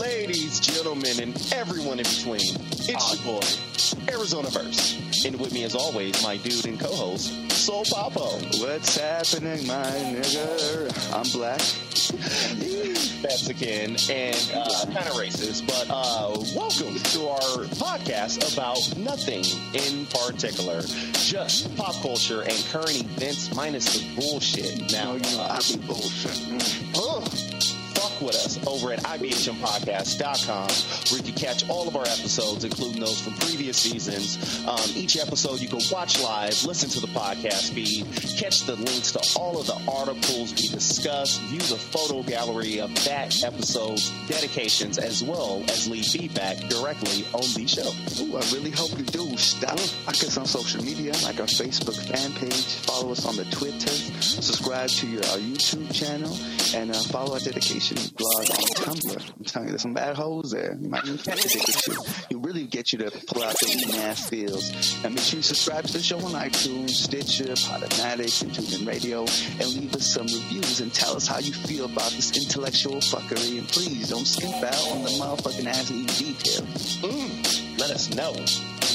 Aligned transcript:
Ladies, 0.00 0.60
gentlemen, 0.60 1.20
and 1.20 1.52
everyone 1.52 1.98
in 1.98 2.04
between, 2.04 2.54
it's 2.70 3.24
your 3.24 3.40
boy, 3.40 4.12
Arizona 4.12 4.48
Verse. 4.48 5.24
And 5.24 5.40
with 5.40 5.52
me, 5.52 5.64
as 5.64 5.74
always, 5.74 6.22
my 6.22 6.36
dude 6.36 6.66
and 6.66 6.78
co-host, 6.78 7.50
Soul 7.50 7.84
Papo. 7.84 8.60
What's 8.60 8.96
happening, 8.96 9.66
my 9.66 9.90
nigga? 10.14 11.12
I'm 11.12 11.28
black. 11.32 11.60
Mexican 13.22 13.96
and 14.08 14.52
uh, 14.54 14.84
kind 14.84 15.08
of 15.08 15.14
racist, 15.14 15.66
but 15.66 15.86
uh, 15.90 16.30
welcome 16.54 16.94
to 16.94 17.28
our 17.28 17.64
podcast 17.74 18.54
about 18.54 18.96
nothing 18.96 19.42
in 19.74 20.06
particular, 20.06 20.80
just 21.14 21.74
pop 21.76 21.94
culture 22.02 22.42
and 22.42 22.66
current 22.70 23.00
events 23.00 23.52
minus 23.52 23.98
the 23.98 24.14
bullshit. 24.14 24.92
Now, 24.92 25.14
you 25.14 25.36
know, 25.36 25.46
I 25.50 25.58
be 25.58 25.76
bullshit. 25.86 26.30
Mm. 26.30 26.88
Fuck 28.18 28.26
with 28.26 28.36
us 28.36 28.66
over 28.66 28.92
at 28.92 29.00
IBHMPodcast.com 29.00 30.68
where 31.10 31.18
you 31.18 31.32
can 31.32 31.40
catch 31.40 31.68
all 31.68 31.88
of 31.88 31.96
our 31.96 32.02
episodes, 32.02 32.64
including 32.64 33.00
those 33.00 33.20
from 33.20 33.34
previous 33.34 33.76
seasons. 33.76 34.66
Um, 34.66 34.78
each 34.94 35.16
episode 35.16 35.60
you 35.60 35.68
can 35.68 35.80
watch 35.90 36.20
live, 36.22 36.64
listen 36.64 36.88
to 36.90 37.00
the 37.00 37.06
podcast 37.08 37.70
feed, 37.72 38.06
catch 38.36 38.62
the 38.62 38.76
links 38.76 39.12
to 39.12 39.38
all 39.38 39.60
of 39.60 39.66
the 39.66 39.80
articles 39.90 40.52
we 40.54 40.68
discuss, 40.68 41.38
view 41.38 41.60
the 41.60 41.76
photo 41.76 42.22
gallery 42.22 42.80
of 42.80 42.94
that 43.04 43.42
episode's 43.44 44.10
dedications, 44.28 44.98
as 44.98 45.22
well 45.22 45.62
as 45.68 45.88
leave 45.88 46.06
feedback 46.06 46.56
directly 46.68 47.24
on 47.32 47.42
the 47.54 47.66
show. 47.66 47.88
Ooh, 48.24 48.36
I 48.36 48.40
really 48.52 48.70
hope 48.70 48.96
you 48.98 49.04
do. 49.04 49.36
Stop. 49.36 49.78
Like 50.06 50.22
us 50.24 50.36
on 50.36 50.46
social 50.46 50.82
media, 50.82 51.12
like 51.22 51.40
our 51.40 51.46
Facebook 51.46 51.96
fan 52.10 52.32
page. 52.32 52.74
Follow 52.86 53.12
us 53.12 53.24
on 53.26 53.36
the 53.36 53.44
Twitter. 53.46 53.90
Subscribe 54.20 54.88
to 54.88 55.06
your 55.06 55.24
our 55.28 55.38
YouTube 55.38 55.92
channel. 55.94 56.36
And 56.74 56.90
uh, 56.90 56.94
follow 56.94 57.34
our 57.34 57.40
dedication 57.40 57.96
blog 58.10 58.50
on 58.50 58.94
Tumblr. 58.94 59.32
I'm 59.36 59.44
telling 59.44 59.68
you, 59.68 59.72
there's 59.72 59.82
some 59.82 59.94
bad 59.94 60.16
holes 60.16 60.50
there. 60.50 60.76
You 60.80 60.88
might 60.88 61.04
even 61.04 61.18
catch 61.18 61.42
to. 61.42 62.04
You 62.30 62.38
really 62.38 62.66
get 62.66 62.92
you 62.92 62.98
to 62.98 63.10
pull 63.26 63.42
out 63.42 63.54
the 63.60 63.84
e-mass 63.88 64.28
feels. 64.28 64.70
And 65.04 65.14
make 65.14 65.24
sure 65.24 65.38
you 65.38 65.42
subscribe 65.42 65.84
to 65.84 65.92
the 65.92 66.02
show 66.02 66.18
on 66.18 66.32
iTunes, 66.32 66.90
Stitcher, 66.90 67.44
Podomatic, 67.44 68.42
and 68.42 68.50
TuneIn 68.52 68.86
Radio. 68.86 69.20
And 69.20 69.66
leave 69.74 69.94
us 69.94 70.06
some 70.06 70.26
reviews 70.26 70.80
and 70.80 70.92
tell 70.92 71.16
us 71.16 71.26
how 71.26 71.38
you 71.38 71.52
feel 71.52 71.84
about 71.84 72.10
this 72.12 72.36
intellectual 72.36 72.96
fuckery. 72.96 73.58
And 73.58 73.68
please 73.68 74.10
don't 74.10 74.26
skip 74.26 74.54
out 74.62 74.90
on 74.90 75.02
the 75.02 75.10
motherfucking 75.10 75.66
ass-eating 75.66 76.06
details. 76.06 76.98
Mm, 76.98 77.67
let 77.78 77.90
us 77.90 78.10
know. 78.14 78.34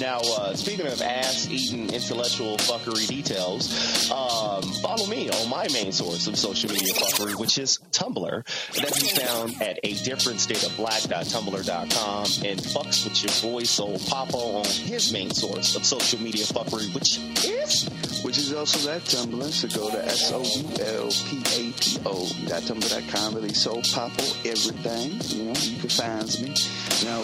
Now, 0.02 0.20
uh, 0.22 0.56
speaking 0.56 0.88
of 0.88 1.02
ass-eating 1.02 1.94
intellectual 1.94 2.58
fuckery 2.58 3.08
details, 3.08 4.10
um, 4.10 4.64
follow 4.82 5.06
me 5.06 5.30
on 5.30 5.50
my 5.50 5.68
main 5.72 5.92
source 5.92 6.26
of 6.28 6.36
social 6.38 6.72
media 6.72 6.94
fuckery, 6.94 7.40
which 7.40 7.58
is 7.58 7.80
Tumblr. 7.92 8.44
That 8.76 8.92
can 8.92 9.02
be 9.02 9.10
found 9.10 9.62
at 9.62 9.80
a 9.84 9.94
different 10.04 10.40
state 10.40 10.64
of 10.64 10.76
black.tumblr.com 10.78 12.26
and 12.44 12.60
fucks 12.60 13.04
with 13.04 13.24
your 13.24 13.52
boy 13.52 13.64
Soul 13.64 13.98
Papo 14.00 14.56
on 14.56 14.66
his 14.66 15.14
main 15.14 15.30
source 15.32 15.76
of 15.76 15.86
social 15.86 16.20
media 16.20 16.46
fuckery, 16.46 16.94
which 16.96 17.20
is 17.46 17.88
which 18.24 18.38
is 18.38 18.54
also 18.54 18.80
that 18.90 19.02
Tumblr. 19.02 19.52
So 19.52 19.68
go 19.80 19.92
to 19.92 20.06
S 20.06 20.32
O 20.32 20.42
U 20.42 20.70
L 20.86 21.10
P 21.12 21.40
A 21.40 21.72
P 21.74 22.00
O 22.06 22.28
dot 22.48 22.64
tumblr.com. 22.64 23.36
Really 23.36 23.54
Soul 23.54 23.82
Papo 23.84 24.46
everything. 24.46 25.38
You 25.38 25.46
know, 25.46 25.60
you 25.60 25.80
can 25.80 25.90
find 25.90 26.42
me. 26.42 26.56
Now, 27.04 27.24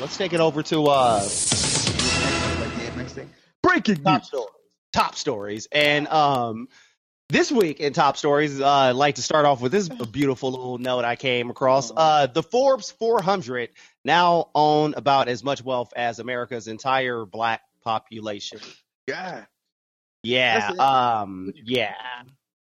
let's 0.00 0.16
take 0.16 0.32
it 0.32 0.40
over 0.40 0.62
to 0.64 0.86
uh, 0.86 1.26
breaking 3.62 4.02
top 4.02 4.24
stories. 4.24 4.48
Top 4.92 5.14
stories, 5.14 5.68
and 5.72 6.08
um. 6.08 6.68
This 7.30 7.52
week 7.52 7.80
in 7.80 7.92
top 7.92 8.16
stories, 8.16 8.58
uh, 8.58 8.66
I'd 8.66 8.92
like 8.92 9.16
to 9.16 9.22
start 9.22 9.44
off 9.44 9.60
with 9.60 9.70
this 9.70 9.86
beautiful 10.12 10.50
little 10.50 10.78
note 10.78 11.04
I 11.04 11.14
came 11.14 11.50
across. 11.50 11.92
Uh, 11.94 12.26
the 12.26 12.42
Forbes 12.42 12.90
400 12.92 13.68
now 14.02 14.48
own 14.54 14.94
about 14.94 15.28
as 15.28 15.44
much 15.44 15.62
wealth 15.62 15.92
as 15.94 16.20
America's 16.20 16.68
entire 16.68 17.26
black 17.26 17.60
population. 17.84 18.60
Yeah. 19.06 19.44
Yeah. 20.22 20.70
Um. 20.78 21.52
Yeah. 21.54 21.94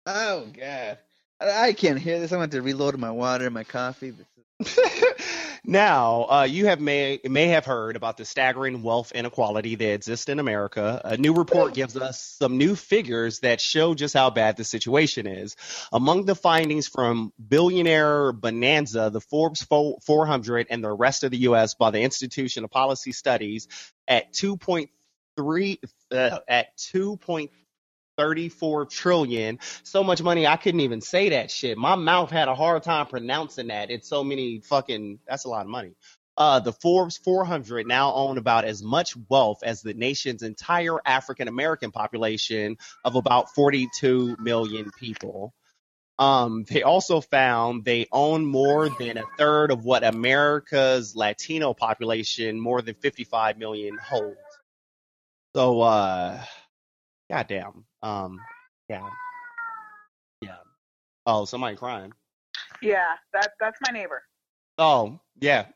Oh 0.06 0.45
God. 0.56 1.00
I, 1.39 1.73
can't 1.73 2.00
hear 2.00 2.19
this. 2.19 2.31
I 2.31 2.38
want 2.38 2.51
to 2.51 2.62
reload 2.62 2.97
my 2.97 3.12
water 3.12 3.45
and 3.45 3.53
my 3.53 3.63
coffee. 3.63 4.12
This 4.12 4.28
now, 5.63 6.28
uh, 6.29 6.47
you 6.50 6.68
have 6.68 6.79
may 6.79 7.19
may 7.24 7.47
have 7.47 7.66
heard 7.66 7.96
about 7.96 8.18
the 8.18 8.25
staggering 8.25 8.84
wealth 8.84 9.12
inequality 9.12 9.75
that 9.75 9.94
exists 9.94 10.29
in 10.29 10.40
America. 10.40 11.01
A 11.03 11.18
new 11.18 11.34
report 11.34 11.74
gives 11.74 11.96
us 11.97 12.22
some 12.22 12.57
new 12.57 12.75
figures 12.75 13.40
that 13.40 13.62
show 13.62 13.94
just 13.94 14.13
how 14.13 14.29
bad 14.29 14.57
the 14.57 14.63
situation 14.63 15.28
is. 15.28 15.56
Among 15.91 16.25
the 16.25 16.35
findings 16.35 16.88
from 16.88 17.34
Billionaire 17.46 18.31
Bonanza, 18.31 19.09
the 19.12 19.22
Forbes 19.22 19.63
400, 19.63 20.68
and 20.69 20.84
the 20.84 20.91
rest 20.91 21.24
of 21.24 21.31
the 21.31 21.38
U.S. 21.40 21.75
by 21.75 21.91
the 21.91 22.01
Institution 22.01 22.63
of 22.63 22.72
Policy 22.72 23.12
Studies 23.12 23.68
at 24.07 24.34
2.3 24.34 25.78
uh, 26.12 26.40
at 26.47 26.78
2.3 26.78 27.50
34 28.18 28.85
trillion. 28.85 29.59
So 29.84 30.03
much 30.03 30.22
money 30.22 30.47
I 30.47 30.57
couldn't 30.57 30.81
even 30.81 31.01
say 31.01 31.29
that 31.29 31.51
shit. 31.51 31.78
My 31.78 31.96
mouth 31.96 32.31
had 32.31 32.47
a 32.47 32.56
hard 32.56 32.84
time 32.84 33.07
pronouncing 33.07 33.68
that. 33.68 33.91
It's 33.91 34.07
so 34.07 34.24
many 34.24 34.59
fucking 34.59 35.19
that's 35.28 35.46
a 35.46 35.50
lot 35.50 35.66
of 35.66 35.72
money. 35.72 35.94
Uh, 36.35 36.59
the 36.59 36.74
Forbes 36.74 37.18
400 37.18 37.85
now 37.85 38.13
own 38.13 38.40
about 38.40 38.66
as 38.66 38.81
much 38.81 39.16
wealth 39.29 39.59
as 39.63 39.81
the 39.81 39.94
nation's 39.94 40.41
entire 40.41 40.97
African 41.06 41.47
American 41.47 41.91
population 41.91 42.78
of 43.06 43.16
about 43.16 43.53
42 43.53 44.38
million 44.40 44.90
people. 45.00 45.53
Um, 46.19 46.63
they 46.68 46.84
also 46.84 47.22
found 47.22 47.85
they 47.85 48.07
own 48.12 48.45
more 48.45 48.90
than 48.90 49.18
a 49.18 49.24
third 49.38 49.72
of 49.72 49.84
what 49.84 50.03
America's 50.03 51.16
Latino 51.16 51.74
population, 51.74 52.59
more 52.59 52.81
than 52.81 52.95
55 52.95 53.57
million, 53.57 53.97
holds. 53.97 54.38
So, 55.56 55.81
uh, 55.81 56.44
goddamn. 57.29 57.85
Um, 58.01 58.39
yeah, 58.89 59.09
yeah. 60.41 60.57
Oh, 61.25 61.45
somebody 61.45 61.75
crying. 61.75 62.13
Yeah, 62.81 63.16
that 63.34 63.51
that's 63.59 63.78
my 63.85 63.97
neighbor. 63.97 64.23
Oh, 64.78 65.19
yeah. 65.39 65.67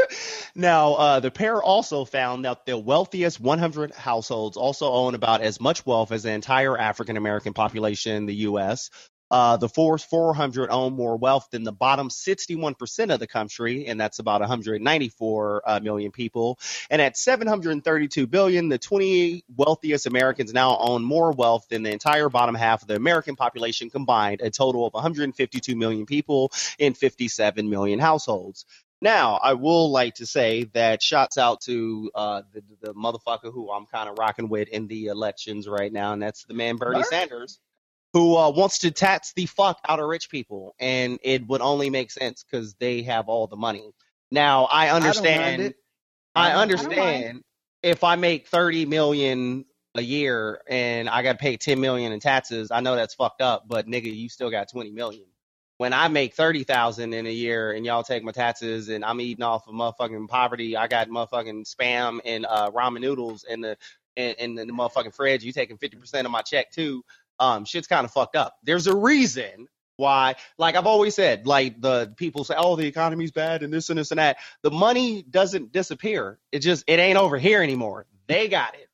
now, 0.54 0.94
uh, 0.94 1.20
the 1.20 1.30
pair 1.30 1.62
also 1.62 2.04
found 2.04 2.44
that 2.44 2.64
the 2.64 2.78
wealthiest 2.78 3.38
100 3.38 3.92
households 3.92 4.56
also 4.56 4.90
own 4.90 5.14
about 5.14 5.42
as 5.42 5.60
much 5.60 5.84
wealth 5.84 6.10
as 6.10 6.22
the 6.22 6.32
entire 6.32 6.76
African 6.78 7.16
American 7.16 7.52
population 7.52 8.16
in 8.16 8.26
the 8.26 8.34
U.S. 8.34 8.90
Uh, 9.30 9.56
the 9.56 9.68
Forbes 9.68 10.04
400 10.04 10.70
own 10.70 10.94
more 10.94 11.16
wealth 11.16 11.48
than 11.50 11.64
the 11.64 11.72
bottom 11.72 12.08
61% 12.08 13.12
of 13.12 13.18
the 13.18 13.26
country, 13.26 13.86
and 13.86 14.00
that's 14.00 14.18
about 14.18 14.40
194 14.40 15.62
uh, 15.66 15.80
million 15.80 16.12
people. 16.12 16.58
And 16.90 17.02
at 17.02 17.16
732 17.16 18.26
billion, 18.26 18.68
the 18.68 18.78
20 18.78 19.44
wealthiest 19.56 20.06
Americans 20.06 20.52
now 20.52 20.78
own 20.78 21.02
more 21.02 21.32
wealth 21.32 21.66
than 21.68 21.82
the 21.82 21.92
entire 21.92 22.28
bottom 22.28 22.54
half 22.54 22.82
of 22.82 22.88
the 22.88 22.96
American 22.96 23.34
population 23.34 23.90
combined, 23.90 24.40
a 24.42 24.50
total 24.50 24.86
of 24.86 24.92
152 24.92 25.74
million 25.74 26.06
people 26.06 26.52
in 26.78 26.94
57 26.94 27.68
million 27.68 27.98
households. 27.98 28.64
Now, 29.02 29.38
I 29.42 29.54
will 29.54 29.90
like 29.90 30.14
to 30.16 30.26
say 30.26 30.64
that 30.72 31.02
shouts 31.02 31.36
out 31.36 31.60
to 31.62 32.10
uh, 32.14 32.42
the, 32.52 32.62
the 32.80 32.94
motherfucker 32.94 33.52
who 33.52 33.70
I'm 33.70 33.86
kind 33.86 34.08
of 34.08 34.18
rocking 34.18 34.48
with 34.48 34.68
in 34.68 34.86
the 34.86 35.06
elections 35.06 35.68
right 35.68 35.92
now, 35.92 36.14
and 36.14 36.22
that's 36.22 36.44
the 36.44 36.54
man 36.54 36.76
Bernie 36.76 37.02
Sanders 37.02 37.58
who 38.12 38.36
uh, 38.36 38.50
wants 38.50 38.80
to 38.80 38.90
tax 38.90 39.32
the 39.34 39.46
fuck 39.46 39.78
out 39.88 40.00
of 40.00 40.06
rich 40.06 40.30
people, 40.30 40.74
and 40.78 41.18
it 41.22 41.46
would 41.46 41.60
only 41.60 41.90
make 41.90 42.10
sense 42.10 42.44
because 42.44 42.74
they 42.74 43.02
have 43.02 43.28
all 43.28 43.46
the 43.46 43.56
money. 43.56 43.92
Now 44.30 44.64
I 44.64 44.90
understand. 44.90 45.74
I, 46.34 46.50
I 46.50 46.54
understand 46.54 47.42
I 47.82 47.88
if 47.88 48.04
I 48.04 48.16
make 48.16 48.48
thirty 48.48 48.86
million 48.86 49.64
a 49.94 50.02
year 50.02 50.60
and 50.68 51.08
I 51.08 51.22
got 51.22 51.32
to 51.32 51.38
pay 51.38 51.56
ten 51.56 51.80
million 51.80 52.12
in 52.12 52.20
taxes. 52.20 52.70
I 52.70 52.80
know 52.80 52.96
that's 52.96 53.14
fucked 53.14 53.42
up, 53.42 53.64
but 53.66 53.86
nigga, 53.86 54.14
you 54.14 54.28
still 54.28 54.50
got 54.50 54.70
twenty 54.70 54.90
million. 54.90 55.24
When 55.78 55.92
I 55.92 56.08
make 56.08 56.34
thirty 56.34 56.64
thousand 56.64 57.12
in 57.14 57.26
a 57.26 57.32
year 57.32 57.72
and 57.72 57.84
y'all 57.84 58.02
take 58.02 58.22
my 58.22 58.32
taxes 58.32 58.88
and 58.88 59.04
I'm 59.04 59.20
eating 59.20 59.44
off 59.44 59.68
of 59.68 59.74
motherfucking 59.74 60.28
poverty, 60.28 60.76
I 60.76 60.86
got 60.86 61.08
motherfucking 61.08 61.70
spam 61.70 62.20
and 62.24 62.46
uh, 62.46 62.70
ramen 62.70 63.00
noodles 63.00 63.44
in 63.44 63.60
the 63.60 63.76
in, 64.16 64.34
in 64.38 64.54
the 64.54 64.72
motherfucking 64.72 65.14
fridge. 65.14 65.44
You 65.44 65.52
taking 65.52 65.76
fifty 65.78 65.96
percent 65.96 66.26
of 66.26 66.30
my 66.32 66.42
check 66.42 66.70
too 66.70 67.04
um, 67.38 67.64
shit's 67.64 67.86
kind 67.86 68.04
of 68.04 68.10
fucked 68.10 68.36
up. 68.36 68.56
There's 68.62 68.86
a 68.86 68.96
reason 68.96 69.68
why, 69.96 70.36
like 70.58 70.76
I've 70.76 70.86
always 70.86 71.14
said, 71.14 71.46
like 71.46 71.80
the 71.80 72.12
people 72.16 72.44
say, 72.44 72.54
oh, 72.56 72.76
the 72.76 72.86
economy's 72.86 73.30
bad 73.30 73.62
and 73.62 73.72
this 73.72 73.88
and 73.88 73.98
this 73.98 74.10
and 74.10 74.18
that. 74.18 74.36
The 74.62 74.70
money 74.70 75.22
doesn't 75.22 75.72
disappear. 75.72 76.38
It 76.52 76.60
just, 76.60 76.84
it 76.86 76.98
ain't 76.98 77.18
over 77.18 77.38
here 77.38 77.62
anymore. 77.62 78.06
They 78.26 78.48
got 78.48 78.74
it. 78.74 78.88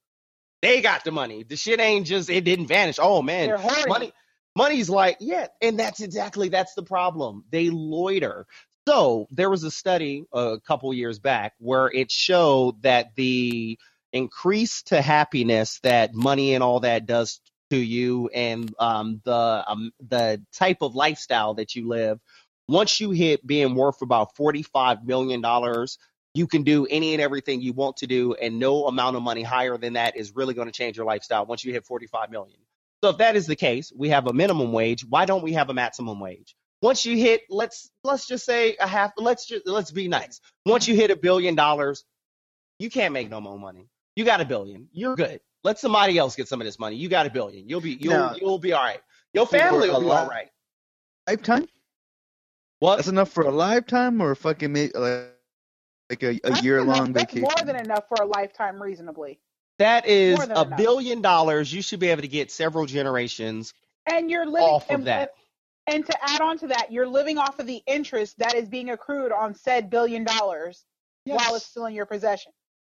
They 0.60 0.80
got 0.80 1.02
the 1.04 1.10
money. 1.10 1.42
The 1.42 1.56
shit 1.56 1.80
ain't 1.80 2.06
just, 2.06 2.30
it 2.30 2.44
didn't 2.44 2.68
vanish. 2.68 2.98
Oh 3.00 3.20
man, 3.20 3.58
money, 3.88 4.12
money's 4.54 4.88
like, 4.88 5.16
yeah. 5.18 5.48
And 5.60 5.78
that's 5.78 6.00
exactly, 6.00 6.48
that's 6.50 6.74
the 6.74 6.84
problem. 6.84 7.44
They 7.50 7.68
loiter. 7.70 8.46
So 8.86 9.26
there 9.30 9.50
was 9.50 9.64
a 9.64 9.70
study 9.70 10.24
a 10.32 10.58
couple 10.64 10.92
years 10.94 11.18
back 11.18 11.54
where 11.58 11.88
it 11.88 12.10
showed 12.10 12.82
that 12.82 13.14
the 13.16 13.78
increase 14.12 14.82
to 14.84 15.00
happiness 15.00 15.80
that 15.82 16.14
money 16.14 16.54
and 16.54 16.62
all 16.62 16.80
that 16.80 17.06
does 17.06 17.40
to 17.72 17.78
you 17.78 18.28
and 18.34 18.70
um, 18.78 19.22
the 19.24 19.64
um, 19.66 19.92
the 20.08 20.42
type 20.52 20.78
of 20.82 20.94
lifestyle 20.94 21.54
that 21.54 21.74
you 21.74 21.88
live. 21.88 22.20
Once 22.68 23.00
you 23.00 23.10
hit 23.10 23.46
being 23.46 23.74
worth 23.74 24.02
about 24.02 24.36
45 24.36 25.04
million 25.06 25.40
dollars 25.40 25.98
you 26.34 26.46
can 26.46 26.62
do 26.62 26.86
any 26.86 27.12
and 27.12 27.20
everything 27.20 27.60
you 27.60 27.72
want 27.72 27.98
to 27.98 28.06
do 28.06 28.34
and 28.34 28.58
no 28.58 28.86
amount 28.86 29.16
of 29.16 29.22
money 29.22 29.42
higher 29.42 29.76
than 29.76 29.94
that 29.94 30.16
is 30.16 30.34
really 30.34 30.54
going 30.54 30.68
to 30.68 30.72
change 30.72 30.96
your 30.96 31.04
lifestyle 31.04 31.44
once 31.44 31.64
you 31.64 31.72
hit 31.72 31.84
45 31.84 32.30
million. 32.30 32.58
So 33.02 33.10
if 33.10 33.18
that 33.18 33.36
is 33.36 33.46
the 33.46 33.56
case 33.56 33.90
we 33.96 34.10
have 34.10 34.26
a 34.26 34.32
minimum 34.32 34.72
wage. 34.72 35.04
Why 35.08 35.24
don't 35.24 35.42
we 35.42 35.54
have 35.54 35.70
a 35.70 35.74
maximum 35.74 36.20
wage? 36.20 36.54
Once 36.82 37.06
you 37.06 37.16
hit 37.16 37.42
let's 37.48 37.90
let's 38.04 38.26
just 38.26 38.44
say 38.44 38.76
a 38.78 38.86
half 38.86 39.12
let's 39.16 39.46
just 39.46 39.66
let's 39.66 39.90
be 39.90 40.08
nice. 40.08 40.40
Once 40.66 40.88
you 40.88 40.94
hit 40.94 41.10
a 41.10 41.16
billion 41.16 41.54
dollars 41.54 42.04
you 42.78 42.90
can't 42.90 43.14
make 43.14 43.30
no 43.30 43.40
more 43.40 43.58
money. 43.58 43.88
You 44.16 44.24
got 44.24 44.40
a 44.42 44.44
billion. 44.44 44.88
You're 44.92 45.16
good 45.16 45.40
let 45.64 45.78
somebody 45.78 46.18
else 46.18 46.36
get 46.36 46.48
some 46.48 46.60
of 46.60 46.64
this 46.64 46.78
money 46.78 46.96
you 46.96 47.08
got 47.08 47.26
a 47.26 47.30
billion 47.30 47.68
you'll 47.68 47.80
be 47.80 47.96
you'll 48.00 48.12
No. 48.14 48.34
you'll 48.40 48.58
be 48.58 48.72
all 48.72 48.82
right 48.82 49.00
your 49.34 49.46
family 49.46 49.88
will 49.90 50.00
be 50.00 50.10
all 50.10 50.26
right 50.28 50.48
Lifetime? 51.28 51.68
what 52.80 52.96
That's 52.96 53.08
enough 53.08 53.30
for 53.30 53.44
a 53.44 53.50
lifetime 53.50 54.20
or 54.20 54.32
a 54.32 54.36
fucking 54.36 54.74
like, 54.74 54.92
like 56.10 56.22
a, 56.22 56.40
a 56.44 56.60
year 56.62 56.82
long 56.82 56.96
enough- 56.96 57.12
that's 57.14 57.32
vacation? 57.32 57.42
more 57.42 57.64
than 57.64 57.76
enough 57.76 58.04
for 58.08 58.22
a 58.22 58.26
lifetime, 58.26 58.82
reasonably. 58.82 59.38
That 59.78 60.06
is 60.06 60.38
a 60.40 60.44
enough. 60.44 60.76
billion 60.76 61.22
dollars. 61.22 61.72
You 61.72 61.80
should 61.80 62.00
be 62.00 62.08
able 62.08 62.22
to 62.22 62.28
get 62.28 62.50
several 62.50 62.86
generations 62.86 63.72
And 64.06 64.30
you're 64.30 64.46
living 64.46 64.68
off 64.68 64.90
of 64.90 64.96
and, 64.96 65.06
that. 65.06 65.30
And, 65.86 65.96
and 65.96 66.06
to 66.06 66.16
add 66.30 66.40
on 66.40 66.58
to 66.58 66.66
that, 66.68 66.92
you're 66.92 67.06
living 67.06 67.38
off 67.38 67.58
of 67.60 67.66
the 67.66 67.82
interest 67.86 68.38
that 68.38 68.54
is 68.54 68.68
being 68.68 68.90
accrued 68.90 69.32
on 69.32 69.54
said 69.54 69.88
billion 69.88 70.24
dollars 70.24 70.84
while 71.24 71.54
it's 71.54 71.64
still 71.66 71.86
in 71.86 71.94
your 71.94 72.06
possession. 72.06 72.52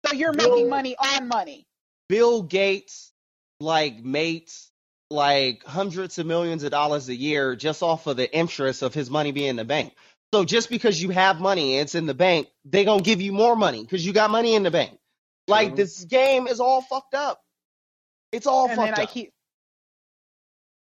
So 0.05 0.13
you're 0.13 0.33
making 0.33 0.69
money 0.69 0.95
on 0.97 1.27
money. 1.27 1.67
Bill 2.13 2.43
Gates, 2.43 3.11
like 3.59 4.03
mates, 4.03 4.69
like 5.09 5.63
hundreds 5.65 6.19
of 6.19 6.27
millions 6.27 6.61
of 6.61 6.69
dollars 6.69 7.09
a 7.09 7.15
year 7.15 7.55
just 7.55 7.81
off 7.81 8.05
of 8.05 8.17
the 8.17 8.31
interest 8.31 8.83
of 8.83 8.93
his 8.93 9.09
money 9.09 9.31
being 9.31 9.47
in 9.47 9.55
the 9.55 9.65
bank. 9.65 9.95
So 10.31 10.45
just 10.45 10.69
because 10.69 11.01
you 11.01 11.09
have 11.09 11.41
money 11.41 11.73
and 11.73 11.81
it's 11.85 11.95
in 11.95 12.05
the 12.05 12.13
bank, 12.13 12.49
they 12.65 12.85
gonna 12.85 13.01
give 13.01 13.19
you 13.19 13.31
more 13.31 13.55
money 13.55 13.81
because 13.81 14.05
you 14.05 14.13
got 14.13 14.29
money 14.29 14.53
in 14.53 14.61
the 14.61 14.69
bank. 14.69 14.95
Like 15.47 15.69
True. 15.69 15.77
this 15.77 16.03
game 16.03 16.45
is 16.45 16.59
all 16.59 16.83
fucked 16.83 17.15
up. 17.15 17.41
It's 18.31 18.45
all 18.45 18.69
and 18.69 18.77
then 18.77 18.87
fucked 18.89 18.99
I 18.99 19.03
up. 19.05 19.09
keep 19.09 19.31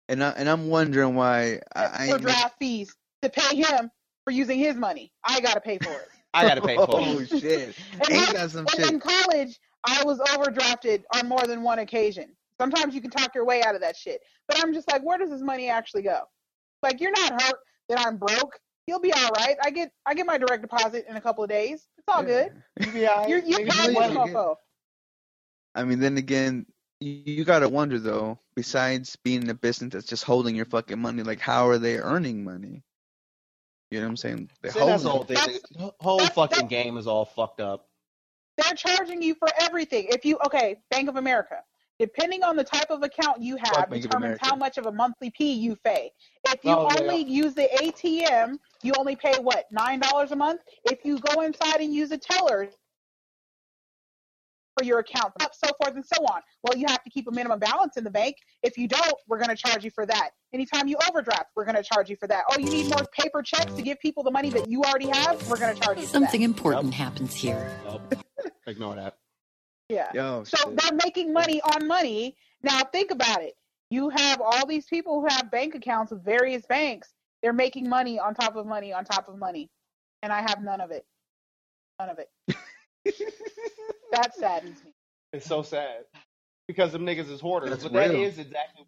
And 0.10 0.24
I, 0.24 0.30
and 0.32 0.50
I'm 0.50 0.70
wondering 0.70 1.14
why 1.14 1.60
I, 1.76 1.86
I 1.86 2.04
ain't 2.06 2.14
overdraft 2.16 2.56
fees 2.58 2.96
to 3.22 3.30
pay 3.30 3.58
him 3.58 3.92
for 4.24 4.32
using 4.32 4.58
his 4.58 4.76
money. 4.76 5.12
I 5.24 5.40
got 5.40 5.54
to 5.54 5.62
pay 5.62 5.78
for 5.78 5.92
it. 5.92 6.08
I 6.34 6.48
gotta 6.48 6.62
pay 6.62 6.78
for 6.78 6.84
it. 6.84 6.90
Oh 6.94 7.24
shit! 7.26 7.76
And, 7.94 8.12
Ain't 8.12 8.26
then- 8.28 8.34
got 8.34 8.52
some 8.52 8.66
and 8.78 8.92
in 8.94 9.00
college, 9.00 9.60
I 9.84 10.04
was 10.04 10.20
overdrafted 10.20 11.04
on 11.16 11.28
more 11.28 11.46
than 11.48 11.64
one 11.64 11.80
occasion. 11.80 12.36
Sometimes 12.60 12.94
you 12.94 13.02
can 13.02 13.10
talk 13.10 13.34
your 13.34 13.46
way 13.46 13.64
out 13.64 13.76
of 13.76 13.82
that 13.82 13.96
shit. 13.98 14.22
But 14.48 14.60
I'm 14.62 14.74
just 14.74 14.90
like, 14.92 15.02
where 15.04 15.18
does 15.18 15.30
this 15.30 15.42
money 15.42 15.70
actually 15.70 16.04
go? 16.04 16.22
Like, 16.84 17.02
you're 17.02 17.12
not 17.12 17.42
hurt 17.42 17.60
that 17.90 18.00
I'm 18.00 18.18
broke. 18.18 18.60
You'll 18.88 19.00
be 19.00 19.14
all 19.14 19.30
right. 19.38 19.56
I 19.64 19.70
get 19.70 19.92
I 20.06 20.14
get 20.14 20.26
my 20.26 20.38
direct 20.38 20.62
deposit 20.64 21.06
in 21.08 21.16
a 21.16 21.22
couple 21.22 21.44
of 21.44 21.50
days. 21.50 21.88
It's 21.98 22.08
all 22.08 22.24
good. 22.24 22.52
You 22.80 22.92
be 22.92 23.08
all 23.08 23.20
right. 23.22 23.30
You're 23.30 23.40
you 23.40 23.58
Niggas 23.60 23.70
pay 23.70 23.88
be 23.90 23.96
mofo. 23.96 24.56
I 25.76 25.84
mean, 25.84 26.00
then 26.00 26.18
again, 26.18 26.66
you, 27.00 27.22
you 27.26 27.46
gotta 27.46 27.70
wonder 27.70 28.00
though. 28.00 28.40
Besides 28.56 29.16
being 29.24 29.44
in 29.44 29.50
a 29.50 29.54
business 29.54 29.94
that's 29.94 30.06
just 30.08 30.24
holding 30.24 30.56
your 30.56 30.66
fucking 30.66 31.00
money, 31.00 31.24
like 31.24 31.40
how 31.40 31.68
are 31.70 31.78
they 31.78 31.98
earning 31.98 32.44
money? 32.44 32.84
You 33.92 34.00
know 34.00 34.06
what 34.08 34.12
I'm 34.12 34.18
saying? 34.18 34.50
They're 34.62 34.72
that's 34.72 35.04
the 35.04 35.10
whole 35.10 35.24
thing. 35.24 35.36
That's- 35.36 35.62
The 35.72 35.94
whole 36.00 36.18
that's- 36.18 36.36
fucking 36.36 36.64
that- 36.64 36.70
game 36.70 36.98
is 36.98 37.08
all 37.08 37.26
fucked 37.26 37.62
up. 37.62 37.88
They're 38.62 38.76
charging 38.76 39.22
you 39.22 39.36
for 39.36 39.48
everything. 39.60 40.08
If 40.10 40.26
you 40.26 40.38
okay, 40.46 40.78
Bank 40.90 41.10
of 41.10 41.16
America. 41.16 41.58
Depending 42.00 42.44
on 42.44 42.56
the 42.56 42.64
type 42.64 42.90
of 42.90 43.04
account 43.04 43.44
you 43.44 43.58
have, 43.58 43.88
Bank 43.90 44.02
determines 44.02 44.40
how 44.42 44.56
much 44.56 44.80
of 44.80 44.88
a 44.88 44.92
monthly 44.92 45.32
fee 45.38 45.54
you 45.54 45.76
pay. 45.76 46.12
If 46.48 46.66
you 46.66 46.72
Oh, 46.72 46.88
yeah. 46.90 47.00
only 47.00 47.24
use 47.24 47.54
the 47.54 47.70
ATM, 47.80 48.58
you 48.82 48.94
only 48.98 49.16
pay 49.16 49.36
what 49.40 49.66
nine 49.72 50.00
dollars 50.00 50.32
a 50.32 50.36
month. 50.36 50.62
If 50.86 51.06
you 51.06 51.20
go 51.20 51.42
inside 51.42 51.80
and 51.80 51.94
use 51.94 52.12
a 52.12 52.18
teller 52.18 52.70
for 54.78 54.84
your 54.86 55.00
account, 55.00 55.34
so 55.54 55.70
forth 55.82 55.96
and 55.96 56.06
so 56.06 56.24
on. 56.26 56.42
Well, 56.64 56.78
you 56.78 56.86
have 56.88 57.04
to 57.04 57.10
keep 57.10 57.28
a 57.28 57.32
minimum 57.32 57.60
balance 57.60 57.98
in 57.98 58.04
the 58.04 58.10
bank. 58.10 58.36
If 58.64 58.78
you 58.78 58.88
don't, 58.88 59.14
we're 59.28 59.38
going 59.38 59.50
to 59.50 59.56
charge 59.56 59.84
you 59.84 59.92
for 59.92 60.06
that. 60.06 60.30
Anytime 60.54 60.88
you 60.88 60.98
overdraft, 61.10 61.48
we're 61.56 61.66
going 61.66 61.76
to 61.76 61.84
charge 61.84 62.10
you 62.10 62.16
for 62.16 62.28
that. 62.28 62.44
Oh, 62.52 62.58
you 62.58 62.70
need 62.70 62.90
more 62.90 63.04
paper 63.18 63.42
checks 63.42 63.74
to 63.74 63.82
give 63.82 64.00
people 64.00 64.24
the 64.24 64.32
money 64.32 64.50
that 64.52 64.70
you 64.70 64.82
already 64.84 65.08
have. 65.10 65.48
We're 65.50 65.58
going 65.60 65.76
to 65.76 65.82
charge 65.82 65.98
you 65.98 66.04
for 66.06 66.10
Something 66.12 66.42
that. 66.42 66.46
important 66.46 66.94
happens 66.94 67.34
here. 67.36 67.78
Nope. 67.86 68.16
Ignore 68.68 68.96
that. 68.96 69.18
Yeah. 69.90 70.10
Yo, 70.14 70.44
So 70.46 70.58
shit. 70.58 70.78
they're 70.82 70.98
making 71.04 71.34
money 71.34 71.62
on 71.62 71.88
money. 71.88 72.36
Now 72.64 72.82
think 72.84 73.12
about 73.12 73.42
it. 73.42 73.54
You 73.90 74.10
have 74.10 74.40
all 74.40 74.66
these 74.66 74.86
people 74.86 75.20
who 75.20 75.28
have 75.28 75.52
bank 75.52 75.76
accounts 75.76 76.12
with 76.12 76.24
various 76.24 76.66
banks. 76.66 77.10
They're 77.44 77.52
making 77.54 77.90
money 77.90 78.20
on 78.20 78.36
top 78.36 78.56
of 78.56 78.66
money 78.66 78.94
on 78.94 79.04
top 79.04 79.28
of 79.28 79.38
money. 79.38 79.70
And 80.24 80.32
I 80.32 80.42
have 80.42 80.62
none 80.62 80.80
of 80.80 80.92
it. 80.92 81.06
None 82.00 82.10
of 82.10 82.20
it. 82.20 82.56
that 84.12 84.36
saddens 84.36 84.84
me. 84.84 84.92
It's 85.34 85.46
so 85.46 85.62
sad 85.62 86.06
because 86.68 86.92
them 86.92 87.06
niggas 87.06 87.30
is 87.30 87.42
hoarders. 87.42 87.70
That's 87.70 87.84
but 87.84 87.94
real. 87.94 88.22
is 88.24 88.40
exactly 88.40 88.86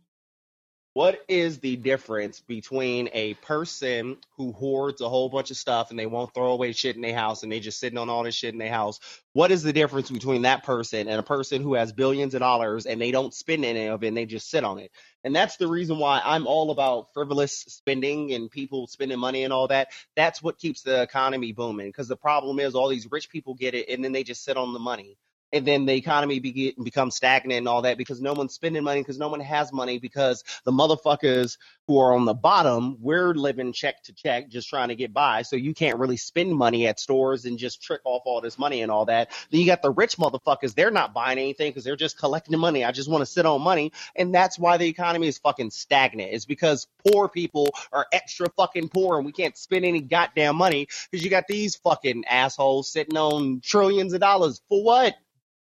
what 0.94 1.24
is 1.28 1.58
the 1.58 1.76
difference 1.76 2.42
between 2.42 3.10
a 3.14 3.34
person 3.36 4.18
who 4.38 4.52
hoards 4.52 5.02
a 5.02 5.10
whole 5.10 5.28
bunch 5.28 5.50
of 5.50 5.58
stuff 5.58 5.90
and 5.90 5.98
they 5.98 6.06
won't 6.06 6.34
throw 6.36 6.52
away 6.52 6.72
shit 6.72 6.96
in 6.96 7.02
their 7.02 7.16
house 7.16 7.42
and 7.42 7.52
they 7.52 7.60
just 7.60 7.80
sitting 7.80 7.98
on 7.98 8.12
all 8.12 8.24
this 8.24 8.36
shit 8.36 8.54
in 8.54 8.60
their 8.60 8.72
house? 8.72 9.00
What 9.34 9.52
is 9.52 9.64
the 9.64 9.74
difference 9.74 10.12
between 10.12 10.44
that 10.44 10.64
person 10.64 11.08
and 11.08 11.20
a 11.20 11.24
person 11.24 11.64
who 11.64 11.74
has 11.74 11.92
billions 11.92 12.36
of 12.36 12.42
dollars 12.42 12.86
and 12.86 13.02
they 13.02 13.10
don't 13.10 13.34
spend 13.34 13.66
any 13.66 13.88
of 13.88 14.04
it 14.04 14.08
and 14.10 14.18
they 14.18 14.28
just 14.28 14.52
sit 14.52 14.64
on 14.64 14.78
it? 14.78 14.92
And 15.24 15.36
that's 15.36 15.58
the 15.58 15.68
reason 15.68 15.98
why 15.98 16.22
I'm 16.24 16.46
all 16.46 16.70
about 16.70 17.12
frivolous 17.16 17.58
spending 17.58 18.32
and 18.34 18.52
people 18.52 18.86
spending 18.86 19.18
money 19.18 19.46
and 19.46 19.54
all 19.54 19.70
that. 19.70 19.88
That's 20.16 20.44
what 20.44 20.60
keeps 20.60 20.84
the 20.84 21.02
economy 21.02 21.54
booming. 21.54 21.88
Because 21.88 22.08
the 22.08 22.18
problem 22.18 22.60
is 22.60 22.76
all 22.76 22.90
these 22.90 23.12
rich 23.12 23.32
people 23.32 23.56
get 23.56 23.74
it 23.74 23.90
and 23.90 24.04
then 24.04 24.12
they 24.12 24.24
just 24.24 24.44
sit 24.44 24.58
on 24.58 24.74
the 24.74 24.80
money 24.80 25.18
and 25.54 25.66
then 25.66 25.86
the 25.86 25.94
economy 25.94 26.40
be, 26.40 26.76
becomes 26.84 27.16
stagnant 27.16 27.60
and 27.60 27.68
all 27.68 27.84
that 27.84 27.98
because 27.98 28.20
no 28.20 28.34
one's 28.34 28.54
spending 28.54 28.84
money 28.84 29.02
because 29.02 29.20
no 29.20 29.30
one 29.30 29.40
has 29.40 29.72
money 29.72 30.00
because 30.00 30.44
the 30.66 30.72
motherfuckers 30.72 31.58
who 31.88 32.00
are 32.00 32.14
on 32.14 32.26
the 32.26 32.34
bottom 32.34 32.98
we're 33.00 33.34
living 33.34 33.72
check 33.72 34.02
to 34.04 34.14
check 34.14 34.50
just 34.50 34.70
trying 34.70 34.90
to 34.90 34.96
get 34.96 35.14
by. 35.14 35.44
So 35.44 35.56
you 35.56 35.74
can't 35.74 36.00
really 36.00 36.18
spend 36.18 36.54
money 36.56 36.88
at 36.88 37.00
stores 37.00 37.46
and 37.46 37.58
just 37.58 37.82
trick 37.82 38.02
off 38.04 38.24
all 38.26 38.42
this 38.42 38.58
money 38.58 38.82
and 38.82 38.92
all 38.92 39.06
that. 39.06 39.30
Then 39.52 39.62
you 39.62 39.68
got 39.68 39.82
the 39.82 39.92
rich 39.92 40.18
motherfuckers. 40.18 40.74
They're 40.74 40.92
not 40.92 41.14
buying 41.14 41.38
anything 41.38 41.70
because 41.70 41.84
they're 41.84 41.96
just 41.96 42.18
collecting 42.18 42.58
money. 42.58 42.84
I 42.84 42.92
just 42.92 43.10
want 43.10 43.22
to 43.22 43.26
sit 43.26 43.46
on 43.46 43.62
money. 43.62 43.92
And 44.16 44.34
that's 44.34 44.58
why 44.58 44.78
the 44.78 44.88
economy 44.88 45.28
is 45.28 45.38
fucking 45.38 45.72
stagnant. 45.72 46.34
It's 46.34 46.46
because 46.46 46.88
poor 47.08 47.30
people 47.30 47.70
are 47.92 48.08
extra 48.12 48.50
fucking 48.58 48.90
poor 48.90 49.18
and 49.18 49.26
we 49.26 49.32
can't 49.32 49.58
spend 49.58 49.86
any 49.86 50.02
goddamn 50.02 50.56
money 50.56 50.88
because 51.12 51.24
you 51.24 51.30
got 51.30 51.48
these 51.48 51.76
fucking 51.76 52.26
assholes 52.26 52.92
sitting 52.92 53.18
on 53.18 53.62
trillions 53.62 54.14
of 54.14 54.20
dollars. 54.20 54.62
For 54.70 54.84
what 54.84 55.16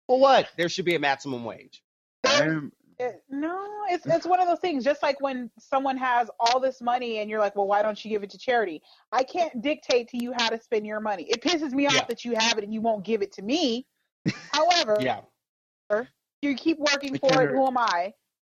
for 0.08 0.18
what? 0.18 0.48
There 0.56 0.68
should 0.68 0.84
be 0.86 0.96
a 0.96 0.98
maximum 0.98 1.44
wage. 1.44 1.82
I'm- 2.26 2.72
It- 3.00 3.22
no, 3.28 3.84
it's 3.88 4.04
it's 4.06 4.26
one 4.26 4.40
of 4.40 4.48
those 4.48 4.58
things. 4.58 4.82
Just 4.82 5.04
like 5.04 5.20
when 5.20 5.48
someone 5.60 5.96
has 5.96 6.28
all 6.40 6.58
this 6.58 6.80
money 6.80 7.18
and 7.18 7.30
you're 7.30 7.38
like, 7.38 7.54
well, 7.54 7.68
why 7.68 7.80
don't 7.80 8.04
you 8.04 8.08
give 8.10 8.24
it 8.24 8.30
to 8.30 8.38
charity? 8.38 8.82
I 9.12 9.22
can't 9.22 9.62
dictate 9.62 10.08
to 10.08 10.16
you 10.20 10.32
how 10.36 10.48
to 10.48 10.60
spend 10.60 10.84
your 10.84 10.98
money. 10.98 11.22
It 11.30 11.40
pisses 11.40 11.70
me 11.70 11.86
off 11.86 12.08
that 12.08 12.24
you 12.24 12.34
have 12.36 12.58
it 12.58 12.64
and 12.64 12.74
you 12.74 12.80
won't 12.80 13.04
give 13.04 13.22
it 13.22 13.30
to 13.34 13.42
me. 13.42 13.86
However, 14.50 14.96
Yeah. 15.00 15.20
you 16.42 16.56
keep 16.56 16.78
working 16.80 17.16
for 17.18 17.40
it. 17.44 17.50
Who 17.50 17.64
am 17.68 17.78
I? 17.78 18.14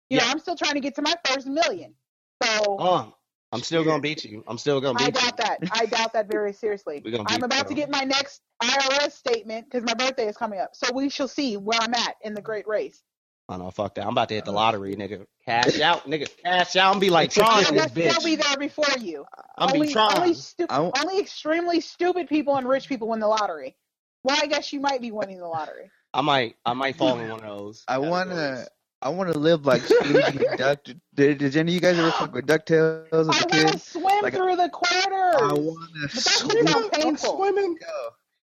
You 0.09 0.17
know, 0.19 0.25
I'm 0.27 0.39
still 0.39 0.57
trying 0.57 0.73
to 0.73 0.81
get 0.81 0.95
to 0.95 1.01
my 1.01 1.15
first 1.25 1.47
million. 1.47 1.95
So 2.43 2.77
Um, 2.79 3.13
I'm 3.53 3.61
still 3.61 3.83
gonna 3.83 4.01
beat 4.01 4.25
you. 4.25 4.43
I'm 4.47 4.57
still 4.57 4.81
gonna 4.81 4.99
I 4.99 5.11
beat 5.11 5.15
you. 5.15 5.21
I 5.21 5.25
doubt 5.25 5.37
that. 5.37 5.59
I 5.71 5.85
doubt 5.85 6.13
that 6.13 6.27
very 6.31 6.53
seriously. 6.53 7.03
I'm 7.05 7.39
beat 7.39 7.43
about 7.43 7.67
to 7.67 7.75
get 7.75 7.89
my 7.89 8.01
next 8.03 8.41
IRS 8.61 9.11
statement 9.11 9.65
because 9.69 9.83
my 9.83 9.93
birthday 9.93 10.27
is 10.27 10.35
coming 10.37 10.59
up. 10.59 10.71
So 10.75 10.91
we 10.93 11.09
shall 11.09 11.27
see 11.27 11.57
where 11.57 11.79
I'm 11.79 11.93
at 11.93 12.15
in 12.23 12.33
the 12.33 12.41
great 12.41 12.67
race. 12.67 13.01
Oh 13.49 13.57
know, 13.57 13.71
fuck 13.71 13.95
that. 13.95 14.03
I'm 14.05 14.13
about 14.13 14.29
to 14.29 14.35
hit 14.35 14.45
the 14.45 14.51
lottery, 14.51 14.95
nigga. 14.95 15.25
Cash 15.45 15.79
out, 15.81 16.05
nigga. 16.05 16.27
Cash 16.43 16.75
out 16.77 16.93
and 16.93 17.01
be 17.01 17.09
like 17.09 17.31
Tron 17.31 17.65
I'm 17.65 17.65
in 17.65 17.75
gonna 17.75 17.89
this 17.89 18.15
still 18.15 18.25
be 18.25 18.35
there 18.37 18.57
before 18.57 18.97
you. 18.99 19.25
I'm 19.57 19.69
only, 19.69 19.87
be 19.87 19.93
Tron. 19.93 20.17
only, 20.17 20.33
stu- 20.33 20.67
only 20.69 21.19
extremely 21.19 21.81
stupid 21.81 22.27
people 22.29 22.55
and 22.55 22.67
rich 22.67 22.87
people 22.87 23.09
win 23.09 23.19
the 23.19 23.27
lottery. 23.27 23.75
Well, 24.23 24.37
I 24.41 24.47
guess 24.47 24.71
you 24.71 24.79
might 24.79 25.01
be 25.01 25.11
winning 25.11 25.37
the 25.37 25.47
lottery. 25.47 25.91
I 26.13 26.21
might 26.21 26.55
I 26.65 26.73
might 26.73 26.95
fall 26.95 27.19
in 27.19 27.29
one 27.29 27.41
of 27.41 27.45
those. 27.45 27.83
I 27.87 27.97
wanna, 27.97 28.29
categories. 28.35 28.69
I 29.03 29.09
wanna 29.09 29.33
live 29.37 29.65
like 29.65 29.81
Scrooge 29.81 30.01
McDuck. 30.25 30.95
Did, 31.13 31.37
did 31.37 31.55
any 31.57 31.71
of 31.71 31.75
you 31.75 31.79
guys 31.81 31.99
ever 31.99 32.11
fuck 32.11 32.33
with 32.33 32.47
Ducktales 32.47 33.07
as 33.11 33.27
a 33.27 33.31
I 33.31 33.63
want 33.63 33.73
to 33.73 33.79
swim 33.79 34.23
Like, 34.23 34.33
through 34.33 34.55
the 34.55 34.69
quarter. 34.69 35.43
I 35.43 35.53
wanna 35.53 35.87
that 36.01 36.11
swim. 36.11 36.67
sounds 36.67 36.89
painful. 36.89 37.07
I'm 37.09 37.17
swimming. 37.17 37.77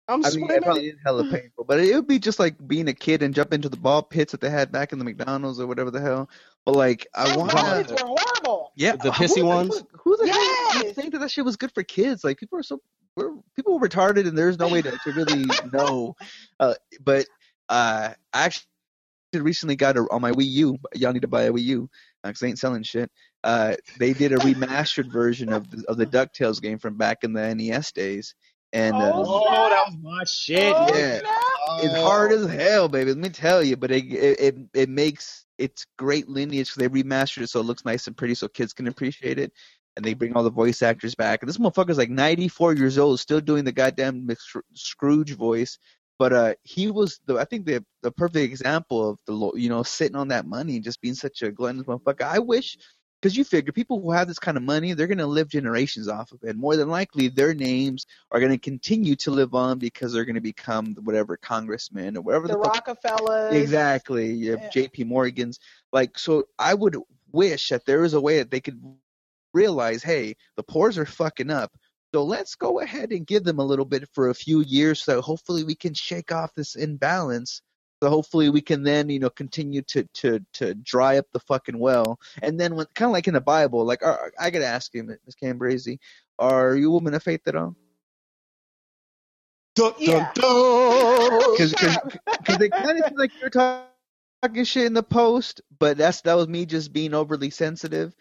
I'm 0.08 0.14
I 0.14 0.16
mean, 0.16 0.26
it 0.26 0.32
swimming. 0.32 0.62
probably 0.62 0.86
is 0.88 0.96
hella 1.04 1.30
painful, 1.30 1.64
but 1.64 1.78
it 1.78 1.94
would 1.94 2.08
be 2.08 2.18
just 2.18 2.40
like 2.40 2.56
being 2.66 2.88
a 2.88 2.92
kid 2.92 3.22
and 3.22 3.32
jump 3.32 3.52
into 3.54 3.68
the 3.68 3.76
ball 3.76 4.02
pits 4.02 4.32
that 4.32 4.40
they 4.40 4.50
had 4.50 4.72
back 4.72 4.92
in 4.92 4.98
the 4.98 5.04
McDonald's 5.04 5.60
or 5.60 5.68
whatever 5.68 5.92
the 5.92 6.00
hell. 6.00 6.28
But 6.66 6.74
like, 6.74 7.06
I 7.14 7.36
want 7.36 7.52
buckets 7.52 7.92
to. 7.92 8.04
were 8.04 8.16
horrible. 8.18 8.72
Yeah, 8.76 8.96
The 8.96 9.12
who 9.12 9.24
pissy 9.24 9.34
the 9.36 9.42
ones? 9.44 9.78
fuck- 9.78 9.88
Who 10.02 10.16
the 10.16 10.26
hell 10.28 10.34
Yes. 10.42 10.84
would 10.84 10.94
think 10.96 11.12
that 11.12 11.20
that 11.20 11.30
shit 11.30 11.44
was 11.44 11.56
good 11.56 11.72
for 11.72 11.84
kids? 11.84 12.24
Like 12.24 12.38
people 12.38 12.58
are 12.58 12.62
so 12.64 12.80
we're 13.16 13.30
people 13.54 13.76
are 13.76 13.80
retarded, 13.88 14.26
and 14.26 14.36
there's 14.36 14.58
no 14.58 14.66
way 14.68 14.82
to, 14.82 14.90
to 14.90 15.12
really 15.12 15.44
know. 15.72 16.16
Uh, 16.58 16.74
but 17.04 17.26
uh, 17.68 18.10
I 18.32 18.44
actually 18.44 18.66
recently 19.38 19.76
got 19.76 19.96
a, 19.96 20.00
on 20.10 20.20
my 20.20 20.32
Wii 20.32 20.46
U. 20.46 20.78
Y'all 20.94 21.12
need 21.12 21.22
to 21.22 21.28
buy 21.28 21.42
a 21.42 21.52
Wii 21.52 21.62
U 21.62 21.90
because 22.22 22.40
they 22.40 22.48
ain't 22.48 22.58
selling 22.58 22.82
shit. 22.82 23.10
Uh, 23.44 23.76
they 23.98 24.12
did 24.12 24.32
a 24.32 24.36
remastered 24.36 25.10
version 25.10 25.52
of 25.52 25.70
the, 25.70 25.84
of 25.88 25.96
the 25.96 26.06
Ducktales 26.06 26.60
game 26.60 26.78
from 26.78 26.96
back 26.96 27.18
in 27.22 27.32
the 27.32 27.54
NES 27.54 27.92
days, 27.92 28.34
and 28.72 28.94
uh, 28.94 29.12
Oh, 29.14 29.44
Oh, 29.48 29.68
that 29.70 29.84
was 29.86 29.96
my 30.02 30.24
shit. 30.24 30.74
Oh, 30.76 30.88
yeah. 30.94 31.18
snap. 31.20 31.84
it's 31.84 31.94
hard 32.02 32.32
as 32.32 32.46
hell, 32.50 32.88
baby. 32.88 33.12
Let 33.12 33.18
me 33.22 33.28
tell 33.30 33.62
you, 33.62 33.76
but 33.76 33.90
it 33.90 34.04
it 34.12 34.40
it, 34.40 34.56
it 34.74 34.88
makes 34.88 35.46
it's 35.58 35.86
great 35.98 36.28
lineage. 36.28 36.74
they 36.74 36.88
remastered 36.88 37.42
it 37.42 37.48
so 37.50 37.60
it 37.60 37.64
looks 37.66 37.84
nice 37.84 38.06
and 38.06 38.16
pretty, 38.16 38.34
so 38.34 38.48
kids 38.48 38.72
can 38.72 38.88
appreciate 38.88 39.38
it. 39.38 39.52
And 39.96 40.04
they 40.04 40.14
bring 40.14 40.34
all 40.34 40.44
the 40.44 40.50
voice 40.50 40.82
actors 40.82 41.14
back. 41.14 41.42
And 41.42 41.48
this 41.48 41.58
motherfucker's 41.58 41.98
like 41.98 42.10
94 42.10 42.74
years 42.74 42.96
old, 42.96 43.18
still 43.20 43.40
doing 43.40 43.64
the 43.64 43.72
goddamn 43.72 44.24
Mc- 44.24 44.38
Scrooge 44.72 45.34
voice. 45.34 45.78
But 46.20 46.34
uh, 46.34 46.54
he 46.64 46.90
was 46.90 47.18
the 47.24 47.38
I 47.38 47.46
think 47.46 47.64
the 47.64 47.82
the 48.02 48.12
perfect 48.12 48.44
example 48.44 49.08
of 49.08 49.18
the 49.26 49.32
lo- 49.32 49.54
you 49.54 49.70
know 49.70 49.82
sitting 49.82 50.16
on 50.16 50.28
that 50.28 50.44
money 50.46 50.74
and 50.74 50.84
just 50.84 51.00
being 51.00 51.14
such 51.14 51.40
a 51.40 51.50
gluttonous 51.50 51.86
motherfucker. 51.86 52.24
I 52.24 52.40
wish 52.40 52.76
because 53.22 53.34
you 53.38 53.42
figure 53.42 53.72
people 53.72 54.02
who 54.02 54.10
have 54.10 54.28
this 54.28 54.38
kind 54.38 54.58
of 54.58 54.62
money, 54.62 54.92
they're 54.92 55.06
gonna 55.06 55.26
live 55.26 55.48
generations 55.48 56.08
off 56.08 56.30
of 56.32 56.40
it. 56.42 56.56
More 56.56 56.76
than 56.76 56.90
likely, 56.90 57.28
their 57.28 57.54
names 57.54 58.04
are 58.30 58.38
gonna 58.38 58.58
continue 58.58 59.16
to 59.16 59.30
live 59.30 59.54
on 59.54 59.78
because 59.78 60.12
they're 60.12 60.26
gonna 60.26 60.42
become 60.42 60.94
whatever 61.04 61.38
congressman 61.38 62.18
or 62.18 62.20
whatever 62.20 62.48
The 62.48 62.58
the, 62.58 62.64
fuck 62.64 62.86
Rockefellers. 62.86 63.54
exactly 63.54 64.30
Yeah. 64.30 64.68
J.P. 64.68 65.04
Morgan's. 65.04 65.58
Like 65.90 66.18
so, 66.18 66.44
I 66.58 66.74
would 66.74 66.98
wish 67.32 67.70
that 67.70 67.86
there 67.86 68.00
was 68.00 68.12
a 68.12 68.20
way 68.20 68.36
that 68.40 68.50
they 68.50 68.60
could 68.60 68.78
realize, 69.54 70.02
hey, 70.02 70.36
the 70.56 70.62
poors 70.62 70.98
are 70.98 71.06
fucking 71.06 71.50
up. 71.50 71.72
So 72.14 72.24
let's 72.24 72.56
go 72.56 72.80
ahead 72.80 73.12
and 73.12 73.26
give 73.26 73.44
them 73.44 73.60
a 73.60 73.64
little 73.64 73.84
bit 73.84 74.08
for 74.12 74.30
a 74.30 74.34
few 74.34 74.62
years, 74.62 75.02
so 75.02 75.20
hopefully 75.20 75.62
we 75.62 75.74
can 75.76 75.94
shake 75.94 76.32
off 76.32 76.54
this 76.54 76.74
imbalance. 76.74 77.62
So 78.02 78.08
hopefully 78.08 78.48
we 78.48 78.62
can 78.62 78.82
then, 78.82 79.10
you 79.10 79.18
know, 79.18 79.30
continue 79.30 79.82
to 79.82 80.04
to 80.14 80.40
to 80.54 80.74
dry 80.74 81.18
up 81.18 81.26
the 81.32 81.40
fucking 81.40 81.78
well. 81.78 82.18
And 82.42 82.58
then 82.58 82.74
when 82.74 82.86
kind 82.94 83.10
of 83.10 83.12
like 83.12 83.28
in 83.28 83.34
the 83.34 83.40
Bible, 83.40 83.84
like 83.84 84.02
uh, 84.02 84.16
I 84.38 84.50
gotta 84.50 84.66
ask 84.66 84.92
you, 84.94 85.04
Miss 85.04 85.36
KamBreezy, 85.40 85.98
are 86.38 86.74
you 86.74 86.88
a 86.88 86.92
woman 86.92 87.14
of 87.14 87.22
faith 87.22 87.46
at 87.46 87.54
all? 87.54 87.76
Dun, 89.76 89.92
dun, 89.92 90.00
Yeah. 90.00 90.32
Because 90.34 91.74
Shut 91.78 92.16
because 92.40 92.60
it 92.60 92.72
kind 92.72 92.98
of 92.98 93.06
seems 93.06 93.18
like 93.18 93.30
you're 93.40 93.50
talk- 93.50 93.86
talking 94.42 94.64
shit 94.64 94.86
in 94.86 94.94
the 94.94 95.02
post, 95.02 95.60
but 95.78 95.96
that's 95.98 96.22
that 96.22 96.34
was 96.34 96.48
me 96.48 96.66
just 96.66 96.92
being 96.92 97.14
overly 97.14 97.50
sensitive. 97.50 98.14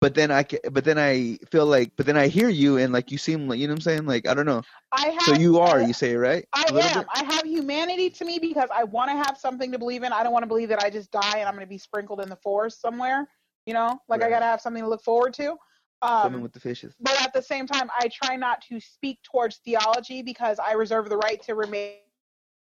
But 0.00 0.14
then 0.14 0.30
I 0.30 0.46
but 0.72 0.84
then 0.84 0.98
I 0.98 1.38
feel 1.50 1.66
like 1.66 1.92
but 1.96 2.06
then 2.06 2.16
I 2.16 2.28
hear 2.28 2.48
you 2.48 2.78
and 2.78 2.90
like 2.92 3.10
you 3.10 3.18
seem 3.18 3.46
like 3.48 3.58
you 3.58 3.66
know 3.66 3.72
what 3.72 3.80
I'm 3.80 3.82
saying 3.82 4.06
like 4.06 4.26
I 4.26 4.32
don't 4.32 4.46
know. 4.46 4.62
I 4.92 5.08
have, 5.08 5.22
So 5.22 5.32
you 5.34 5.58
are 5.58 5.82
you 5.82 5.92
say 5.92 6.16
right? 6.16 6.46
I 6.54 6.64
am. 6.68 6.74
bit? 6.74 7.06
I 7.14 7.22
have 7.24 7.44
humanity 7.44 8.08
to 8.10 8.24
me 8.24 8.38
because 8.38 8.70
I 8.74 8.84
want 8.84 9.10
to 9.10 9.16
have 9.16 9.36
something 9.36 9.70
to 9.72 9.78
believe 9.78 10.02
in. 10.02 10.12
I 10.12 10.22
don't 10.22 10.32
want 10.32 10.42
to 10.42 10.48
believe 10.48 10.70
that 10.70 10.82
I 10.82 10.88
just 10.88 11.10
die 11.10 11.36
and 11.38 11.46
I'm 11.46 11.54
going 11.54 11.66
to 11.66 11.68
be 11.68 11.76
sprinkled 11.78 12.20
in 12.22 12.30
the 12.30 12.36
forest 12.36 12.80
somewhere. 12.80 13.28
You 13.66 13.74
know, 13.74 14.00
like 14.08 14.22
I 14.22 14.30
got 14.30 14.38
to 14.38 14.46
have 14.46 14.60
something 14.62 14.82
to 14.82 14.88
look 14.88 15.02
forward 15.02 15.34
to. 15.34 15.56
Swimming 16.02 16.36
Um, 16.36 16.40
with 16.40 16.54
the 16.54 16.60
fishes. 16.60 16.94
but 16.98 17.20
at 17.20 17.34
the 17.34 17.42
same 17.42 17.66
time, 17.66 17.90
I 18.00 18.08
try 18.08 18.34
not 18.36 18.62
to 18.70 18.80
speak 18.80 19.18
towards 19.22 19.58
theology 19.58 20.22
because 20.22 20.58
I 20.58 20.72
reserve 20.72 21.10
the 21.10 21.18
right 21.18 21.42
to 21.42 21.54
remain 21.54 21.98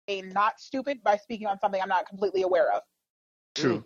not 0.08 0.60
stupid 0.60 1.02
by 1.02 1.16
speaking 1.16 1.48
on 1.48 1.58
something 1.58 1.82
I'm 1.82 1.88
not 1.88 2.08
completely 2.08 2.42
aware 2.42 2.72
of. 2.72 2.82
True. 3.56 3.84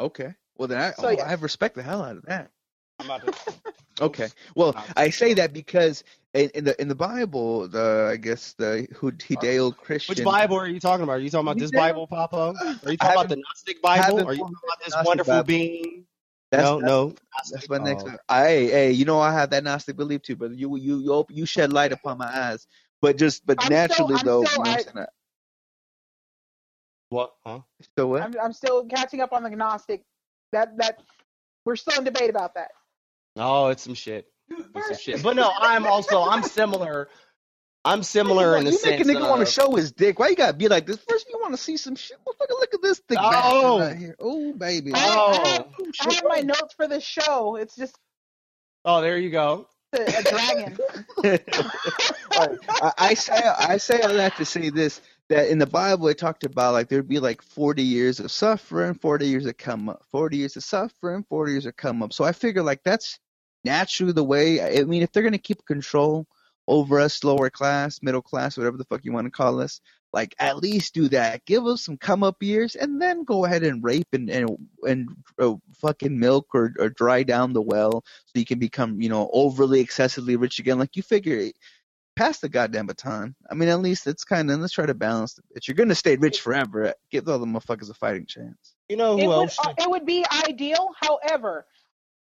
Okay. 0.00 0.34
Well 0.56 0.66
then 0.66 0.80
I 0.80 0.92
So, 0.92 1.08
oh, 1.08 1.10
yeah. 1.10 1.26
I 1.26 1.28
have 1.28 1.42
respect 1.42 1.74
the 1.74 1.82
hell 1.82 2.02
out 2.02 2.16
of 2.16 2.24
that. 2.24 2.50
I'm 2.98 3.06
about 3.06 3.26
to- 3.26 3.54
Okay. 4.00 4.28
Well, 4.54 4.74
I 4.96 5.08
say 5.10 5.32
that 5.34 5.52
because 5.54 6.04
in, 6.34 6.50
in 6.54 6.64
the 6.64 6.78
in 6.80 6.88
the 6.88 6.94
Bible, 6.94 7.66
the 7.66 8.10
I 8.12 8.16
guess 8.16 8.52
the 8.54 8.86
Judeo 8.92 9.74
Christian 9.74 10.12
Which 10.14 10.22
Bible 10.24 10.56
are 10.56 10.66
you 10.68 10.78
talking 10.80 11.04
about? 11.04 11.14
Are 11.14 11.18
you 11.20 11.30
talking 11.30 11.46
about 11.48 11.58
this 11.58 11.70
Bible, 11.70 12.06
Papa? 12.06 12.54
Are 12.84 12.90
you 12.90 12.98
talking 12.98 13.14
about 13.14 13.28
the 13.30 13.36
Gnostic 13.36 13.80
Bible? 13.80 14.20
Are 14.28 14.34
you 14.34 14.40
talking 14.40 14.54
about 14.64 14.78
this 14.84 14.90
Gnostic 14.92 15.06
wonderful 15.06 15.32
Bible. 15.32 15.44
being? 15.46 16.04
That's, 16.52 16.62
no, 16.62 16.78
that's, 16.80 17.50
no. 17.52 17.56
That's 17.56 17.68
my 17.70 17.78
next. 17.78 18.04
Oh. 18.06 18.16
I, 18.28 18.42
hey, 18.44 18.66
hey, 18.66 18.92
you 18.92 19.04
know 19.06 19.18
I 19.18 19.32
have 19.32 19.48
that 19.50 19.64
Gnostic 19.64 19.96
belief 19.96 20.20
too, 20.22 20.36
but 20.36 20.52
you 20.52 20.76
you 20.76 20.98
you 20.98 21.12
op- 21.12 21.30
you 21.30 21.46
shed 21.46 21.72
light 21.72 21.92
upon 21.92 22.18
my 22.18 22.26
eyes. 22.26 22.66
But 23.00 23.16
just 23.16 23.46
but 23.46 23.56
I'm 23.60 23.70
naturally 23.72 24.16
still- 24.18 24.42
though, 24.42 24.60
I'm 24.60 24.78
still- 24.80 24.92
what 24.92 24.94
I'm 24.94 25.02
I- 25.02 25.06
What? 27.08 27.32
Huh? 27.46 27.60
So 27.96 28.08
what? 28.08 28.22
I'm, 28.22 28.34
I'm 28.42 28.52
still 28.52 28.84
catching 28.84 29.20
up 29.22 29.32
on 29.32 29.42
the 29.42 29.50
Gnostic. 29.50 30.02
That 30.52 30.76
that 30.78 31.02
we're 31.64 31.76
still 31.76 31.98
in 31.98 32.04
debate 32.04 32.30
about 32.30 32.54
that. 32.54 32.72
Oh, 33.36 33.68
it's 33.68 33.82
some 33.82 33.94
shit. 33.94 34.26
It's 34.50 34.88
some 34.88 34.96
shit. 34.98 35.22
But 35.22 35.36
no, 35.36 35.50
I'm 35.58 35.86
also 35.86 36.22
I'm 36.22 36.42
similar. 36.42 37.08
I'm 37.84 38.02
similar 38.02 38.56
in 38.56 38.64
the 38.64 38.72
you 38.72 38.78
sense 38.78 39.06
make 39.06 39.16
a 39.16 39.18
nigga 39.20 39.28
want 39.30 39.46
to 39.46 39.52
show 39.52 39.74
his 39.76 39.92
dick. 39.92 40.18
Why 40.18 40.28
you 40.28 40.36
gotta 40.36 40.56
be 40.56 40.66
like 40.68 40.86
this? 40.86 40.96
First, 41.08 41.28
you 41.30 41.38
want 41.40 41.52
to 41.54 41.58
see 41.58 41.76
some 41.76 41.94
shit. 41.94 42.16
Motherfucker, 42.26 42.50
look 42.50 42.74
at 42.74 42.82
this 42.82 42.98
thick 43.08 43.18
Oh. 43.20 43.78
right 43.80 43.96
here. 43.96 44.16
Oh 44.18 44.52
baby. 44.54 44.92
I, 44.94 44.98
I 44.98 45.04
Oh. 45.08 45.44
have, 45.52 45.66
I 46.10 46.14
have 46.14 46.24
my 46.28 46.40
notes 46.40 46.74
for 46.76 46.88
the 46.88 47.00
show. 47.00 47.56
It's 47.56 47.76
just 47.76 47.96
Oh, 48.84 49.00
there 49.00 49.18
you 49.18 49.30
go. 49.30 49.68
a, 49.92 50.00
a 50.02 50.22
dragon. 50.22 50.78
I, 52.32 52.92
I 52.98 53.14
say 53.14 53.34
I 53.58 53.76
say 53.76 54.00
all 54.00 54.14
that 54.14 54.36
to 54.36 54.44
say 54.44 54.70
this 54.70 55.00
that 55.28 55.48
in 55.48 55.58
the 55.58 55.66
Bible 55.66 56.08
it 56.08 56.18
talked 56.18 56.44
about 56.44 56.72
like 56.72 56.88
there'd 56.88 57.08
be 57.08 57.20
like 57.20 57.40
40 57.42 57.82
years 57.82 58.20
of 58.20 58.30
suffering, 58.32 58.94
40 58.94 59.26
years 59.28 59.46
of 59.46 59.56
come 59.56 59.88
up, 59.88 60.02
40 60.10 60.36
years 60.38 60.56
of 60.56 60.64
suffering, 60.64 61.24
40 61.28 61.52
years 61.52 61.66
of 61.66 61.76
come 61.76 62.02
up. 62.02 62.12
So 62.12 62.24
I 62.24 62.32
figure 62.32 62.62
like 62.62 62.82
that's 62.84 63.18
naturally 63.66 64.12
the 64.12 64.24
way. 64.24 64.62
I 64.62 64.84
mean, 64.84 65.02
if 65.02 65.12
they're 65.12 65.22
gonna 65.22 65.38
keep 65.38 65.66
control 65.66 66.26
over 66.66 66.98
us, 66.98 67.22
lower 67.22 67.50
class, 67.50 68.00
middle 68.02 68.22
class, 68.22 68.56
whatever 68.56 68.78
the 68.78 68.84
fuck 68.84 69.04
you 69.04 69.12
want 69.12 69.26
to 69.26 69.30
call 69.30 69.60
us, 69.60 69.80
like 70.12 70.34
at 70.38 70.56
least 70.56 70.94
do 70.94 71.08
that. 71.08 71.44
Give 71.44 71.66
us 71.66 71.82
some 71.82 71.98
come 71.98 72.22
up 72.22 72.42
years, 72.42 72.74
and 72.74 73.00
then 73.02 73.24
go 73.24 73.44
ahead 73.44 73.62
and 73.62 73.84
rape 73.84 74.08
and 74.12 74.30
and 74.30 74.48
and 74.82 75.08
uh, 75.38 75.54
fucking 75.74 76.18
milk 76.18 76.46
or 76.54 76.72
or 76.78 76.88
dry 76.88 77.22
down 77.22 77.52
the 77.52 77.62
well 77.62 78.02
so 78.24 78.38
you 78.38 78.46
can 78.46 78.58
become 78.58 79.00
you 79.00 79.10
know 79.10 79.28
overly 79.32 79.80
excessively 79.80 80.36
rich 80.36 80.58
again. 80.58 80.78
Like 80.78 80.96
you 80.96 81.02
figure 81.02 81.50
pass 82.16 82.38
the 82.38 82.48
goddamn 82.48 82.86
baton. 82.86 83.36
I 83.50 83.54
mean, 83.54 83.68
at 83.68 83.80
least 83.80 84.06
it's 84.06 84.24
kind 84.24 84.50
of 84.50 84.58
let's 84.58 84.72
try 84.72 84.86
to 84.86 84.94
balance 84.94 85.38
it. 85.38 85.44
bitch. 85.54 85.68
You're 85.68 85.74
gonna 85.74 85.94
stay 85.94 86.16
rich 86.16 86.40
forever. 86.40 86.94
Give 87.10 87.28
all 87.28 87.38
the 87.38 87.46
motherfuckers 87.46 87.90
a 87.90 87.94
fighting 87.94 88.26
chance. 88.26 88.74
You 88.88 88.96
know 88.96 89.16
it 89.18 89.22
who 89.22 89.28
would, 89.28 89.34
else? 89.34 89.58
uh, 89.58 89.74
it 89.78 89.88
would 89.88 90.06
be 90.06 90.24
ideal. 90.48 90.90
However, 90.98 91.66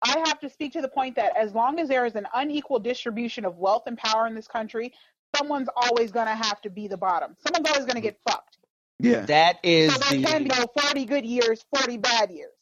I 0.03 0.19
have 0.27 0.39
to 0.41 0.51
speak 0.51 0.73
to 0.75 0.81
the 0.83 0.89
point 0.89 1.17
that 1.17 1.37
as 1.37 1.53
long 1.53 1.79
as 1.81 1.89
there 1.89 2.07
is 2.07 2.15
an 2.15 2.27
unequal 2.35 2.79
distribution 2.81 3.45
of 3.45 3.57
wealth 3.57 3.85
and 3.87 3.97
power 3.97 4.27
in 4.27 4.35
this 4.35 4.47
country, 4.47 4.93
someone's 5.37 5.69
always 5.75 6.13
going 6.13 6.27
to 6.27 6.35
have 6.35 6.61
to 6.63 6.71
be 6.71 6.89
the 6.89 6.97
bottom. 6.97 7.37
Someone's 7.47 7.69
always 7.69 7.87
going 7.87 7.97
to 7.97 8.03
get 8.03 8.19
fucked. 8.29 8.59
Yeah. 8.99 9.23
that 9.27 9.59
is 9.63 9.93
So 9.93 9.99
there 9.99 10.23
can 10.23 10.43
be 10.45 10.49
the 10.49 10.67
no 10.75 10.83
40 10.83 11.05
good 11.05 11.27
years, 11.27 11.65
40 11.77 11.99
bad 11.99 12.31
years. 12.31 12.53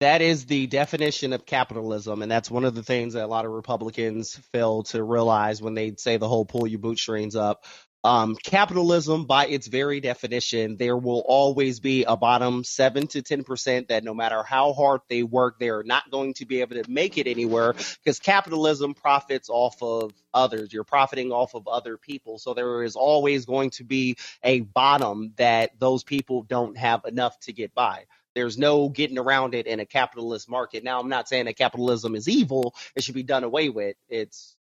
that 0.00 0.20
is 0.20 0.46
the 0.46 0.66
definition 0.66 1.32
of 1.32 1.46
capitalism, 1.46 2.22
and 2.22 2.30
that's 2.30 2.50
one 2.50 2.64
of 2.64 2.74
the 2.74 2.82
things 2.82 3.14
that 3.14 3.24
a 3.24 3.28
lot 3.28 3.44
of 3.46 3.52
Republicans 3.52 4.36
fail 4.52 4.82
to 4.84 5.02
realize 5.02 5.62
when 5.62 5.74
they 5.74 5.94
say 5.96 6.16
the 6.16 6.28
whole 6.28 6.44
"pull 6.44 6.66
your 6.66 6.80
bootstrings 6.80 7.36
up." 7.36 7.64
Um, 8.06 8.36
capitalism, 8.36 9.26
by 9.26 9.48
its 9.48 9.66
very 9.66 10.00
definition, 10.00 10.76
there 10.76 10.96
will 10.96 11.24
always 11.26 11.80
be 11.80 12.04
a 12.04 12.16
bottom 12.16 12.62
seven 12.62 13.08
to 13.08 13.22
ten 13.22 13.44
percent 13.44 13.88
that 13.88 14.04
no 14.04 14.14
matter 14.14 14.44
how 14.44 14.74
hard 14.74 15.00
they 15.10 15.24
work, 15.24 15.58
they're 15.58 15.82
not 15.82 16.08
going 16.12 16.34
to 16.34 16.46
be 16.46 16.60
able 16.60 16.82
to 16.82 16.88
make 16.88 17.18
it 17.18 17.26
anywhere 17.26 17.72
because 17.72 18.20
capitalism 18.20 18.94
profits 18.94 19.50
off 19.50 19.82
of 19.82 20.12
others. 20.32 20.72
You're 20.72 20.84
profiting 20.84 21.32
off 21.32 21.56
of 21.56 21.66
other 21.66 21.98
people, 21.98 22.38
so 22.38 22.54
there 22.54 22.84
is 22.84 22.94
always 22.96 23.44
going 23.44 23.70
to 23.70 23.84
be 23.84 24.16
a 24.44 24.60
bottom 24.60 25.34
that 25.36 25.72
those 25.80 26.04
people 26.04 26.44
don't 26.44 26.78
have 26.78 27.04
enough 27.06 27.38
to 27.40 27.52
get 27.52 27.74
by. 27.74 28.04
There's 28.36 28.56
no 28.56 28.88
getting 28.88 29.18
around 29.18 29.54
it 29.56 29.66
in 29.66 29.80
a 29.80 29.86
capitalist 29.86 30.48
market. 30.48 30.84
Now, 30.84 31.00
I'm 31.00 31.10
not 31.10 31.28
saying 31.28 31.46
that 31.46 31.58
capitalism 31.58 32.14
is 32.14 32.28
evil; 32.28 32.74
it 32.94 33.04
should 33.04 33.16
be 33.16 33.24
done 33.24 33.44
away 33.44 33.68
with. 33.68 33.96
It's 34.08 34.55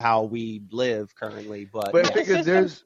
how 0.00 0.22
we 0.24 0.62
live 0.70 1.14
currently, 1.14 1.66
but, 1.66 1.92
But 1.92 2.06
yeah. 2.06 2.10
figure 2.12 2.36
System- 2.38 2.54
there's. 2.54 2.84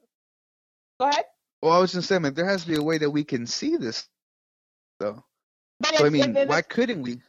Go 1.00 1.09
ahead. 1.09 1.25
Well, 1.62 1.73
I 1.73 1.78
was 1.78 1.92
just 1.92 2.09
saying, 2.09 2.23
like, 2.23 2.35
there 2.35 2.47
has 2.47 2.62
to 2.64 2.68
be 2.68 2.76
a 2.76 2.83
way 2.83 2.99
that 2.99 3.11
we 3.11 3.25
can 3.25 3.47
see 3.47 3.76
this, 3.76 4.06
though. 5.00 5.25
But 5.80 5.97
So 5.97 6.06
I 6.06 6.11
mean, 6.11 6.35
why 6.47 6.62
couldn't 6.62 7.02
we? 7.02 7.21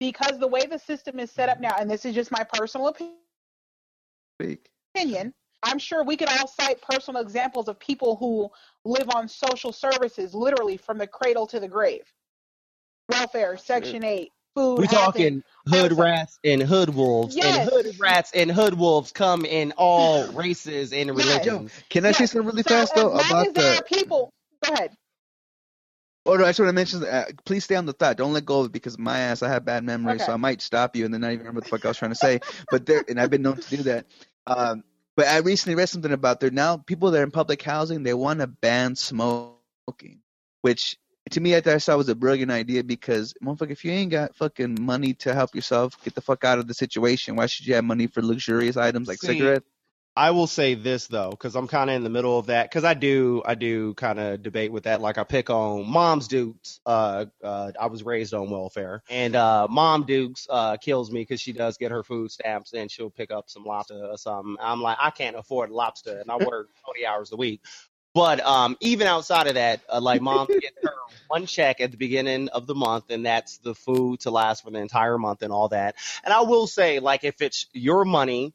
because 0.00 0.40
the 0.40 0.48
way 0.48 0.66
the 0.66 0.78
system 0.80 1.20
is 1.20 1.30
set 1.30 1.48
up 1.48 1.60
now, 1.60 1.76
and 1.78 1.88
this 1.88 2.04
is 2.04 2.12
just 2.12 2.32
my 2.32 2.42
personal 2.54 2.88
opinion. 2.88 3.14
Speak. 4.40 4.68
opinion, 4.96 5.32
I'm 5.62 5.78
sure 5.78 6.02
we 6.02 6.16
could 6.16 6.28
all 6.28 6.48
cite 6.48 6.82
personal 6.82 7.22
examples 7.22 7.68
of 7.68 7.78
people 7.78 8.16
who 8.16 8.50
live 8.84 9.08
on 9.14 9.28
social 9.28 9.72
services 9.72 10.34
literally 10.34 10.76
from 10.76 10.98
the 10.98 11.06
cradle 11.06 11.46
to 11.46 11.60
the 11.60 11.68
grave. 11.68 12.02
Welfare, 13.10 13.56
Section 13.56 14.02
8, 14.02 14.32
food. 14.54 14.84
We're 14.84 14.86
talking 14.86 15.42
hood 15.68 15.92
rats 15.92 16.38
and 16.44 16.62
hood 16.62 16.90
wolves, 16.94 17.36
Yes. 17.36 17.68
and 17.68 17.70
hood 17.70 17.94
rats 17.98 18.32
and 18.34 18.50
hood 18.50 18.74
wolves 18.78 19.12
come 19.12 19.44
in 19.44 19.72
all 19.76 20.32
races 20.32 20.92
and 20.92 21.14
Yes. 21.14 21.16
religions. 21.16 21.84
Can 21.90 22.04
I 22.06 22.12
say 22.12 22.26
something 22.26 22.46
really 22.48 22.62
So 22.62 22.70
fast 22.72 22.94
though 22.94 23.12
as 23.16 23.28
long 23.30 23.40
as 23.46 23.52
about 23.52 23.54
there 23.54 23.82
the? 23.82 23.82
people. 23.82 24.30
Go 24.64 24.72
ahead. 24.74 24.96
Oh 26.26 26.34
no, 26.36 26.44
I 26.44 26.48
just 26.50 26.60
want 26.60 26.68
to 26.68 26.72
mention. 26.74 27.04
Uh, 27.04 27.24
please 27.44 27.64
stay 27.64 27.74
on 27.74 27.86
the 27.86 27.92
thought. 27.92 28.16
Don't 28.16 28.32
let 28.32 28.44
go 28.46 28.60
of 28.60 28.66
it 28.66 28.72
because 28.72 28.98
my 28.98 29.18
ass, 29.18 29.42
I 29.42 29.48
have 29.48 29.64
bad 29.64 29.84
memory, 29.84 30.18
Okay. 30.20 30.24
so 30.24 30.32
I 30.32 30.36
might 30.36 30.62
stop 30.62 30.96
you 30.96 31.04
and 31.04 31.12
then 31.12 31.20
not 31.22 31.28
even 31.32 31.40
remember 31.40 31.58
what 31.58 31.64
the 31.64 31.70
fuck 31.70 31.84
I 31.84 31.88
was 31.88 31.98
trying 31.98 32.10
to 32.12 32.16
say. 32.16 32.40
But 32.70 32.86
there, 32.86 33.04
and 33.08 33.20
I've 33.20 33.30
been 33.30 33.42
known 33.42 33.58
to 33.58 33.68
do 33.70 33.82
that. 33.84 34.06
Um, 34.46 34.84
but 35.16 35.26
I 35.26 35.38
recently 35.38 35.74
read 35.76 35.88
something 35.88 36.12
about 36.12 36.40
there 36.40 36.50
now 36.50 36.76
people 36.78 37.10
that 37.10 37.20
are 37.20 37.24
in 37.24 37.30
public 37.32 37.62
housing 37.62 38.02
they 38.02 38.14
want 38.14 38.40
to 38.40 38.46
ban 38.46 38.94
smoking, 38.96 39.72
which 40.62 40.96
to 41.32 41.40
me 41.40 41.56
I 41.56 41.60
thought 41.60 41.74
I 41.74 41.78
saw 41.78 41.94
it 41.94 41.98
was 41.98 42.08
a 42.08 42.14
brilliant 42.14 42.50
idea 42.50 42.84
because 42.84 43.34
motherfucker, 43.42 43.70
if 43.70 43.84
you 43.84 43.92
ain't 43.92 44.10
got 44.10 44.34
fucking 44.36 44.78
money 44.80 45.14
to 45.14 45.34
help 45.34 45.54
yourself, 45.54 46.02
get 46.04 46.14
the 46.14 46.20
fuck 46.20 46.44
out 46.44 46.58
of 46.58 46.68
the 46.68 46.74
situation. 46.74 47.36
Why 47.36 47.46
should 47.46 47.66
you 47.66 47.74
have 47.74 47.84
money 47.84 48.06
for 48.06 48.22
luxurious 48.22 48.76
items 48.76 49.08
like 49.08 49.18
See, 49.18 49.28
cigarettes? 49.28 49.66
I 50.14 50.32
will 50.32 50.46
say 50.46 50.74
this 50.74 51.06
though, 51.06 51.30
because 51.30 51.56
I'm 51.56 51.66
kind 51.66 51.88
of 51.88 51.96
in 51.96 52.04
the 52.04 52.10
middle 52.10 52.38
of 52.38 52.46
that. 52.46 52.68
Because 52.68 52.84
I 52.84 52.92
do, 52.92 53.42
I 53.46 53.54
do 53.54 53.94
kind 53.94 54.20
of 54.20 54.42
debate 54.42 54.70
with 54.70 54.84
that. 54.84 55.00
Like 55.00 55.16
I 55.16 55.24
pick 55.24 55.48
on 55.48 55.88
mom's 55.88 56.28
dukes. 56.28 56.80
Uh, 56.84 57.26
uh, 57.42 57.72
I 57.80 57.86
was 57.86 58.02
raised 58.02 58.34
on 58.34 58.50
welfare, 58.50 59.02
and 59.08 59.34
uh, 59.34 59.66
mom 59.70 60.04
dukes 60.04 60.46
uh 60.50 60.76
kills 60.76 61.10
me 61.10 61.22
because 61.22 61.40
she 61.40 61.52
does 61.52 61.78
get 61.78 61.90
her 61.90 62.02
food 62.02 62.30
stamps 62.30 62.74
and 62.74 62.90
she'll 62.90 63.10
pick 63.10 63.30
up 63.30 63.48
some 63.48 63.64
lobster 63.64 64.04
or 64.04 64.18
something. 64.18 64.56
I'm 64.60 64.82
like, 64.82 64.98
I 65.00 65.10
can't 65.10 65.36
afford 65.36 65.70
lobster, 65.70 66.18
and 66.18 66.30
I 66.30 66.36
work 66.36 66.68
20 66.84 67.06
hours 67.06 67.32
a 67.32 67.36
week. 67.36 67.62
But 68.14 68.40
um, 68.40 68.76
even 68.80 69.06
outside 69.06 69.46
of 69.46 69.54
that, 69.54 69.80
uh, 69.90 70.00
like 70.00 70.20
mom 70.20 70.46
gets 70.46 70.76
her 70.82 70.92
one 71.28 71.46
check 71.46 71.80
at 71.80 71.90
the 71.90 71.96
beginning 71.96 72.48
of 72.50 72.66
the 72.66 72.74
month, 72.74 73.04
and 73.08 73.24
that's 73.24 73.58
the 73.58 73.74
food 73.74 74.20
to 74.20 74.30
last 74.30 74.64
for 74.64 74.70
the 74.70 74.78
entire 74.80 75.16
month 75.16 75.42
and 75.42 75.52
all 75.52 75.68
that. 75.68 75.96
And 76.22 76.34
I 76.34 76.42
will 76.42 76.66
say, 76.66 76.98
like, 76.98 77.24
if 77.24 77.40
it's 77.40 77.66
your 77.72 78.04
money 78.04 78.54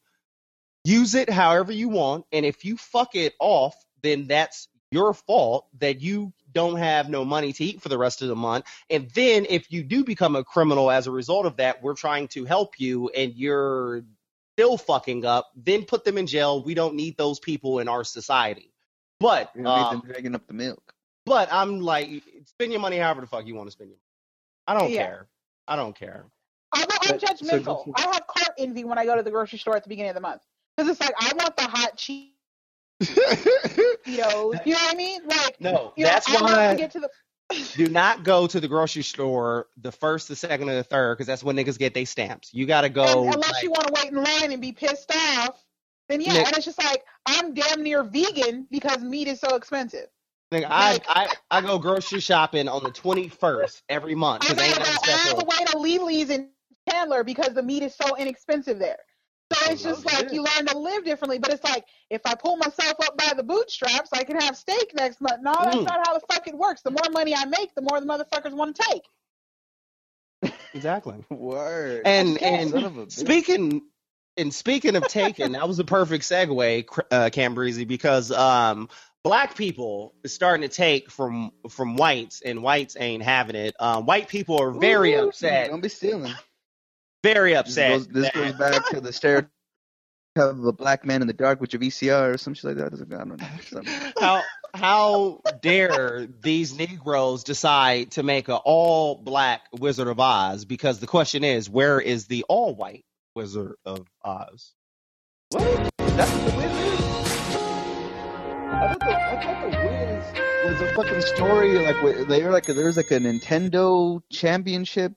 use 0.87 1.15
it 1.15 1.29
however 1.29 1.73
you 1.73 1.89
want 1.89 2.25
and 2.31 2.45
if 2.45 2.63
you 2.63 2.77
fuck 2.77 3.13
it 3.13 3.33
off 3.39 3.75
then 4.03 4.25
that's 4.27 4.69
your 4.89 5.13
fault 5.13 5.67
that 5.79 5.99
you 5.99 6.31
don't 6.53 6.77
have 6.77 7.09
no 7.09 7.25
money 7.25 7.51
to 7.51 7.63
eat 7.65 7.81
for 7.81 7.89
the 7.89 7.97
rest 7.97 8.21
of 8.21 8.29
the 8.29 8.35
month. 8.35 8.63
And 8.89 9.09
then 9.11 9.45
if 9.49 9.69
you 9.69 9.83
do 9.83 10.05
become 10.05 10.37
a 10.37 10.45
criminal 10.45 10.89
as 10.89 11.07
a 11.07 11.11
result 11.11 11.45
of 11.45 11.57
that 11.57 11.83
we're 11.83 11.95
trying 11.95 12.29
to 12.29 12.45
help 12.45 12.79
you 12.79 13.09
and 13.09 13.33
you're 13.35 14.03
still 14.55 14.77
fucking 14.77 15.25
up 15.25 15.51
then 15.57 15.83
put 15.83 16.05
them 16.05 16.17
in 16.17 16.25
jail. 16.25 16.63
We 16.63 16.73
don't 16.73 16.95
need 16.95 17.17
those 17.17 17.39
people 17.39 17.79
in 17.79 17.89
our 17.89 18.05
society 18.05 18.71
but 19.19 19.51
You 19.55 19.63
don't 19.63 19.75
need 19.77 19.83
um, 19.85 19.99
them 19.99 20.09
dragging 20.11 20.35
up 20.35 20.47
the 20.47 20.53
milk. 20.53 20.93
but 21.25 21.49
i'm 21.51 21.79
like 21.81 22.23
spend 22.45 22.71
your 22.71 22.81
money 22.81 22.97
however 22.97 23.21
the 23.21 23.27
fuck 23.27 23.45
you 23.45 23.55
want 23.55 23.67
to 23.67 23.71
spend 23.71 23.89
your 23.89 23.97
money 23.97 24.79
i 24.79 24.79
don't 24.79 24.91
Yeah. 24.91 25.05
care 25.05 25.27
i 25.67 25.75
don't 25.75 25.95
care 25.95 26.25
I'm, 26.73 26.81
I'm 26.81 26.87
But- 27.17 27.21
so 27.21 27.27
judgmental. 27.27 27.91
I 27.95 28.01
have 28.01 28.27
cart 28.27 28.49
envy 28.57 28.83
when 28.83 28.97
I 28.97 29.05
go 29.05 29.15
to 29.15 29.23
the 29.23 29.31
grocery 29.31 29.57
store 29.57 29.77
at 29.77 29.83
the 29.83 29.89
beginning 29.89 30.09
of 30.09 30.15
the 30.15 30.21
month 30.21 30.41
because 30.75 30.91
it's 30.91 30.99
like 30.99 31.13
I 31.17 31.31
want 31.37 31.55
the 31.55 31.63
hot 31.63 31.95
cheese. 31.95 32.33
You 34.05 34.17
know 34.17 34.47
what 34.49 34.61
I 34.65 34.95
mean? 34.95 35.21
Like 35.27 35.61
no 35.61 35.93
you 35.95 36.03
know, 36.03 36.09
that's 36.11 36.27
I 36.29 36.41
why 36.41 36.71
to 36.73 36.77
get 36.77 36.91
to 36.91 36.99
the. 36.99 37.09
do 37.75 37.87
not 37.87 38.23
go 38.23 38.47
to 38.47 38.59
the 38.59 38.67
grocery 38.67 39.03
store 39.03 39.67
the 39.77 39.91
first, 39.93 40.27
the 40.27 40.35
second, 40.35 40.69
or 40.69 40.75
the 40.75 40.83
third 40.83 41.15
because 41.17 41.27
that's 41.27 41.43
when 41.43 41.55
niggas 41.55 41.77
get 41.79 41.93
their 41.93 42.05
stamps. 42.05 42.53
You 42.53 42.65
got 42.65 42.81
to 42.81 42.89
go. 42.89 43.23
and 43.25 43.33
unless 43.35 43.53
like- 43.53 43.63
you 43.63 43.71
want 43.71 43.87
to 43.87 43.93
wait 44.01 44.11
in 44.11 44.21
line 44.21 44.51
and 44.51 44.61
be 44.61 44.73
pissed 44.73 45.09
off, 45.15 45.63
then 46.09 46.21
yeah. 46.21 46.33
Nick- 46.33 46.47
And 46.47 46.57
it's 46.57 46.65
just 46.65 46.79
like 46.83 47.03
I'm 47.25 47.53
damn 47.53 47.83
near 47.83 48.03
vegan 48.03 48.67
because 48.71 48.99
meat 49.03 49.27
is 49.27 49.39
so 49.39 49.55
expensive. 49.55 50.07
nigga, 50.53 50.67
I, 50.69 50.93
like- 50.93 51.05
I 51.09 51.27
I 51.51 51.61
go 51.61 51.79
grocery 51.79 52.19
shopping 52.21 52.67
on 52.67 52.83
the 52.83 52.91
twenty 52.91 53.29
first 53.29 53.83
every 53.89 54.15
month 54.15 54.43
I 54.45 54.53
because 54.53 54.63
ain't 54.63 54.77
gotta 54.77 54.91
nothing 54.91 55.05
go 55.05 55.11
all 55.13 55.17
special. 55.19 55.39
the 55.39 55.45
way 55.45 55.65
to 55.65 55.77
Lee 55.79 55.99
Lee's 55.99 56.29
in 56.29 56.49
Chandler 56.89 57.23
because 57.23 57.53
the 57.53 57.63
meat 57.63 57.83
is 57.83 57.95
so 57.95 58.15
inexpensive 58.17 58.79
there. 58.79 58.97
So 59.53 59.71
it's 59.71 59.83
just 59.83 60.05
like 60.05 60.25
it. 60.25 60.33
you 60.33 60.43
learn 60.43 60.65
to 60.67 60.77
live 60.77 61.05
differently. 61.05 61.39
But 61.39 61.53
it's 61.53 61.63
like 61.63 61.85
if 62.09 62.21
I 62.25 62.35
pull 62.35 62.57
myself 62.57 62.95
up 63.05 63.17
by 63.17 63.33
the 63.35 63.43
bootstraps, 63.43 64.09
I 64.13 64.23
can 64.25 64.39
have 64.41 64.57
steak 64.57 64.93
next 64.95 65.21
month. 65.21 65.41
No, 65.41 65.53
that's 65.63 65.77
Mm. 65.77 65.85
not 65.85 66.05
how 66.07 66.13
the 66.15 66.21
fuck 66.31 66.47
it 66.47 66.55
works. 66.57 66.81
The 66.81 66.91
more 66.91 67.09
money 67.11 67.33
I 67.35 67.45
make, 67.45 67.73
the 67.75 67.81
more 67.81 67.99
the 68.01 68.07
motherfuckers 68.07 68.53
want 68.53 68.75
to 68.75 68.83
take. 68.91 69.03
Exactly. 70.73 71.23
Word. 71.29 72.03
And 72.05 72.41
and 72.43 72.69
Son 72.71 72.95
bitch. 72.95 73.11
speaking 73.11 73.83
and 74.37 74.53
speaking 74.53 74.95
of 74.95 75.07
taking, 75.07 75.53
that 75.53 75.67
was 75.67 75.79
a 75.79 75.83
perfect 75.85 76.23
segue, 76.23 76.85
Cr- 76.87 77.01
uh, 77.11 77.29
KamBreezy, 77.31 77.87
because 77.87 78.31
um, 78.31 78.89
black 79.23 79.55
people 79.55 80.13
is 80.23 80.33
starting 80.33 80.67
to 80.67 80.75
take 80.75 81.11
from 81.11 81.51
from 81.69 81.95
whites, 81.97 82.41
and 82.41 82.63
whites 82.63 82.95
ain't 82.99 83.23
having 83.23 83.55
it. 83.55 83.75
Um, 83.79 84.05
white 84.05 84.27
people 84.29 84.61
are 84.61 84.71
very 84.71 85.13
Ooh, 85.15 85.29
upset, 85.29 85.69
Don't 85.69 85.81
be 85.81 85.89
stealing. 85.89 86.33
very 87.23 87.51
This 87.51 87.59
upset. 87.59 87.89
goes, 87.89 88.07
this 88.07 88.29
goes 88.31 88.53
back 88.53 88.85
to 88.89 89.01
the 89.01 89.13
stereotype 89.13 89.49
of 90.37 90.65
a 90.65 90.71
black 90.73 91.05
man 91.05 91.21
in 91.21 91.27
the 91.27 91.33
dark 91.33 91.59
with 91.61 91.73
your 91.73 91.81
VCR 91.81 92.35
or 92.35 92.37
some 92.37 92.53
shit 92.53 92.75
like 92.75 92.77
that. 92.77 92.93
I 92.93 93.17
don't 93.25 93.41
know. 93.41 93.47
Something. 93.69 94.13
how 94.19 94.43
how 94.73 95.41
dare 95.61 96.27
these 96.41 96.77
Negroes 96.77 97.43
decide 97.43 98.11
to 98.11 98.23
make 98.23 98.47
an 98.49 98.59
all 98.63 99.15
black 99.15 99.61
Wizard 99.79 100.07
of 100.07 100.19
Oz? 100.19 100.65
Because 100.65 100.99
the 100.99 101.07
question 101.07 101.43
is, 101.43 101.69
where 101.69 101.99
is 101.99 102.27
the 102.27 102.43
all 102.47 102.75
white 102.75 103.05
Wizard 103.37 103.75
of 103.85 104.07
Oz? 104.23 104.73
What? 105.51 105.91
That's 105.99 106.31
the 106.31 106.57
Wiz? 106.57 106.71
I 108.73 108.87
thought 108.89 108.99
the, 108.99 109.15
I 109.15 109.43
thought 109.43 109.61
the 109.61 109.77
Wiz 110.65 110.81
was 110.81 110.81
a 110.81 110.95
fucking 110.95 111.21
story. 111.21 111.77
Like 111.77 111.97
wh- 111.97 112.27
they 112.27 112.41
were 112.41 112.49
like 112.49 112.65
there's 112.65 112.97
like 112.97 113.11
a 113.11 113.19
Nintendo 113.19 114.23
championship 114.31 115.13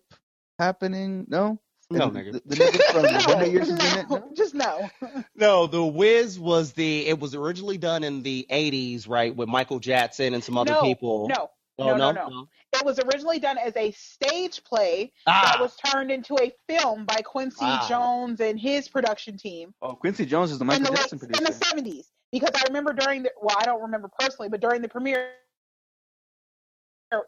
happening. 0.58 1.24
No. 1.30 1.58
No, 1.92 2.10
The, 2.10 2.42
the 2.44 2.56
nigga 2.56 2.92
from 2.92 3.02
no, 3.04 3.20
Wonder 3.26 3.46
Years 3.50 3.68
is 3.70 3.92
in 3.94 3.98
it. 4.00 4.10
no, 4.10 4.16
No? 4.18 4.30
just 4.36 4.54
no. 4.54 4.90
No, 5.34 5.66
the 5.66 5.82
Wiz 5.82 6.38
was 6.38 6.72
the. 6.74 7.06
It 7.08 7.18
was 7.18 7.34
originally 7.34 7.78
done 7.78 8.04
in 8.04 8.22
the 8.22 8.46
'80s, 8.50 9.08
right, 9.08 9.34
with 9.34 9.48
Michael 9.48 9.80
Jackson 9.80 10.34
and 10.34 10.44
some 10.44 10.58
other 10.58 10.72
no, 10.72 10.82
people. 10.82 11.28
No, 11.28 11.50
Oh, 11.80 11.96
no, 11.96 12.12
no, 12.12 12.28
no. 12.28 12.48
It 12.72 12.84
was 12.84 12.98
originally 13.00 13.38
done 13.38 13.58
as 13.58 13.76
a 13.76 13.90
stage 13.92 14.62
play 14.64 15.12
Ah, 15.26 15.52
that 15.52 15.60
was 15.60 15.76
turned 15.76 16.10
into 16.10 16.36
a 16.40 16.52
film 16.68 17.04
by 17.04 17.20
Quincy 17.22 17.64
Wow. 17.64 17.86
Jones 17.88 18.40
and 18.40 18.60
his 18.60 18.88
production 18.88 19.36
team 19.36 19.74
Oh, 19.82 19.94
Quincy 19.94 20.24
Jones 20.26 20.52
is 20.52 20.58
the 20.58 20.62
in 20.62 20.66
Michael 20.68 20.94
Jackson 20.94 21.18
late 21.18 21.28
Jackson 21.28 21.46
in 21.46 21.52
the 21.52 21.64
seventies. 21.66 22.10
Because 22.32 22.50
I 22.54 22.62
remember 22.68 22.92
during 22.92 23.24
the 23.24 23.32
well, 23.40 23.56
I 23.58 23.64
don't 23.64 23.82
remember 23.82 24.08
personally, 24.20 24.48
but 24.48 24.60
during 24.60 24.82
the 24.82 24.88
premiere 24.88 25.32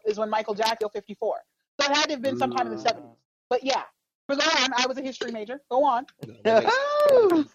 is 0.05 0.17
when 0.17 0.29
Michael 0.29 0.53
Jackson 0.53 0.87
fifty 0.93 1.13
four. 1.15 1.37
So 1.81 1.91
it 1.91 1.95
had 1.97 2.05
to 2.05 2.11
have 2.11 2.21
been 2.21 2.37
sometime 2.37 2.67
in 2.67 2.75
the 2.75 2.81
seventies. 2.81 3.17
But 3.49 3.63
yeah. 3.63 3.83
But 4.27 4.39
go 4.39 4.45
on. 4.45 4.69
I 4.75 4.87
was 4.87 4.97
a 4.97 5.01
history 5.01 5.31
major. 5.31 5.59
Go 5.69 5.83
on. 5.83 6.05
there 6.43 6.61
we 6.61 7.41
go. 7.41 7.45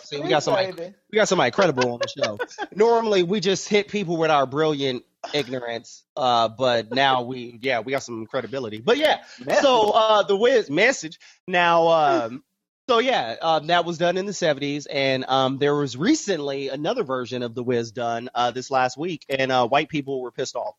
See, 0.00 0.20
we 0.20 0.28
got 0.28 0.42
somebody. 0.42 0.72
We 1.10 1.16
got 1.16 1.28
somebody 1.28 1.50
credible 1.50 1.92
on 1.92 2.00
the 2.00 2.08
show. 2.08 2.38
Normally, 2.74 3.22
we 3.22 3.40
just 3.40 3.68
hit 3.68 3.88
people 3.88 4.16
with 4.16 4.30
our 4.30 4.46
brilliant 4.46 5.04
ignorance, 5.34 6.04
uh, 6.16 6.48
but 6.48 6.92
now 6.92 7.22
we, 7.22 7.58
yeah, 7.62 7.80
we 7.80 7.92
got 7.92 8.02
some 8.02 8.26
credibility. 8.26 8.80
But 8.80 8.96
yeah, 8.96 9.22
so 9.60 9.90
uh, 9.90 10.22
the 10.22 10.36
Wiz 10.36 10.70
message 10.70 11.18
now. 11.46 11.88
Um, 11.88 12.44
so 12.88 12.98
yeah, 12.98 13.36
um, 13.40 13.66
that 13.68 13.84
was 13.84 13.98
done 13.98 14.16
in 14.16 14.24
the 14.24 14.32
'70s, 14.32 14.86
and 14.90 15.24
um, 15.26 15.58
there 15.58 15.74
was 15.74 15.96
recently 15.96 16.68
another 16.68 17.02
version 17.04 17.42
of 17.42 17.54
the 17.54 17.62
Wiz 17.62 17.92
done 17.92 18.30
uh, 18.34 18.50
this 18.50 18.70
last 18.70 18.96
week, 18.96 19.24
and 19.28 19.52
uh, 19.52 19.66
white 19.66 19.88
people 19.88 20.22
were 20.22 20.30
pissed 20.30 20.56
off. 20.56 20.74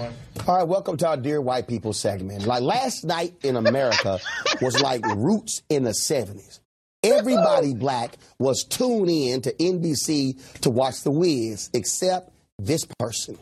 All 0.00 0.56
right, 0.56 0.66
welcome 0.66 0.96
to 0.98 1.08
our 1.08 1.16
Dear 1.18 1.42
White 1.42 1.68
People 1.68 1.92
segment. 1.92 2.46
Like 2.46 2.62
last 2.62 3.04
night 3.04 3.34
in 3.42 3.56
America 3.56 4.18
was 4.62 4.80
like 4.80 5.04
roots 5.14 5.62
in 5.68 5.84
the 5.84 5.90
70s. 5.90 6.60
Everybody 7.02 7.74
black 7.74 8.16
was 8.38 8.64
tuned 8.64 9.10
in 9.10 9.42
to 9.42 9.52
NBC 9.52 10.60
to 10.62 10.70
watch 10.70 11.02
The 11.02 11.10
Wiz, 11.10 11.68
except 11.74 12.32
this 12.58 12.86
person. 12.98 13.38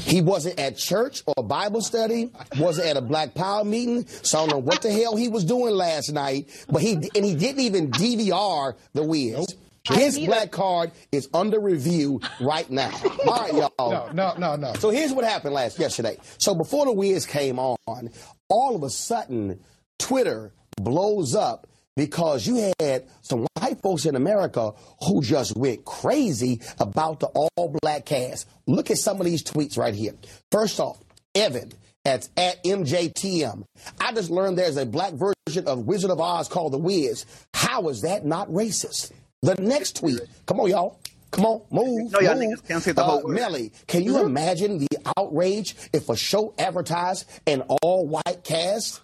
he 0.00 0.20
wasn't 0.20 0.58
at 0.60 0.76
church 0.76 1.22
or 1.26 1.42
Bible 1.42 1.80
study, 1.80 2.30
wasn't 2.58 2.88
at 2.88 2.96
a 2.98 3.02
Black 3.02 3.34
Power 3.34 3.64
meeting, 3.64 4.06
so 4.06 4.38
I 4.38 4.40
don't 4.42 4.50
know 4.50 4.58
what 4.58 4.82
the 4.82 4.92
hell 4.92 5.16
he 5.16 5.28
was 5.28 5.44
doing 5.44 5.74
last 5.74 6.12
night, 6.12 6.48
but 6.68 6.82
he 6.82 6.92
and 6.92 7.24
he 7.24 7.34
didn't 7.34 7.62
even 7.62 7.90
DVR 7.90 8.74
The 8.92 9.02
Wiz. 9.02 9.46
His 9.94 10.18
black 10.18 10.50
card 10.50 10.92
is 11.12 11.28
under 11.32 11.60
review 11.60 12.20
right 12.40 12.68
now. 12.70 12.90
All 13.26 13.40
right, 13.40 13.54
y'all. 13.54 13.70
No, 13.78 14.10
no, 14.12 14.34
no, 14.38 14.56
no. 14.56 14.74
So 14.74 14.90
here's 14.90 15.12
what 15.12 15.24
happened 15.24 15.54
last 15.54 15.78
yesterday. 15.78 16.18
So 16.38 16.54
before 16.54 16.86
the 16.86 16.92
Wiz 16.92 17.26
came 17.26 17.58
on, 17.58 18.10
all 18.48 18.76
of 18.76 18.82
a 18.82 18.90
sudden 18.90 19.60
Twitter 19.98 20.52
blows 20.76 21.34
up 21.34 21.66
because 21.96 22.46
you 22.46 22.72
had 22.78 23.06
some 23.22 23.46
white 23.54 23.80
folks 23.80 24.04
in 24.04 24.16
America 24.16 24.72
who 25.04 25.22
just 25.22 25.56
went 25.56 25.84
crazy 25.84 26.60
about 26.78 27.20
the 27.20 27.26
all 27.26 27.76
black 27.80 28.04
cast. 28.04 28.48
Look 28.66 28.90
at 28.90 28.98
some 28.98 29.18
of 29.20 29.24
these 29.26 29.42
tweets 29.42 29.78
right 29.78 29.94
here. 29.94 30.12
First 30.50 30.78
off, 30.80 30.98
Evan. 31.34 31.72
That's 32.04 32.30
at 32.36 32.62
MJTM. 32.62 33.64
I 33.98 34.12
just 34.12 34.30
learned 34.30 34.56
there's 34.56 34.76
a 34.76 34.86
black 34.86 35.14
version 35.14 35.66
of 35.66 35.88
Wizard 35.88 36.12
of 36.12 36.20
Oz 36.20 36.46
called 36.46 36.72
The 36.72 36.78
Wiz. 36.78 37.26
How 37.52 37.88
is 37.88 38.02
that 38.02 38.24
not 38.24 38.48
racist? 38.48 39.10
The 39.42 39.54
next 39.56 39.96
tweet. 39.96 40.20
Come 40.46 40.60
on, 40.60 40.70
y'all. 40.70 40.98
Come 41.30 41.44
on, 41.44 41.62
move. 41.70 42.12
No, 42.12 42.20
y'all 42.20 42.34
move. 42.34 42.58
niggas 42.58 42.68
can't 42.68 42.82
say 42.82 42.92
the 42.92 43.02
uh, 43.02 43.04
whole 43.04 43.24
word. 43.24 43.34
Melly, 43.34 43.72
can 43.86 44.02
you 44.02 44.14
mm-hmm. 44.14 44.26
imagine 44.26 44.78
the 44.78 44.88
outrage 45.16 45.74
if 45.92 46.08
a 46.08 46.16
show 46.16 46.54
advertised 46.58 47.28
an 47.46 47.62
all 47.62 48.06
white 48.06 48.42
cast? 48.44 49.00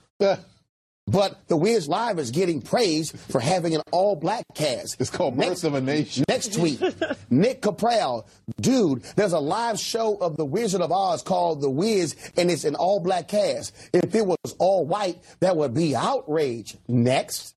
But 1.09 1.49
the 1.49 1.57
Wiz 1.57 1.89
Live 1.89 2.19
is 2.21 2.31
getting 2.31 2.63
praise 2.63 3.11
for 3.11 3.41
having 3.41 3.75
an 3.75 3.83
all 3.91 4.15
black 4.15 4.45
cast. 4.55 5.01
It's 5.01 5.11
called 5.11 5.37
Next- 5.37 5.63
Birth 5.63 5.65
of 5.65 5.75
a 5.75 5.81
Nation. 5.81 6.25
Next 6.29 6.55
tweet, 6.55 6.81
Nick 7.31 7.61
Capral, 7.61 8.25
dude, 8.61 9.03
there's 9.17 9.33
a 9.33 9.41
live 9.41 9.81
show 9.81 10.17
of 10.17 10.37
The 10.37 10.45
Wizard 10.45 10.81
of 10.81 10.93
Oz 10.93 11.23
called 11.23 11.61
The 11.61 11.71
Wiz, 11.71 12.15
and 12.37 12.51
it's 12.51 12.65
an 12.65 12.77
all 12.77 13.01
black 13.01 13.29
cast. 13.29 13.75
If 13.93 14.15
it 14.15 14.25
was 14.25 14.39
all 14.59 14.87
white, 14.87 15.19
that 15.41 15.57
would 15.57 15.75
be 15.75 15.97
outrage. 15.97 16.77
Next. 16.87 17.57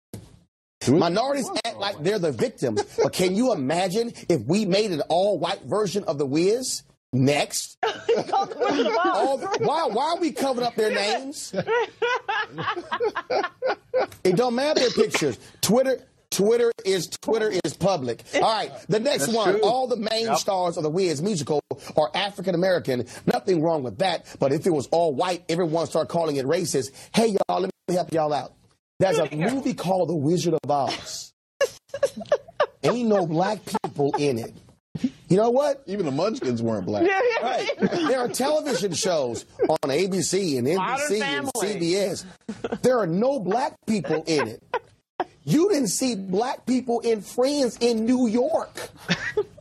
Minorities 0.88 1.50
act 1.64 1.78
like 1.78 2.02
they're 2.02 2.18
the 2.18 2.32
victims, 2.32 2.82
but 3.02 3.12
can 3.12 3.34
you 3.34 3.52
imagine 3.52 4.12
if 4.28 4.42
we 4.46 4.64
made 4.64 4.90
an 4.92 5.00
all 5.08 5.38
white 5.38 5.62
version 5.62 6.04
of 6.04 6.18
The 6.18 6.26
Wiz? 6.26 6.82
Next. 7.12 7.76
All- 8.32 9.38
why, 9.60 9.86
why 9.86 10.14
are 10.16 10.18
we 10.18 10.32
covering 10.32 10.66
up 10.66 10.74
their 10.74 10.92
names? 10.92 11.54
It 14.24 14.36
don't 14.36 14.54
matter 14.56 14.80
their 14.80 14.90
pictures. 14.90 15.38
Twitter, 15.60 16.00
Twitter 16.30 16.72
is 16.84 17.06
Twitter 17.06 17.52
is 17.64 17.74
public. 17.74 18.22
All 18.34 18.40
right, 18.42 18.72
the 18.88 18.98
next 18.98 19.28
one. 19.28 19.60
All 19.60 19.86
the 19.86 19.96
main 19.96 20.34
stars 20.36 20.76
of 20.76 20.82
the 20.82 20.90
Wiz 20.90 21.22
musical 21.22 21.60
are 21.96 22.10
African 22.14 22.54
American. 22.56 23.06
Nothing 23.26 23.62
wrong 23.62 23.82
with 23.84 23.98
that. 23.98 24.26
But 24.40 24.52
if 24.52 24.66
it 24.66 24.70
was 24.70 24.86
all 24.88 25.14
white, 25.14 25.44
everyone 25.48 25.86
start 25.86 26.08
calling 26.08 26.36
it 26.36 26.46
racist. 26.46 26.90
Hey 27.14 27.28
y'all, 27.48 27.60
let 27.60 27.70
me 27.88 27.94
help 27.94 28.12
y'all 28.12 28.32
out. 28.32 28.54
There's 29.00 29.18
a 29.18 29.34
movie 29.34 29.74
called 29.74 30.08
The 30.08 30.14
Wizard 30.14 30.54
of 30.54 30.70
Oz. 30.70 31.32
Ain't 32.82 33.08
no 33.08 33.26
black 33.26 33.60
people 33.84 34.14
in 34.18 34.38
it. 34.38 34.54
You 35.28 35.36
know 35.36 35.50
what? 35.50 35.82
Even 35.86 36.06
the 36.06 36.12
Munchkins 36.12 36.62
weren't 36.62 36.86
black. 36.86 37.08
Right. 37.42 37.68
There 37.80 38.20
are 38.20 38.28
television 38.28 38.92
shows 38.92 39.44
on 39.68 39.90
ABC 39.90 40.58
and 40.58 40.66
NBC 40.68 41.20
and 41.20 41.46
CBS. 41.54 42.24
There 42.82 42.98
are 42.98 43.06
no 43.06 43.40
black 43.40 43.74
people 43.86 44.22
in 44.26 44.48
it. 44.48 44.62
You 45.44 45.68
didn't 45.68 45.88
see 45.88 46.14
black 46.14 46.64
people 46.64 47.00
in 47.00 47.20
Friends 47.20 47.76
in 47.80 48.06
New 48.06 48.28
York. 48.28 48.90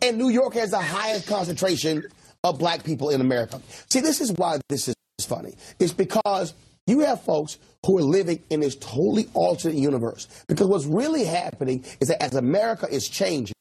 And 0.02 0.18
New 0.18 0.30
York 0.30 0.54
has 0.54 0.72
the 0.72 0.80
highest 0.82 1.28
concentration 1.28 2.04
of 2.44 2.60
black 2.60 2.84
people 2.84 3.10
in 3.10 3.20
America. 3.22 3.60
See, 3.90 4.02
this 4.02 4.22
is 4.22 4.32
why 4.34 4.60
this 4.70 4.88
is 4.88 4.96
funny. 5.26 5.56
It's 5.80 5.94
because 5.94 6.54
you 6.88 7.00
have 7.02 7.22
folks 7.24 7.58
who 7.86 7.98
are 7.98 8.04
living 8.04 8.42
in 8.50 8.60
this 8.60 8.76
totally 8.76 9.30
alternate 9.34 9.78
universe. 9.78 10.28
Because 10.48 10.68
what's 10.68 10.86
really 10.86 11.26
happening 11.26 11.84
is 12.00 12.10
that 12.10 12.22
as 12.22 12.36
America 12.36 12.88
is 12.90 13.08
changing, 13.08 13.54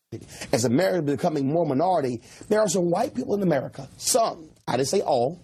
as 0.53 0.65
America 0.65 0.99
is 0.99 1.17
becoming 1.17 1.47
more 1.47 1.67
minority, 1.67 2.21
there 2.49 2.61
are 2.61 2.69
some 2.69 2.91
white 2.91 3.15
people 3.15 3.35
in 3.35 3.43
America. 3.43 3.89
Some, 3.97 4.49
I 4.67 4.77
didn't 4.77 4.89
say 4.89 5.01
all, 5.01 5.41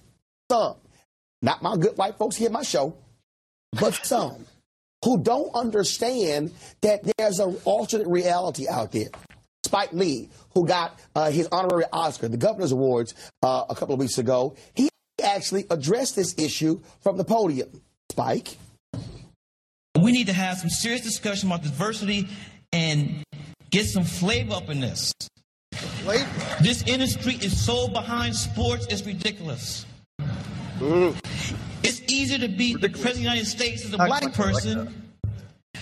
some. 0.50 0.76
Not 1.40 1.62
my 1.62 1.76
good 1.76 1.96
white 1.96 2.18
folks 2.18 2.36
here 2.36 2.46
at 2.46 2.52
my 2.52 2.62
show, 2.62 2.96
but 3.72 3.94
some 4.02 4.46
who 5.04 5.22
don't 5.22 5.54
understand 5.54 6.52
that 6.80 7.00
there's 7.16 7.38
an 7.38 7.56
alternate 7.64 8.08
reality 8.08 8.68
out 8.68 8.92
there. 8.92 9.08
Spike 9.64 9.92
Lee, 9.92 10.30
who 10.54 10.66
got 10.66 10.98
uh, 11.14 11.30
his 11.30 11.48
honorary 11.52 11.84
Oscar, 11.92 12.28
the 12.28 12.36
Governor's 12.36 12.72
Awards, 12.72 13.14
uh, 13.42 13.64
a 13.68 13.74
couple 13.74 13.94
of 13.94 14.00
weeks 14.00 14.18
ago, 14.18 14.56
he 14.74 14.88
actually 15.22 15.66
addressed 15.70 16.16
this 16.16 16.34
issue 16.38 16.80
from 17.00 17.16
the 17.16 17.24
podium. 17.24 17.68
Spike. 18.10 18.56
We 20.00 20.12
need 20.12 20.26
to 20.28 20.32
have 20.32 20.58
some 20.58 20.70
serious 20.70 21.02
discussion 21.02 21.48
about 21.48 21.62
diversity 21.62 22.28
and 22.72 23.24
get 23.70 23.86
some 23.86 24.04
flavor 24.04 24.54
up 24.54 24.68
in 24.70 24.80
this. 24.80 25.12
Flavor? 25.74 26.28
This 26.62 26.82
industry 26.86 27.34
is 27.34 27.64
so 27.64 27.88
behind 27.88 28.34
sports, 28.34 28.86
it's 28.90 29.04
ridiculous. 29.04 29.86
It's 30.80 32.00
easier 32.08 32.38
to 32.38 32.48
be 32.48 32.74
the 32.74 32.88
president 32.88 33.08
of 33.10 33.14
the 33.16 33.22
United 33.22 33.46
States 33.46 33.84
as 33.84 33.92
a 33.92 33.96
black 33.96 34.32
person 34.32 35.10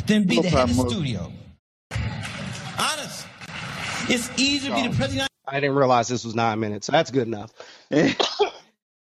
than 0.07 0.25
be 0.25 0.41
the 0.41 0.49
head 0.49 0.71
of 0.71 0.77
the 0.77 0.89
studio. 0.89 1.33
Honest. 2.79 3.27
It's 4.09 4.31
easier 4.39 4.71
to 4.71 4.77
be 4.77 4.89
the 4.89 4.97
president 4.97 5.23
of 5.23 5.29
I 5.49 5.61
didn't 5.61 5.77
realize 5.77 6.09
this 6.09 6.25
was 6.25 6.35
nine 6.35 6.59
minutes. 6.59 6.87
So 6.87 6.93
that's 6.93 7.11
good 7.11 7.29
enough. 7.29 7.53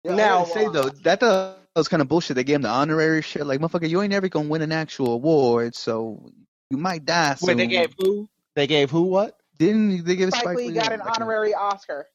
now, 0.04 0.16
Now, 0.16 0.40
I 0.40 0.44
say 0.44 0.66
uh, 0.66 0.70
though, 0.70 0.88
that 0.88 1.22
uh, 1.22 1.54
was 1.76 1.88
kind 1.88 2.02
of 2.02 2.08
bullshit. 2.08 2.36
They 2.36 2.44
gave 2.44 2.56
him 2.56 2.62
the 2.62 2.68
honorary 2.68 3.22
shit. 3.22 3.46
Like, 3.46 3.60
motherfucker, 3.60 3.88
you 3.88 4.02
ain't 4.02 4.12
ever 4.12 4.28
gonna 4.28 4.48
win 4.48 4.62
an 4.62 4.72
actual 4.72 5.12
award, 5.12 5.74
so 5.74 6.30
you 6.70 6.76
might 6.76 7.04
die 7.04 7.34
soon. 7.34 7.48
Wait, 7.48 7.56
they 7.56 7.66
gave 7.66 7.94
who? 7.98 8.28
They 8.54 8.66
gave 8.66 8.90
who 8.90 9.02
what? 9.02 9.36
Didn't 9.58 10.04
they 10.04 10.16
give 10.16 10.30
Spike 10.30 10.42
Spike 10.42 10.56
Lee 10.56 10.72
got 10.72 10.92
an 10.92 11.00
honorary 11.00 11.54
Oscar. 11.54 12.06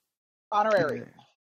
Honorary. 0.51 1.03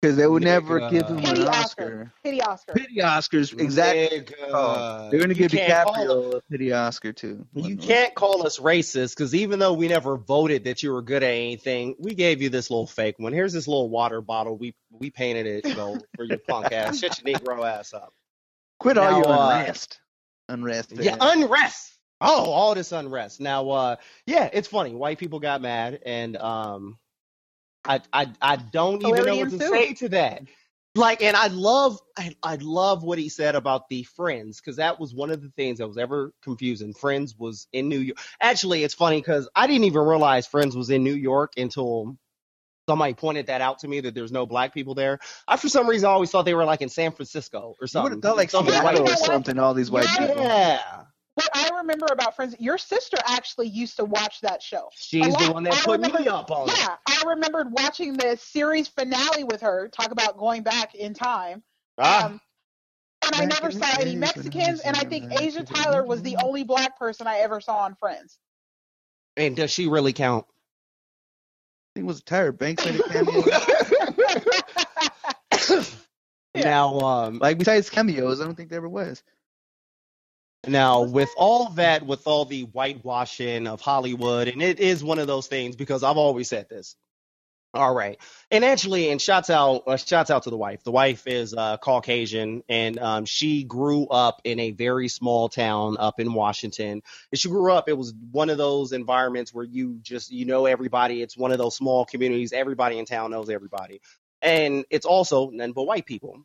Because 0.00 0.16
they 0.16 0.26
would 0.28 0.44
Yeah, 0.44 0.52
never 0.52 0.80
uh, 0.80 0.90
give 0.90 1.08
him 1.08 1.18
an 1.18 1.24
Oscar. 1.48 1.48
Oscar. 1.48 2.12
Pity 2.22 2.40
Oscar. 2.40 2.72
Pity 2.74 2.96
Oscars, 2.98 3.58
exactly. 3.60 4.20
Nigga. 4.20 5.10
They're 5.10 5.20
gonna 5.20 5.34
You 5.34 5.48
give 5.48 5.50
can't 5.50 5.88
DiCaprio 5.88 6.34
a 6.36 6.40
pity 6.50 6.72
Oscar 6.72 7.12
too. 7.12 7.46
You 7.54 7.76
can't 7.76 8.14
call 8.14 8.46
us 8.46 8.58
racist 8.60 9.16
because 9.16 9.34
even 9.34 9.58
though 9.58 9.72
we 9.72 9.88
never 9.88 10.16
voted 10.16 10.64
that 10.64 10.84
you 10.84 10.92
were 10.92 11.02
good 11.02 11.24
at 11.24 11.30
anything, 11.30 11.96
we 11.98 12.14
gave 12.14 12.42
you 12.42 12.48
this 12.48 12.70
little 12.70 12.86
fake 12.86 13.16
one. 13.18 13.32
Here's 13.32 13.52
this 13.52 13.66
little 13.66 13.88
water 13.90 14.20
bottle. 14.20 14.56
We 14.56 14.74
we 14.92 15.10
painted 15.10 15.46
it 15.46 15.74
gold 15.74 16.04
for 16.16 16.24
your 16.24 16.38
punk 16.48 16.70
ass. 16.70 17.00
Shut 17.00 17.20
your 17.24 17.36
Negro 17.36 17.68
ass 17.68 17.92
up. 17.92 18.12
Quit 18.78 18.98
all 18.98 19.10
Now, 19.10 19.16
your 19.18 19.26
uh, 19.26 19.58
unrest. 19.58 20.00
Unrest. 20.48 20.92
Yeah, 20.94 21.16
there. 21.16 21.32
unrest. 21.32 21.98
Oh, 22.20 22.50
all 22.50 22.74
this 22.74 22.92
unrest. 22.92 23.40
Now, 23.40 23.68
uh, 23.70 23.96
yeah, 24.26 24.48
it's 24.52 24.68
funny. 24.68 24.94
White 24.94 25.18
people 25.18 25.40
got 25.40 25.60
mad, 25.60 26.00
and 26.06 26.36
um, 26.36 26.98
I 27.84 28.00
I 28.12 28.26
I 28.40 28.56
don't 28.56 29.02
even 29.06 29.24
know 29.24 29.36
what 29.36 29.48
to 29.50 29.54
ensued. 29.54 29.70
say 29.70 29.94
to 29.94 30.08
that. 30.10 30.42
Like, 30.94 31.22
and 31.22 31.36
I 31.36 31.46
love 31.48 32.00
I, 32.16 32.34
I 32.42 32.56
love 32.56 33.04
what 33.04 33.18
he 33.18 33.28
said 33.28 33.54
about 33.54 33.88
the 33.88 34.02
Friends 34.04 34.60
because 34.60 34.76
that 34.76 34.98
was 34.98 35.14
one 35.14 35.30
of 35.30 35.42
the 35.42 35.50
things 35.50 35.78
that 35.78 35.86
was 35.86 35.98
ever 35.98 36.32
confusing. 36.42 36.92
Friends 36.92 37.36
was 37.38 37.68
in 37.72 37.88
New 37.88 38.00
York. 38.00 38.18
Actually, 38.40 38.82
it's 38.82 38.94
funny 38.94 39.20
because 39.20 39.48
I 39.54 39.66
didn't 39.66 39.84
even 39.84 40.02
realize 40.02 40.46
Friends 40.46 40.76
was 40.76 40.90
in 40.90 41.04
New 41.04 41.14
York 41.14 41.52
until 41.56 42.16
somebody 42.88 43.14
pointed 43.14 43.46
that 43.46 43.60
out 43.60 43.78
to 43.80 43.86
me 43.88 44.00
that 44.00 44.14
there's 44.14 44.32
no 44.32 44.46
black 44.46 44.72
people 44.74 44.94
there. 44.94 45.20
I 45.46 45.56
for 45.56 45.68
some 45.68 45.86
reason 45.86 46.08
always 46.08 46.30
thought 46.30 46.46
they 46.46 46.54
were 46.54 46.64
like 46.64 46.80
in 46.80 46.88
San 46.88 47.12
Francisco 47.12 47.58
or 47.58 47.62
You 47.70 47.76
would 47.82 47.90
something. 47.90 48.12
have 48.14 48.22
thought 48.22 48.36
like 48.38 48.50
Some 48.50 48.64
white 48.66 48.72
Seattle 48.96 49.08
or 49.08 49.16
something. 49.16 49.58
All 49.58 49.74
these 49.74 49.90
white 49.90 50.08
people. 50.08 50.36
Yeah. 50.36 50.80
What 51.38 51.50
I 51.54 51.76
remember 51.76 52.06
about 52.10 52.34
Friends, 52.34 52.56
your 52.58 52.78
sister 52.78 53.16
actually 53.24 53.68
used 53.68 53.96
to 53.98 54.04
watch 54.04 54.40
that 54.40 54.60
show. 54.60 54.88
She's 54.96 55.24
A 55.24 55.30
the 55.30 55.52
one 55.52 55.62
that 55.62 55.72
I 55.74 55.80
put 55.82 56.00
me 56.00 56.26
up 56.26 56.50
on 56.50 56.68
it. 56.68 56.76
Yeah, 56.76 56.96
I 57.06 57.22
remembered 57.28 57.68
watching 57.70 58.14
the 58.14 58.36
series 58.36 58.88
finale 58.88 59.44
with 59.44 59.60
her. 59.60 59.86
Talk 59.86 60.10
about 60.10 60.36
going 60.36 60.64
back 60.64 60.96
in 60.96 61.14
time. 61.14 61.62
Ah, 61.96 62.26
Um, 62.26 62.40
and 63.22 63.36
I 63.36 63.44
never 63.44 63.70
saw 63.70 63.86
any 64.00 64.04
days 64.06 64.14
when 64.14 64.16
I 64.16 64.26
Mexicans, 64.34 64.80
and 64.80 64.96
I 64.96 65.04
think 65.04 65.30
Aisha 65.30 65.64
Tyler 65.64 66.04
was 66.04 66.22
the 66.22 66.38
only 66.42 66.64
black 66.64 66.98
person 66.98 67.28
I 67.28 67.38
ever 67.38 67.60
saw 67.60 67.76
on 67.84 67.94
Friends. 67.94 68.36
and 69.36 69.54
does 69.54 69.70
she 69.70 69.86
really 69.86 70.12
count? 70.12 70.44
I 70.48 72.00
think 72.00 72.04
it 72.04 72.06
was 72.08 72.20
Tyra 72.22 72.58
Banks 72.58 72.84
made 72.84 72.98
a 72.98 73.02
cameo. 73.10 73.44
Now, 76.54 76.98
um, 77.00 77.38
like 77.38 77.58
besides 77.58 77.90
cameos, 77.90 78.40
I 78.40 78.44
don't 78.44 78.56
think 78.56 78.70
there 78.70 78.78
ever 78.78 78.88
was. 78.88 79.22
Now 80.66 81.02
with 81.02 81.30
all 81.36 81.70
that, 81.70 82.04
with 82.04 82.26
all 82.26 82.44
the 82.44 82.62
whitewashing 82.62 83.66
of 83.66 83.80
Hollywood, 83.80 84.48
and 84.48 84.62
it 84.62 84.80
is 84.80 85.04
one 85.04 85.18
of 85.18 85.26
those 85.26 85.46
things 85.46 85.76
because 85.76 86.02
I've 86.02 86.16
always 86.16 86.48
said 86.48 86.68
this. 86.68 86.96
All 87.74 87.94
right, 87.94 88.18
and 88.50 88.64
actually, 88.64 89.10
and 89.10 89.20
shouts 89.20 89.50
out, 89.50 89.82
uh, 89.86 89.98
shouts 89.98 90.30
out 90.30 90.44
to 90.44 90.50
the 90.50 90.56
wife. 90.56 90.82
The 90.84 90.90
wife 90.90 91.26
is 91.26 91.52
uh, 91.52 91.76
Caucasian, 91.76 92.62
and 92.66 92.98
um, 92.98 93.24
she 93.26 93.62
grew 93.62 94.06
up 94.06 94.40
in 94.44 94.58
a 94.58 94.70
very 94.70 95.08
small 95.08 95.50
town 95.50 95.96
up 95.98 96.18
in 96.18 96.32
Washington. 96.32 97.02
And 97.30 97.38
she 97.38 97.50
grew 97.50 97.70
up. 97.70 97.90
It 97.90 97.98
was 97.98 98.14
one 98.30 98.48
of 98.48 98.56
those 98.56 98.92
environments 98.92 99.52
where 99.52 99.66
you 99.66 99.98
just 100.00 100.32
you 100.32 100.46
know 100.46 100.64
everybody. 100.64 101.20
It's 101.20 101.36
one 101.36 101.52
of 101.52 101.58
those 101.58 101.76
small 101.76 102.06
communities. 102.06 102.54
Everybody 102.54 102.98
in 102.98 103.04
town 103.04 103.32
knows 103.32 103.50
everybody, 103.50 104.00
and 104.40 104.86
it's 104.88 105.06
also 105.06 105.50
none 105.50 105.72
but 105.72 105.84
white 105.84 106.06
people. 106.06 106.42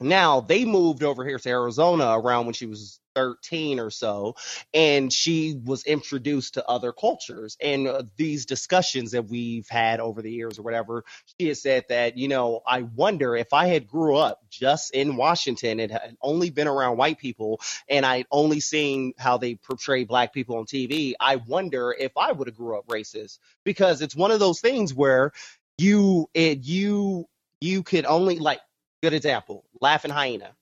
Now 0.00 0.40
they 0.40 0.64
moved 0.64 1.04
over 1.04 1.24
here 1.24 1.38
to 1.38 1.48
Arizona 1.48 2.18
around 2.18 2.46
when 2.46 2.54
she 2.54 2.66
was 2.66 3.00
13 3.18 3.80
or 3.80 3.90
so, 3.90 4.36
and 4.72 5.12
she 5.12 5.60
was 5.64 5.82
introduced 5.84 6.54
to 6.54 6.64
other 6.66 6.92
cultures. 6.92 7.56
And 7.60 7.88
uh, 7.88 8.04
these 8.16 8.46
discussions 8.46 9.10
that 9.10 9.26
we've 9.26 9.68
had 9.68 9.98
over 9.98 10.22
the 10.22 10.30
years 10.30 10.56
or 10.58 10.62
whatever, 10.62 11.04
she 11.38 11.48
has 11.48 11.60
said 11.60 11.86
that, 11.88 12.16
you 12.16 12.28
know, 12.28 12.60
I 12.64 12.82
wonder 12.82 13.34
if 13.34 13.52
I 13.52 13.66
had 13.66 13.88
grew 13.88 14.16
up 14.16 14.40
just 14.50 14.94
in 14.94 15.16
Washington 15.16 15.80
and 15.80 15.90
had 15.90 16.16
only 16.22 16.50
been 16.50 16.68
around 16.68 16.96
white 16.96 17.18
people 17.18 17.60
and 17.88 18.06
I'd 18.06 18.26
only 18.30 18.60
seen 18.60 19.14
how 19.18 19.36
they 19.36 19.56
portray 19.56 20.04
black 20.04 20.32
people 20.32 20.56
on 20.56 20.66
TV, 20.66 21.14
I 21.18 21.36
wonder 21.36 21.92
if 21.98 22.12
I 22.16 22.30
would 22.30 22.46
have 22.46 22.56
grew 22.56 22.78
up 22.78 22.86
racist 22.86 23.40
because 23.64 24.00
it's 24.00 24.14
one 24.14 24.30
of 24.30 24.38
those 24.38 24.60
things 24.60 24.94
where 24.94 25.32
you 25.76 26.28
it 26.34 26.64
you 26.64 27.26
you 27.60 27.82
could 27.82 28.04
only 28.04 28.38
like 28.38 28.60
good 29.02 29.12
example 29.12 29.64
laughing 29.80 30.10
hyena 30.10 30.54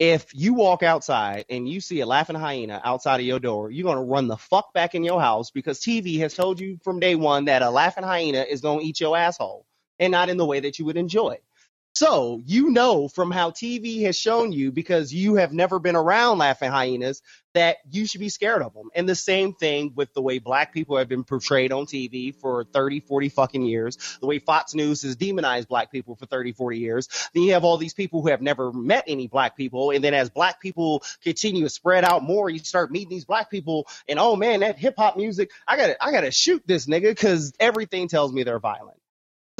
if 0.00 0.34
you 0.34 0.54
walk 0.54 0.82
outside 0.82 1.44
and 1.50 1.68
you 1.68 1.78
see 1.80 2.00
a 2.00 2.06
laughing 2.06 2.34
hyena 2.34 2.80
outside 2.84 3.20
of 3.20 3.26
your 3.26 3.38
door 3.38 3.70
you're 3.70 3.84
going 3.84 3.98
to 3.98 4.10
run 4.12 4.26
the 4.26 4.36
fuck 4.36 4.72
back 4.72 4.94
in 4.94 5.04
your 5.04 5.20
house 5.20 5.50
because 5.50 5.78
tv 5.78 6.18
has 6.18 6.34
told 6.34 6.58
you 6.58 6.78
from 6.82 6.98
day 6.98 7.14
one 7.14 7.44
that 7.44 7.62
a 7.62 7.70
laughing 7.70 8.02
hyena 8.04 8.40
is 8.48 8.62
going 8.62 8.80
to 8.80 8.86
eat 8.86 8.98
your 8.98 9.16
asshole 9.16 9.66
and 9.98 10.10
not 10.10 10.30
in 10.30 10.38
the 10.38 10.46
way 10.46 10.60
that 10.60 10.78
you 10.78 10.86
would 10.86 10.96
enjoy 10.96 11.38
So 11.94 12.40
you 12.46 12.70
know 12.70 13.08
from 13.08 13.30
how 13.30 13.50
TV 13.50 14.02
has 14.02 14.16
shown 14.16 14.52
you, 14.52 14.70
because 14.70 15.12
you 15.12 15.34
have 15.34 15.52
never 15.52 15.78
been 15.78 15.96
around 15.96 16.38
laughing 16.38 16.70
hyenas, 16.70 17.20
that 17.52 17.78
you 17.90 18.06
should 18.06 18.20
be 18.20 18.28
scared 18.28 18.62
of 18.62 18.72
them. 18.74 18.90
And 18.94 19.08
the 19.08 19.16
same 19.16 19.54
thing 19.54 19.92
with 19.96 20.14
the 20.14 20.22
way 20.22 20.38
black 20.38 20.72
people 20.72 20.96
have 20.96 21.08
been 21.08 21.24
portrayed 21.24 21.72
on 21.72 21.86
TV 21.86 22.34
for 22.34 22.64
30, 22.64 23.00
40 23.00 23.28
fucking 23.28 23.62
years, 23.62 23.98
the 24.20 24.26
way 24.26 24.38
Fox 24.38 24.72
News 24.72 25.02
has 25.02 25.16
demonized 25.16 25.68
black 25.68 25.90
people 25.90 26.14
for 26.14 26.26
30, 26.26 26.52
40 26.52 26.78
years. 26.78 27.08
Then 27.34 27.42
you 27.42 27.52
have 27.54 27.64
all 27.64 27.76
these 27.76 27.94
people 27.94 28.22
who 28.22 28.28
have 28.28 28.40
never 28.40 28.72
met 28.72 29.04
any 29.08 29.26
black 29.26 29.56
people. 29.56 29.90
And 29.90 30.02
then 30.02 30.14
as 30.14 30.30
black 30.30 30.60
people 30.60 31.02
continue 31.22 31.64
to 31.64 31.70
spread 31.70 32.04
out 32.04 32.22
more, 32.22 32.48
you 32.48 32.60
start 32.60 32.92
meeting 32.92 33.10
these 33.10 33.24
black 33.24 33.50
people 33.50 33.88
and 34.08 34.18
oh 34.18 34.36
man, 34.36 34.60
that 34.60 34.78
hip 34.78 34.94
hop 34.96 35.16
music, 35.16 35.50
I 35.66 35.76
gotta, 35.76 36.02
I 36.02 36.12
gotta 36.12 36.30
shoot 36.30 36.62
this 36.66 36.86
nigga 36.86 37.10
because 37.10 37.52
everything 37.58 38.06
tells 38.08 38.32
me 38.32 38.44
they're 38.44 38.60
violent. 38.60 38.99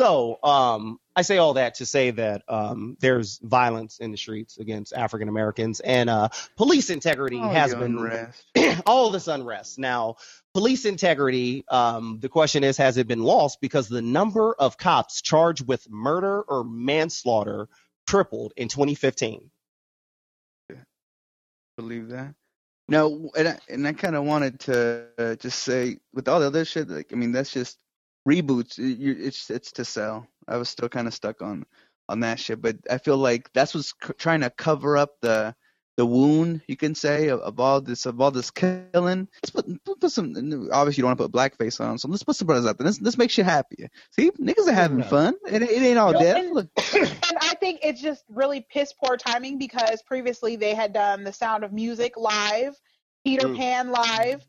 So, 0.01 0.39
um, 0.43 0.99
I 1.15 1.21
say 1.21 1.37
all 1.37 1.53
that 1.55 1.75
to 1.75 1.85
say 1.85 2.11
that 2.13 2.43
um, 2.49 2.97
there's 3.01 3.39
violence 3.43 3.99
in 3.99 4.13
the 4.13 4.17
streets 4.17 4.57
against 4.57 4.95
African 4.95 5.29
Americans, 5.29 5.81
and 5.81 6.09
uh, 6.09 6.31
police 6.57 6.89
integrity 6.89 7.37
Oh, 7.37 7.51
has 7.51 7.75
been 7.75 7.99
unrest. 7.99 8.47
all 8.87 9.11
this 9.11 9.29
unrest. 9.29 9.79
Now, 9.79 10.17
police 10.55 10.87
integrity, 10.87 11.67
um, 11.69 12.19
the 12.19 12.31
question 12.31 12.65
is, 12.65 12.79
has 12.79 12.97
it 12.97 13.09
been 13.09 13.23
lost? 13.23 13.61
Because 13.61 13.91
the 13.91 14.01
number 14.01 14.55
of 14.55 14.79
cops 14.79 15.21
charged 15.21 15.69
with 15.69 15.87
murder 15.91 16.41
or 16.41 16.65
manslaughter 16.65 17.69
tripled 18.07 18.55
in 18.57 18.69
2015. 18.69 19.51
believe 21.77 22.09
that. 22.09 22.35
No, 22.89 23.31
and 23.37 23.49
I, 23.49 23.59
and 23.69 23.87
I 23.87 23.93
kind 23.93 24.17
of 24.17 24.25
wanted 24.25 24.61
to 24.61 25.09
uh, 25.19 25.35
just 25.35 25.59
say 25.59 25.99
with 26.15 26.27
all 26.27 26.41
the 26.41 26.47
other 26.47 26.65
shit, 26.65 26.89
like 26.89 27.13
I 27.13 27.17
mean, 27.17 27.33
that's 27.33 27.53
just 27.53 27.77
reboots. 28.29 28.79
It's 28.79 29.51
it's 29.51 29.73
to 29.73 29.85
sell. 29.85 30.27
I 30.49 30.57
was 30.57 30.69
still 30.69 30.89
kind 30.89 31.07
of 31.07 31.15
stuck 31.15 31.43
on 31.43 31.65
on 32.09 32.21
that 32.21 32.41
shit, 32.41 32.61
but 32.61 32.77
I 32.91 32.99
feel 32.99 33.17
like 33.17 33.53
that's 33.53 33.75
what's 33.75 33.95
c- 34.03 34.13
trying 34.19 34.41
to 34.41 34.51
cover 34.51 34.97
up 34.97 35.11
the 35.21 35.55
the 35.97 36.07
wound, 36.07 36.63
you 36.67 36.77
can 36.77 36.95
say, 36.95 37.29
of, 37.29 37.41
of 37.41 37.61
all 37.61 37.81
this 37.81 38.07
of 38.07 38.21
all 38.21 38.31
this 38.31 38.51
killing. 38.51 39.29
Let's 39.43 39.51
put, 39.53 39.85
put, 39.85 40.01
put 40.01 40.11
some. 40.11 40.31
Obviously, 40.73 41.03
you 41.03 41.03
don't 41.03 41.09
want 41.09 41.19
to 41.19 41.29
put 41.29 41.33
blackface 41.33 41.81
on, 41.81 41.99
so 41.99 42.09
let's 42.09 42.23
put 42.23 42.37
some 42.37 42.47
brothers 42.47 42.67
out 42.67 42.79
there. 42.79 42.87
Let's 42.87 43.01
let's 43.01 43.19
make 43.19 43.31
shit 43.31 43.45
happy. 43.45 43.87
See, 44.13 44.31
niggas 44.31 44.67
are 44.67 44.73
having 44.73 45.03
fun. 45.03 45.35
It, 45.47 45.63
it 45.63 45.83
ain't 45.83 45.99
all 45.99 46.13
No, 46.13 46.21
death. 46.21 46.37
and- 46.37 46.57
and 46.95 47.39
I 47.43 47.55
think 47.61 47.81
it's 47.83 48.01
just 48.01 48.25
really 48.31 48.67
piss 48.71 48.93
poor 48.95 49.17
timing 49.17 49.59
because 49.59 50.03
previously 50.03 50.57
they 50.57 50.75
had 50.75 50.93
done 50.95 51.23
The 51.25 51.33
Sound 51.33 51.65
of 51.65 51.73
Music 51.73 52.15
live, 52.17 52.75
Peter 53.25 53.49
Mm. 53.49 53.57
Pan 53.57 53.91
live. 53.91 54.47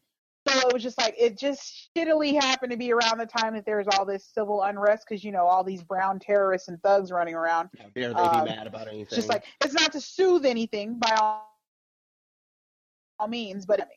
So 0.48 0.68
it 0.68 0.74
was 0.74 0.82
just 0.82 0.98
like 0.98 1.14
it 1.20 1.38
just 1.38 1.90
shittily 1.96 2.34
happened 2.34 2.72
to 2.72 2.78
be 2.78 2.92
around 2.92 3.20
the 3.20 3.28
time 3.28 3.54
that 3.54 3.66
there 3.66 3.78
was 3.78 3.88
all 3.96 4.06
this 4.06 4.26
civil 4.26 4.64
unrest 4.64 5.06
because 5.08 5.24
you 5.24 5.32
know 5.32 5.46
all 5.46 5.64
these 5.64 5.84
brown 5.84 6.20
terrorists 6.20 6.68
and 6.68 6.82
thugs 6.82 7.12
running 7.12 7.36
around. 7.36 7.70
How 7.80 7.86
dare 7.94 8.14
they 8.14 8.20
Um, 8.20 8.46
be 8.46 8.52
mad 8.52 8.66
about 8.66 8.88
anything? 8.88 9.16
Just 9.16 9.30
like 9.30 9.46
it's 9.64 9.74
not 9.74 9.92
to 9.92 10.02
soothe 10.02 10.46
anything 10.46 10.98
by 10.98 11.12
all, 11.20 11.48
all 13.20 13.28
means, 13.28 13.68
but 13.68 13.88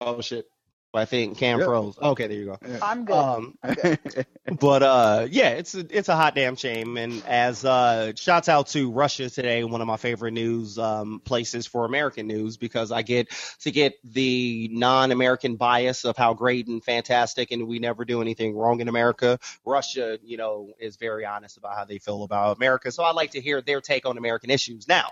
oh 0.00 0.20
shit. 0.20 0.46
I 0.94 1.04
think 1.06 1.38
Cam 1.38 1.58
Yep. 1.58 1.66
froze. 1.66 1.98
Okay, 1.98 2.26
there 2.26 2.36
you 2.36 2.44
go. 2.46 2.58
I'm 2.82 3.04
good. 3.04 3.14
Um, 3.14 3.58
but 4.60 4.82
uh 4.82 5.26
yeah 5.30 5.50
it's 5.50 5.74
a, 5.74 5.86
it's 5.90 6.08
a 6.08 6.16
hot 6.16 6.34
damn 6.34 6.56
shame 6.56 6.96
and 6.96 7.22
as 7.26 7.64
uh 7.64 8.12
shouts 8.16 8.48
out 8.48 8.66
to 8.66 8.90
russia 8.90 9.30
today 9.30 9.62
one 9.62 9.80
of 9.80 9.86
my 9.86 9.96
favorite 9.96 10.32
news 10.32 10.78
um 10.78 11.20
places 11.24 11.66
for 11.66 11.84
american 11.84 12.26
news 12.26 12.56
because 12.56 12.90
i 12.90 13.02
get 13.02 13.28
to 13.60 13.70
get 13.70 13.94
the 14.04 14.68
non-american 14.72 15.56
bias 15.56 16.04
of 16.04 16.16
how 16.16 16.34
great 16.34 16.66
and 16.66 16.82
fantastic 16.84 17.50
and 17.52 17.66
we 17.68 17.78
never 17.78 18.04
do 18.04 18.20
anything 18.20 18.54
wrong 18.56 18.80
in 18.80 18.88
america 18.88 19.38
russia 19.64 20.18
you 20.24 20.36
know 20.36 20.72
is 20.80 20.96
very 20.96 21.24
honest 21.24 21.56
about 21.56 21.76
how 21.76 21.84
they 21.84 21.98
feel 21.98 22.24
about 22.24 22.56
america 22.56 22.90
so 22.90 23.04
i 23.04 23.12
like 23.12 23.30
to 23.30 23.40
hear 23.40 23.60
their 23.62 23.80
take 23.80 24.06
on 24.06 24.18
american 24.18 24.50
issues 24.50 24.88
now 24.88 25.08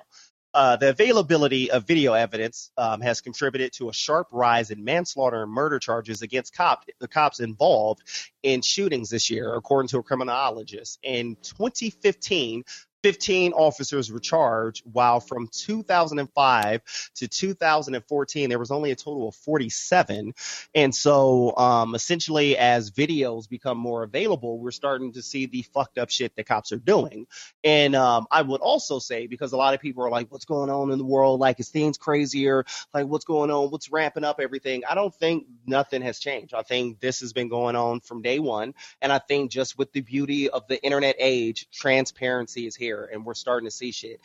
uh, 0.53 0.77
the 0.77 0.91
availability 0.91 1.71
of 1.71 1.87
video 1.87 2.13
evidence 2.13 2.71
um, 2.77 3.01
has 3.01 3.21
contributed 3.21 3.73
to 3.75 3.89
a 3.89 3.93
sharp 3.93 4.29
rise 4.33 4.71
in 4.71 4.83
manslaughter 4.83 5.43
and 5.43 5.53
murder 5.53 5.79
charges 5.79 6.23
against 6.23 6.55
cop, 6.55 6.85
the 6.99 7.09
cops 7.09 7.41
involved 7.41 8.03
in 8.43 8.61
shootings 8.61 9.11
this 9.11 9.31
year, 9.31 9.55
according 9.55 9.89
to 9.89 9.99
a 9.99 10.03
criminologist. 10.03 10.99
In 11.03 11.37
2015, 11.43 12.65
15 13.03 13.53
officers 13.53 14.13
were 14.13 14.19
charged, 14.19 14.85
while 14.91 15.21
from 15.21 15.49
2005 15.49 16.83
to 17.17 17.29
2014, 17.29 18.49
there 18.49 18.59
was 18.59 18.71
only 18.71 18.91
a 18.91 18.97
total 18.97 19.29
of 19.29 19.35
47. 19.37 20.35
And 20.75 20.95
so, 20.95 21.57
um, 21.57 21.95
essentially, 21.95 22.57
as 22.57 22.91
videos 22.91 23.49
become 23.49 23.79
more 23.79 24.03
available, 24.03 24.59
we're 24.59 24.71
starting 24.71 25.13
to 25.13 25.23
see 25.23 25.47
the 25.47 25.63
fucked 25.63 25.99
up 25.99 26.11
shit 26.11 26.37
that 26.37 26.47
cops 26.47 26.73
are 26.73 26.79
doing. 26.79 27.27
And 27.65 27.95
um, 27.97 28.27
I 28.31 28.43
would 28.43 28.61
also 28.61 28.99
say, 28.99 29.27
because 29.27 29.53
a 29.53 29.57
lot 29.57 29.75
of 29.75 29.81
people 29.81 30.05
are 30.05 30.11
like, 30.11 30.31
what's 30.31 30.45
going 30.45 30.71
on 30.71 30.91
in 30.91 30.99
the 30.99 31.05
world? 31.05 31.41
Like, 31.41 31.59
is 31.61 31.71
things 31.71 31.97
crazier? 31.97 32.65
Like, 32.93 33.07
what's 33.07 33.25
going 33.25 33.51
on? 33.51 33.71
What's 33.71 33.91
ramping 33.91 34.25
up 34.25 34.41
everything? 34.41 34.83
I 34.89 34.95
don't 34.95 35.15
think 35.15 35.47
nothing 35.67 36.03
has 36.03 36.19
changed. 36.19 36.55
I 36.55 36.63
think 36.63 37.01
this 37.01 37.21
has 37.21 37.33
been 37.33 37.49
going 37.49 37.77
on 37.77 38.01
from 38.01 38.23
day 38.23 38.39
one. 38.39 38.75
And 39.01 39.13
I 39.13 39.19
think 39.19 39.51
just 39.51 39.79
with 39.79 39.93
the 39.93 40.01
beauty 40.03 40.51
of 40.51 40.67
the 40.69 40.83
internet 40.83 41.17
age, 41.19 41.69
transparency 41.71 42.67
is 42.67 42.77
here 42.77 42.90
and 42.91 43.25
we're 43.25 43.35
starting 43.35 43.67
to 43.67 43.71
see 43.71 43.93
shit. 43.93 44.21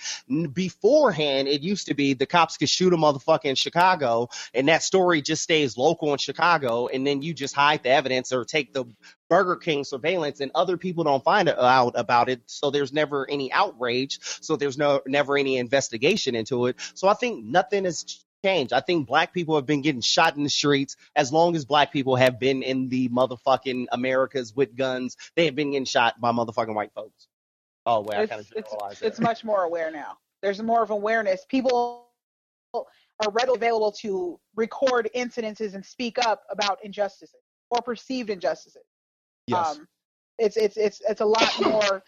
Beforehand, 0.54 1.47
it 1.47 1.62
used 1.62 1.88
to 1.88 1.93
be 1.93 2.13
the 2.13 2.25
cops 2.25 2.58
could 2.58 2.69
shoot 2.69 2.93
a 2.93 2.97
motherfucker 2.97 3.45
in 3.45 3.56
Chicago 3.56 4.30
and 4.54 4.67
that 4.67 4.84
story 4.84 5.21
just 5.21 5.43
stays 5.43 5.78
local 5.78 6.12
in 6.12 6.17
Chicago 6.17 6.88
and 6.88 7.06
then 7.06 7.21
you 7.21 7.34
just 7.34 7.56
hide 7.56 7.84
the 7.84 7.89
evidence 7.89 8.32
or 8.32 8.45
take 8.45 8.73
the 8.73 8.86
Burger 9.30 9.56
King 9.56 9.84
surveillance 9.84 10.39
and 10.39 10.51
other 10.54 10.78
people 10.78 11.04
don't 11.04 11.23
find 11.23 11.49
out 11.49 11.93
about 11.95 12.30
it. 12.30 12.41
So 12.45 12.69
there's 12.69 12.93
never 12.93 13.30
any 13.30 13.51
outrage. 13.51 14.19
So 14.41 14.56
there's 14.56 14.78
no, 14.78 15.01
never 15.08 15.38
any 15.38 15.58
investigation 15.58 16.36
into 16.36 16.67
it. 16.67 16.78
So 16.93 17.08
I 17.08 17.13
think 17.13 17.43
nothing 17.45 17.86
has 17.86 18.25
changed. 18.45 18.73
I 18.73 18.80
think 18.82 19.08
black 19.08 19.34
people 19.34 19.56
have 19.56 19.65
been 19.65 19.82
getting 19.82 20.01
shot 20.01 20.38
in 20.38 20.43
the 20.43 20.49
streets 20.49 20.95
as 21.15 21.34
long 21.34 21.56
as 21.56 21.65
black 21.65 21.91
people 21.91 22.15
have 22.15 22.39
been 22.39 22.62
in 22.62 22.89
the 22.89 23.10
motherfucking 23.10 23.88
Americas 23.91 24.56
with 24.56 24.75
guns. 24.75 25.17
They 25.36 25.45
have 25.45 25.56
been 25.56 25.71
getting 25.71 25.86
shot 25.86 26.21
by 26.21 26.32
motherfucking 26.32 26.75
white 26.75 26.93
folks. 26.93 27.28
Oh, 27.86 28.02
wait, 28.02 28.17
I 28.17 28.26
kind 28.26 28.41
of 28.41 28.48
it's, 28.48 28.52
it's, 28.56 28.71
generalized 28.71 29.04
it's 29.04 29.19
much 29.19 29.43
more 29.43 29.63
aware 29.63 29.91
now. 29.91 30.17
There's 30.41 30.62
more 30.62 30.84
of 30.84 30.89
awareness. 30.89 31.45
People 31.50 32.08
are 32.74 33.32
readily 33.32 33.58
available 33.58 33.91
to 33.91 34.39
record 34.56 35.10
incidences 35.15 35.76
and 35.76 35.86
speak 35.86 36.17
up 36.19 36.43
about 36.50 36.80
injustices 36.84 37.41
or 37.69 37.82
perceived 37.82 38.30
injustices. 38.30 38.84
Yes. 39.48 39.78
Um, 39.78 39.88
it's 40.38 40.58
it's 40.58 40.78
it's 40.78 41.02
it's 41.08 41.21
a 41.21 41.26
lot 41.26 41.52
more 41.62 42.04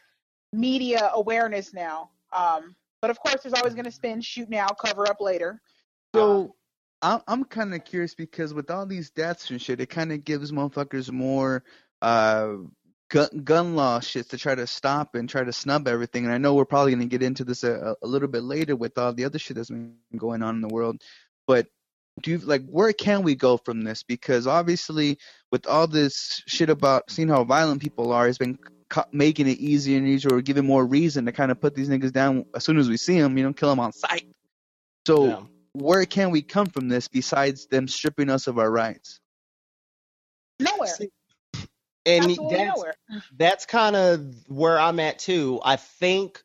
media 0.51 1.11
awareness 1.13 1.73
now. 1.73 2.09
Um, 2.33 2.75
but 3.01 3.11
of 3.11 3.19
course, 3.19 3.43
there's 3.43 3.53
always 3.53 3.73
going 3.73 3.85
to 3.85 3.91
spin 3.91 4.21
shoot 4.21 4.49
now, 4.49 4.67
cover 4.67 5.07
up 5.07 5.21
later. 5.21 5.61
So 6.15 6.55
I'm 7.01 7.21
I'm 7.27 7.43
kind 7.45 7.73
of 7.73 7.85
curious 7.85 8.15
because 8.15 8.53
with 8.53 8.71
all 8.71 8.85
these 8.85 9.09
deaths 9.11 9.49
and 9.49 9.61
shit, 9.61 9.79
it 9.79 9.87
kind 9.87 10.11
of 10.11 10.23
gives 10.23 10.51
motherfuckers 10.51 11.11
more 11.11 11.63
uh 12.01 12.53
gun 13.09 13.29
gun 13.43 13.75
law 13.75 13.99
shit 13.99 14.29
to 14.29 14.37
try 14.37 14.55
to 14.55 14.67
stop 14.67 15.15
and 15.15 15.29
try 15.29 15.43
to 15.43 15.53
snub 15.53 15.87
everything. 15.87 16.25
And 16.25 16.33
I 16.33 16.37
know 16.37 16.53
we're 16.55 16.65
probably 16.65 16.91
gonna 16.93 17.05
get 17.05 17.23
into 17.23 17.43
this 17.43 17.63
a, 17.63 17.95
a 18.01 18.07
little 18.07 18.27
bit 18.27 18.43
later 18.43 18.75
with 18.75 18.97
all 18.97 19.13
the 19.13 19.25
other 19.25 19.39
shit 19.39 19.55
that's 19.57 19.69
been 19.69 19.95
going 20.15 20.43
on 20.43 20.55
in 20.55 20.61
the 20.61 20.67
world. 20.67 21.01
But 21.47 21.67
do 22.21 22.31
you 22.31 22.37
like 22.39 22.65
where 22.67 22.91
can 22.93 23.23
we 23.23 23.35
go 23.35 23.57
from 23.57 23.83
this? 23.83 24.03
Because 24.03 24.47
obviously, 24.47 25.17
with 25.51 25.67
all 25.67 25.87
this 25.87 26.41
shit 26.47 26.69
about 26.69 27.09
seeing 27.09 27.29
how 27.29 27.43
violent 27.43 27.81
people 27.81 28.11
are, 28.11 28.27
it's 28.27 28.37
been 28.37 28.57
co- 28.89 29.05
making 29.11 29.47
it 29.47 29.59
easier 29.59 29.97
and 29.97 30.07
easier, 30.07 30.33
or 30.33 30.41
giving 30.41 30.65
more 30.65 30.85
reason 30.85 31.25
to 31.25 31.31
kind 31.31 31.51
of 31.51 31.61
put 31.61 31.75
these 31.75 31.89
niggas 31.89 32.11
down 32.11 32.45
as 32.55 32.63
soon 32.63 32.77
as 32.77 32.89
we 32.89 32.97
see 32.97 33.19
them. 33.19 33.37
You 33.37 33.43
know, 33.45 33.53
kill 33.53 33.69
them 33.69 33.79
on 33.79 33.93
sight. 33.93 34.27
So 35.05 35.27
Yeah. 35.27 35.43
where 35.73 36.05
can 36.05 36.31
we 36.31 36.41
come 36.41 36.67
from 36.67 36.89
this 36.89 37.07
besides 37.07 37.67
them 37.67 37.87
stripping 37.87 38.29
us 38.29 38.47
of 38.47 38.57
our 38.57 38.69
rights? 38.69 39.19
Nowhere, 40.59 40.89
And 42.07 42.37
that's, 42.49 42.83
that's 43.37 43.65
kind 43.65 43.95
of 43.95 44.33
where 44.47 44.79
I'm 44.79 44.99
at 44.99 45.19
too. 45.19 45.59
I 45.63 45.75
think 45.75 46.41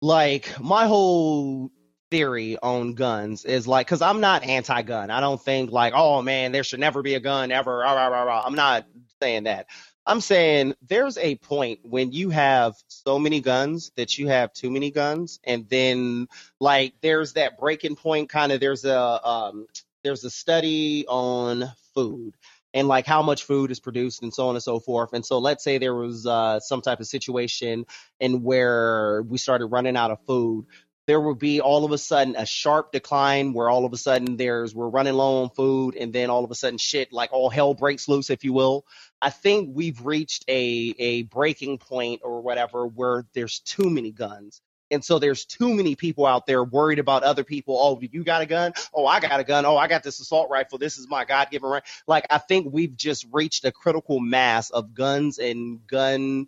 like 0.00 0.58
my 0.60 0.86
whole 0.86 1.70
theory 2.10 2.56
on 2.62 2.94
guns 2.94 3.44
is 3.44 3.66
like 3.66 3.86
because 3.86 4.02
I'm 4.02 4.20
not 4.20 4.44
anti-gun. 4.44 5.10
I 5.10 5.20
don't 5.20 5.40
think 5.40 5.70
like 5.70 5.92
oh 5.94 6.22
man 6.22 6.52
there 6.52 6.64
should 6.64 6.80
never 6.80 7.02
be 7.02 7.14
a 7.14 7.20
gun 7.20 7.52
ever. 7.52 7.78
Rah, 7.78 7.92
rah, 7.92 8.22
rah. 8.22 8.42
I'm 8.44 8.54
not 8.54 8.86
saying 9.20 9.44
that. 9.44 9.66
I'm 10.06 10.20
saying 10.20 10.74
there's 10.88 11.18
a 11.18 11.34
point 11.34 11.80
when 11.82 12.12
you 12.12 12.30
have 12.30 12.76
so 12.86 13.18
many 13.18 13.40
guns 13.40 13.90
that 13.96 14.18
you 14.18 14.28
have 14.28 14.52
too 14.52 14.70
many 14.70 14.92
guns, 14.92 15.40
and 15.42 15.68
then 15.68 16.28
like 16.60 16.94
there's 17.00 17.32
that 17.32 17.58
breaking 17.58 17.96
point. 17.96 18.28
Kind 18.28 18.52
of 18.52 18.60
there's 18.60 18.84
a 18.84 19.28
um, 19.28 19.66
there's 20.04 20.24
a 20.24 20.30
study 20.30 21.06
on 21.08 21.64
food 21.94 22.36
and 22.76 22.88
like 22.88 23.06
how 23.06 23.22
much 23.22 23.44
food 23.44 23.72
is 23.72 23.80
produced 23.80 24.22
and 24.22 24.34
so 24.34 24.48
on 24.48 24.56
and 24.56 24.62
so 24.62 24.78
forth. 24.80 25.14
And 25.14 25.26
so 25.26 25.38
let's 25.38 25.64
say 25.64 25.78
there 25.78 25.94
was 25.94 26.26
uh, 26.26 26.60
some 26.60 26.82
type 26.82 27.00
of 27.00 27.08
situation 27.08 27.86
and 28.20 28.44
where 28.44 29.22
we 29.22 29.38
started 29.38 29.66
running 29.68 29.96
out 29.96 30.12
of 30.12 30.20
food. 30.26 30.66
there 31.06 31.20
will 31.20 31.34
be 31.36 31.60
all 31.60 31.84
of 31.84 31.92
a 31.92 31.98
sudden 31.98 32.36
a 32.36 32.46
sharp 32.46 32.92
decline 32.92 33.52
where 33.54 33.70
all 33.70 33.84
of 33.86 33.92
a 33.92 33.96
sudden 33.96 34.36
there's 34.36 34.74
we're 34.74 34.88
running 34.88 35.14
low 35.14 35.42
on 35.44 35.50
food 35.50 35.96
and 35.96 36.12
then 36.12 36.30
all 36.30 36.44
of 36.44 36.50
a 36.50 36.54
sudden 36.54 36.78
shit 36.78 37.12
like 37.12 37.32
all 37.32 37.50
hell 37.50 37.74
breaks 37.74 38.08
loose 38.08 38.30
if 38.30 38.44
you 38.44 38.52
will 38.52 38.84
i 39.22 39.30
think 39.30 39.70
we've 39.72 40.04
reached 40.04 40.44
a 40.48 40.94
a 40.98 41.22
breaking 41.24 41.78
point 41.78 42.20
or 42.24 42.42
whatever 42.42 42.86
where 42.86 43.24
there's 43.34 43.60
too 43.60 43.88
many 43.90 44.10
guns 44.12 44.60
and 44.90 45.04
so 45.04 45.18
there's 45.18 45.44
too 45.44 45.74
many 45.74 45.94
people 45.94 46.26
out 46.26 46.46
there 46.46 46.62
worried 46.62 46.98
about 46.98 47.22
other 47.22 47.44
people. 47.44 47.76
Oh, 47.78 48.00
you 48.00 48.22
got 48.24 48.42
a 48.42 48.46
gun? 48.46 48.72
Oh, 48.94 49.06
I 49.06 49.20
got 49.20 49.40
a 49.40 49.44
gun. 49.44 49.64
Oh, 49.64 49.76
I 49.76 49.88
got 49.88 50.02
this 50.02 50.20
assault 50.20 50.48
rifle. 50.50 50.78
This 50.78 50.98
is 50.98 51.08
my 51.08 51.24
God 51.24 51.50
given 51.50 51.68
right. 51.68 51.82
Like, 52.06 52.26
I 52.30 52.38
think 52.38 52.72
we've 52.72 52.96
just 52.96 53.26
reached 53.32 53.64
a 53.64 53.72
critical 53.72 54.20
mass 54.20 54.70
of 54.70 54.94
guns 54.94 55.38
and 55.38 55.86
gun 55.86 56.46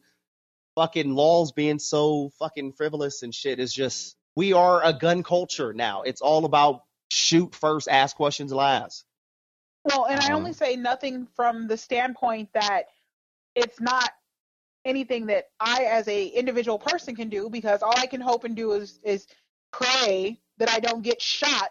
fucking 0.74 1.14
laws 1.14 1.52
being 1.52 1.78
so 1.78 2.30
fucking 2.38 2.72
frivolous 2.74 3.22
and 3.22 3.34
shit. 3.34 3.58
Is 3.58 3.74
just, 3.74 4.16
we 4.36 4.52
are 4.52 4.84
a 4.84 4.92
gun 4.92 5.22
culture 5.22 5.72
now. 5.72 6.02
It's 6.02 6.20
all 6.20 6.44
about 6.44 6.84
shoot 7.10 7.54
first, 7.54 7.88
ask 7.88 8.16
questions 8.16 8.52
last. 8.52 9.04
Well, 9.84 10.06
and 10.06 10.20
I 10.20 10.24
mm-hmm. 10.24 10.34
only 10.34 10.52
say 10.52 10.76
nothing 10.76 11.26
from 11.34 11.66
the 11.66 11.76
standpoint 11.76 12.50
that 12.52 12.84
it's 13.54 13.80
not 13.80 14.10
anything 14.84 15.26
that 15.26 15.44
I, 15.60 15.84
as 15.84 16.08
a 16.08 16.26
individual 16.26 16.78
person, 16.78 17.14
can 17.14 17.28
do 17.28 17.48
because 17.50 17.82
all 17.82 17.94
I 17.96 18.06
can 18.06 18.20
hope 18.20 18.44
and 18.44 18.56
do 18.56 18.72
is 18.72 19.00
is 19.02 19.26
pray 19.72 20.40
that 20.58 20.70
I 20.70 20.80
don't 20.80 21.02
get 21.02 21.20
shot. 21.20 21.70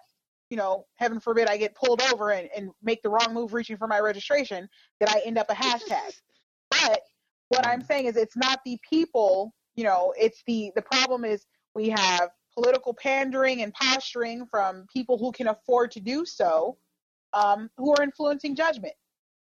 You 0.50 0.58
know, 0.58 0.86
heaven 0.96 1.20
forbid 1.20 1.48
I 1.48 1.58
get 1.58 1.76
pulled 1.76 2.02
over 2.14 2.32
and, 2.32 2.50
and 2.56 2.72
make 2.82 3.02
the 3.02 3.10
wrong 3.10 3.34
move 3.34 3.54
reaching 3.54 3.78
for 3.78 3.88
my 3.88 4.00
registration, 4.00 4.70
that 5.00 5.10
I 5.10 5.22
end 5.26 5.38
up 5.38 5.50
a 5.50 5.54
hashtag. 5.54 6.14
But 6.72 7.02
what 7.50 7.66
I'm 7.68 7.84
saying 7.84 8.06
is 8.06 8.16
it's 8.16 8.38
not 8.38 8.60
the 8.66 8.78
people, 8.90 9.54
you 9.76 9.84
know, 9.84 10.14
it's 10.18 10.44
the 10.48 10.72
the 10.76 10.82
problem 10.82 11.26
is 11.26 11.46
we 11.76 11.90
have 11.90 12.30
political 12.54 12.94
pandering 12.94 13.62
and 13.62 13.74
posturing 13.74 14.46
from 14.50 14.86
people 14.92 15.18
who 15.18 15.32
can 15.32 15.48
afford 15.48 15.92
to 15.92 16.00
do 16.00 16.26
so, 16.26 16.78
um, 17.34 17.70
who 17.78 17.94
are 17.94 18.02
influencing 18.02 18.56
judgment. 18.56 18.94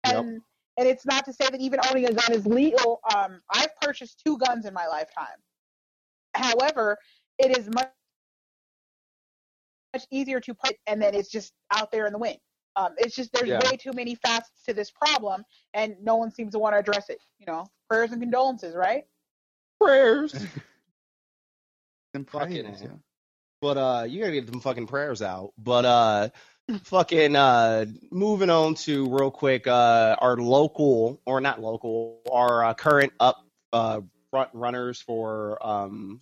And 0.06 0.34
yep. 0.34 0.42
And 0.78 0.88
it's 0.88 1.06
not 1.06 1.26
to 1.26 1.34
say 1.34 1.48
that 1.50 1.60
even 1.60 1.80
owning 1.90 2.06
a 2.06 2.14
gun 2.14 2.34
is 2.34 2.48
legal. 2.48 3.00
Um, 3.16 3.42
I've 3.52 3.76
purchased 3.82 4.22
two 4.26 4.38
guns 4.38 4.66
in 4.66 4.74
my 4.74 4.88
lifetime. 4.88 5.38
However, 6.34 6.98
it 7.38 7.58
is 7.58 7.70
much 7.70 7.90
much 9.94 10.06
easier 10.12 10.40
to 10.40 10.56
put, 10.56 10.76
and 10.88 11.00
then 11.00 11.14
it's 11.14 11.30
just 11.30 11.54
out 11.72 11.92
there 11.92 12.08
in 12.08 12.14
the 12.14 12.20
wind. 12.20 12.38
Um, 12.76 12.94
it's 12.98 13.16
just 13.16 13.32
there's 13.34 13.48
yeah. 13.48 13.60
way 13.64 13.78
too 13.78 13.92
many 13.94 14.16
facets 14.16 14.64
to 14.66 14.74
this 14.74 14.90
problem, 14.90 15.44
and 15.74 15.96
no 16.02 16.16
one 16.16 16.32
seems 16.32 16.54
to 16.54 16.60
want 16.60 16.74
to 16.74 16.80
address 16.80 17.10
it. 17.10 17.20
You 17.38 17.46
know, 17.46 17.68
prayers 17.90 18.12
and 18.12 18.22
condolences, 18.22 18.76
right? 18.76 19.04
Prayers. 19.80 20.34
and 22.16 22.26
prayers, 22.26 22.82
yeah. 22.82 22.88
But 23.62 23.78
uh, 23.78 24.06
you 24.08 24.20
gotta 24.22 24.34
get 24.34 24.48
them 24.48 24.60
fucking 24.60 24.88
prayers 24.88 25.22
out. 25.22 25.54
But 25.58 25.86
uh, 25.86 26.30
fucking 26.84 27.36
uh 27.36 27.86
moving 28.12 28.50
on 28.50 28.76
to 28.76 29.10
real 29.10 29.32
quick 29.32 29.68
uh 29.68 30.16
our 30.20 30.38
local 30.38 31.20
or 31.26 31.42
not 31.42 31.62
local 31.62 32.22
our 32.32 32.64
uh, 32.64 32.74
current 32.74 33.12
up 33.20 33.46
uh 33.74 34.00
front 34.32 34.50
runners 34.54 35.02
for 35.02 35.66
um 35.66 36.22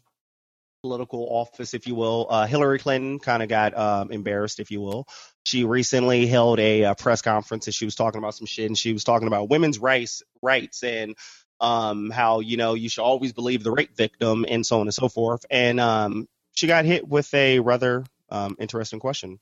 political 0.82 1.28
office 1.30 1.76
if 1.76 1.86
you 1.86 1.94
will. 1.94 2.26
Uh 2.30 2.48
hillary 2.48 2.80
clinton 2.80 3.20
kind 3.20 3.44
of 3.44 3.50
got 3.50 3.78
um 3.78 4.12
embarrassed 4.12 4.60
if 4.60 4.72
you 4.72 4.82
will. 4.82 5.08
She 5.44 5.64
recently 5.64 6.26
held 6.26 6.60
a, 6.60 6.82
a 6.82 6.92
uh, 6.92 6.94
press 6.96 7.22
conference 7.22 7.68
and 7.68 7.74
she 7.74 7.86
was 7.86 7.96
talking 7.96 8.18
about 8.18 8.34
some 8.34 8.48
shit 8.48 8.66
and 8.66 8.78
she 8.78 8.94
was 8.94 9.04
talking 9.04 9.28
about 9.28 9.50
women's 9.50 9.78
rights 9.78 10.24
rights 10.42 10.84
and 10.84 11.16
um 11.60 12.10
how 12.10 12.40
you 12.40 12.58
know 12.58 12.74
you 12.74 12.90
should 12.90 13.04
always 13.04 13.32
believe 13.32 13.64
the 13.64 13.72
rape 13.72 13.96
victim 13.96 14.46
and 14.50 14.66
so 14.66 14.80
on 14.80 14.88
and 14.88 14.94
so 14.94 15.08
forth. 15.08 15.46
And 15.52 15.80
um 15.80 16.28
she 16.54 16.66
got 16.66 16.86
hit 16.86 17.08
with 17.08 17.32
a 17.36 17.60
rather 17.60 18.04
um 18.32 18.56
interesting 18.60 19.00
question 19.00 19.40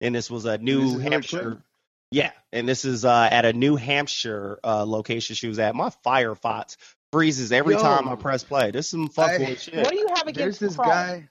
and 0.00 0.14
this 0.14 0.30
was 0.30 0.44
a 0.44 0.58
New 0.58 0.98
Hampshire. 0.98 1.62
Yeah, 2.10 2.30
and 2.52 2.68
this 2.68 2.84
is 2.84 3.04
uh, 3.04 3.28
at 3.30 3.44
a 3.44 3.52
New 3.52 3.76
Hampshire 3.76 4.60
uh, 4.62 4.84
location 4.86 5.34
she 5.34 5.48
was 5.48 5.58
at. 5.58 5.74
My 5.74 5.90
Firefox 6.06 6.76
freezes 7.12 7.52
every 7.52 7.74
Yo, 7.74 7.80
time 7.80 8.08
I 8.08 8.14
press 8.14 8.44
play. 8.44 8.70
This 8.70 8.86
is 8.86 8.90
some 8.90 9.08
fucking 9.08 9.56
shit. 9.56 9.76
What 9.76 9.90
do 9.90 9.96
you 9.96 10.08
have 10.08 10.26
against 10.26 10.36
There's 10.36 10.58
this 10.58 10.76
Chrome? 10.76 10.88
guy? 10.88 11.28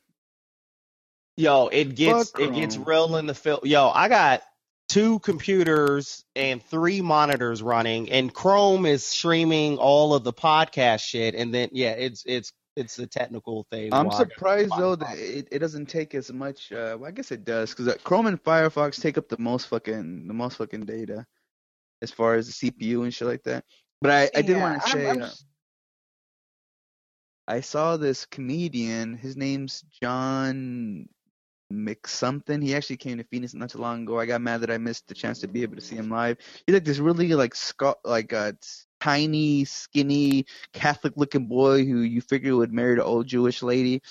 Yo, 1.36 1.68
it 1.68 1.96
gets 1.96 2.32
Fuck 2.32 2.42
it 2.42 2.54
gets 2.54 2.78
real 2.78 3.16
in 3.16 3.26
the 3.28 3.34
film. 3.34 3.60
Yo, 3.64 3.90
I 3.90 4.08
got 4.08 4.44
two 4.90 5.20
computers 5.20 6.24
and 6.36 6.62
three 6.64 7.02
monitors 7.02 7.64
running, 7.64 8.12
and 8.12 8.34
Chrome 8.34 8.86
is 8.86 9.06
streaming 9.06 9.78
all 9.78 10.14
of 10.14 10.24
the 10.24 10.34
podcast 10.34 11.02
shit. 11.02 11.34
And 11.34 11.54
then 11.54 11.70
yeah, 11.72 11.92
it's 11.92 12.24
it's 12.26 12.54
it's 12.76 13.00
a 13.00 13.08
technical 13.08 13.66
thing. 13.72 13.94
I'm 13.94 14.12
surprised 14.12 14.72
though 14.78 14.96
that 14.96 15.18
it, 15.18 15.48
it 15.52 15.60
doesn't 15.60 15.88
take 15.88 16.16
as 16.16 16.32
much. 16.32 16.72
Uh, 16.72 16.98
well, 17.00 17.06
I 17.06 17.12
guess 17.12 17.32
it 17.32 17.46
does 17.46 17.72
because 17.72 17.88
uh, 17.88 17.98
Chrome 18.04 18.28
and 18.28 18.42
Firefox 18.44 19.02
take 19.02 19.18
up 19.18 19.30
the 19.30 19.38
most 19.40 19.68
fucking 19.68 20.28
the 20.28 20.34
most 20.34 20.58
fucking 20.58 20.86
data 20.86 21.26
as 22.02 22.12
far 22.12 22.36
as 22.36 22.48
the 22.48 22.72
CPU 22.72 23.04
and 23.04 23.14
shit 23.14 23.28
like 23.28 23.44
that. 23.44 23.64
But 24.02 24.12
I, 24.12 24.30
I 24.36 24.42
did 24.42 24.58
yeah, 24.58 24.62
want 24.62 24.84
to 24.84 24.90
say. 24.90 25.10
I'm, 25.10 25.18
I'm... 25.18 25.24
Uh, 25.24 25.30
I 27.48 27.60
saw 27.60 27.98
this 27.98 28.26
comedian. 28.26 29.16
His 29.16 29.36
name's 29.36 29.84
John 30.02 31.08
McSomething. 31.72 32.64
He 32.64 32.76
actually 32.76 32.98
came 32.98 33.18
to 33.18 33.24
Phoenix 33.26 33.54
not 33.54 33.70
too 33.70 33.80
long 33.80 34.04
ago. 34.04 34.20
I 34.20 34.26
got 34.26 34.42
mad 34.42 34.62
that 34.62 34.72
I 34.72 34.78
missed 34.78 35.08
the 35.08 35.14
chance 35.14 35.40
to 35.40 35.48
be 35.48 35.62
able 35.64 35.76
to 35.76 35.82
see 35.82 35.96
him 35.96 36.10
live. 36.10 36.38
He's 36.66 36.74
like 36.74 36.86
this 36.86 37.00
really 37.00 37.34
like 37.34 37.56
sc- 37.56 38.00
like 38.06 38.32
uh 38.32 38.54
tiny, 39.04 39.66
skinny, 39.66 40.46
Catholic-looking 40.72 41.48
boy 41.48 41.86
who 41.86 42.00
you 42.00 42.22
figure 42.22 42.56
would 42.56 42.72
marry 42.72 42.94
an 42.94 43.02
old 43.02 43.28
Jewish 43.28 43.62
lady. 43.62 44.02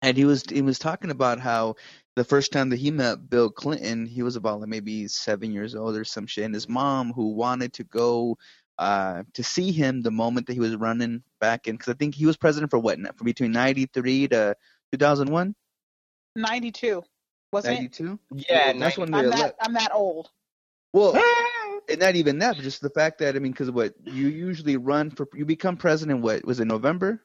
And 0.00 0.16
he 0.16 0.24
was 0.24 0.44
he 0.48 0.62
was 0.62 0.78
talking 0.78 1.10
about 1.10 1.40
how 1.40 1.74
the 2.14 2.22
first 2.22 2.52
time 2.52 2.68
that 2.70 2.78
he 2.78 2.92
met 2.92 3.28
Bill 3.28 3.50
Clinton, 3.50 4.06
he 4.06 4.22
was 4.22 4.36
about 4.36 4.60
like 4.60 4.68
maybe 4.68 5.08
seven 5.08 5.50
years 5.50 5.74
old 5.74 5.96
or 5.96 6.04
some 6.04 6.26
shit. 6.26 6.44
And 6.44 6.54
his 6.54 6.68
mom, 6.68 7.12
who 7.12 7.32
wanted 7.32 7.72
to 7.74 7.84
go 7.84 8.38
uh, 8.78 9.24
to 9.34 9.42
see 9.42 9.72
him 9.72 10.02
the 10.02 10.10
moment 10.12 10.46
that 10.46 10.52
he 10.52 10.60
was 10.60 10.76
running 10.76 11.22
back 11.40 11.66
in, 11.66 11.74
because 11.74 11.92
I 11.92 11.96
think 11.96 12.14
he 12.14 12.26
was 12.26 12.36
president 12.36 12.70
for 12.70 12.78
what, 12.78 12.98
for 13.16 13.24
between 13.24 13.52
'93 13.52 14.28
to 14.28 14.54
2001. 14.92 15.54
'92, 16.36 17.02
wasn't 17.52 17.74
92? 17.74 18.18
it? 18.30 18.46
Yeah, 18.48 18.72
that's 18.74 18.98
when 18.98 19.12
I'm 19.14 19.30
that, 19.30 19.56
I'm 19.60 19.72
that 19.72 19.92
old. 19.92 20.30
Well, 20.92 21.12
and 21.88 22.00
not 22.00 22.16
even 22.16 22.38
that, 22.38 22.56
but 22.56 22.62
just 22.62 22.80
the 22.80 22.90
fact 22.90 23.18
that 23.18 23.36
I 23.36 23.38
mean, 23.38 23.52
because 23.52 23.70
what 23.70 23.94
you 24.04 24.28
usually 24.28 24.76
run 24.76 25.10
for, 25.10 25.28
you 25.34 25.44
become 25.44 25.76
president. 25.76 26.22
What 26.22 26.44
was 26.44 26.60
it, 26.60 26.66
November? 26.66 27.22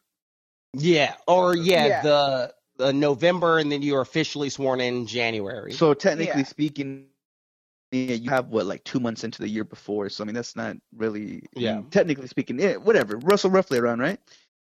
Yeah, 0.74 1.16
or 1.28 1.56
yeah, 1.56 1.86
yeah. 1.86 2.02
the 2.02 2.54
the 2.78 2.94
November, 2.94 3.60
and 3.60 3.72
then 3.72 3.82
you're 3.82 4.02
officially 4.02 4.50
sworn 4.50 4.82
in 4.82 5.08
January. 5.08 5.74
So 5.74 5.94
technically 5.94 6.42
yeah. 6.42 6.48
speaking, 6.48 7.08
yeah, 7.92 8.16
you 8.16 8.30
have 8.30 8.48
what 8.48 8.66
like 8.66 8.84
two 8.84 9.00
months 9.00 9.24
into 9.24 9.42
the 9.42 9.50
year 9.50 9.64
before. 9.64 10.10
So 10.10 10.24
I 10.24 10.26
mean, 10.26 10.36
that's 10.36 10.56
not 10.56 10.78
really. 10.96 11.44
Yeah. 11.56 11.72
I 11.72 11.76
mean, 11.76 11.90
technically 11.90 12.28
speaking, 12.28 12.60
yeah, 12.60 12.76
whatever. 12.76 13.18
Russell 13.18 13.52
roughly 13.52 13.80
around, 13.80 14.00
right? 14.00 14.20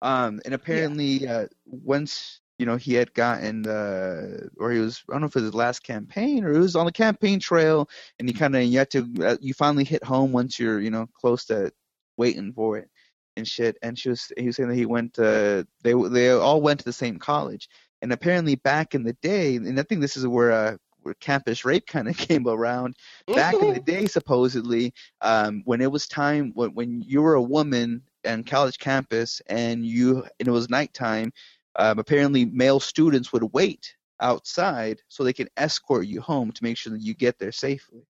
Um, 0.03 0.41
and 0.45 0.55
apparently, 0.55 1.19
yeah. 1.19 1.37
uh, 1.37 1.47
once 1.67 2.40
you 2.61 2.67
know, 2.67 2.77
he 2.77 2.93
had 2.93 3.15
gotten 3.15 3.63
the, 3.63 4.51
or 4.59 4.71
he 4.71 4.81
was, 4.81 5.03
I 5.09 5.13
don't 5.13 5.23
know 5.23 5.29
if 5.29 5.35
it 5.35 5.37
was 5.37 5.45
his 5.45 5.55
last 5.55 5.83
campaign 5.83 6.45
or 6.45 6.53
it 6.53 6.59
was 6.59 6.77
on 6.77 6.85
the 6.85 6.93
campaign 6.93 7.41
trail, 7.41 7.89
and 8.19 8.29
he 8.29 8.35
kind 8.35 8.55
of, 8.55 8.63
you 8.65 8.79
had 8.79 8.91
to, 8.91 9.09
uh, 9.23 9.37
you 9.41 9.55
finally 9.55 9.83
hit 9.83 10.05
home 10.05 10.31
once 10.31 10.59
you're, 10.59 10.79
you 10.79 10.91
know, 10.91 11.09
close 11.19 11.47
to 11.47 11.73
waiting 12.19 12.53
for 12.53 12.77
it 12.77 12.91
and 13.39 13.49
shit. 13.49 13.79
And 13.81 13.99
she 13.99 14.11
was, 14.11 14.31
he 14.37 14.45
was 14.45 14.57
saying 14.57 14.69
that 14.69 14.75
he 14.75 14.85
went, 14.85 15.19
uh, 15.19 15.65
they, 15.83 15.95
they 15.95 16.33
all 16.33 16.61
went 16.61 16.81
to 16.81 16.85
the 16.85 16.93
same 16.93 17.19
college. 17.19 17.67
And 18.03 18.13
apparently 18.13 18.57
back 18.57 18.95
in 18.95 19.05
the 19.05 19.15
day, 19.15 19.57
and 19.57 19.81
I 19.81 19.83
think 19.83 20.03
this 20.03 20.19
is 20.19 20.27
where, 20.27 20.53
uh, 20.53 20.77
where 21.03 21.15
campus 21.15 21.65
rape 21.65 21.87
kind 21.87 22.11
of 22.11 22.17
came 22.29 22.47
around. 22.47 22.95
Back 23.35 23.55
in 23.55 23.73
the 23.73 23.81
day, 23.81 24.07
supposedly, 24.07 24.93
um, 25.23 25.63
when 25.65 25.81
it 25.81 25.91
was 25.91 26.07
time, 26.07 26.53
when, 26.55 26.75
when 26.75 27.01
you 27.01 27.23
were 27.23 27.35
a 27.35 27.43
woman 27.43 28.03
on 28.27 28.45
college 28.45 28.79
campus 28.79 29.41
and 29.47 29.87
you, 29.87 30.27
and 30.39 30.47
it 30.47 30.51
was 30.51 30.69
nighttime, 30.69 31.33
um, 31.77 31.99
apparently, 31.99 32.45
male 32.45 32.81
students 32.81 33.33
would 33.33 33.53
wait 33.53 33.95
outside 34.21 35.01
so 35.09 35.25
they 35.25 35.33
can 35.33 35.49
escort 35.57 36.07
you 36.07 36.21
home 36.21 36.53
to 36.53 36.65
make 36.65 36.77
sure 36.77 36.93
that 36.93 37.01
you 37.01 37.15
get 37.15 37.39
there 37.39 37.53
safely. 37.53 38.07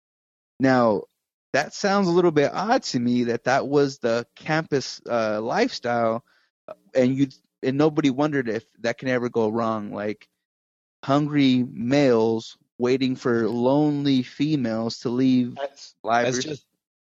Now, 0.59 1.03
that 1.53 1.73
sounds 1.73 2.07
a 2.07 2.11
little 2.11 2.31
bit 2.31 2.51
odd 2.53 2.83
to 2.83 2.99
me 2.99 3.25
that 3.25 3.45
that 3.45 3.67
was 3.67 3.99
the 3.99 4.25
campus 4.35 5.01
uh, 5.09 5.41
lifestyle, 5.41 6.23
uh, 6.67 6.73
and 6.93 7.15
you 7.15 7.27
and 7.61 7.77
nobody 7.77 8.09
wondered 8.09 8.47
if 8.47 8.65
that 8.79 8.97
can 8.97 9.09
ever 9.09 9.29
go 9.29 9.49
wrong. 9.49 9.91
Like 9.91 10.27
hungry 11.03 11.65
males 11.71 12.57
waiting 12.77 13.15
for 13.15 13.49
lonely 13.49 14.23
females 14.23 14.99
to 14.99 15.09
leave 15.09 15.55
that's, 15.55 15.95
that's 16.03 16.43
just 16.43 16.65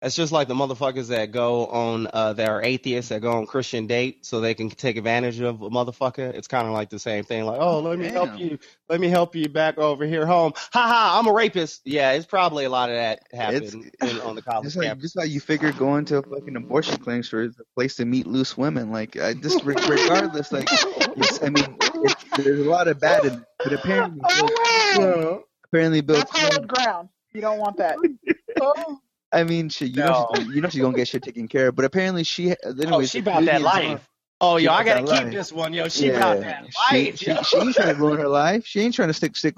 It's 0.02 0.14
just 0.14 0.30
like 0.30 0.46
the 0.46 0.54
motherfuckers 0.54 1.09
that 1.09 1.32
go 1.32 1.66
on, 1.68 2.06
uh, 2.12 2.35
that 2.35 2.48
are 2.50 2.62
atheists 2.62 3.09
that 3.09 3.22
go 3.22 3.32
on 3.32 3.46
Christian 3.46 3.87
date 3.87 4.26
so 4.26 4.40
they 4.40 4.52
can 4.52 4.68
take 4.68 4.98
advantage 4.98 5.40
of 5.40 5.62
a 5.62 5.70
motherfucker. 5.70 6.35
It's 6.35 6.48
kind 6.48 6.66
of 6.66 6.74
like 6.74 6.90
the 6.90 6.98
same 6.98 7.24
thing. 7.24 7.46
Like, 7.46 7.59
oh, 7.61 7.80
let 7.80 7.98
me 7.98 8.09
help 8.09 8.38
you. 8.38 8.59
Let 8.90 9.00
me 9.00 9.09
help 9.09 9.35
you 9.35 9.48
back 9.48 9.79
over 9.79 10.04
here 10.04 10.27
home. 10.27 10.52
Ha 10.54 10.68
ha, 10.87 11.16
I'm 11.18 11.27
a 11.27 11.33
rapist. 11.33 11.81
Yeah, 11.87 12.12
it's 12.12 12.27
probably 12.27 12.66
a 12.66 12.68
lot 12.71 12.90
of 12.90 12.96
that 12.96 13.21
It's- 13.33 13.73
happened 13.73 13.90
in, 14.02 14.21
on 14.21 14.35
the 14.35 14.42
college 14.42 14.64
Just 14.64 14.77
like, 14.77 14.88
campus. 14.88 15.02
just 15.02 15.16
like 15.16 15.31
you 15.31 15.40
figure 15.40 15.73
going 15.73 16.04
to 16.06 16.18
a 16.18 16.23
fucking 16.23 16.56
abortion 16.56 16.98
clinic 16.98 17.25
for 17.25 17.42
is 17.44 17.58
a 17.58 17.64
place 17.75 17.96
to 17.96 18.04
meet 18.04 18.27
loose 18.27 18.54
women. 18.56 18.92
Like, 18.92 19.16
I 19.16 19.33
just 19.33 19.64
regardless, 19.64 20.52
like, 20.52 20.68
it's, 20.71 21.42
I 21.42 21.48
mean, 21.48 21.75
it's, 21.81 22.25
there's 22.37 22.60
a 22.66 22.68
lot 22.71 22.87
of 22.87 23.00
bad 23.00 23.25
in 23.25 23.33
it, 23.33 23.40
but 23.64 23.73
apparently, 23.73 24.21
Oh, 24.29 24.98
wow. 24.98 25.44
apparently, 25.64 26.02
Bill 26.02 26.16
That's 26.16 26.38
hallowed 26.38 26.68
ground. 26.68 27.08
You 27.33 27.40
don't 27.40 27.58
want 27.58 27.79
that. 27.79 27.96
I 29.37 29.44
mean, 29.44 29.68
she, 29.68 29.87
you 29.87 29.96
know, 29.96 30.28
she's, 30.34 30.46
you 30.46 30.60
know, 30.62 30.68
she's 30.70 30.80
gonna 30.80 30.96
get 30.96 31.08
shit 31.08 31.22
taken 31.22 31.46
care 31.46 31.68
of. 31.68 31.76
But 31.76 31.84
apparently, 31.84 32.24
she, 32.24 32.54
anyways, 32.64 32.90
oh, 32.90 33.02
she 33.04 33.18
about 33.18 33.44
that 33.44 33.60
life. 33.60 34.08
Oh, 34.40 34.56
yo, 34.56 34.72
I 34.72 34.82
gotta 34.82 35.00
keep 35.00 35.10
life. 35.10 35.32
this 35.32 35.52
one, 35.52 35.74
yo. 35.74 35.88
She 35.88 36.08
yeah, 36.08 36.16
about 36.16 36.40
that 36.40 36.66
she, 36.90 37.04
life. 37.04 37.18
she, 37.18 37.26
yo. 37.26 37.42
she 37.42 37.56
ain't 37.58 37.74
trying 37.74 37.94
to 37.94 38.00
ruin 38.00 38.18
her 38.18 38.28
life. 38.28 38.66
She 38.66 38.80
ain't 38.80 38.94
trying 38.94 39.08
to 39.08 39.14
stick 39.14 39.37
stick 39.37 39.56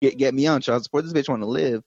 get 0.00 0.16
get 0.16 0.34
me 0.34 0.46
on 0.46 0.62
child 0.62 0.82
support. 0.82 1.04
This 1.04 1.12
bitch 1.12 1.28
want 1.28 1.42
to 1.42 1.46
live. 1.46 1.82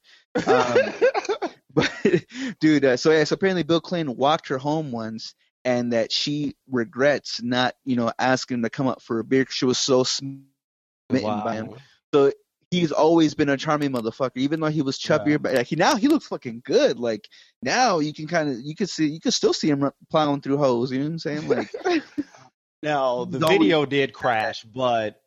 Um, 0.45 1.49
but 1.73 1.91
dude, 2.59 2.85
uh, 2.85 2.97
so 2.97 3.11
yeah, 3.11 3.23
so 3.23 3.33
apparently 3.33 3.63
Bill 3.63 3.81
Clinton 3.81 4.15
walked 4.15 4.49
her 4.49 4.59
home 4.59 4.91
once, 4.91 5.33
and 5.65 5.93
that 5.93 6.11
she 6.11 6.55
regrets 6.69 7.41
not, 7.41 7.73
you 7.85 7.95
know, 7.95 8.11
asking 8.19 8.55
him 8.55 8.63
to 8.63 8.69
come 8.69 8.87
up 8.87 9.01
for 9.01 9.19
a 9.19 9.23
beer 9.23 9.45
she 9.49 9.65
was 9.65 9.79
so 9.79 10.03
smitten 10.03 10.45
by 11.09 11.55
him. 11.55 11.75
So 12.13 12.31
he's 12.71 12.91
always 12.91 13.35
been 13.35 13.49
a 13.49 13.57
charming 13.57 13.91
motherfucker, 13.91 14.37
even 14.37 14.61
though 14.61 14.67
he 14.67 14.81
was 14.81 14.97
chubbier. 14.97 15.31
Yeah. 15.31 15.37
But 15.37 15.53
like, 15.53 15.67
he 15.67 15.75
now 15.75 15.95
he 15.95 16.07
looks 16.07 16.27
fucking 16.27 16.63
good. 16.65 16.99
Like 16.99 17.27
now 17.61 17.99
you 17.99 18.13
can 18.13 18.27
kind 18.27 18.49
of 18.49 18.59
you 18.61 18.75
can 18.75 18.87
see 18.87 19.07
you 19.07 19.19
can 19.19 19.31
still 19.31 19.53
see 19.53 19.69
him 19.69 19.91
plowing 20.09 20.41
through 20.41 20.57
holes. 20.57 20.91
You 20.91 20.99
know 20.99 21.05
what 21.05 21.11
I'm 21.11 21.19
saying? 21.19 21.47
Like 21.47 21.71
Now 22.83 23.25
the 23.25 23.39
always- 23.43 23.59
video 23.59 23.85
did 23.85 24.13
crash, 24.13 24.63
but 24.63 25.21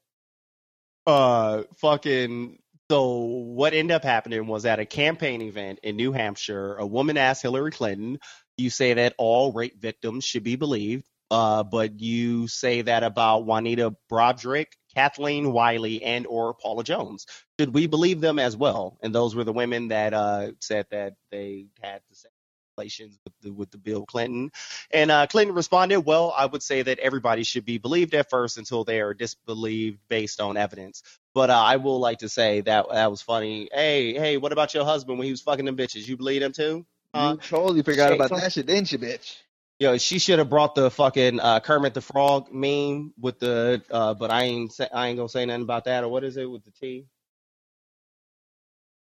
uh 1.06 1.64
fucking 1.76 2.58
so 2.90 3.16
what 3.16 3.72
ended 3.74 3.94
up 3.94 4.04
happening 4.04 4.46
was 4.46 4.66
at 4.66 4.78
a 4.78 4.86
campaign 4.86 5.40
event 5.42 5.80
in 5.82 5.96
New 5.96 6.12
Hampshire, 6.12 6.76
a 6.76 6.86
woman 6.86 7.16
asked 7.16 7.42
Hillary 7.42 7.70
Clinton, 7.70 8.18
you 8.58 8.68
say 8.70 8.94
that 8.94 9.14
all 9.16 9.52
rape 9.52 9.80
victims 9.80 10.24
should 10.24 10.44
be 10.44 10.56
believed, 10.56 11.06
uh, 11.30 11.62
but 11.62 11.98
you 12.00 12.46
say 12.46 12.82
that 12.82 13.02
about 13.02 13.46
Juanita 13.46 13.96
Broaddrick, 14.12 14.66
Kathleen 14.94 15.52
Willey, 15.52 16.02
and 16.02 16.26
or 16.26 16.54
Paula 16.54 16.84
Jones. 16.84 17.26
Should 17.58 17.74
we 17.74 17.86
believe 17.86 18.20
them 18.20 18.38
as 18.38 18.56
well? 18.56 18.96
And 19.02 19.14
those 19.14 19.34
were 19.34 19.44
the 19.44 19.52
women 19.52 19.88
that 19.88 20.14
uh 20.14 20.52
said 20.60 20.86
that 20.90 21.14
they 21.30 21.66
had 21.82 22.00
the 22.08 22.16
same 22.16 22.30
relations 22.76 23.18
with 23.24 23.32
the, 23.42 23.52
with 23.52 23.70
the 23.70 23.78
Bill 23.78 24.04
Clinton. 24.04 24.50
And 24.90 25.10
uh, 25.10 25.26
Clinton 25.26 25.54
responded, 25.54 26.00
Well, 26.00 26.34
I 26.36 26.46
would 26.46 26.62
say 26.62 26.82
that 26.82 26.98
everybody 26.98 27.44
should 27.44 27.64
be 27.64 27.78
believed 27.78 28.14
at 28.14 28.30
first 28.30 28.58
until 28.58 28.84
they 28.84 29.00
are 29.00 29.14
disbelieved 29.14 29.98
based 30.08 30.40
on 30.40 30.56
evidence. 30.56 31.02
But 31.34 31.50
uh, 31.50 31.60
I 31.60 31.76
will 31.76 31.98
like 31.98 32.18
to 32.18 32.28
say 32.28 32.60
that 32.62 32.86
that 32.90 33.10
was 33.10 33.22
funny. 33.22 33.68
Hey, 33.72 34.14
hey, 34.14 34.36
what 34.36 34.52
about 34.52 34.74
your 34.74 34.84
husband 34.84 35.18
when 35.18 35.26
he 35.26 35.30
was 35.30 35.40
fucking 35.40 35.64
them 35.64 35.76
bitches? 35.76 36.06
You 36.06 36.16
believe 36.16 36.42
him 36.42 36.52
too? 36.52 36.86
Uh, 37.12 37.36
you 37.36 37.48
totally 37.48 37.82
forgot 37.82 38.10
shit, 38.10 38.20
about 38.20 38.30
that 38.30 38.52
shit, 38.52 38.66
didn't 38.66 38.90
you, 38.90 38.98
bitch? 38.98 39.36
Yo, 39.84 39.98
she 39.98 40.18
should 40.18 40.38
have 40.38 40.48
brought 40.48 40.74
the 40.74 40.90
fucking 40.90 41.38
uh, 41.38 41.60
Kermit 41.60 41.92
the 41.92 42.00
Frog 42.00 42.50
meme 42.50 43.12
with 43.20 43.38
the, 43.38 43.82
uh, 43.90 44.14
but 44.14 44.30
I 44.30 44.44
ain't 44.44 44.72
say, 44.72 44.88
I 44.90 45.08
ain't 45.08 45.18
gonna 45.18 45.28
say 45.28 45.44
nothing 45.44 45.60
about 45.60 45.84
that. 45.84 46.04
Or 46.04 46.08
what 46.08 46.24
is 46.24 46.38
it 46.38 46.50
with 46.50 46.64
the 46.64 46.70
T? 46.70 47.04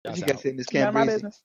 What 0.04 0.16
you 0.16 0.22
gotta 0.22 0.32
out. 0.32 0.40
say, 0.40 0.52
Miss 0.52 0.72
None 0.72 0.88
of 0.88 0.94
my 0.94 1.04
business. 1.04 1.42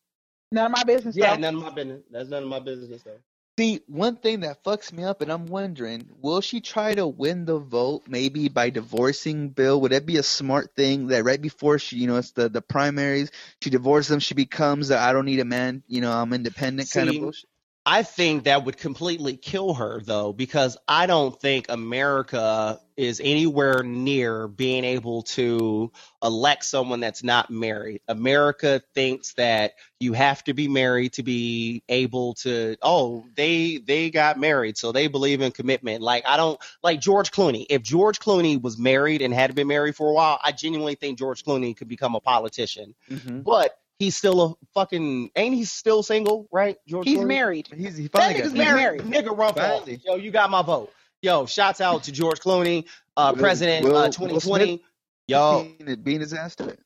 None 0.53 0.65
of 0.67 0.71
my 0.71 0.83
business. 0.85 1.17
Yeah, 1.17 1.35
though. 1.35 1.41
none 1.41 1.55
of 1.55 1.63
my 1.63 1.69
business. 1.71 2.03
That's 2.09 2.29
none 2.29 2.43
of 2.43 2.49
my 2.49 2.59
business 2.59 3.03
though. 3.03 3.17
See, 3.59 3.81
one 3.87 4.15
thing 4.15 4.39
that 4.41 4.63
fucks 4.63 4.93
me 4.93 5.03
up, 5.03 5.21
and 5.21 5.29
I'm 5.29 5.47
wondering, 5.47 6.07
will 6.21 6.39
she 6.39 6.61
try 6.61 6.95
to 6.95 7.05
win 7.05 7.43
the 7.43 7.57
vote 7.57 8.03
maybe 8.07 8.47
by 8.47 8.69
divorcing 8.69 9.49
Bill? 9.49 9.81
Would 9.81 9.91
that 9.91 10.05
be 10.05 10.15
a 10.15 10.23
smart 10.23 10.75
thing 10.77 11.07
that 11.07 11.25
right 11.25 11.41
before 11.41 11.77
she, 11.77 11.97
you 11.97 12.07
know, 12.07 12.15
it's 12.15 12.31
the 12.31 12.47
the 12.47 12.61
primaries, 12.61 13.31
she 13.61 13.69
divorces 13.69 14.11
him, 14.11 14.19
she 14.19 14.33
becomes 14.33 14.87
the 14.87 14.97
I 14.97 15.11
don't 15.11 15.25
need 15.25 15.41
a 15.41 15.45
man, 15.45 15.83
you 15.89 15.99
know, 15.99 16.13
I'm 16.13 16.31
independent 16.31 16.89
kind 16.89 17.09
of 17.09 17.19
bullshit. 17.19 17.49
I 17.87 18.01
think 18.01 18.45
that 18.45 18.65
would 18.65 18.77
completely 18.77 19.37
kill 19.37 19.75
her 19.75 20.01
though, 20.01 20.33
because 20.33 20.75
I 20.87 21.05
don't 21.05 21.39
think 21.39 21.67
America 21.69 22.79
is 22.97 23.21
anywhere 23.23 23.83
near 23.83 24.47
being 24.47 24.83
able 24.83 25.21
to 25.21 25.91
elect 26.23 26.65
someone 26.65 26.99
that's 26.99 27.23
not 27.23 27.51
married. 27.51 28.01
America 28.07 28.81
thinks 28.95 29.33
that 29.33 29.75
you 29.99 30.13
have 30.13 30.43
to 30.45 30.55
be 30.55 30.67
married 30.67 31.13
to 31.13 31.23
be 31.23 31.83
able 31.87 32.33
to 32.35 32.75
oh, 32.81 33.23
they 33.35 33.77
they 33.77 34.09
got 34.09 34.39
married, 34.39 34.77
so 34.77 34.91
they 34.91 35.07
believe 35.07 35.41
in 35.41 35.51
commitment. 35.51 36.01
Like 36.01 36.23
I 36.25 36.37
don't 36.37 36.59
like 36.81 36.99
George 36.99 37.31
Clooney. 37.31 37.67
If 37.69 37.83
George 37.83 38.19
Clooney 38.19 38.59
was 38.59 38.79
married 38.79 39.21
and 39.21 39.31
had 39.31 39.53
been 39.53 39.67
married 39.67 39.95
for 39.95 40.09
a 40.09 40.13
while, 40.13 40.39
I 40.43 40.53
genuinely 40.53 40.95
think 40.95 41.19
George 41.19 41.43
Clooney 41.43 41.77
could 41.77 41.87
become 41.87 42.15
a 42.15 42.19
politician. 42.19 42.95
Mm-hmm. 43.11 43.41
But 43.41 43.77
he's 43.99 44.15
still 44.15 44.41
a 44.41 44.55
fucking 44.73 45.31
ain't 45.35 45.55
he 45.55 45.63
still 45.65 46.03
single, 46.03 46.47
right? 46.51 46.77
George 46.87 47.07
He's 47.07 47.19
Clooney? 47.19 47.27
married. 47.27 47.67
He's 47.75 47.95
he 47.97 48.03
That 48.03 48.11
finally 48.13 48.41
nigga's 48.41 48.53
got 48.53 48.57
married. 48.57 49.05
married. 49.05 49.25
Nigga, 49.25 49.37
run 49.37 49.53
for 49.53 49.59
Finally. 49.61 49.93
office. 49.95 50.03
Yo, 50.05 50.15
you 50.15 50.31
got 50.31 50.49
my 50.49 50.61
vote. 50.61 50.91
Yo, 51.21 51.45
shouts 51.45 51.81
out 51.81 52.03
to 52.03 52.11
George 52.11 52.39
Clooney, 52.39 52.85
uh, 53.17 53.31
Will- 53.35 53.41
President 53.41 53.85
Will- 53.85 53.97
uh, 53.97 54.07
2020. 54.09 54.65
Smith? 54.65 54.79
Yo, 55.27 55.67
being, 55.79 56.01
being 56.03 56.19
his 56.19 56.33
ass 56.33 56.55
to 56.57 56.67
it. 56.67 56.79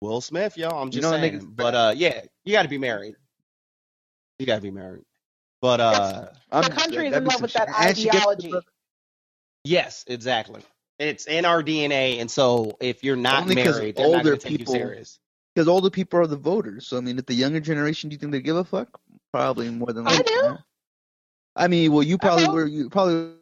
Will 0.00 0.20
Smith. 0.20 0.56
Yo, 0.56 0.68
I'm 0.68 0.90
just 0.90 0.96
You 0.96 1.00
just 1.02 1.12
know 1.12 1.18
saying. 1.20 1.40
niggas- 1.40 1.56
But 1.56 1.74
uh, 1.74 1.94
yeah, 1.96 2.22
you 2.44 2.52
got 2.52 2.62
to 2.62 2.68
be 2.68 2.78
married. 2.78 3.16
You 4.38 4.46
got 4.46 4.56
to 4.56 4.62
be 4.62 4.70
married. 4.70 5.04
But 5.60 5.80
uh, 5.80 6.26
I'm 6.52 6.62
The 6.64 6.70
country 6.70 7.08
is 7.08 7.14
in 7.16 7.24
love 7.24 7.42
with 7.42 7.50
shit. 7.50 7.66
that 7.66 7.88
And 7.88 7.96
she 7.98 8.04
gets 8.04 8.16
the 8.24 8.30
ideology. 8.30 8.52
yes, 9.64 10.04
exactly. 10.06 10.62
It's 10.98 11.26
in 11.26 11.44
our 11.44 11.62
DNA, 11.62 12.20
and 12.20 12.30
so 12.30 12.76
if 12.80 13.02
you're 13.04 13.16
not 13.16 13.42
Only 13.42 13.56
'cause 13.56 13.76
married, 13.78 13.96
they're 13.96 14.06
not 14.06 14.16
older 14.18 14.28
going 14.30 14.38
to 14.38 14.48
take 14.48 14.58
people- 14.58 14.74
you 14.74 14.80
serious. 14.80 15.18
Because 15.54 15.68
older 15.68 15.90
people 15.90 16.20
are 16.20 16.26
the 16.26 16.36
voters. 16.36 16.86
So 16.86 16.96
I 16.96 17.00
mean, 17.00 17.18
if 17.18 17.26
the 17.26 17.34
younger 17.34 17.60
generation, 17.60 18.08
do 18.08 18.14
you 18.14 18.18
think 18.18 18.32
they 18.32 18.40
give 18.40 18.56
a 18.56 18.64
fuck? 18.64 19.00
Probably 19.32 19.70
more 19.70 19.92
than 19.92 20.06
I 20.06 20.16
likely. 20.16 20.24
do. 20.24 20.58
I 21.56 21.68
mean, 21.68 21.92
well, 21.92 22.02
you 22.02 22.18
probably 22.18 22.48
were. 22.48 22.66
You 22.66 22.88
probably 22.88 23.32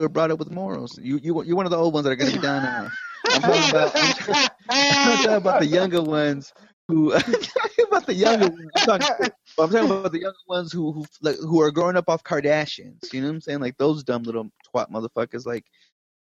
were 0.00 0.08
brought 0.08 0.30
up 0.30 0.38
with 0.38 0.50
morals. 0.50 0.98
You 0.98 1.18
you 1.22 1.42
you're 1.44 1.56
one 1.56 1.66
of 1.66 1.70
the 1.70 1.78
old 1.78 1.94
ones 1.94 2.04
that 2.04 2.10
are 2.10 2.16
gonna 2.16 2.32
be 2.32 2.38
down 2.38 2.62
now. 2.62 2.90
I'm 3.28 3.42
talking 3.42 3.70
about. 3.70 3.92
I'm, 3.94 4.48
I'm 4.70 5.16
talking 5.16 5.36
about 5.36 5.60
the 5.60 5.66
younger 5.66 6.02
ones 6.02 6.52
who. 6.88 7.14
I'm 7.14 7.20
talking 7.22 7.84
about 7.88 8.06
the 8.06 8.14
younger. 8.14 8.48
ones. 8.48 8.70
I'm 8.76 9.00
talking, 9.00 9.30
I'm 9.58 9.70
talking 9.70 9.90
about 9.90 10.12
the 10.12 10.20
younger 10.20 10.36
ones 10.46 10.72
who 10.72 10.92
who 10.92 11.06
like, 11.22 11.36
who 11.36 11.60
are 11.62 11.70
growing 11.70 11.96
up 11.96 12.08
off 12.08 12.22
Kardashians. 12.22 13.12
You 13.12 13.22
know 13.22 13.28
what 13.28 13.34
I'm 13.34 13.40
saying? 13.40 13.60
Like 13.60 13.76
those 13.78 14.04
dumb 14.04 14.22
little 14.24 14.50
twat 14.74 14.90
motherfuckers. 14.90 15.46
Like 15.46 15.64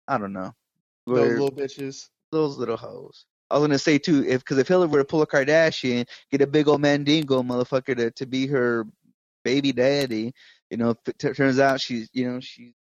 I 0.07 0.17
don't 0.17 0.33
know. 0.33 0.53
Those 1.05 1.39
little 1.39 1.51
bitches. 1.51 2.09
those 2.31 2.57
little 2.57 2.77
hoes. 2.77 3.25
I 3.49 3.55
was 3.57 3.63
gonna 3.67 3.79
say 3.79 3.97
too, 3.97 4.23
if 4.27 4.41
because 4.41 4.57
if 4.57 4.67
Hillary 4.67 4.89
were 4.89 4.99
to 4.99 5.05
pull 5.05 5.21
a 5.21 5.27
Kardashian, 5.27 6.07
get 6.31 6.41
a 6.41 6.47
big 6.47 6.67
old 6.67 6.81
mandingo 6.81 7.43
motherfucker 7.43 7.95
to 7.95 8.11
to 8.11 8.25
be 8.25 8.47
her 8.47 8.85
baby 9.43 9.71
daddy, 9.71 10.33
you 10.69 10.77
know, 10.77 10.91
if 10.91 10.97
it 11.07 11.19
t- 11.19 11.33
turns 11.33 11.59
out 11.59 11.81
she's, 11.81 12.09
you 12.13 12.29
know, 12.31 12.39
she. 12.39 12.73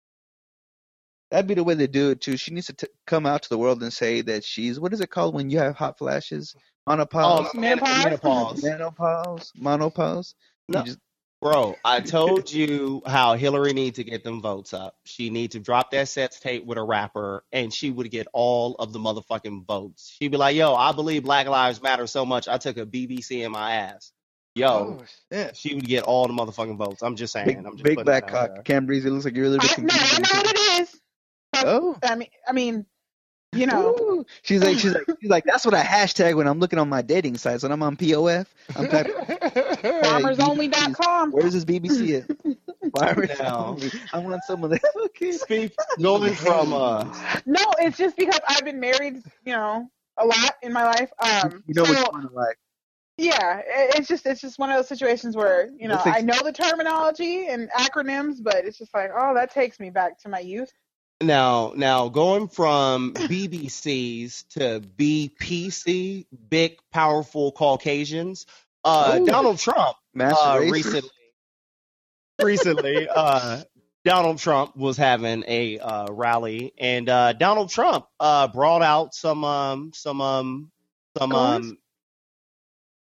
That'd 1.30 1.48
be 1.48 1.54
the 1.54 1.64
way 1.64 1.74
to 1.74 1.88
do 1.88 2.10
it 2.10 2.20
too. 2.20 2.36
She 2.36 2.52
needs 2.52 2.68
to 2.68 2.72
t- 2.72 2.86
come 3.06 3.26
out 3.26 3.42
to 3.42 3.48
the 3.48 3.58
world 3.58 3.82
and 3.82 3.92
say 3.92 4.20
that 4.22 4.44
she's 4.44 4.78
what 4.78 4.92
is 4.92 5.00
it 5.00 5.10
called 5.10 5.34
when 5.34 5.50
you 5.50 5.58
have 5.58 5.74
hot 5.76 5.98
flashes? 5.98 6.54
Oh, 6.86 6.92
monopause, 6.92 7.50
Oh, 7.54 7.58
Menopause? 7.58 8.04
menopause. 8.04 8.62
menopause, 8.62 9.52
monopause. 9.60 10.34
You 10.68 10.74
No. 10.76 10.82
just- 10.84 10.98
Bro, 11.41 11.76
I 11.84 12.01
told 12.03 12.51
you 12.51 13.03
how 13.07 13.34
Hillary 13.34 13.72
needs 13.72 13.97
to 13.97 14.05
get 14.05 14.24
them 14.24 14.41
votes 14.41 14.72
up. 14.72 14.97
She 15.05 15.30
needs 15.30 15.53
to 15.53 15.61
drop 15.61 15.91
that 15.91 16.09
sex 16.09 16.41
tape 16.41 16.64
with 16.64 16.78
a 16.78 16.82
rapper, 16.82 17.45
and 17.53 17.72
she 17.72 17.91
would 17.91 18.11
get 18.11 18.26
all 18.32 18.74
of 18.76 18.93
the 18.93 18.99
motherfucking 18.99 19.66
votes. 19.66 20.16
She'd 20.18 20.30
be 20.30 20.37
like, 20.37 20.57
"Yo, 20.57 20.74
I 20.74 20.93
believe 20.93 21.24
Black 21.24 21.47
Lives 21.47 21.82
Matter 21.82 22.07
so 22.07 22.24
much, 22.24 22.49
I 22.49 22.59
took 22.59 22.78
a 22.78 22.87
BBC 22.87 23.45
in 23.45 23.53
my 23.53 23.74
ass." 23.74 24.12
Yo, 24.55 24.68
oh, 24.68 25.05
yeah. 25.30 25.51
she 25.53 25.74
would 25.74 25.87
get 25.87 26.05
all 26.05 26.26
the 26.26 26.32
motherfucking 26.32 26.78
votes. 26.78 27.03
I'm 27.03 27.14
just 27.14 27.34
saying. 27.34 27.47
Big, 27.47 27.57
I'm 27.59 27.72
just 27.72 27.84
big 27.84 28.03
black 28.03 28.24
it 28.24 28.30
cock, 28.30 28.64
KamBreezy 28.64 29.05
looks 29.05 29.26
like 29.26 29.37
you're 29.37 29.45
really 29.45 29.59
I, 29.61 29.64
looking. 29.64 29.84
no, 29.84 29.95
I 29.95 30.18
know 30.18 30.41
what 30.41 30.51
it 30.51 30.80
is. 30.80 31.01
Oh. 31.57 31.99
I 32.03 32.14
mean, 32.14 32.28
I 32.49 32.53
mean, 32.53 32.87
you 33.53 33.66
know, 33.66 33.95
Ooh. 34.01 34.26
She's 34.43 34.62
like, 34.62 34.78
she's 34.78 34.95
like, 34.95 35.05
she's 35.20 35.30
like, 35.30 35.45
that's 35.45 35.64
what 35.64 35.74
I 35.74 35.82
hashtag 35.82 36.37
when 36.37 36.47
I'm 36.47 36.59
looking 36.59 36.78
on 36.78 36.89
my 36.89 37.03
dating 37.03 37.37
sites. 37.37 37.62
When 37.62 37.72
I'm 37.72 37.82
on 37.82 37.97
POF, 37.97 38.47
I'm 38.74 38.89
typing, 38.89 39.14
there. 39.26 39.36
farmersonly.com. 39.93 41.32
where's 41.32 41.53
this 41.53 41.64
BBC 41.64 42.22
at? 42.22 42.37
Farmers 42.99 43.30
Now. 43.39 43.66
Only. 43.66 43.91
I 44.12 44.18
want 44.18 44.43
some 44.45 44.64
of 44.64 44.70
that. 44.70 44.80
Okay. 45.07 45.32
Speak 45.32 45.74
going 46.01 46.34
from 46.34 46.72
uh, 46.72 47.05
No, 47.47 47.61
it's 47.78 47.97
just 47.97 48.16
because 48.16 48.41
I've 48.47 48.64
been 48.64 48.80
married, 48.80 49.22
you 49.45 49.53
know, 49.53 49.89
a 50.16 50.24
lot 50.26 50.55
in 50.62 50.72
my 50.72 50.84
life. 50.84 51.11
Um, 51.18 51.62
You 51.66 51.74
know 51.74 51.84
so, 51.84 51.91
which 51.93 52.09
one 52.11 52.26
I 52.26 52.32
like. 52.32 52.59
yeah, 53.18 53.61
it's 53.66 54.09
just 54.09 54.26
it's 54.26 54.41
just 54.41 54.59
one 54.59 54.70
of 54.70 54.76
those 54.76 54.89
situations 54.89 55.37
where 55.37 55.68
you 55.78 55.89
know 55.89 56.01
I 56.05 56.20
know 56.20 56.39
the 56.43 56.53
terminology 56.53 57.47
and 57.49 57.70
acronyms, 57.70 58.43
but 58.43 58.64
it's 58.64 58.78
just 58.78 58.93
like, 58.95 59.11
oh, 59.16 59.34
that 59.34 59.53
takes 59.53 59.80
me 59.80 59.91
back 59.91 60.18
to 60.20 60.28
my 60.28 60.41
youth. 60.41 60.72
Now, 61.22 61.72
now 61.74 62.09
going 62.11 62.49
from 62.49 63.14
BBCs 63.14 64.49
to 64.51 64.80
BPC, 64.99 66.26
big 66.51 66.78
powerful 66.93 67.53
Caucasians. 67.53 68.45
Uh, 68.87 69.18
Ooh. 69.20 69.26
Donald 69.26 69.59
Trump 69.59 69.97
uh, 70.18 70.61
recently. 70.70 71.11
recently, 72.41 73.09
uh, 73.09 73.62
Donald 74.05 74.39
Trump 74.39 74.76
was 74.76 74.97
having 74.97 75.43
a 75.49 75.78
uh, 75.80 76.07
rally, 76.12 76.72
and 76.78 77.09
uh, 77.09 77.32
Donald 77.32 77.68
Trump 77.70 78.07
uh, 78.20 78.47
brought 78.47 78.82
out 78.82 79.12
some 79.14 79.43
um, 79.45 79.91
some 79.93 80.20
um, 80.20 80.70
some 81.18 81.32
um. 81.32 81.78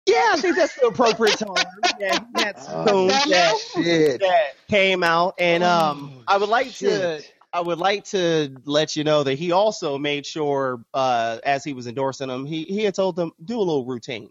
Yeah, 0.06 0.30
I 0.32 0.36
think 0.40 0.56
that's 0.56 0.74
the 0.76 0.86
appropriate 0.86 1.38
term. 1.38 1.54
Yeah, 1.98 2.18
that's 2.34 2.66
Oh, 2.68 3.06
that, 3.08 3.58
shit. 3.74 4.20
that 4.20 4.54
came 4.68 5.02
out, 5.02 5.34
and 5.38 5.62
um, 5.64 6.12
Oh, 6.16 6.22
I 6.28 6.36
would 6.38 6.48
like 6.48 6.72
to. 6.74 7.22
I 7.52 7.60
would 7.60 7.78
like 7.78 8.04
to 8.06 8.54
let 8.64 8.96
you 8.96 9.04
know 9.04 9.24
that 9.24 9.34
he 9.34 9.52
also 9.52 9.98
made 9.98 10.24
sure, 10.24 10.82
uh, 10.94 11.38
as 11.44 11.62
he 11.64 11.72
was 11.74 11.86
endorsing 11.86 12.28
them, 12.28 12.46
he, 12.46 12.62
he 12.64 12.82
had 12.82 12.94
told 12.94 13.14
them 13.14 13.32
do 13.44 13.58
a 13.58 13.60
little 13.60 13.84
routine. 13.84 14.30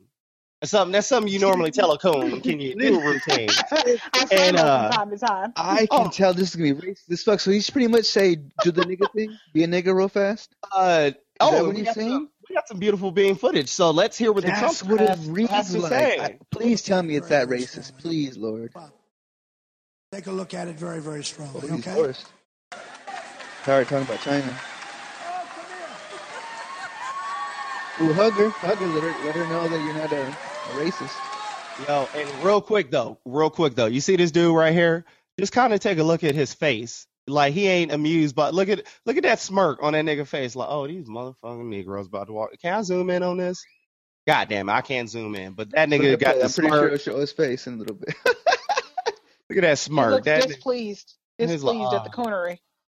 That's 0.62 0.72
something 0.72 0.92
that's 0.92 1.08
something 1.08 1.34
you 1.34 1.40
normally 1.40 1.72
tell 1.72 1.92
a 1.92 1.98
coon. 1.98 2.40
Can 2.42 2.60
you 2.60 2.76
do 2.76 3.00
a 3.00 3.04
routine? 3.04 3.50
I 4.14 4.26
say 4.26 4.50
And, 4.50 4.58
uh, 4.58 4.90
from 4.90 4.98
time 4.98 5.10
to 5.10 5.18
time. 5.18 5.54
I 5.58 5.88
can 5.88 6.12
tell 6.12 6.36
this 6.36 6.50
is 6.50 6.56
gonna 6.56 6.76
be 6.76 6.90
racist 6.90 7.12
as 7.12 7.24
fuck. 7.24 7.40
So 7.40 7.50
he's 7.50 7.68
pretty 7.68 7.88
much 7.88 8.06
say 8.06 8.36
do 8.36 8.72
the 8.72 8.84
nigga 8.84 9.12
thing, 9.12 9.40
be 9.54 9.64
a 9.64 9.68
nigga 9.68 9.96
real 9.96 10.08
fast. 10.08 10.56
Uh, 10.72 11.10
that 11.10 11.18
oh, 11.40 11.64
what 11.66 11.74
we 11.74 11.80
he's 11.80 11.92
saying? 11.94 12.12
some, 12.12 12.30
we 12.48 12.56
got 12.56 12.68
some 12.68 12.78
beautiful 12.78 13.12
being 13.12 13.36
footage. 13.36 13.70
So 13.70 13.90
let's 13.90 14.20
hear 14.20 14.32
what 14.32 14.44
the 14.46 14.52
Trump 14.52 14.78
what 14.84 15.02
it 15.02 15.10
has, 15.10 15.28
reads 15.28 15.72
to 15.72 15.80
like. 15.80 15.92
say. 15.92 16.20
I- 16.20 16.38
please 16.52 16.84
tell 16.84 17.02
me 17.02 17.16
it's 17.16 17.30
that 17.30 17.48
racist, 17.48 17.98
please, 17.98 18.38
Lord. 18.38 18.72
Take 20.12 20.28
a 20.28 20.32
look 20.32 20.54
at 20.54 20.68
it 20.68 20.76
very, 20.76 21.00
very 21.00 21.24
strongly, 21.24 21.62
Please, 21.62 21.88
okay? 21.88 21.96
first. 21.96 22.28
Sorry, 23.66 23.86
talking 23.86 24.06
about 24.06 24.20
China. 24.22 24.60
Ooh, 28.02 28.14
hug 28.14 28.34
her, 28.34 28.50
hug 28.50 28.78
her, 28.78 28.88
let 28.88 29.04
her, 29.04 29.26
let 29.26 29.36
her 29.36 29.48
know 29.48 29.68
that 29.68 29.86
you're 29.86 29.94
not 29.94 30.12
a, 30.12 30.51
a 30.70 30.74
racist. 30.76 31.88
Yo, 31.88 32.08
and 32.16 32.44
real 32.44 32.62
quick 32.62 32.92
though, 32.92 33.18
real 33.26 33.50
quick 33.50 33.76
though, 33.76 33.86
you 33.88 34.02
see 34.02 34.16
this 34.16 34.32
dude 34.32 34.56
right 34.56 34.74
here? 34.74 35.06
Just 35.40 35.54
kind 35.54 35.74
of 35.74 35.80
take 35.80 35.98
a 35.98 36.04
look 36.04 36.24
at 36.24 36.36
his 36.36 36.54
face. 36.54 37.08
Like 37.28 37.54
he 37.54 37.68
ain't 37.68 37.92
amused, 37.92 38.36
but 38.36 38.54
look 38.54 38.68
at 38.70 38.84
look 39.06 39.16
at 39.18 39.24
that 39.24 39.40
smirk 39.40 39.80
on 39.82 39.94
that 39.94 40.06
nigga 40.06 40.28
face. 40.28 40.56
Like, 40.56 40.68
oh, 40.70 40.88
these 40.88 41.06
motherfucking 41.08 41.66
Negroes 41.66 42.08
about 42.08 42.28
to 42.28 42.34
walk. 42.34 42.50
Can 42.62 42.74
I 42.74 42.82
zoom 42.82 43.10
in 43.10 43.24
on 43.24 43.38
this? 43.38 43.64
God 44.28 44.50
damn, 44.50 44.70
it, 44.70 44.74
I 44.74 44.82
can't 44.82 45.10
zoom 45.10 45.36
in, 45.36 45.54
but 45.54 45.72
that 45.72 45.90
nigga 45.90 46.20
got 46.20 46.36
at 46.36 46.40
the 46.40 46.46
I'm 46.46 46.52
pretty 46.52 46.70
sure 46.70 46.78
smirk. 46.78 46.86
it'll 46.94 46.98
show 46.98 47.20
his 47.20 47.32
face 47.32 47.68
in 47.68 47.76
a 47.76 47.78
little 47.78 47.96
bit. 47.96 48.14
Look 49.50 49.58
at 49.58 49.62
that 49.62 49.70
He 49.72 49.76
smirk. 49.76 50.12
looks 50.12 50.26
That 50.26 50.48
displeased. 50.48 51.16
Displeased 51.38 51.64
like, 51.64 51.94
at 51.94 52.04
the 52.04 52.10
"Ah." 52.10 52.14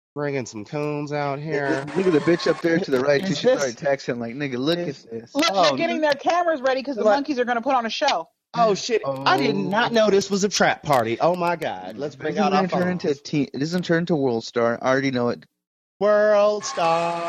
Coonery. 0.10 0.14
bringing 0.16 0.46
some 0.46 0.66
coons 0.66 1.12
out 1.12 1.40
here. 1.40 1.86
Look 1.96 2.08
at 2.08 2.14
the 2.14 2.20
bitch 2.20 2.48
up 2.48 2.62
there 2.62 2.80
to 2.80 2.92
the 2.92 3.00
right. 3.00 3.26
She 3.26 3.32
Is 3.34 3.40
should 3.40 3.50
this- 3.52 3.60
probably 3.60 3.76
text 3.76 4.08
him 4.08 4.20
like, 4.20 4.36
nigga, 4.36 4.58
look 4.58 4.80
is- 4.80 5.06
at 5.06 5.12
this. 5.12 5.36
Look, 5.36 5.46
Oh, 5.52 5.64
they're 5.64 5.78
getting 5.78 6.02
their 6.02 6.14
cameras 6.14 6.62
ready 6.62 6.82
because 6.82 6.96
the 6.98 7.04
Like- 7.04 7.16
monkeys 7.18 7.40
are 7.40 7.46
going 7.46 7.58
to 7.58 7.62
put 7.62 7.76
on 7.76 7.86
a 7.86 7.90
show. 7.90 8.30
Oh 8.56 8.74
shit! 8.74 9.04
I 9.06 9.38
did 9.38 9.56
Oh. 9.56 9.60
not 9.60 9.94
know 9.94 10.10
this 10.10 10.32
was 10.32 10.44
a 10.44 10.50
trap 10.50 10.82
party. 10.82 11.20
Oh 11.20 11.36
my 11.36 11.56
god! 11.56 11.98
Let's 11.98 12.16
bring 12.16 12.34
It 12.36 12.40
out 12.40 12.52
our 12.52 12.66
turn 12.66 12.98
phones. 13.00 13.06
into 13.06 13.14
teen, 13.22 13.48
it 13.54 13.60
doesn't 13.60 13.84
turn 13.86 14.00
into 14.00 14.16
World 14.16 14.44
Star. 14.44 14.80
I 14.82 14.90
already 14.90 15.12
know 15.12 15.30
it. 15.30 15.46
World 16.00 16.66
Star. 16.66 17.22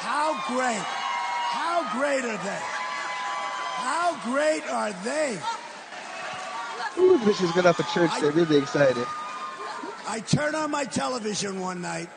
How 0.00 0.32
great, 0.46 0.82
how 1.50 1.98
great 1.98 2.24
are 2.24 2.44
they? 2.44 2.77
How 4.18 4.32
great 4.32 4.68
are 4.70 4.92
they? 5.04 5.38
Ooh, 6.98 7.18
bitches 7.18 7.54
got 7.54 7.66
off 7.66 7.78
of 7.78 7.86
church. 7.88 8.10
They're 8.20 8.32
really 8.32 8.56
excited. 8.58 9.06
I 10.08 10.20
turn 10.20 10.54
on 10.54 10.70
my 10.70 10.84
television 10.84 11.60
one 11.60 11.80
night 11.82 12.08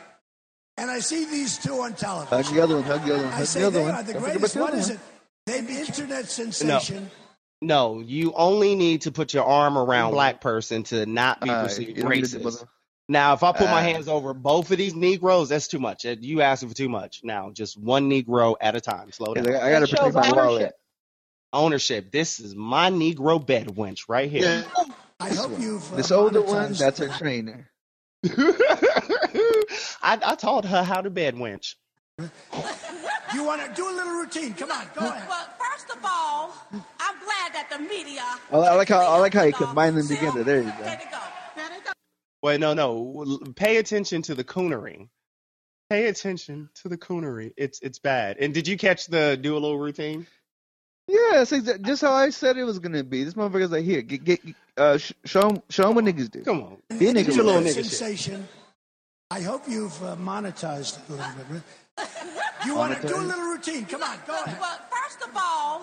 and 0.77 0.89
I 0.89 0.99
see 0.99 1.25
these 1.25 1.57
two 1.57 1.73
on 1.81 1.91
Hug 1.91 1.97
television. 1.97 2.55
the 2.55 2.63
other 2.63 2.75
one. 2.75 2.83
Hug 2.83 3.03
the 3.05 3.13
other 3.13 3.23
one. 3.23 3.33
I 3.33 3.37
Hug 3.37 3.45
say 3.45 3.59
the 3.61 3.67
other 3.67 3.79
they 3.79 3.85
one. 3.85 3.95
are 3.95 4.03
the 4.03 4.13
Don't 4.13 4.21
greatest. 4.23 4.55
about 4.55 4.63
What 4.63 4.71
the 4.73 4.77
is 4.79 4.85
other 4.89 4.93
it? 4.95 4.99
They've 5.45 5.69
internet 5.69 6.25
sensation. 6.29 7.11
No, 7.61 7.95
no. 7.95 7.99
you 8.01 8.33
only 8.33 8.75
need 8.75 9.01
to 9.01 9.11
put 9.11 9.33
your 9.33 9.43
arm 9.45 9.77
around 9.77 10.11
black 10.11 10.39
person 10.41 10.83
to 10.83 11.05
not 11.05 11.41
be 11.41 11.49
one. 11.49 11.57
Uh, 11.57 11.63
perceived 11.63 11.97
you 11.97 12.03
don't 12.03 12.11
need 12.11 12.25
to 12.25 12.31
do 12.31 12.39
racist. 12.39 12.43
both. 12.43 12.65
Now, 13.09 13.33
if 13.33 13.43
I 13.43 13.51
put 13.51 13.67
my 13.69 13.79
Uh, 13.81 13.83
hands 13.83 14.07
over 14.07 14.33
both 14.33 14.71
of 14.71 14.77
these 14.77 14.95
Negroes, 14.95 15.49
that's 15.49 15.67
too 15.67 15.79
much. 15.79 16.05
Uh, 16.05 16.15
You 16.19 16.41
asking 16.41 16.69
for 16.69 16.75
too 16.75 16.87
much. 16.89 17.21
Now, 17.23 17.51
just 17.51 17.77
one 17.77 18.09
Negro 18.09 18.55
at 18.61 18.75
a 18.75 18.81
time. 18.81 19.11
Slow 19.11 19.33
down. 19.33 19.47
I 19.47 19.69
gotta 19.71 19.85
That 19.85 19.89
protect 20.11 20.13
my 20.15 20.31
wallet. 20.31 20.73
Ownership. 21.53 22.03
Ownership. 22.03 22.11
This 22.11 22.39
is 22.39 22.55
my 22.55 22.89
Negro 22.89 23.45
bed 23.45 23.67
wench 23.67 24.05
right 24.07 24.29
here. 24.29 24.65
I 25.19 25.29
hope 25.29 25.59
you've 25.59 25.93
uh, 25.93 25.97
This 25.97 26.11
older 26.11 26.41
one, 26.41 26.73
that's 26.73 26.99
her 26.99 27.09
trainer. 27.09 27.69
I, 28.25 30.19
I 30.23 30.35
taught 30.35 30.65
her 30.65 30.83
how 30.83 31.01
to 31.01 31.09
bed 31.09 31.35
wench. 31.35 31.75
You 33.33 33.45
want 33.45 33.65
to 33.65 33.73
do 33.73 33.89
a 33.89 33.93
little 33.93 34.13
routine? 34.13 34.53
Come 34.55 34.71
on, 34.71 34.85
go 34.93 35.07
ahead. 35.07 35.27
Well, 35.29 35.47
first 35.57 35.89
of 35.89 36.03
all, 36.03 36.53
I'm 36.73 37.15
glad 37.23 37.53
that 37.53 37.69
the 37.71 37.79
media. 37.79 38.23
I 38.51 38.75
like 38.75 38.89
how 38.89 38.99
I 38.99 39.19
like 39.19 39.33
how 39.33 39.43
you 39.43 39.53
combine 39.53 39.95
them 39.95 40.07
together. 40.07 40.43
There 40.43 40.57
you 40.57 40.69
go. 40.69 40.83
There 40.83 40.97
they 40.97 41.09
go. 41.09 41.19
There 41.55 41.69
go. 41.85 41.91
Wait, 42.43 42.59
no, 42.59 42.73
no. 42.73 43.39
Pay 43.55 43.77
attention 43.77 44.21
to 44.23 44.35
the 44.35 44.43
coonery. 44.43 45.07
Pay 45.89 46.07
attention 46.07 46.69
to 46.81 46.89
the 46.89 46.97
coonery. 46.97 47.53
It's 47.55 47.79
it's 47.81 47.99
bad. 47.99 48.37
And 48.37 48.53
did 48.53 48.67
you 48.67 48.77
catch 48.77 49.07
the 49.07 49.37
do 49.41 49.53
a 49.53 49.59
little 49.59 49.79
routine? 49.79 50.27
Yeah, 51.11 51.41
it's 51.41 51.51
exa- 51.51 51.81
just 51.81 52.01
how 52.01 52.13
I 52.13 52.29
said 52.29 52.55
it 52.57 52.63
was 52.63 52.79
gonna 52.79 53.03
be. 53.03 53.23
This 53.25 53.33
motherfucker's 53.33 53.71
like, 53.71 53.83
here, 53.83 54.01
get, 54.01 54.23
get, 54.23 54.39
uh, 54.77 54.97
sh- 54.97 55.11
show 55.25 55.49
him, 55.49 55.61
show 55.69 55.89
him 55.89 55.95
what 55.95 56.05
niggas 56.05 56.31
do. 56.31 56.41
Come 56.41 56.61
on. 56.63 56.77
Be 56.97 57.09
a 57.09 57.13
nigga. 57.13 57.25
Get 57.25 57.35
your 57.35 57.43
little 57.45 57.61
real 57.61 57.69
nigga 57.69 57.75
shit. 57.75 57.85
sensation. 57.87 58.47
I 59.29 59.41
hope 59.41 59.63
you've 59.67 60.01
uh, 60.03 60.15
monetized 60.15 60.99
it 60.99 61.09
a 61.09 61.13
little 61.13 61.31
bit. 61.51 61.61
You 62.65 62.75
want 62.75 63.01
to 63.01 63.07
do 63.07 63.15
a 63.15 63.17
little 63.17 63.43
routine? 63.45 63.85
Come 63.85 64.03
on, 64.03 64.17
go 64.27 64.33
ahead. 64.43 64.55
Well, 64.61 64.79
first 64.91 65.27
of 65.27 65.35
all, 65.35 65.81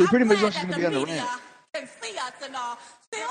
So 0.00 0.06
pretty 0.06 0.22
I'm 0.22 0.28
much 0.28 0.38
glad 0.38 0.54
wants 0.54 0.62
you 0.62 0.66
that 0.68 0.74
to 0.74 0.78
be 0.78 0.86
on 0.86 0.92
the 0.92 0.98
media 1.00 1.14
rant. 1.16 1.40
can 1.74 1.88
see 2.00 2.16
us 2.18 2.32
and 2.44 2.54
all. 2.54 2.78
Still, 3.12 3.28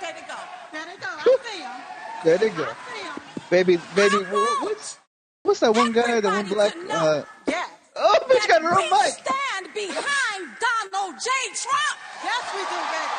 there 0.00 0.12
they 0.14 0.20
go. 0.28 0.36
There 0.72 0.84
they 0.86 0.96
go. 0.96 1.08
I 1.10 1.36
see 1.42 1.58
them. 1.58 1.80
There 2.24 2.38
they 2.38 2.48
go. 2.50 2.64
I 2.64 3.14
see. 3.16 3.40
Baby, 3.50 3.78
baby, 3.96 4.16
wh- 4.30 4.62
what's 4.62 4.98
what's 5.42 5.58
that 5.60 5.74
one 5.74 5.90
guy, 5.90 6.20
the 6.20 6.28
one 6.28 6.46
black? 6.46 6.72
Uh, 6.88 7.22
Yes. 7.48 7.68
oh, 7.96 8.18
bitch 8.30 8.46
got 8.46 8.62
her 8.62 8.76
we 8.76 8.82
own 8.84 8.90
mic. 8.90 9.12
stand 9.14 9.74
behind 9.74 10.35
Donald 10.60 11.14
J. 11.22 11.30
Trump. 11.54 11.96
Yes, 12.24 12.42
we 12.54 12.60
do, 12.60 12.80
baby. 12.92 13.06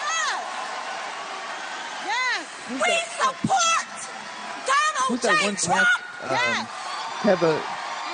yes. 0.00 0.40
Yes. 2.06 2.46
We 2.70 2.92
support 3.18 3.88
Donald 4.66 5.08
Who's 5.08 5.22
J. 5.22 5.28
that 5.28 5.42
one 5.44 5.56
Trump. 5.56 5.88
black? 6.28 6.58
Um, 6.60 6.66
have 7.24 7.42
a 7.42 7.62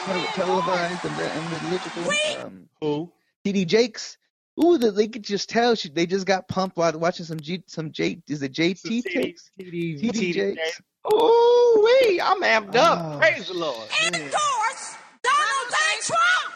tele- 0.04 0.26
televised 0.34 1.04
and, 1.04 1.20
and 1.20 1.62
religious 1.64 2.38
um, 2.44 2.68
Who? 2.80 3.10
TD 3.44 3.66
Jakes. 3.66 4.16
Ooh, 4.62 4.76
the, 4.78 4.90
they 4.90 5.08
could 5.08 5.24
just 5.24 5.48
tell 5.48 5.74
she, 5.74 5.88
they 5.88 6.04
just 6.06 6.26
got 6.26 6.46
pumped 6.48 6.76
while 6.76 6.92
watching 6.98 7.24
some 7.24 7.40
G, 7.40 7.62
some 7.66 7.90
J. 7.92 8.20
Is 8.28 8.42
it 8.42 8.52
JT 8.52 9.02
Jakes? 9.08 9.50
TD, 9.58 10.00
TD 10.02 10.32
Jakes. 10.34 10.82
Ooh, 11.12 11.80
wee, 12.02 12.20
I'm 12.20 12.42
amped 12.42 12.76
up. 12.76 13.14
Oh, 13.14 13.18
Praise 13.18 13.46
the 13.48 13.54
Lord. 13.54 13.88
Endorse 14.06 14.96
Donald 15.22 15.70
J. 15.70 15.76
Trump. 16.02 16.54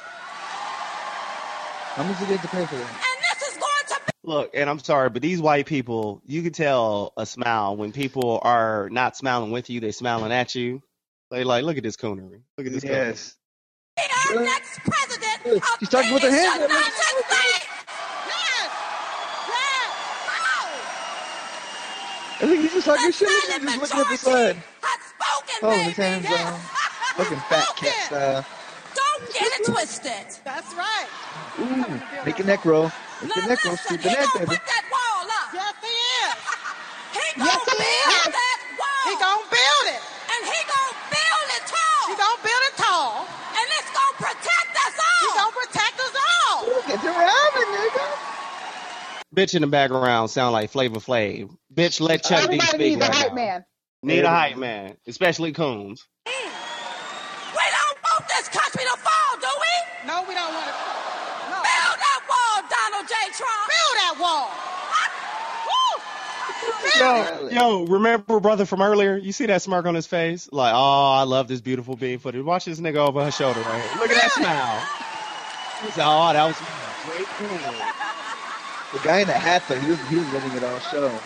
How 1.95 2.03
much 2.03 2.19
did 2.19 2.29
they 2.29 2.37
have 2.37 2.43
to 2.43 2.49
pay 2.49 2.67
for 2.67 2.75
that? 2.77 2.91
And 2.91 3.39
this 3.41 3.49
is 3.49 3.57
going 3.57 3.71
to 3.89 4.01
be. 4.07 4.13
Look, 4.25 4.51
and 4.55 4.69
I'm 4.69 4.79
sorry, 4.81 5.11
but 5.11 5.23
these 5.23 5.41
white 5.41 5.67
people, 5.67 6.23
you 6.27 6.43
can 6.43 6.53
tell 6.53 7.13
a 7.17 7.25
smile 7.27 7.77
when 7.77 7.93
people 7.93 8.41
are 8.43 8.89
not 8.91 9.17
smiling 9.17 9.51
with 9.53 9.71
you, 9.71 9.81
they're 9.81 9.93
smiling 9.93 10.33
at 10.33 10.55
you. 10.55 10.83
They 11.31 11.45
like, 11.45 11.65
look 11.65 11.77
at 11.77 11.83
this 11.85 11.97
coonery. 11.97 12.41
Look 12.59 12.67
at 12.67 12.73
this 12.73 12.83
coonery. 12.85 12.91
Yes. 13.09 13.37
our 14.31 14.43
next 14.43 14.79
president 14.81 15.57
of 15.63 15.63
she's 15.79 15.89
talking 15.89 16.13
with 16.13 16.23
her 16.23 16.31
these 16.31 16.39
hands. 16.41 16.61
United 16.63 16.93
States. 16.93 17.67
Yes. 18.27 18.71
Yes. 19.49 19.91
I 22.41 22.47
think 22.47 22.61
he's 22.63 22.73
just 22.73 22.87
talking 22.87 23.07
The 23.07 23.13
shit. 23.13 23.29
Look 23.29 23.39
at 23.39 23.61
Senate 23.61 23.73
him 23.75 23.81
just 23.81 23.95
looking 23.95 24.01
at 24.01 24.05
the 24.05 24.11
majority 24.17 24.17
side. 24.17 24.57
has 24.83 25.01
spoken, 25.15 25.55
Holding 25.61 25.85
his 25.85 25.97
hands 25.97 26.25
Yes. 26.25 26.51
down. 26.51 26.61
Fucking 27.17 27.39
fat 27.49 27.77
cat 27.77 28.07
style. 28.07 28.47
Don't 29.63 29.77
get 29.77 29.91
it 29.91 29.91
twisted. 29.93 30.27
That's 30.45 30.75
right. 30.75 31.11
Ooh, 31.61 32.03
make 32.23 32.39
a 32.41 32.45
neck 32.45 32.65
roll. 32.65 32.93
Make 33.21 33.37
Now 33.37 33.37
a 33.37 33.43
neck 33.43 33.65
roll. 33.65 33.77
listen, 33.77 33.79
Sweep 33.79 34.03
he 34.03 34.09
the 34.09 34.11
neck, 34.11 34.33
baby. 34.33 34.47
put 34.47 34.63
that 34.67 34.85
wall 34.91 35.27
up. 35.29 35.51
Yes, 35.55 35.75
he 35.83 35.89
is. 35.95 36.37
he 37.19 37.27
gonna 37.39 37.47
Yes, 37.47 37.65
he 37.67 37.73
build 37.79 38.29
is. 38.29 38.35
that 38.35 38.59
wall. 38.79 39.05
He 39.11 39.15
gonna 39.21 39.51
build 39.51 39.87
it. 39.97 40.03
and 40.35 40.43
he 40.47 40.61
gonna 40.67 40.97
build 41.11 41.49
it 41.57 41.65
tall. 41.69 42.05
He 42.11 42.15
gonna 42.17 42.43
build 42.43 42.65
it 42.71 42.77
tall. 42.79 43.13
and 43.59 43.67
it's 43.79 43.91
gonna 43.95 44.19
protect 44.19 44.73
us 44.77 44.97
all. 44.99 45.21
He 45.23 45.29
gonna 45.39 45.57
protect 45.63 45.97
us 46.01 46.15
all. 46.17 46.61
Get 46.89 47.03
the 47.03 47.11
rabbit, 47.11 47.69
nigga. 47.75 48.07
Bitch 49.37 49.55
in 49.55 49.63
the 49.63 49.69
background 49.69 50.31
sound 50.31 50.53
like 50.55 50.71
Flavor 50.71 51.01
Flav. 51.01 51.51
Bitch, 51.75 52.01
let 52.01 52.25
Chuck 52.25 52.51
D 52.51 52.61
Everybody 52.61 52.67
speak 52.67 52.97
needs 52.97 53.03
a 53.03 53.07
right 53.07 53.15
hype 53.15 53.33
now. 53.33 53.35
man. 53.35 53.65
Need 54.03 54.25
a 54.25 54.31
hype 54.31 54.57
man, 54.59 54.97
especially 55.09 55.53
Coons. 55.53 56.07
we 57.43 57.67
don't 57.73 57.99
want 58.05 58.25
this 58.29 58.49
country 58.49 58.85
to 58.85 58.97
fall, 58.99 59.33
do 59.41 59.49
we? 59.49 59.75
No, 60.09 60.23
we 60.29 60.35
don't 60.35 60.55
want 60.55 60.69
to. 60.69 60.75
No. 61.51 61.59
Build 61.63 61.99
that 62.01 62.21
wall, 62.29 62.57
Donald 62.69 63.07
J. 63.09 63.15
Trump. 63.37 63.67
Build 63.71 63.97
that 64.03 64.17
wall. 64.21 64.49
Woo! 65.69 65.93
Build 66.63 66.84
yo, 66.99 67.49
yo, 67.51 67.85
remember 67.87 68.41
brother 68.41 68.67
from 68.67 68.83
earlier? 68.83 69.17
You 69.17 69.33
see 69.33 69.47
that 69.47 69.63
smirk 69.63 69.87
on 69.87 69.95
his 69.95 70.07
face? 70.07 70.49
Like, 70.53 70.73
oh, 70.75 71.13
I 71.13 71.23
love 71.25 71.49
this 71.49 71.61
beautiful 71.61 71.97
being 71.97 72.19
footage. 72.19 72.45
Watch 72.45 72.65
this 72.65 72.81
nigga 72.81 72.97
over 72.97 73.25
her 73.25 73.31
shoulder 73.31 73.61
right 73.61 73.81
here. 73.81 74.01
Look 74.01 74.11
at 74.11 74.21
that 74.21 74.33
smile. 74.33 75.05
He's 75.83 75.97
like, 75.99 76.07
oh, 76.07 76.33
that 76.33 76.47
was 76.47 76.57
great. 77.07 77.95
The 78.93 79.01
guy 79.01 79.21
in 79.21 79.27
the 79.27 79.33
hat 79.33 79.65
though, 79.69 79.79
he 79.79 79.91
was 79.91 80.09
he 80.09 80.17
was 80.17 80.33
letting 80.33 80.53
it 80.53 80.63
all 80.63 80.79
show. 80.79 81.19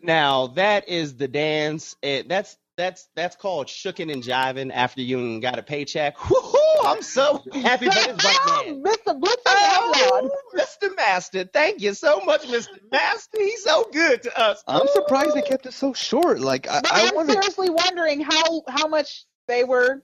Now 0.00 0.48
that 0.48 0.88
is 0.88 1.16
the 1.16 1.28
dance. 1.28 1.96
It, 2.02 2.28
that's 2.28 2.56
that's 2.82 3.08
that's 3.14 3.36
called 3.36 3.68
shooking 3.68 4.12
and 4.12 4.22
jiving 4.22 4.70
after 4.74 5.00
you 5.00 5.40
got 5.40 5.58
a 5.58 5.62
paycheck. 5.62 6.18
Woo-hoo, 6.28 6.82
I'm 6.88 7.00
so 7.02 7.42
happy 7.52 7.86
for 7.86 7.94
this 7.94 8.24
white 8.24 8.66
man. 8.66 8.82
Mr. 8.82 9.18
Blitz 9.20 9.42
Oh, 9.46 10.30
Mr. 10.56 10.96
Master, 10.96 11.44
thank 11.44 11.80
you 11.80 11.94
so 11.94 12.20
much, 12.20 12.42
Mr. 12.42 12.68
Master. 12.90 13.38
He's 13.38 13.62
so 13.62 13.88
good 13.92 14.22
to 14.24 14.40
us. 14.40 14.62
I'm 14.66 14.88
surprised 14.88 15.34
they 15.34 15.42
kept 15.42 15.66
it 15.66 15.72
so 15.74 15.92
short. 15.92 16.40
Like 16.40 16.68
I, 16.68 16.80
But 16.80 16.92
I 16.92 17.08
I'm 17.08 17.14
wonder. 17.14 17.32
seriously 17.34 17.70
wondering 17.70 18.20
how 18.20 18.62
how 18.68 18.88
much 18.88 19.24
they 19.46 19.64
were 19.64 20.02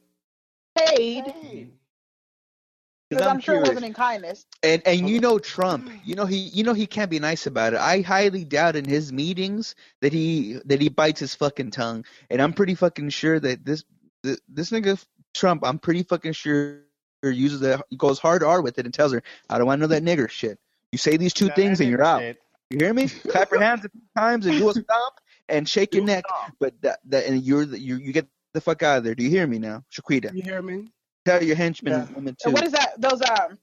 paid 0.76 1.24
because 3.10 3.26
I'm, 3.26 3.36
I'm 3.36 3.40
sure 3.40 3.56
it 3.56 3.62
wasn't 3.62 3.86
in 3.86 3.94
kindness. 3.94 4.46
And 4.62 4.82
and 4.86 5.08
you 5.08 5.20
know 5.20 5.38
Trump, 5.38 5.90
you 6.04 6.14
know 6.14 6.26
he 6.26 6.36
you 6.36 6.62
know 6.64 6.74
he 6.74 6.86
can't 6.86 7.10
be 7.10 7.18
nice 7.18 7.46
about 7.46 7.72
it. 7.74 7.78
I 7.80 8.00
highly 8.00 8.44
doubt 8.44 8.76
in 8.76 8.84
his 8.84 9.12
meetings 9.12 9.74
that 10.00 10.12
he 10.12 10.58
that 10.64 10.80
he 10.80 10.88
bites 10.88 11.20
his 11.20 11.34
fucking 11.34 11.70
tongue. 11.70 12.04
And 12.30 12.42
I'm 12.42 12.52
pretty 12.52 12.74
fucking 12.74 13.10
sure 13.10 13.40
that 13.40 13.64
this 13.64 13.84
th- 14.22 14.40
this 14.48 14.70
nigga 14.70 15.02
Trump, 15.34 15.64
I'm 15.64 15.78
pretty 15.78 16.02
fucking 16.02 16.32
sure 16.32 16.82
uses 17.22 17.60
the 17.60 17.82
goes 17.96 18.18
hard 18.18 18.42
R 18.42 18.62
with 18.62 18.78
it 18.78 18.84
and 18.84 18.94
tells 18.94 19.12
her, 19.12 19.22
I 19.50 19.58
don't 19.58 19.66
want 19.66 19.80
to 19.80 19.86
know 19.86 19.94
that 19.94 20.04
nigger 20.04 20.28
shit. 20.28 20.58
You 20.92 20.98
say 20.98 21.16
these 21.16 21.34
two 21.34 21.46
That 21.46 21.56
things 21.56 21.80
and 21.80 21.90
you're 21.90 22.02
out. 22.02 22.20
shit. 22.20 22.38
You 22.70 22.78
hear 22.78 22.94
me? 22.94 23.08
Clap 23.08 23.50
your 23.50 23.60
hands 23.62 23.84
a 23.84 23.88
few 23.88 24.00
times 24.16 24.46
and 24.46 24.58
do 24.58 24.68
a 24.68 24.72
stomp 24.72 25.14
and 25.48 25.68
shake 25.68 25.94
your 25.94 26.04
neck. 26.04 26.24
But 26.60 26.80
that, 26.82 27.00
that 27.06 27.26
and 27.26 27.42
you're 27.42 27.64
the, 27.64 27.78
you 27.78 27.96
you 27.96 28.12
get 28.12 28.26
the 28.52 28.60
fuck 28.60 28.82
out 28.82 28.98
of 28.98 29.04
there. 29.04 29.14
Do 29.14 29.22
you 29.24 29.30
hear 29.30 29.46
me 29.46 29.58
now, 29.58 29.84
Shaquita? 29.92 30.34
You 30.34 30.42
hear 30.42 30.62
me? 30.62 30.92
Tell 31.28 31.44
your 31.44 31.56
henchmen 31.56 31.94
Yeah. 31.94 32.00
and 32.00 32.10
women 32.16 32.36
And 32.44 32.54
too. 32.54 32.54
what 32.54 32.64
is 32.64 32.72
that? 32.72 33.00
Those 33.00 33.22
um, 33.22 33.58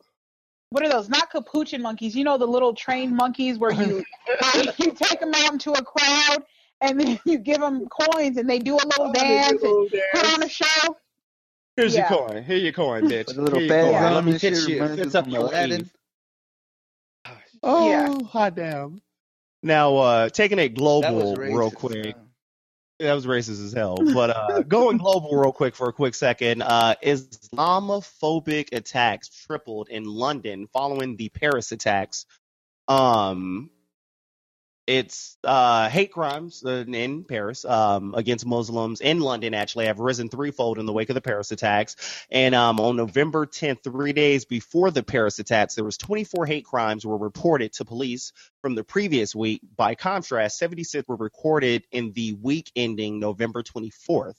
what 0.72 0.84
are 0.86 0.90
those? 0.90 1.10
Not 1.10 1.32
capuchin 1.32 1.82
monkeys. 1.82 2.16
You 2.16 2.24
know 2.26 2.38
the 2.38 2.48
little 2.48 2.74
trained 2.74 3.16
monkeys 3.16 3.60
where 3.60 3.72
you 3.72 4.04
you 4.80 4.92
take 4.94 5.20
them 5.20 5.34
out 5.36 5.54
into 5.54 5.72
a 5.74 5.84
crowd 5.84 6.44
and 6.82 7.00
then 7.00 7.20
you 7.26 7.40
give 7.40 7.60
them 7.62 7.88
coins 7.88 8.38
and 8.38 8.50
they 8.50 8.60
do 8.60 8.76
a 8.78 8.86
Oh, 9.00 9.04
little 9.04 9.14
dance 9.14 9.64
and 9.64 9.90
put 10.14 10.34
on 10.34 10.44
a 10.44 10.50
show. 10.50 10.98
Here's 11.78 11.96
Yeah. 11.96 12.10
your 12.10 12.20
coin. 12.28 12.44
Here 12.44 12.58
your 12.58 12.74
coin, 12.74 13.08
bitch. 13.08 13.28
With 13.28 13.40
a 13.40 13.42
little 13.44 13.60
Here 13.60 13.68
fez 13.68 13.92
your 14.00 14.02
coin. 14.02 14.14
Let 14.14 14.26
me 14.26 14.34
and 14.34 14.42
shit, 14.42 14.54
fix 14.54 14.68
you. 14.68 14.76
reminds 14.78 14.96
Fix 14.96 15.16
me 15.16 15.16
up 15.16 15.30
your 15.32 15.42
Aladdin. 15.50 15.90
Oh, 17.64 17.80
Yeah. 17.86 18.14
hot 18.26 18.56
damn. 18.56 19.02
Now, 19.64 19.96
uh, 19.98 20.30
taking 20.30 20.60
it 20.60 20.76
global 20.76 21.42
real 21.46 21.72
racist. 21.72 21.72
quick. 21.72 22.18
That 23.00 23.14
was 23.14 23.26
racist 23.26 23.64
as 23.64 23.74
hell. 23.74 23.98
But 23.98 24.30
uh, 24.30 24.62
going 24.68 24.98
global 24.98 25.36
real 25.36 25.52
quick 25.52 25.76
for 25.76 25.90
a 25.90 25.94
quick 25.94 26.16
second, 26.16 26.62
uh, 26.62 26.96
Islamophobic 27.04 28.70
attacks 28.72 29.28
tripled 29.28 29.90
in 29.90 30.06
London 30.06 30.68
following 30.72 31.18
the 31.18 31.30
Paris 31.30 31.72
attacks. 31.74 32.26
Um, 32.88 33.70
it's 34.88 35.38
uh, 35.44 35.90
hate 35.90 36.12
crimes 36.12 36.64
in 36.64 37.24
Paris 37.24 37.66
um, 37.66 38.14
against 38.16 38.46
Muslims 38.46 39.02
in 39.02 39.20
London 39.20 39.54
actually 39.54 39.88
have 39.88 40.00
risen 40.00 40.30
threefold 40.30 40.78
in 40.78 40.86
the 40.86 40.94
wake 40.94 41.10
of 41.10 41.16
the 41.16 41.22
Paris 41.22 41.52
attacks. 41.52 41.96
And 42.30 42.54
um, 42.54 42.80
on 42.80 42.96
November 42.96 43.48
10th, 43.48 43.84
three 43.84 44.14
days 44.14 44.46
before 44.46 44.92
the 44.92 45.02
Paris 45.02 45.40
attacks, 45.40 45.76
there 45.76 45.84
was 45.84 45.98
24 45.98 46.46
hate 46.46 46.66
crimes 46.66 47.06
were 47.06 47.18
reported 47.18 47.74
to 47.74 47.86
police 47.86 48.32
from 48.62 48.76
the 48.76 48.84
previous 48.84 49.34
week. 49.34 49.62
By 49.76 49.96
contrast, 49.96 50.60
76 50.60 51.08
were 51.08 51.16
recorded 51.16 51.86
in 51.92 52.12
the 52.12 52.34
week 52.34 52.72
ending 52.76 53.20
November 53.20 53.64
24th. 53.64 54.36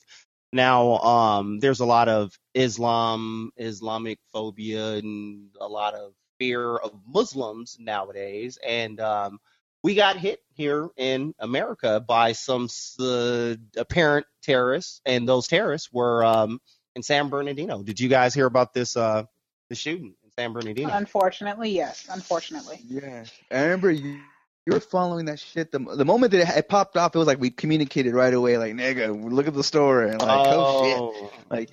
Now, 0.53 0.99
um, 0.99 1.59
there's 1.59 1.81
a 1.81 1.87
lot 1.87 2.09
of 2.09 2.39
Islam, 2.55 3.51
Islamic 3.57 4.21
phobia, 4.33 4.95
and 4.95 5.49
a 5.61 5.67
lot 5.67 5.95
of 5.95 6.13
fear 6.39 6.77
of 6.77 6.93
Muslims 7.07 7.77
nowadays. 7.81 8.59
And 8.65 9.01
um, 9.01 9.41
we 9.87 9.95
got 9.95 10.17
hit 10.17 10.41
here 10.53 10.89
in 10.97 11.33
America 11.39 12.01
by 12.01 12.33
some 12.33 12.69
uh, 12.99 13.55
apparent 13.77 14.27
terrorists, 14.43 15.01
and 15.07 15.29
those 15.29 15.47
terrorists 15.47 15.93
were 15.93 16.25
um, 16.25 16.61
in 16.97 17.05
San 17.05 17.29
Bernardino. 17.29 17.85
Did 17.85 18.01
you 18.01 18.09
guys 18.09 18.35
hear 18.35 18.47
about 18.47 18.75
this 18.75 18.97
uh, 18.97 19.23
the 19.69 19.77
shooting 19.77 20.17
in 20.25 20.31
San 20.37 20.53
Bernardino? 20.53 20.91
Unfortunately, 20.93 21.71
yes. 21.71 22.05
Unfortunately. 22.11 22.81
Yeah, 22.89 23.27
Amber, 23.53 23.93
you. 23.93 24.19
You 24.67 24.73
were 24.73 24.81
following 24.81 25.27
that 25.27 25.39
shit. 25.39 25.71
The, 25.71 25.79
the 25.79 26.05
moment 26.05 26.33
that 26.33 26.41
it, 26.41 26.59
it 26.59 26.69
popped 26.69 26.97
off, 26.97 27.15
it 27.15 27.19
was 27.19 27.29
like 27.29 27.39
we 27.39 27.51
communicated 27.51 28.13
right 28.13 28.35
away. 28.35 28.59
Like, 28.59 28.75
nigga, 28.75 29.31
look 29.31 29.47
at 29.47 29.55
the 29.55 29.63
story. 29.63 30.11
And 30.11 30.21
like, 30.21 30.49
oh, 30.51 30.83
shit. 30.83 30.99
Oh. 30.99 31.33
Like, 31.49 31.71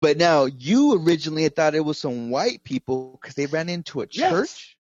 but 0.00 0.16
now 0.16 0.46
you 0.46 1.04
originally 1.04 1.42
had 1.42 1.54
thought 1.54 1.74
it 1.74 1.84
was 1.84 1.98
some 1.98 2.30
white 2.30 2.64
people 2.64 3.18
because 3.20 3.34
they 3.34 3.44
ran 3.44 3.68
into 3.68 4.00
a 4.00 4.06
church. 4.06 4.16
Yes. 4.16 4.30
church. 4.32 4.76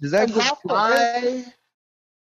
Does 0.00 0.12
that 0.12 0.32
go? 0.32 0.40
I 0.70 1.44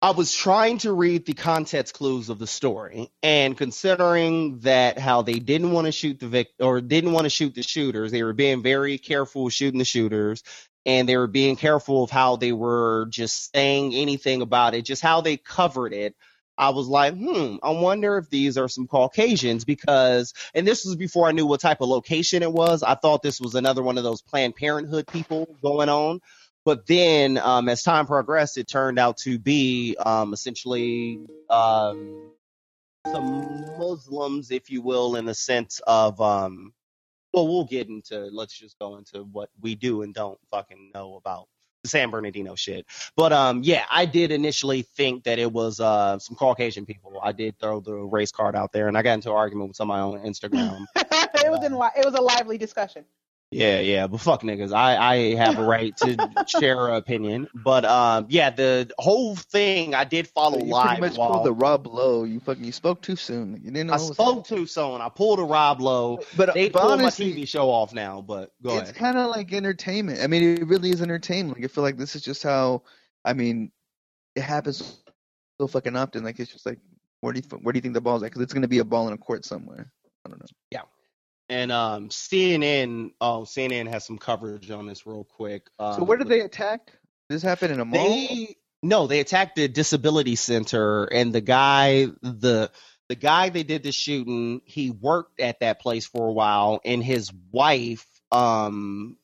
I 0.02 0.12
was 0.12 0.34
trying 0.34 0.80
to 0.80 0.94
read 0.94 1.26
the 1.26 1.34
context 1.34 1.96
clues 1.96 2.30
of 2.30 2.40
the 2.40 2.48
story, 2.48 3.12
and 3.24 3.58
considering 3.58 4.62
that 4.62 5.00
how 5.00 5.24
they 5.24 5.40
didn't 5.40 5.74
want 5.74 5.88
to 5.88 5.92
shoot 5.92 6.22
the 6.22 6.30
vic 6.30 6.50
or 6.62 6.82
didn't 6.82 7.14
want 7.14 7.26
to 7.26 7.32
shoot 7.32 7.56
the 7.56 7.64
shooters, 7.64 8.14
they 8.14 8.24
were 8.24 8.34
being 8.34 8.64
very 8.64 9.00
careful 9.00 9.50
shooting 9.50 9.80
the 9.80 9.86
shooters, 9.86 10.44
and 10.86 11.10
they 11.10 11.18
were 11.18 11.28
being 11.28 11.58
careful 11.58 12.06
of 12.06 12.12
how 12.12 12.38
they 12.38 12.54
were 12.54 13.08
just 13.10 13.52
saying 13.54 13.94
anything 13.96 14.42
about 14.44 14.76
it, 14.76 14.84
just 14.86 15.04
how 15.04 15.22
they 15.22 15.38
covered 15.38 15.94
it. 15.94 16.16
I 16.58 16.70
was 16.70 16.88
like, 16.88 17.16
hmm, 17.16 17.58
I 17.64 17.72
wonder 17.72 18.18
if 18.20 18.30
these 18.30 18.58
are 18.58 18.70
some 18.70 18.88
Caucasians 18.88 19.66
because, 19.66 20.34
and 20.56 20.66
this 20.68 20.86
was 20.86 20.96
before 20.96 21.28
I 21.28 21.34
knew 21.34 21.48
what 21.48 21.62
type 21.62 21.82
of 21.82 21.90
location 21.90 22.44
it 22.44 22.54
was. 22.54 22.84
I 22.84 22.96
thought 22.96 23.24
this 23.24 23.42
was 23.42 23.56
another 23.56 23.84
one 23.84 24.00
of 24.00 24.06
those 24.06 24.24
Planned 24.24 24.56
Parenthood 24.56 25.08
people 25.08 25.58
going 25.62 25.90
on. 25.90 26.22
But 26.68 26.86
then, 26.86 27.38
um, 27.38 27.70
as 27.70 27.82
time 27.82 28.06
progressed, 28.06 28.58
it 28.58 28.68
turned 28.68 29.00
out 29.00 29.16
to 29.20 29.40
be 29.40 29.96
um, 30.06 30.34
essentially 30.34 31.18
um, 31.50 32.30
some 33.10 33.66
Muslims, 33.80 34.52
if 34.52 34.70
you 34.70 34.82
will, 34.82 35.16
in 35.16 35.24
the 35.24 35.34
sense 35.34 35.80
of, 35.88 36.20
um, 36.20 36.74
well, 37.32 37.48
we'll 37.48 37.64
get 37.64 37.88
into, 37.88 38.20
let's 38.34 38.54
just 38.54 38.78
go 38.80 38.98
into 38.98 39.24
what 39.32 39.50
we 39.62 39.76
do 39.76 40.02
and 40.02 40.14
don't 40.14 40.38
fucking 40.52 40.92
know 40.94 41.16
about 41.16 41.48
the 41.84 41.90
San 41.90 42.10
Bernardino 42.10 42.56
shit. 42.56 42.86
But 43.16 43.32
um, 43.32 43.62
yeah, 43.64 43.86
I 43.90 44.06
did 44.06 44.34
initially 44.34 44.82
think 44.82 45.24
that 45.24 45.40
it 45.40 45.50
was 45.50 45.80
uh, 45.80 46.20
some 46.20 46.36
Caucasian 46.36 46.86
people. 46.86 47.18
I 47.24 47.32
did 47.32 47.58
throw 47.60 47.80
the 47.80 47.94
race 47.94 48.34
card 48.34 48.58
out 48.58 48.74
there, 48.74 48.90
and 48.90 48.98
I 48.98 49.04
got 49.04 49.14
into 49.14 49.30
an 49.30 49.38
argument 49.38 49.70
with 49.70 49.78
somebody 49.78 50.02
on 50.02 50.30
Instagram. 50.30 50.86
it 50.98 51.50
was 51.50 51.64
in 51.64 51.72
it 51.72 52.06
was 52.06 52.16
a 52.16 52.22
lively 52.22 52.58
discussion. 52.58 53.06
Yeah, 53.50 53.80
yeah, 53.80 54.08
but 54.08 54.20
fuck 54.20 54.42
niggas. 54.42 54.74
I, 54.74 54.98
I 54.98 55.36
have 55.36 55.58
a 55.58 55.64
right 55.64 55.96
to 55.98 56.46
share 56.48 56.90
an 56.90 56.96
opinion. 56.96 57.48
But 57.54 57.86
um, 57.86 58.26
yeah, 58.28 58.50
the 58.50 58.92
whole 58.98 59.38
thing 59.38 59.96
I 59.96 60.04
did 60.04 60.28
follow 60.28 60.58
You 60.58 60.74
pretty 60.74 60.74
live 60.74 61.00
much 61.00 61.18
while 61.18 61.32
pulled 61.32 61.46
the 61.46 61.54
Rob 61.54 61.88
Lowe. 61.88 62.26
You 62.26 62.42
fucking 62.42 62.64
you 62.64 62.74
spoke 62.74 63.02
too 63.02 63.16
soon. 63.16 63.54
You 63.64 63.72
didn't 63.72 63.88
know. 63.88 63.94
I 63.94 63.98
spoke 63.98 64.46
too 64.46 64.66
soon. 64.66 65.00
I 65.00 65.08
pulled 65.08 65.40
a 65.40 65.44
Rob 65.44 65.80
Lowe. 65.80 66.20
But, 66.36 66.54
They 66.54 66.68
but 66.68 66.82
pulled 66.82 66.94
honestly, 66.94 67.34
my 67.34 67.36
TV 67.36 67.48
show 67.48 67.70
off 67.70 67.94
now. 67.94 68.20
But 68.22 68.52
go 68.62 68.78
it's 68.80 68.92
kind 68.92 69.18
of 69.18 69.30
like 69.30 69.54
entertainment. 69.54 70.22
I 70.22 70.28
mean, 70.28 70.58
it 70.58 70.68
really 70.68 70.90
is 70.90 71.02
entertainment. 71.02 71.58
Like 71.58 71.64
I 71.64 71.68
feel 71.74 71.84
like 71.86 71.98
this 71.98 72.18
is 72.18 72.24
just 72.24 72.44
how. 72.44 72.84
I 73.24 73.32
mean, 73.32 73.72
it 74.36 74.42
happens 74.42 75.00
so 75.60 75.68
fucking 75.68 75.96
often. 75.96 76.26
Like 76.26 76.38
it's 76.40 76.52
just 76.52 76.66
like, 76.66 76.80
where 77.22 77.32
do 77.32 77.40
you 77.40 77.58
where 77.60 77.72
do 77.72 77.78
you 77.78 77.82
think 77.82 77.94
the 77.94 78.02
ball's 78.02 78.24
at? 78.24 78.26
Because 78.26 78.42
it's 78.42 78.54
gonna 78.54 78.68
be 78.68 78.80
a 78.80 78.86
ball 78.86 79.08
in 79.08 79.14
a 79.14 79.18
court 79.18 79.46
somewhere. 79.46 79.90
I 80.26 80.30
don't 80.30 80.40
know. 80.40 80.48
Yeah. 80.70 80.82
And 81.50 81.72
um, 81.72 82.10
CNN, 82.10 83.12
oh, 83.22 83.42
CNN 83.42 83.88
has 83.90 84.06
some 84.06 84.18
coverage 84.18 84.70
on 84.70 84.86
this 84.86 85.06
real 85.08 85.24
quick. 85.24 85.70
Um, 85.80 85.94
So 85.94 86.04
where 86.04 86.18
did 86.18 86.28
they 86.28 86.42
attack? 86.42 86.92
This 87.30 87.42
happened 87.42 87.74
in 87.74 87.80
a 87.80 87.86
mall. 87.86 88.04
They 88.04 88.56
no, 88.84 89.08
they 89.08 89.20
attacked 89.20 89.56
the 89.56 89.68
disability 89.68 90.36
center, 90.36 91.06
and 91.06 91.34
the 91.34 91.42
guy, 91.42 92.08
the 92.22 92.72
the 93.10 93.16
guy 93.16 93.50
they 93.50 93.64
did 93.64 93.84
the 93.84 93.92
shooting, 93.92 94.62
he 94.66 94.92
worked 94.92 95.40
at 95.40 95.62
that 95.62 95.82
place 95.82 96.06
for 96.06 96.28
a 96.28 96.32
while, 96.32 96.80
and 96.86 97.04
his 97.04 97.32
wife, 97.52 98.06
um, 98.32 99.18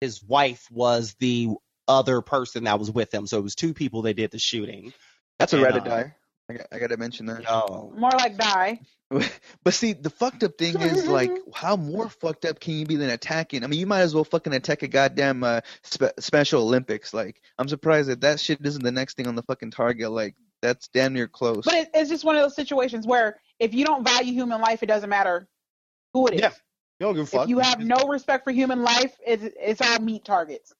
his 0.00 0.22
wife 0.22 0.66
was 0.70 1.14
the 1.20 1.50
other 1.86 2.22
person 2.22 2.64
that 2.64 2.78
was 2.78 2.90
with 2.90 3.12
him. 3.12 3.26
So 3.26 3.38
it 3.38 3.42
was 3.42 3.54
two 3.54 3.74
people 3.74 4.02
they 4.02 4.14
did 4.14 4.30
the 4.30 4.38
shooting. 4.38 4.92
That's 5.38 5.52
a 5.52 5.58
Reddit 5.58 5.82
uh, 5.82 5.84
die. 5.84 6.14
I 6.48 6.54
got, 6.54 6.66
I 6.72 6.78
got 6.78 6.90
to 6.90 6.96
mention 6.96 7.26
that. 7.26 7.44
Oh, 7.48 7.92
More 7.96 8.10
like 8.10 8.36
die. 8.36 8.80
But 9.64 9.74
see, 9.74 9.92
the 9.92 10.08
fucked 10.10 10.42
up 10.42 10.56
thing 10.56 10.80
is 10.80 11.06
like, 11.06 11.30
how 11.54 11.76
more 11.76 12.08
fucked 12.08 12.46
up 12.46 12.58
can 12.58 12.74
you 12.74 12.86
be 12.86 12.96
than 12.96 13.10
attacking? 13.10 13.62
I 13.62 13.66
mean, 13.66 13.78
you 13.78 13.86
might 13.86 14.00
as 14.00 14.14
well 14.14 14.24
fucking 14.24 14.54
attack 14.54 14.82
a 14.82 14.88
goddamn 14.88 15.44
uh, 15.44 15.60
spe- 15.82 16.18
Special 16.18 16.62
Olympics. 16.62 17.12
Like, 17.12 17.40
I'm 17.58 17.68
surprised 17.68 18.08
that 18.08 18.22
that 18.22 18.40
shit 18.40 18.58
isn't 18.64 18.82
the 18.82 18.90
next 18.90 19.18
thing 19.18 19.26
on 19.26 19.34
the 19.34 19.42
fucking 19.42 19.70
target. 19.70 20.10
Like, 20.10 20.34
that's 20.62 20.88
damn 20.88 21.12
near 21.12 21.28
close. 21.28 21.64
But 21.64 21.74
it, 21.74 21.90
it's 21.92 22.08
just 22.08 22.24
one 22.24 22.36
of 22.36 22.42
those 22.42 22.56
situations 22.56 23.06
where 23.06 23.38
if 23.58 23.74
you 23.74 23.84
don't 23.84 24.02
value 24.02 24.32
human 24.32 24.60
life, 24.60 24.82
it 24.82 24.86
doesn't 24.86 25.10
matter 25.10 25.46
who 26.14 26.28
it 26.28 26.34
is. 26.34 26.40
Yeah, 26.40 26.52
you 26.98 27.06
don't 27.06 27.14
give 27.14 27.24
a 27.24 27.26
fuck. 27.26 27.42
If 27.44 27.48
you 27.50 27.58
have 27.58 27.80
no 27.80 28.08
respect 28.08 28.44
for 28.44 28.50
human 28.50 28.82
life, 28.82 29.14
it's 29.26 29.44
it's 29.60 29.80
all 29.82 30.00
meat 30.00 30.24
targets. 30.24 30.72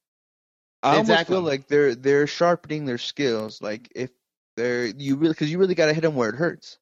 I 0.81 0.97
almost 0.97 1.27
feel 1.27 1.41
like 1.41 1.67
they're 1.67 1.95
they're 1.95 2.27
sharpening 2.27 2.85
their 2.85 2.97
skills. 2.97 3.61
Like, 3.61 3.91
if 3.95 4.09
They're 4.55 4.85
you 4.85 5.15
really 5.15 5.33
because 5.33 5.51
you 5.51 5.57
really 5.57 5.75
got 5.75 5.87
to 5.87 5.93
hit 5.93 6.01
them 6.01 6.15
where 6.15 6.29
it 6.29 6.35
hurts. 6.35 6.77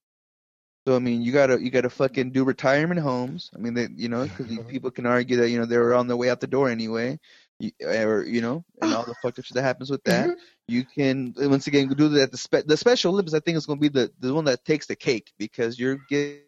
So 0.88 0.96
I 0.96 1.00
mean, 1.00 1.22
you 1.22 1.32
gotta 1.32 1.62
you 1.62 1.70
gotta 1.70 1.90
fucking 1.90 2.32
do 2.32 2.44
retirement 2.44 3.00
homes. 3.00 3.52
I 3.56 3.60
mean, 3.60 3.76
they, 3.76 3.88
you 3.96 4.10
know, 4.10 4.24
because 4.24 4.48
people 4.68 4.90
can 4.90 5.06
argue 5.06 5.38
that 5.38 5.50
you 5.50 5.60
know 5.60 5.66
they 5.66 5.78
were 5.78 5.94
on 5.94 6.08
their 6.08 6.18
way 6.18 6.30
out 6.30 6.40
the 6.40 6.48
door 6.48 6.70
anyway, 6.70 7.20
you, 7.60 7.72
or 7.86 8.24
you 8.24 8.42
know, 8.42 8.66
and 8.82 8.94
all 8.94 9.06
the 9.06 9.14
fucked 9.22 9.38
up 9.38 9.46
shit 9.46 9.56
that 9.56 9.64
happens 9.64 9.90
with 9.90 10.04
that. 10.06 10.30
You 10.68 10.86
can 10.86 11.34
once 11.38 11.68
again 11.68 11.90
do 11.90 12.08
that. 12.08 12.32
The 12.32 12.38
spe- 12.38 12.66
the 12.66 12.78
Special 12.78 13.12
Olympics, 13.12 13.34
I 13.34 13.42
think, 13.42 13.58
is 13.58 13.66
going 13.66 13.78
to 13.78 13.82
be 13.82 13.90
the 13.90 14.10
the 14.20 14.34
one 14.34 14.46
that 14.46 14.64
takes 14.64 14.86
the 14.86 14.96
cake 14.96 15.34
because 15.38 15.78
you're 15.78 15.98
giving. 16.08 16.44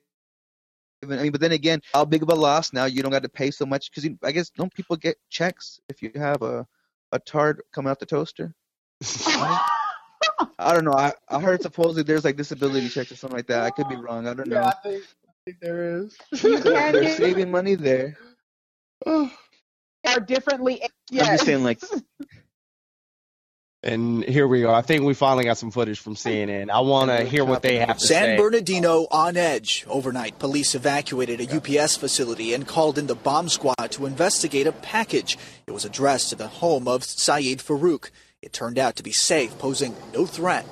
I 1.04 1.08
mean, 1.08 1.34
but 1.34 1.42
then 1.42 1.52
again, 1.52 1.82
how 1.94 2.06
big 2.06 2.24
of 2.24 2.30
a 2.30 2.36
loss? 2.36 2.72
Now 2.72 2.86
you 2.86 3.04
don't 3.04 3.12
got 3.12 3.24
to 3.24 3.30
pay 3.30 3.52
so 3.52 3.66
much 3.66 3.92
because 3.92 4.10
I 4.24 4.32
guess 4.32 4.50
don't 4.52 4.74
people 4.74 4.96
get 4.96 5.18
checks 5.30 5.82
if 5.90 6.02
you 6.02 6.12
have 6.16 6.42
a 6.42 6.66
a 7.12 7.20
tard 7.20 7.64
coming 7.74 7.92
out 7.92 8.00
the 8.00 8.06
toaster? 8.06 8.56
I 10.60 10.74
don't 10.74 10.86
know. 10.86 10.94
I, 10.94 11.14
I 11.30 11.40
heard 11.40 11.62
supposedly 11.62 12.04
there's 12.04 12.24
like 12.24 12.36
disability 12.38 12.90
checks 12.90 13.12
or 13.12 13.16
something 13.16 13.38
like 13.38 13.48
that. 13.48 13.64
I 13.64 13.70
could 13.72 13.90
be 13.90 13.96
wrong. 13.96 14.28
I 14.28 14.34
don't 14.34 14.48
know. 14.48 14.56
Yeah, 14.62 14.68
I 14.68 14.74
think, 14.84 15.04
I 15.04 15.32
think 15.46 15.60
there 15.60 15.98
is. 16.00 16.18
You 16.44 16.62
can 16.62 16.94
They're 16.94 17.02
get 17.02 17.18
saving 17.18 17.52
money 17.52 17.76
there. 17.76 18.18
are 19.06 20.20
differently. 20.26 20.82
Eh, 20.82 20.88
I'm 21.14 21.18
just 21.38 21.46
saying, 21.46 21.64
like, 21.64 21.82
And 23.82 24.24
here 24.24 24.48
we 24.48 24.62
go. 24.62 24.74
I 24.74 24.82
think 24.82 25.04
we 25.04 25.14
finally 25.14 25.44
got 25.44 25.58
some 25.58 25.72
footage 25.72 26.00
from 26.00 26.16
CNN. 26.16 26.70
I 26.70 26.80
want 26.80 27.12
to 27.12 27.26
hear 27.26 27.44
what 27.44 27.62
they 27.62 27.80
have 27.80 27.98
to 27.98 28.08
San 28.08 28.22
say. 28.24 28.26
San 28.30 28.38
Bernardino 28.38 29.08
on 29.12 29.36
edge. 29.36 29.86
Overnight, 29.90 30.40
police 30.40 30.74
evacuated 30.76 31.42
a 31.42 31.56
UPS 31.82 31.98
facility 31.98 32.54
and 32.54 32.66
called 32.66 32.98
in 32.98 33.08
the 33.08 33.16
bomb 33.16 33.50
squad 33.50 33.92
to 33.92 34.06
investigate 34.06 34.68
a 34.68 34.72
package. 34.72 35.38
It 35.68 35.72
was 35.72 35.84
addressed 35.84 36.30
to 36.30 36.36
the 36.36 36.48
home 36.48 36.88
of 36.88 37.04
Syed 37.04 37.60
Farook. 37.60 38.10
It 38.44 38.52
turned 38.52 38.78
out 38.78 38.98
to 38.98 39.04
be 39.04 39.14
safe, 39.14 39.58
posing 39.58 39.96
no 40.14 40.26
threat. 40.26 40.66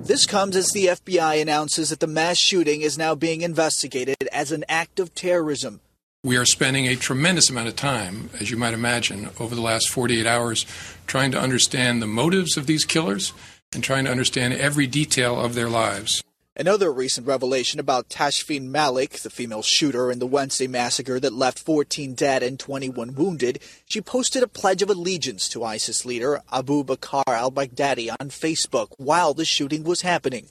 This 0.00 0.26
comes 0.26 0.54
as 0.54 0.68
the 0.68 0.86
FBI 0.86 1.42
announces 1.42 1.90
that 1.90 1.98
the 1.98 2.06
mass 2.06 2.38
shooting 2.38 2.82
is 2.82 2.96
now 2.96 3.16
being 3.16 3.42
investigated 3.42 4.16
as 4.32 4.52
an 4.52 4.64
act 4.68 5.00
of 5.00 5.12
terrorism. 5.12 5.80
We 6.22 6.36
are 6.36 6.44
spending 6.44 6.86
a 6.86 6.94
tremendous 6.94 7.50
amount 7.50 7.68
of 7.68 7.76
time, 7.76 8.30
as 8.40 8.50
you 8.50 8.56
might 8.56 8.74
imagine, 8.74 9.30
over 9.40 9.56
the 9.56 9.60
last 9.60 9.88
48 9.90 10.24
hours 10.24 10.66
trying 11.08 11.32
to 11.32 11.40
understand 11.40 12.00
the 12.00 12.06
motives 12.06 12.56
of 12.56 12.66
these 12.66 12.84
killers 12.84 13.32
and 13.74 13.82
trying 13.82 14.04
to 14.04 14.10
understand 14.10 14.54
every 14.54 14.86
detail 14.86 15.40
of 15.40 15.54
their 15.54 15.68
lives. 15.68 16.22
Another 16.60 16.92
recent 16.92 17.24
revelation 17.24 17.78
about 17.78 18.08
Tashfeen 18.08 18.62
Malik, 18.62 19.20
the 19.20 19.30
female 19.30 19.62
shooter 19.62 20.10
in 20.10 20.18
the 20.18 20.26
Wednesday 20.26 20.66
massacre 20.66 21.20
that 21.20 21.32
left 21.32 21.56
14 21.60 22.14
dead 22.14 22.42
and 22.42 22.58
21 22.58 23.14
wounded, 23.14 23.60
she 23.86 24.00
posted 24.00 24.42
a 24.42 24.48
pledge 24.48 24.82
of 24.82 24.90
allegiance 24.90 25.48
to 25.50 25.62
ISIS 25.62 26.04
leader 26.04 26.42
Abu 26.50 26.82
Bakr 26.82 27.22
al 27.28 27.52
Baghdadi 27.52 28.10
on 28.10 28.30
Facebook 28.30 28.88
while 28.96 29.34
the 29.34 29.44
shooting 29.44 29.84
was 29.84 30.00
happening. 30.00 30.48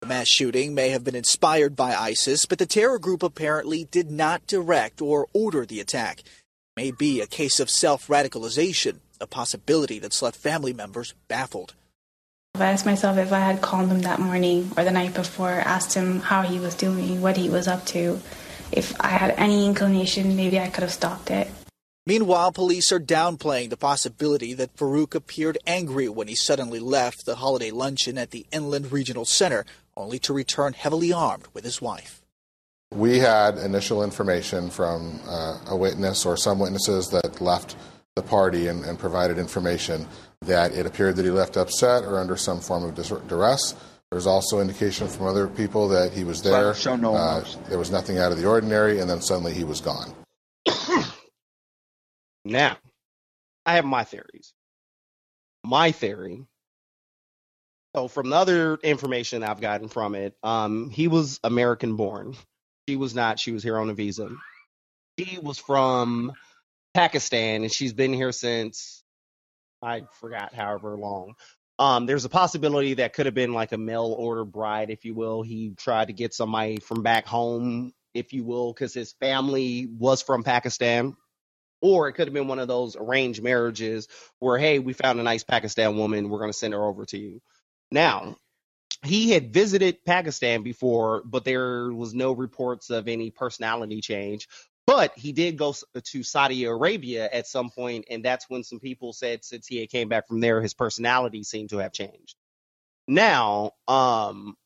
The 0.00 0.06
mass 0.06 0.28
shooting 0.28 0.74
may 0.74 0.88
have 0.88 1.04
been 1.04 1.14
inspired 1.14 1.76
by 1.76 1.94
ISIS, 1.94 2.46
but 2.46 2.58
the 2.58 2.64
terror 2.64 2.98
group 2.98 3.22
apparently 3.22 3.84
did 3.90 4.10
not 4.10 4.46
direct 4.46 5.02
or 5.02 5.26
order 5.34 5.66
the 5.66 5.80
attack. 5.80 6.20
It 6.20 6.24
may 6.78 6.90
be 6.92 7.20
a 7.20 7.26
case 7.26 7.60
of 7.60 7.68
self 7.68 8.06
radicalization, 8.06 9.00
a 9.20 9.26
possibility 9.26 9.98
that's 9.98 10.22
left 10.22 10.38
family 10.38 10.72
members 10.72 11.12
baffled. 11.28 11.74
I 12.60 12.72
asked 12.72 12.84
myself 12.84 13.16
if 13.16 13.32
I 13.32 13.40
had 13.40 13.62
called 13.62 13.88
him 13.88 14.00
that 14.02 14.20
morning 14.20 14.70
or 14.76 14.84
the 14.84 14.90
night 14.90 15.14
before, 15.14 15.50
asked 15.50 15.94
him 15.94 16.20
how 16.20 16.42
he 16.42 16.58
was 16.58 16.74
doing, 16.74 17.22
what 17.22 17.36
he 17.36 17.48
was 17.48 17.66
up 17.66 17.86
to. 17.86 18.20
If 18.70 19.00
I 19.00 19.08
had 19.08 19.30
any 19.38 19.66
inclination, 19.66 20.36
maybe 20.36 20.60
I 20.60 20.68
could 20.68 20.82
have 20.82 20.92
stopped 20.92 21.30
it. 21.30 21.48
Meanwhile, 22.06 22.52
police 22.52 22.92
are 22.92 23.00
downplaying 23.00 23.70
the 23.70 23.76
possibility 23.76 24.52
that 24.54 24.76
Farook 24.76 25.14
appeared 25.14 25.58
angry 25.66 26.08
when 26.08 26.28
he 26.28 26.34
suddenly 26.34 26.80
left 26.80 27.24
the 27.24 27.36
holiday 27.36 27.70
luncheon 27.70 28.18
at 28.18 28.30
the 28.30 28.46
Inland 28.52 28.92
Regional 28.92 29.24
Center, 29.24 29.64
only 29.96 30.18
to 30.20 30.32
return 30.32 30.72
heavily 30.74 31.12
armed 31.12 31.46
with 31.54 31.64
his 31.64 31.80
wife. 31.80 32.20
We 32.92 33.18
had 33.18 33.56
initial 33.58 34.02
information 34.02 34.70
from 34.70 35.20
uh, 35.26 35.58
a 35.68 35.76
witness 35.76 36.26
or 36.26 36.36
some 36.36 36.58
witnesses 36.58 37.08
that 37.10 37.40
left 37.40 37.76
the 38.16 38.22
party 38.22 38.66
and, 38.66 38.84
and, 38.84 38.98
provided 38.98 39.38
information 39.38 40.06
that 40.42 40.72
it 40.72 40.86
appeared 40.86 41.16
that 41.16 41.24
he 41.24 41.30
left 41.30 41.56
upset 41.56 42.04
or 42.04 42.18
under 42.18 42.36
some 42.36 42.60
form 42.60 42.84
of 42.84 42.94
dis- 42.94 43.12
duress. 43.28 43.74
There's 44.10 44.26
also 44.26 44.60
indication 44.60 45.06
from 45.06 45.26
other 45.26 45.46
people 45.46 45.88
that 45.88 46.12
he 46.12 46.24
was 46.24 46.42
there. 46.42 46.74
Show 46.74 46.96
no 46.96 47.14
uh, 47.14 47.44
there 47.68 47.78
was 47.78 47.90
nothing 47.90 48.18
out 48.18 48.32
of 48.32 48.38
the 48.38 48.46
ordinary, 48.46 48.98
and 48.98 49.08
then 49.08 49.20
suddenly 49.20 49.52
he 49.52 49.64
was 49.64 49.80
gone. 49.80 50.14
Now, 52.42 52.78
I 53.66 53.74
have 53.74 53.84
my 53.84 54.04
theories. 54.04 54.54
My 55.62 55.92
theory. 55.92 56.46
So, 57.94 58.08
from 58.08 58.30
the 58.30 58.36
other 58.36 58.76
information 58.76 59.42
I've 59.42 59.60
gotten 59.60 59.88
from 59.88 60.14
it, 60.14 60.34
um, 60.42 60.88
he 60.88 61.06
was 61.06 61.38
American 61.44 61.96
born. 61.96 62.34
She 62.88 62.96
was 62.96 63.14
not. 63.14 63.38
She 63.38 63.52
was 63.52 63.62
here 63.62 63.78
on 63.78 63.90
a 63.90 63.94
visa. 63.94 64.30
She 65.18 65.38
was 65.38 65.58
from 65.58 66.32
Pakistan, 66.94 67.62
and 67.62 67.70
she's 67.70 67.92
been 67.92 68.14
here 68.14 68.32
since 68.32 68.99
I 69.82 70.02
forgot 70.20 70.54
however 70.54 70.96
long. 70.96 71.34
Um, 71.78 72.06
there's 72.06 72.26
a 72.26 72.30
possibility 72.30 72.94
that 72.94 73.14
could 73.14 73.26
have 73.26 73.34
been 73.34 73.54
like 73.54 73.72
a 73.72 73.78
mail 73.78 74.14
order 74.18 74.44
bride, 74.44 74.90
if 74.90 75.04
you 75.04 75.14
will. 75.14 75.42
He 75.42 75.72
tried 75.76 76.08
to 76.08 76.12
get 76.12 76.34
somebody 76.34 76.78
from 76.78 77.02
back 77.02 77.26
home, 77.26 77.92
if 78.12 78.32
you 78.34 78.44
will, 78.44 78.72
because 78.72 78.92
his 78.92 79.14
family 79.14 79.86
was 79.86 80.20
from 80.22 80.44
Pakistan. 80.44 81.16
Or 81.80 82.08
it 82.08 82.12
could 82.12 82.26
have 82.26 82.34
been 82.34 82.48
one 82.48 82.58
of 82.58 82.68
those 82.68 82.96
arranged 82.96 83.42
marriages 83.42 84.08
where, 84.38 84.58
hey, 84.58 84.78
we 84.78 84.92
found 84.92 85.18
a 85.18 85.22
nice 85.22 85.44
Pakistan 85.44 85.96
woman, 85.96 86.28
we're 86.28 86.40
going 86.40 86.52
to 86.52 86.58
send 86.58 86.74
her 86.74 86.84
over 86.84 87.06
to 87.06 87.18
you. 87.18 87.40
Now, 87.90 88.36
he 89.02 89.30
had 89.30 89.52
visited 89.52 90.04
Pakistan 90.04 90.62
before, 90.62 91.22
but 91.24 91.44
there 91.44 91.90
was 91.92 92.12
no 92.12 92.32
reports 92.32 92.90
of 92.90 93.08
any 93.08 93.30
personality 93.30 94.02
change. 94.02 94.46
But 94.90 95.16
he 95.16 95.30
did 95.30 95.56
go 95.56 95.72
to 96.02 96.22
Saudi 96.24 96.64
Arabia 96.64 97.28
at 97.32 97.46
some 97.46 97.70
point, 97.70 98.06
and 98.10 98.24
that's 98.24 98.50
when 98.50 98.64
some 98.64 98.80
people 98.80 99.12
said 99.12 99.44
since 99.44 99.68
he 99.68 99.86
came 99.86 100.08
back 100.08 100.26
from 100.26 100.40
there, 100.40 100.60
his 100.60 100.74
personality 100.74 101.44
seemed 101.44 101.70
to 101.70 101.78
have 101.78 101.92
changed. 101.92 102.34
Now, 103.06 103.70
um, 103.86 104.56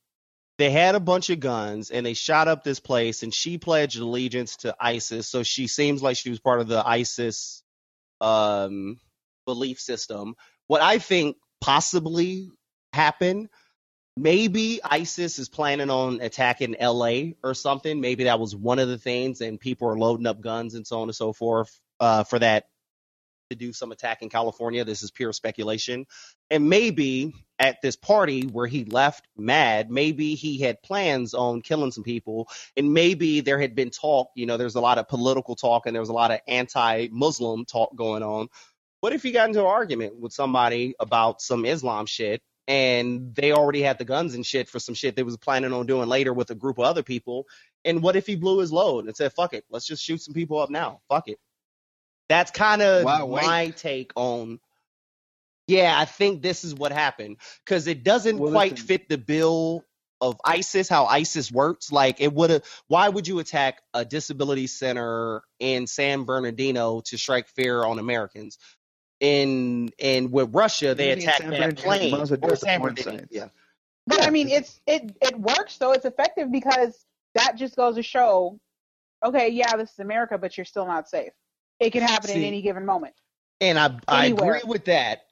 they 0.57 0.71
had 0.71 0.95
a 0.95 1.01
bunch 1.01 1.29
of 1.29 1.41
guns 1.41 1.91
and 1.91 2.07
they 2.07 2.15
shot 2.15 2.49
up 2.49 2.65
this 2.65 2.81
place, 2.81 3.23
and 3.23 3.35
she 3.35 3.59
pledged 3.59 3.99
allegiance 3.99 4.57
to 4.57 4.75
ISIS. 4.81 5.29
So 5.29 5.43
she 5.43 5.67
seems 5.67 6.03
like 6.03 6.17
she 6.17 6.31
was 6.31 6.41
part 6.41 6.63
of 6.63 6.69
the 6.69 6.83
ISIS 6.83 7.63
um, 8.23 8.99
belief 9.45 9.79
system. 9.79 10.37
What 10.69 10.81
I 10.81 11.01
think 11.01 11.37
possibly 11.61 12.49
happened 12.95 13.51
maybe 14.17 14.81
ISIS 14.83 15.39
is 15.39 15.49
planning 15.49 15.91
on 15.91 16.21
attacking 16.21 16.77
LA 16.81 17.33
or 17.43 17.55
something. 17.55 18.01
Maybe 18.01 18.25
that 18.25 18.39
was 18.41 18.55
one 18.55 18.79
of 18.79 18.89
the 18.89 18.99
things, 18.99 19.41
and 19.41 19.59
people 19.59 19.89
are 19.89 19.99
loading 19.99 20.27
up 20.27 20.41
guns 20.41 20.75
and 20.75 20.87
so 20.87 21.01
on 21.01 21.09
and 21.09 21.17
so 21.17 21.33
forth 21.33 21.81
uh, 22.01 22.25
for 22.25 22.39
that 22.39 22.67
to 23.51 23.57
do 23.57 23.73
some 23.73 23.93
attack 23.93 24.23
in 24.23 24.29
California. 24.29 24.85
This 24.85 25.03
is 25.03 25.11
pure 25.11 25.33
speculation. 25.33 26.07
And 26.51 26.69
maybe 26.69 27.35
at 27.59 27.83
this 27.83 27.97
party 27.97 28.47
where 28.47 28.67
he 28.67 28.85
left 28.85 29.27
mad, 29.37 29.91
maybe 29.91 30.35
he 30.35 30.59
had 30.59 30.83
plans 30.83 31.35
on 31.35 31.61
killing 31.61 31.91
some 31.91 32.05
people, 32.05 32.49
and 32.77 32.93
maybe 32.93 33.41
there 33.41 33.61
had 33.61 33.75
been 33.75 33.91
talk. 33.91 34.31
You 34.35 34.47
know, 34.47 34.57
there's 34.57 34.77
a 34.77 34.81
lot 34.81 34.99
of 34.99 35.09
political 35.09 35.57
talk 35.57 35.87
and 35.87 35.95
there 35.95 36.03
was 36.03 36.09
a 36.09 36.15
lot 36.15 36.31
of 36.31 36.41
anti-Muslim 36.49 37.65
talk 37.67 37.95
going 37.95 38.23
on. 38.23 38.49
What 39.01 39.13
if 39.13 39.23
he 39.23 39.33
got 39.33 39.49
into 39.49 39.61
an 39.61 39.67
argument 39.67 40.17
with 40.19 40.33
somebody 40.33 40.95
about 40.99 41.43
some 41.43 41.67
Islam 41.67 42.07
shit 42.07 42.43
and 42.67 43.35
they 43.35 43.53
already 43.53 43.83
had 43.83 43.99
the 43.99 44.05
guns 44.05 44.35
and 44.35 44.45
shit 44.47 44.69
for 44.69 44.79
some 44.79 44.95
shit 44.95 45.17
they 45.17 45.23
was 45.23 45.37
planning 45.37 45.73
on 45.73 45.87
doing 45.87 46.09
later 46.09 46.33
with 46.33 46.51
a 46.51 46.55
group 46.55 46.79
of 46.79 46.85
other 46.85 47.03
people. 47.03 47.47
And 47.85 48.03
what 48.03 48.17
if 48.17 48.27
he 48.27 48.37
blew 48.37 48.61
his 48.61 48.73
load 48.73 49.07
and 49.07 49.17
said, 49.17 49.33
"Fuck 49.35 49.53
it, 49.55 49.65
let's 49.71 49.87
just 49.87 50.03
shoot 50.03 50.23
some 50.23 50.35
people 50.35 50.59
up 50.59 50.71
now. 50.71 51.01
Fuck 51.09 51.29
it." 51.29 51.39
That's 52.29 52.51
kind 52.51 52.81
of 52.83 53.05
Wow, 53.05 53.27
my 53.27 53.71
take 53.71 54.13
on. 54.17 54.61
Yeah, 55.67 55.99
I 55.99 56.05
think 56.05 56.43
this 56.43 56.65
is 56.65 56.75
what 56.75 56.93
happened 56.93 57.39
because 57.65 57.87
it 57.87 58.05
doesn't 58.05 58.39
Well, 58.39 58.53
quite 58.53 58.73
listen. 58.73 58.87
fit 58.87 59.09
the 59.09 59.19
bill 59.19 59.85
of 60.21 60.37
ISIS, 60.45 60.89
how 60.89 61.07
ISIS 61.07 61.51
works. 61.53 61.91
Like 61.93 62.21
it 62.21 62.33
would 62.33 62.51
have. 62.51 62.65
Why 62.89 63.09
would 63.09 63.27
you 63.29 63.39
attack 63.39 63.83
a 63.95 64.05
disability 64.05 64.67
center 64.67 65.43
in 65.59 65.87
San 65.87 66.25
Bernardino 66.25 67.01
to 67.03 67.19
strike 67.19 67.49
fear 67.49 67.85
on 67.85 67.99
Americans? 67.99 68.59
In 69.21 69.91
and 70.01 70.33
with 70.33 70.55
Russia, 70.55 70.95
they 70.95 71.11
You 71.11 71.17
mean 71.17 71.29
attacked 71.29 71.41
San 71.41 71.51
that 71.51 71.77
plane. 71.77 72.11
might 72.11 72.21
as 72.23 72.31
well 72.31 72.41
do 72.41 72.49
or 72.49 72.53
it 72.55 72.61
the 72.61 72.67
San 72.67 72.81
porn 72.81 72.95
yeah. 73.31 73.49
But 74.07 74.23
I 74.23 74.31
mean, 74.31 74.49
it's 74.49 74.81
it 74.87 75.17
it 75.23 75.39
works, 75.39 75.77
so 75.79 75.93
it's 75.93 76.05
effective 76.05 76.51
because 76.53 77.05
that 77.35 77.57
just 77.57 77.77
goes 77.77 77.97
to 77.97 78.03
show, 78.03 78.59
okay, 79.25 79.49
yeah, 79.51 79.77
this 79.77 79.93
is 79.93 79.99
America, 79.99 80.39
but 80.39 80.57
you're 80.57 80.65
still 80.67 80.87
not 80.87 81.09
safe. 81.09 81.33
It 81.81 81.91
can 81.91 82.03
happen 82.03 82.31
at 82.31 82.35
See, 82.35 82.47
any 82.47 82.63
given 82.63 82.85
moment. 82.87 83.15
And 83.61 83.79
I 83.79 83.99
I 84.09 84.27
Anywhere. 84.27 84.57
agree 84.57 84.69
with 84.71 84.85
that. 84.87 85.23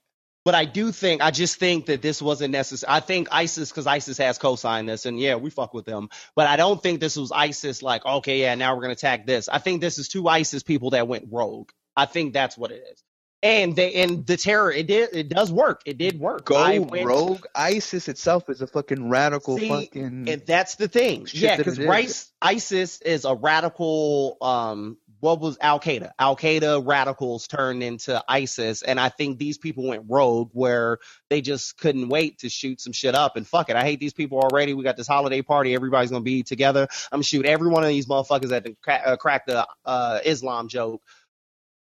But 0.45 0.55
I 0.57 0.64
do 0.64 0.91
think 0.91 1.22
I 1.22 1.30
just 1.30 1.59
think 1.59 1.87
that 1.87 2.03
this 2.03 2.20
wasn't 2.22 2.53
necessary. 2.53 2.93
I 2.93 3.01
think 3.01 3.28
ISIS 3.30 3.70
because 3.70 3.87
ISIS 3.87 4.18
has 4.18 4.39
co-signed 4.39 4.89
this, 4.89 5.07
and 5.07 5.20
yeah, 5.20 5.37
we 5.37 5.51
fuck 5.51 5.74
with 5.74 5.85
them. 5.85 6.09
But 6.35 6.49
I 6.49 6.57
don't 6.57 6.83
think 6.83 7.01
this 7.01 7.16
was 7.16 7.30
ISIS 7.30 7.83
like, 7.83 8.05
okay, 8.05 8.41
yeah, 8.41 8.55
now 8.57 8.74
we're 8.74 8.83
gonna 8.83 8.95
attack 8.95 9.26
this. 9.26 9.49
I 9.49 9.59
think 9.59 9.80
this 9.80 9.99
is 9.99 10.09
two 10.09 10.26
ISIS 10.28 10.62
people 10.64 10.91
that 10.91 11.07
went 11.07 11.28
rogue. 11.30 11.70
I 11.97 12.07
think 12.07 12.33
that's 12.33 12.59
what 12.59 12.72
it 12.72 12.83
is. 12.93 13.05
And 13.43 13.74
they 13.74 13.95
and 13.95 14.26
the 14.26 14.36
terror 14.36 14.70
it 14.70 14.86
did 14.86 15.11
it 15.12 15.28
does 15.28 15.51
work. 15.53 15.82
It 15.84 15.99
did 15.99 16.18
work. 16.18 16.45
Go 16.47 16.57
I 16.57 16.78
went- 16.78 17.07
rogue. 17.07 17.45
ISIS 17.55 18.09
itself 18.09 18.49
is 18.49 18.62
a 18.62 18.66
fucking 18.66 19.09
radical 19.09 19.59
See, 19.59 19.68
fucking. 19.68 20.28
and 20.28 20.43
that's 20.47 20.76
the 20.76 20.88
thing. 20.88 21.26
Yeah, 21.32 21.57
because 21.57 21.78
it 21.78 21.88
is. 21.88 22.30
ISIS 22.40 23.01
is 23.03 23.24
a 23.24 23.34
radical. 23.34 24.36
Um, 24.40 24.99
what 25.20 25.38
was 25.38 25.57
Al 25.61 25.78
Qaeda? 25.78 26.11
Al 26.18 26.34
Qaeda 26.36 26.84
radicals 26.84 27.47
turned 27.47 27.80
into 27.84 28.20
ISIS, 28.26 28.82
and 28.82 28.99
I 28.99 29.09
think 29.09 29.38
these 29.38 29.57
people 29.57 29.86
went 29.86 30.05
rogue 30.09 30.51
where 30.53 30.99
they 31.30 31.40
just 31.40 31.78
couldn't 31.78 32.09
wait 32.09 32.38
to 32.40 32.49
shoot 32.49 32.80
some 32.80 32.93
shit 32.93 33.14
up. 33.14 33.36
And 33.36 33.47
fuck 33.47 33.70
it, 33.70 33.76
I 33.76 33.84
hate 33.84 34.01
these 34.01 34.14
people 34.14 34.40
already. 34.40 34.74
We 34.74 34.82
got 34.82 34.97
this 34.97 35.07
holiday 35.07 35.40
party. 35.40 35.74
Everybody's 35.76 36.11
gonna 36.11 36.22
be 36.24 36.43
together. 36.43 36.88
I'm 37.12 37.18
gonna 37.18 37.22
shoot 37.24 37.47
every 37.47 37.68
one 37.68 37.84
of 37.84 37.88
these 37.88 38.07
motherfuckers 38.07 38.49
that 38.49 38.66
crack, 38.82 39.03
uh, 39.07 39.16
crack 39.16 39.47
the 39.47 39.64
uh, 39.84 40.18
Islam 40.24 40.66
joke. 40.66 41.03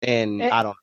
And 0.03 0.41
It- 0.41 0.51
I 0.53 0.63
don't. 0.63 0.77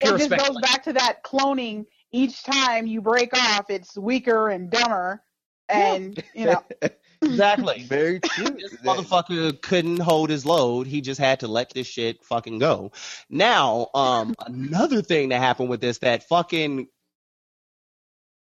It 0.00 0.16
just 0.18 0.30
goes 0.30 0.60
back 0.60 0.84
to 0.84 0.92
that 0.94 1.22
cloning. 1.24 1.86
Each 2.12 2.42
time 2.42 2.86
you 2.86 3.00
break 3.00 3.36
off, 3.36 3.68
it's 3.68 3.96
weaker 3.96 4.48
and 4.48 4.70
dumber, 4.70 5.22
and 5.68 6.22
you 6.34 6.46
know. 6.46 6.64
Exactly. 7.22 7.82
Very 7.88 8.20
true. 8.24 8.44
this 8.44 8.76
motherfucker 8.76 9.60
couldn't 9.60 9.98
hold 9.98 10.30
his 10.30 10.46
load. 10.46 10.86
He 10.86 11.00
just 11.00 11.20
had 11.20 11.40
to 11.40 11.48
let 11.48 11.70
this 11.70 11.86
shit 11.86 12.24
fucking 12.24 12.58
go. 12.58 12.92
Now, 13.28 13.88
um, 13.94 14.34
another 14.46 15.02
thing 15.02 15.30
that 15.30 15.40
happened 15.40 15.68
with 15.68 15.80
this 15.80 15.98
that 15.98 16.28
fucking 16.28 16.88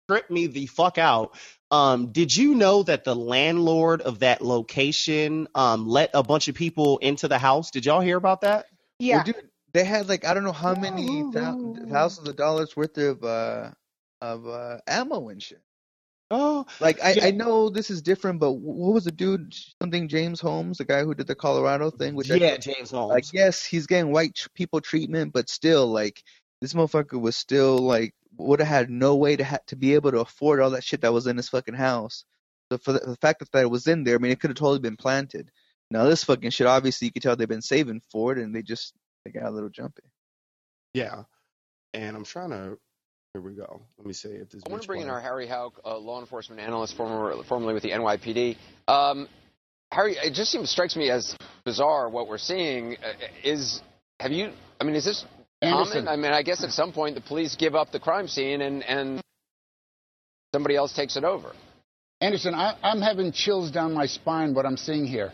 tripped 0.08 0.30
me 0.30 0.46
the 0.46 0.66
fuck 0.66 0.98
out. 0.98 1.36
Um, 1.70 2.12
did 2.12 2.36
you 2.36 2.54
know 2.54 2.82
that 2.82 3.04
the 3.04 3.16
landlord 3.16 4.02
of 4.02 4.18
that 4.18 4.42
location 4.42 5.48
um 5.54 5.88
let 5.88 6.10
a 6.12 6.22
bunch 6.22 6.48
of 6.48 6.54
people 6.54 6.98
into 6.98 7.28
the 7.28 7.38
house? 7.38 7.70
Did 7.70 7.86
y'all 7.86 8.00
hear 8.00 8.16
about 8.16 8.42
that? 8.42 8.66
Well, 9.00 9.24
dude, 9.24 9.48
they 9.74 9.84
had 9.84 10.08
like 10.08 10.24
I 10.24 10.34
don't 10.34 10.44
know 10.44 10.52
how 10.52 10.74
many 10.74 11.22
thou- 11.32 11.56
thousands 11.90 12.28
of 12.28 12.36
dollars 12.36 12.76
worth 12.76 12.96
of 12.98 13.22
uh 13.24 13.70
of 14.20 14.46
uh 14.46 14.78
ammo 14.86 15.28
and 15.28 15.42
shit. 15.42 15.60
Oh, 16.30 16.64
like 16.80 16.98
I 17.02 17.14
I 17.24 17.30
know 17.32 17.68
this 17.68 17.90
is 17.90 18.00
different, 18.02 18.40
but 18.40 18.52
what 18.52 18.94
was 18.94 19.04
the 19.04 19.12
dude? 19.12 19.54
Something 19.82 20.08
James 20.08 20.40
Holmes, 20.40 20.78
the 20.78 20.84
guy 20.86 21.04
who 21.04 21.14
did 21.14 21.26
the 21.26 21.34
Colorado 21.34 21.90
thing. 21.90 22.14
Which 22.14 22.30
I- 22.30 22.36
Yeah, 22.36 22.56
James 22.56 22.90
Holmes. 22.90 23.10
Like 23.12 23.32
yes, 23.34 23.64
he's 23.64 23.86
getting 23.86 24.12
white 24.12 24.46
people 24.54 24.80
treatment, 24.80 25.32
but 25.34 25.50
still, 25.50 25.86
like 25.88 26.22
this 26.62 26.72
motherfucker 26.72 27.20
was 27.20 27.36
still 27.36 27.78
like 27.78 28.14
would 28.38 28.60
have 28.60 28.68
had 28.68 28.88
no 28.90 29.16
way 29.16 29.36
to 29.36 29.44
ha- 29.44 29.58
to 29.66 29.76
be 29.76 29.94
able 29.94 30.10
to 30.12 30.20
afford 30.20 30.60
all 30.60 30.70
that 30.70 30.84
shit 30.84 31.02
that 31.02 31.12
was 31.12 31.26
in 31.26 31.36
his 31.36 31.50
fucking 31.50 31.74
house. 31.74 32.24
So 32.70 32.78
for 32.78 32.92
the, 32.94 33.00
the 33.00 33.16
fact 33.16 33.40
that 33.40 33.52
that 33.52 33.70
was 33.70 33.86
in 33.86 34.04
there, 34.04 34.14
I 34.14 34.18
mean, 34.18 34.32
it 34.32 34.40
could 34.40 34.48
have 34.50 34.56
totally 34.56 34.78
been 34.78 34.96
planted. 34.96 35.50
Now 35.90 36.04
this 36.04 36.24
fucking 36.24 36.50
shit, 36.50 36.66
obviously, 36.66 37.08
you 37.08 37.12
could 37.12 37.22
tell 37.22 37.36
they've 37.36 37.46
been 37.46 37.60
saving 37.60 38.00
for 38.10 38.32
it, 38.32 38.38
and 38.38 38.54
they 38.54 38.62
just 38.62 38.94
they 39.24 39.30
got 39.30 39.44
a 39.44 39.50
little 39.50 39.68
jumpy. 39.68 40.02
Yeah. 40.94 41.24
And 41.94 42.16
I'm 42.16 42.24
trying 42.24 42.50
to. 42.50 42.78
Here 43.32 43.40
we 43.40 43.54
go. 43.54 43.80
Let 43.96 44.06
me 44.06 44.12
see 44.12 44.28
if 44.28 44.50
this. 44.50 44.62
I 44.66 44.70
want 44.70 44.82
to 44.82 44.86
bring 44.86 45.00
in 45.00 45.08
our 45.08 45.20
Harry 45.20 45.46
Houck, 45.46 45.80
uh, 45.86 45.96
law 45.96 46.20
enforcement 46.20 46.60
analyst, 46.60 46.96
former, 46.96 47.42
formerly 47.44 47.72
with 47.72 47.82
the 47.82 47.90
NYPD. 47.90 48.58
Um, 48.88 49.26
Harry, 49.90 50.16
it 50.22 50.34
just 50.34 50.52
seems 50.52 50.70
strikes 50.70 50.96
me 50.96 51.10
as 51.10 51.34
bizarre 51.64 52.10
what 52.10 52.28
we're 52.28 52.36
seeing. 52.36 52.96
Uh, 52.96 53.12
is 53.42 53.80
have 54.20 54.32
you? 54.32 54.52
I 54.78 54.84
mean, 54.84 54.96
is 54.96 55.06
this 55.06 55.24
Anderson. 55.62 56.04
common? 56.04 56.08
I 56.08 56.16
mean, 56.16 56.32
I 56.32 56.42
guess 56.42 56.62
at 56.62 56.72
some 56.72 56.92
point 56.92 57.14
the 57.14 57.22
police 57.22 57.56
give 57.56 57.74
up 57.74 57.90
the 57.90 58.00
crime 58.00 58.28
scene 58.28 58.60
and 58.60 58.82
and 58.82 59.22
somebody 60.54 60.76
else 60.76 60.92
takes 60.92 61.16
it 61.16 61.24
over. 61.24 61.52
Anderson, 62.20 62.54
I, 62.54 62.78
I'm 62.82 63.00
having 63.00 63.32
chills 63.32 63.70
down 63.70 63.94
my 63.94 64.06
spine 64.06 64.54
what 64.54 64.64
I'm 64.64 64.76
seeing 64.76 65.06
here. 65.06 65.32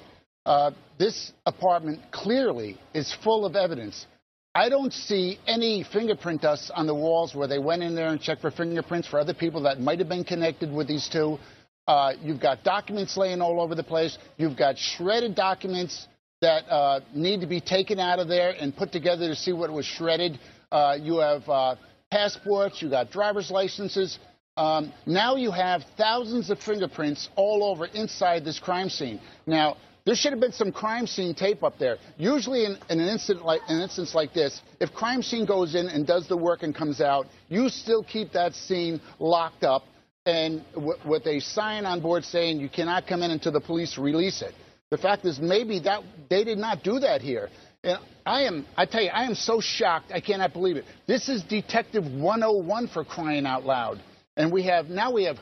Uh, 0.49 0.70
this 0.99 1.32
apartment 1.44 2.01
clearly 2.11 2.78
is 2.94 3.14
full 3.22 3.44
of 3.44 3.55
evidence. 3.55 4.07
I 4.55 4.70
don't 4.70 4.94
see 4.94 5.38
any 5.46 5.84
fingerprint 5.92 6.40
dust 6.40 6.70
on 6.74 6.86
the 6.86 6.94
walls 6.94 7.34
where 7.34 7.46
they 7.46 7.59
went 7.59 7.82
in 7.82 7.94
there 7.94 8.09
and 8.09 8.18
checked 8.18 8.40
for 8.40 8.51
fingerprints 8.51 9.07
for 9.07 9.20
other 9.20 9.34
people 9.34 9.61
that 9.64 9.78
might 9.78 9.99
have 9.99 10.09
been 10.09 10.24
connected 10.24 10.72
with 10.72 10.88
these 10.88 11.07
two. 11.07 11.38
Uh, 11.86 12.14
you've 12.22 12.40
got 12.40 12.64
documents 12.64 13.14
laying 13.18 13.42
all 13.42 13.61
over 13.61 13.74
the 13.74 13.82
place. 13.82 14.16
You've 14.38 14.57
got 14.57 14.78
shredded 14.78 15.34
documents 15.34 16.09
that 16.40 16.66
uh, 16.70 17.01
need 17.14 17.42
to 17.42 17.46
be 17.46 17.61
taken 17.61 18.01
out 18.01 18.18
of 18.18 18.26
there 18.26 18.55
and 18.59 18.74
put 18.74 18.90
together 18.90 19.28
to 19.28 19.36
see 19.36 19.53
what 19.53 19.70
was 19.70 19.84
shredded. 19.84 20.40
Uh, 20.72 20.96
you 20.99 21.18
have 21.18 21.46
uh, 21.46 21.74
passports. 22.11 22.80
You've 22.80 22.92
got 22.92 23.11
driver's 23.11 23.51
licenses. 23.51 24.18
Um, 24.57 24.94
now 25.05 25.36
you 25.36 25.51
have 25.51 25.82
thousands 25.99 26.49
of 26.49 26.59
fingerprints 26.59 27.28
all 27.36 27.62
over 27.62 27.84
inside 27.84 28.46
this 28.46 28.59
crime 28.59 28.88
scene. 28.88 29.20
Now, 29.46 29.76
there 30.09 30.16
should 30.16 30.32
have 30.32 30.40
been 30.40 30.52
some 30.52 30.72
crime 30.72 31.06
scene 31.06 31.34
tape 31.34 31.62
up 31.62 31.78
there. 31.78 31.98
Usually, 32.16 32.64
in, 32.64 32.78
in 32.88 32.98
an, 32.98 33.09
incident 33.09 33.44
like, 33.44 33.61
an 33.68 33.82
instance 33.82 34.14
like 34.14 34.32
this, 34.32 34.62
if 34.80 34.90
crime 34.94 35.22
scene 35.22 35.44
goes 35.44 35.74
in 35.74 35.86
and 35.86 36.06
does 36.06 36.26
the 36.26 36.36
work 36.36 36.62
and 36.62 36.74
comes 36.74 37.02
out, 37.02 37.26
you 37.50 37.68
still 37.68 38.02
keep 38.02 38.32
that 38.32 38.54
scene 38.54 39.02
locked 39.18 39.64
up 39.64 39.82
and 40.24 40.64
with 41.04 41.26
a 41.26 41.40
sign 41.40 41.84
on 41.84 42.00
board 42.00 42.24
saying 42.24 42.59
you 42.59 42.70
cannot 42.70 43.06
come 43.06 43.22
in 43.22 43.30
until 43.32 43.52
the 43.52 43.61
police 43.61 43.98
release 43.98 44.40
it. 44.40 44.54
The 44.88 44.96
fact 44.96 45.26
is, 45.26 45.38
maybe 45.40 45.78
that 45.80 46.02
they 46.30 46.42
did 46.42 46.56
not 46.56 46.82
do 46.82 46.98
that 47.00 47.20
here. 47.20 47.50
And 47.84 47.98
I 48.24 48.44
am, 48.44 48.64
I 48.78 48.86
tell 48.86 49.02
you, 49.02 49.11
I 49.11 49.24
am 49.24 49.34
so 49.34 49.61
shocked. 49.61 50.11
I 50.11 50.20
cannot 50.20 50.54
believe 50.54 50.78
it. 50.78 50.86
This 51.06 51.28
is 51.28 51.42
Detective 51.42 52.04
101 52.04 52.88
for 52.88 53.04
crying 53.04 53.44
out 53.44 53.66
loud. 53.66 54.00
And 54.38 54.50
we 54.50 54.62
have 54.62 54.86
now 54.88 55.12
we 55.12 55.24
have 55.24 55.36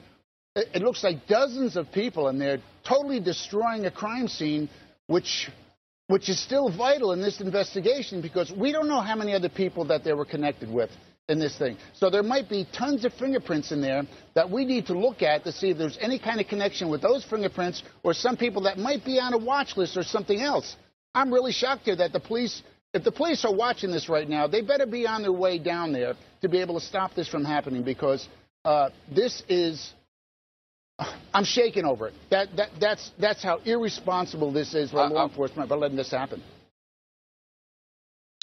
it 0.56 0.82
looks 0.82 1.04
like 1.04 1.26
dozens 1.26 1.76
of 1.76 1.92
people 1.92 2.28
and 2.28 2.40
they're 2.40 2.60
totally 2.88 3.20
destroying 3.20 3.84
a 3.86 3.90
crime 3.90 4.28
scene, 4.28 4.68
which 5.06 5.50
which 6.08 6.28
is 6.28 6.40
still 6.40 6.70
vital 6.70 7.12
in 7.12 7.20
this 7.20 7.40
investigation 7.40 8.22
because 8.22 8.52
we 8.52 8.70
don't 8.70 8.86
know 8.86 9.00
how 9.00 9.16
many 9.16 9.34
other 9.34 9.48
people 9.48 9.84
that 9.86 10.04
they 10.04 10.12
were 10.12 10.24
connected 10.24 10.72
with 10.72 10.88
in 11.28 11.40
this 11.40 11.58
thing. 11.58 11.76
So 11.94 12.10
there 12.10 12.22
might 12.22 12.48
be 12.48 12.64
tons 12.72 13.04
of 13.04 13.12
fingerprints 13.14 13.72
in 13.72 13.80
there 13.80 14.04
that 14.34 14.48
we 14.48 14.64
need 14.64 14.86
to 14.86 14.96
look 14.96 15.22
at 15.22 15.42
to 15.42 15.50
see 15.50 15.70
if 15.70 15.78
there's 15.78 15.98
any 16.00 16.20
kind 16.20 16.40
of 16.40 16.46
connection 16.46 16.88
with 16.88 17.02
those 17.02 17.24
fingerprints 17.24 17.82
or 18.04 18.14
some 18.14 18.36
people 18.36 18.62
that 18.62 18.78
might 18.78 19.04
be 19.04 19.18
on 19.18 19.34
a 19.34 19.38
watch 19.38 19.76
list 19.76 19.96
or 19.96 20.04
something 20.04 20.40
else. 20.40 20.76
I'm 21.12 21.34
really 21.34 21.50
shocked 21.50 21.82
here 21.86 21.96
that 21.96 22.12
the 22.12 22.20
police 22.20 22.62
if 22.94 23.04
the 23.04 23.12
police 23.12 23.44
are 23.44 23.52
watching 23.54 23.90
this 23.90 24.08
right 24.08 24.26
now, 24.26 24.46
they 24.46 24.62
better 24.62 24.86
be 24.86 25.06
on 25.06 25.20
their 25.20 25.32
way 25.32 25.58
down 25.58 25.92
there 25.92 26.14
to 26.40 26.48
be 26.48 26.60
able 26.60 26.80
to 26.80 26.86
stop 26.86 27.14
this 27.14 27.28
from 27.28 27.44
happening 27.44 27.82
because 27.82 28.26
uh, 28.64 28.88
this 29.14 29.42
is 29.48 29.92
I'm 31.34 31.44
shaking 31.44 31.84
over 31.84 32.08
it. 32.08 32.14
That, 32.30 32.56
that, 32.56 32.70
that's, 32.80 33.10
that's 33.18 33.42
how 33.42 33.60
irresponsible 33.64 34.52
this 34.52 34.74
is 34.74 34.90
by 34.90 35.06
law 35.08 35.28
enforcement 35.28 35.68
by 35.68 35.76
letting 35.76 35.96
this 35.96 36.10
happen. 36.10 36.42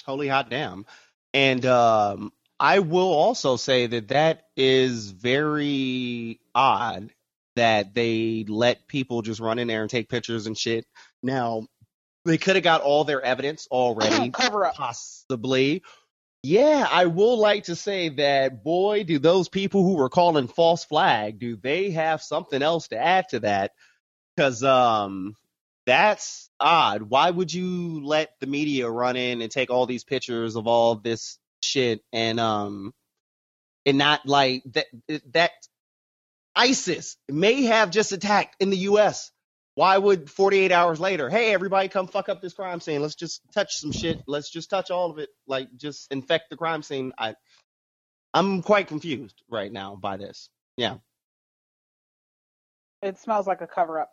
Holy 0.04 0.28
hot 0.28 0.50
damn. 0.50 0.86
And 1.32 1.66
um, 1.66 2.32
I 2.60 2.78
will 2.78 3.12
also 3.12 3.56
say 3.56 3.88
that 3.88 4.08
that 4.08 4.44
is 4.56 5.10
very 5.10 6.40
odd 6.54 7.10
that 7.56 7.94
they 7.94 8.44
let 8.48 8.86
people 8.86 9.22
just 9.22 9.40
run 9.40 9.58
in 9.58 9.66
there 9.66 9.82
and 9.82 9.90
take 9.90 10.08
pictures 10.08 10.46
and 10.46 10.56
shit. 10.56 10.86
Now, 11.22 11.66
they 12.24 12.38
could 12.38 12.56
have 12.56 12.64
got 12.64 12.80
all 12.80 13.04
their 13.04 13.22
evidence 13.22 13.66
already. 13.70 14.30
Cover 14.32 14.66
up. 14.66 14.74
Possibly. 14.76 15.82
Yeah, 16.46 16.86
I 16.90 17.06
will 17.06 17.38
like 17.38 17.64
to 17.64 17.76
say 17.76 18.10
that, 18.10 18.62
boy, 18.62 19.04
do 19.04 19.18
those 19.18 19.48
people 19.48 19.82
who 19.82 19.94
were 19.94 20.10
calling 20.10 20.46
false 20.46 20.84
flag, 20.84 21.38
do 21.38 21.56
they 21.56 21.92
have 21.92 22.22
something 22.22 22.60
else 22.62 22.88
to 22.88 22.98
add 22.98 23.30
to 23.30 23.40
that? 23.40 23.72
Because 24.36 24.62
um, 24.62 25.36
that's 25.86 26.50
odd. 26.60 27.00
Why 27.00 27.30
would 27.30 27.54
you 27.54 28.04
let 28.04 28.32
the 28.40 28.46
media 28.46 28.90
run 28.90 29.16
in 29.16 29.40
and 29.40 29.50
take 29.50 29.70
all 29.70 29.86
these 29.86 30.04
pictures 30.04 30.56
of 30.56 30.66
all 30.66 30.96
this 30.96 31.38
shit 31.62 32.02
and 32.12 32.38
um 32.38 32.92
and 33.86 33.96
not 33.96 34.26
like 34.26 34.64
that 34.74 34.86
that 35.32 35.52
ISIS 36.54 37.16
may 37.26 37.62
have 37.64 37.90
just 37.90 38.12
attacked 38.12 38.56
in 38.60 38.68
the 38.68 38.76
US. 38.90 39.32
Why 39.76 39.98
would 39.98 40.30
48 40.30 40.70
hours 40.70 41.00
later, 41.00 41.28
hey 41.28 41.52
everybody 41.52 41.88
come 41.88 42.06
fuck 42.06 42.28
up 42.28 42.40
this 42.40 42.54
crime 42.54 42.80
scene. 42.80 43.02
Let's 43.02 43.16
just 43.16 43.40
touch 43.52 43.76
some 43.76 43.90
shit. 43.90 44.22
Let's 44.26 44.50
just 44.50 44.70
touch 44.70 44.90
all 44.90 45.10
of 45.10 45.18
it. 45.18 45.30
Like 45.46 45.68
just 45.76 46.12
infect 46.12 46.50
the 46.50 46.56
crime 46.56 46.82
scene. 46.82 47.12
I 47.18 47.34
I'm 48.32 48.62
quite 48.62 48.88
confused 48.88 49.42
right 49.48 49.72
now 49.72 49.96
by 49.96 50.16
this. 50.16 50.48
Yeah. 50.76 50.96
It 53.02 53.18
smells 53.18 53.46
like 53.46 53.60
a 53.60 53.66
cover 53.66 54.00
up. 54.00 54.10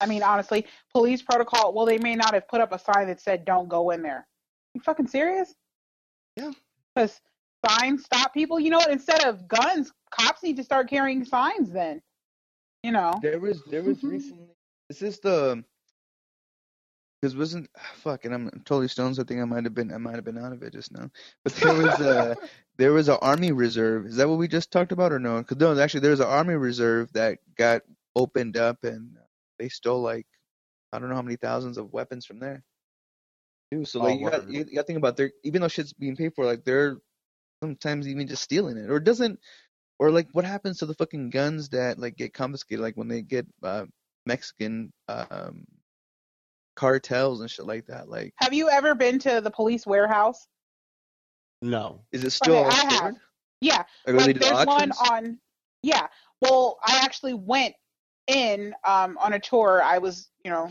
I 0.00 0.06
mean, 0.06 0.22
honestly, 0.22 0.66
police 0.92 1.20
protocol. 1.20 1.74
Well, 1.74 1.84
they 1.84 1.98
may 1.98 2.16
not 2.16 2.32
have 2.34 2.48
put 2.48 2.60
up 2.60 2.72
a 2.72 2.78
sign 2.78 3.08
that 3.08 3.20
said 3.20 3.44
"Don't 3.44 3.68
go 3.68 3.90
in 3.90 4.02
there." 4.02 4.26
You 4.74 4.80
fucking 4.80 5.08
serious? 5.08 5.54
Yeah. 6.36 6.52
Because 6.94 7.20
signs 7.66 8.04
stop 8.04 8.32
people. 8.32 8.58
You 8.58 8.70
know 8.70 8.78
what? 8.78 8.90
Instead 8.90 9.24
of 9.24 9.46
guns, 9.46 9.92
cops 10.10 10.42
need 10.42 10.56
to 10.56 10.64
start 10.64 10.88
carrying 10.88 11.24
signs. 11.24 11.70
Then, 11.70 12.00
you 12.82 12.92
know. 12.92 13.18
There 13.20 13.38
was 13.38 13.62
there 13.64 13.82
was 13.82 13.98
mm-hmm. 13.98 14.08
recently. 14.08 14.48
Is 14.90 14.98
this 14.98 15.20
the? 15.20 15.64
Because 17.22 17.36
wasn't 17.36 17.70
fuck, 17.94 18.24
and 18.24 18.34
I'm 18.34 18.50
totally 18.64 18.88
stoned. 18.88 19.16
So 19.16 19.22
I 19.22 19.24
think 19.24 19.40
I 19.40 19.44
might 19.44 19.64
have 19.64 19.74
been 19.74 19.92
I 19.92 19.98
might 19.98 20.16
have 20.16 20.24
been 20.24 20.38
out 20.38 20.52
of 20.52 20.62
it 20.62 20.74
just 20.74 20.92
now. 20.92 21.10
But 21.44 21.54
there 21.54 21.72
was 21.72 22.00
a 22.00 22.36
there 22.76 22.92
was 22.92 23.08
an 23.08 23.18
army 23.22 23.52
reserve. 23.52 24.06
Is 24.06 24.16
that 24.16 24.28
what 24.28 24.38
we 24.38 24.48
just 24.48 24.70
talked 24.70 24.92
about 24.92 25.12
or 25.12 25.20
no? 25.20 25.38
Because 25.38 25.56
no, 25.56 25.78
actually 25.80 26.00
there 26.00 26.10
was 26.10 26.20
an 26.20 26.26
army 26.26 26.54
reserve 26.54 27.12
that 27.12 27.38
got 27.56 27.82
opened 28.16 28.56
up 28.56 28.82
and 28.82 29.16
they 29.58 29.68
stole 29.68 30.02
like 30.02 30.26
I 30.92 30.98
don't 30.98 31.08
know 31.08 31.14
how 31.14 31.22
many 31.22 31.36
thousands 31.36 31.78
of 31.78 31.92
weapons 31.92 32.26
from 32.26 32.40
there. 32.40 32.64
Too. 33.72 33.84
So 33.84 34.00
Oh, 34.00 34.04
like 34.04 34.18
you 34.18 34.28
got 34.28 34.50
you, 34.50 34.58
you 34.58 34.74
got 34.74 34.80
to 34.80 34.86
think 34.88 34.98
about 34.98 35.16
their 35.16 35.30
even 35.44 35.62
though 35.62 35.68
shit's 35.68 35.92
being 35.92 36.16
paid 36.16 36.34
for, 36.34 36.44
like 36.44 36.64
they're 36.64 36.98
sometimes 37.62 38.08
even 38.08 38.26
just 38.26 38.42
stealing 38.42 38.76
it, 38.76 38.90
or 38.90 38.98
doesn't, 38.98 39.38
or 40.00 40.10
like 40.10 40.26
what 40.32 40.44
happens 40.44 40.78
to 40.78 40.86
the 40.86 40.94
fucking 40.94 41.30
guns 41.30 41.68
that 41.68 41.98
like 41.98 42.16
get 42.16 42.34
confiscated, 42.34 42.82
like 42.82 42.96
when 42.96 43.06
they 43.06 43.22
get 43.22 43.46
uh, 43.62 43.84
Mexican 44.30 44.92
um, 45.08 45.64
cartels 46.76 47.40
and 47.40 47.50
shit 47.50 47.66
like 47.66 47.84
that. 47.86 48.08
Like, 48.08 48.32
Have 48.36 48.52
you 48.54 48.68
ever 48.68 48.94
been 48.94 49.18
to 49.20 49.40
the 49.40 49.50
police 49.50 49.86
warehouse? 49.86 50.46
No. 51.62 52.00
is 52.12 52.22
it 52.22 52.30
still 52.30 52.64
Okay, 52.64 52.68
I 52.68 52.94
have. 52.94 53.16
Yeah, 53.60 53.82
Or 54.06 54.14
when 54.14 54.18
they 54.18 54.32
like 54.32 54.34
do 54.34 54.40
there's 54.40 54.66
one 54.66 54.92
on. 55.10 55.38
Yeah, 55.82 56.06
well, 56.40 56.78
I 56.86 57.00
actually 57.02 57.34
went 57.34 57.74
in 58.28 58.72
um, 58.86 59.18
on 59.18 59.32
a 59.32 59.38
tour. 59.40 59.82
I 59.82 59.98
was, 59.98 60.30
you 60.44 60.50
know, 60.50 60.70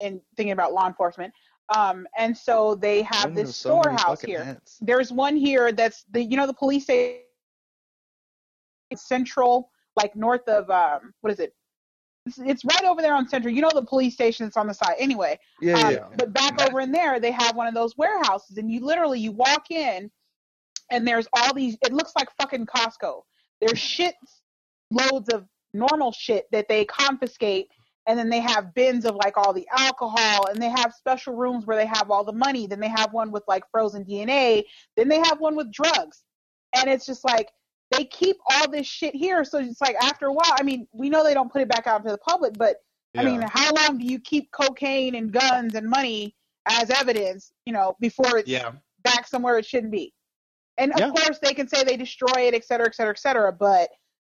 in 0.00 0.20
thinking 0.36 0.52
about 0.52 0.72
law 0.72 0.86
enforcement. 0.86 1.32
Um, 1.76 2.06
and 2.18 2.36
so 2.36 2.74
they 2.74 3.02
have 3.02 3.30
Women 3.30 3.44
this 3.44 3.56
so 3.56 3.80
storehouse 3.80 4.22
here. 4.22 4.42
hats. 4.44 4.78
There's 4.80 5.12
one 5.12 5.36
here 5.36 5.72
that's 5.72 6.04
the, 6.10 6.22
you 6.22 6.36
know, 6.36 6.46
the 6.46 6.54
police 6.54 6.84
station 6.84 7.20
central, 8.96 9.70
like 9.96 10.16
north 10.16 10.48
of 10.48 10.68
um, 10.70 11.14
what 11.20 11.32
is 11.32 11.38
it? 11.38 11.54
It's, 12.26 12.38
it's 12.38 12.64
right 12.64 12.84
over 12.84 13.02
there 13.02 13.14
on 13.14 13.28
Central. 13.28 13.52
You 13.52 13.60
know 13.62 13.70
the 13.74 13.84
police 13.84 14.14
station 14.14 14.46
that's 14.46 14.56
on 14.56 14.66
the 14.66 14.74
side. 14.74 14.94
Anyway, 14.98 15.38
Yeah, 15.60 15.74
um, 15.78 15.92
yeah. 15.92 16.06
but 16.16 16.32
back 16.32 16.60
over 16.62 16.80
in 16.80 16.90
there, 16.90 17.20
they 17.20 17.30
have 17.30 17.54
one 17.54 17.66
of 17.66 17.74
those 17.74 17.96
warehouses, 17.96 18.56
and 18.56 18.70
you 18.70 18.80
literally 18.80 19.20
you 19.20 19.32
walk 19.32 19.70
in, 19.70 20.10
and 20.90 21.06
there's 21.06 21.28
all 21.34 21.52
these. 21.54 21.76
It 21.82 21.92
looks 21.92 22.12
like 22.16 22.28
fucking 22.40 22.66
Costco. 22.66 23.22
There's 23.60 23.78
shit 23.78 24.14
loads 24.90 25.28
of 25.30 25.46
normal 25.74 26.12
shit 26.12 26.46
that 26.52 26.66
they 26.68 26.84
confiscate, 26.86 27.68
and 28.06 28.18
then 28.18 28.30
they 28.30 28.40
have 28.40 28.74
bins 28.74 29.04
of 29.04 29.16
like 29.16 29.36
all 29.36 29.52
the 29.52 29.66
alcohol, 29.76 30.46
and 30.48 30.60
they 30.62 30.70
have 30.70 30.94
special 30.94 31.34
rooms 31.34 31.66
where 31.66 31.76
they 31.76 31.86
have 31.86 32.10
all 32.10 32.24
the 32.24 32.32
money. 32.32 32.66
Then 32.66 32.80
they 32.80 32.88
have 32.88 33.12
one 33.12 33.32
with 33.32 33.44
like 33.48 33.64
frozen 33.70 34.04
DNA. 34.04 34.64
Then 34.96 35.08
they 35.08 35.18
have 35.18 35.40
one 35.40 35.56
with 35.56 35.70
drugs, 35.70 36.22
and 36.74 36.88
it's 36.88 37.04
just 37.04 37.24
like 37.24 37.50
they 37.96 38.04
keep 38.04 38.36
all 38.50 38.70
this 38.70 38.86
shit 38.86 39.14
here. 39.14 39.44
So 39.44 39.58
it's 39.58 39.80
like 39.80 39.96
after 39.96 40.26
a 40.26 40.32
while, 40.32 40.52
I 40.58 40.62
mean, 40.62 40.86
we 40.92 41.08
know 41.08 41.22
they 41.24 41.34
don't 41.34 41.52
put 41.52 41.62
it 41.62 41.68
back 41.68 41.86
out 41.86 42.04
to 42.04 42.10
the 42.10 42.18
public, 42.18 42.54
but 42.56 42.76
I 43.16 43.22
mean, 43.22 43.42
how 43.42 43.72
long 43.72 43.98
do 43.98 44.06
you 44.06 44.18
keep 44.18 44.50
cocaine 44.50 45.14
and 45.14 45.30
guns 45.30 45.74
and 45.76 45.88
money 45.88 46.34
as 46.66 46.90
evidence, 46.90 47.52
you 47.64 47.72
know, 47.72 47.96
before 48.00 48.38
it's 48.38 48.50
Yeah. 48.50 48.72
back 49.02 49.28
somewhere 49.28 49.56
it 49.58 49.66
shouldn't 49.66 49.92
be? 49.92 50.12
And 50.78 50.92
of 50.92 50.98
Yeah. 50.98 51.10
course, 51.10 51.38
they 51.40 51.54
can 51.54 51.68
say 51.68 51.84
they 51.84 51.96
destroy 51.96 52.48
it, 52.48 52.54
et 52.54 52.64
cetera, 52.64 52.86
et 52.86 52.94
cetera, 52.96 53.12
et 53.12 53.18
cetera. 53.20 53.52
But 53.52 53.90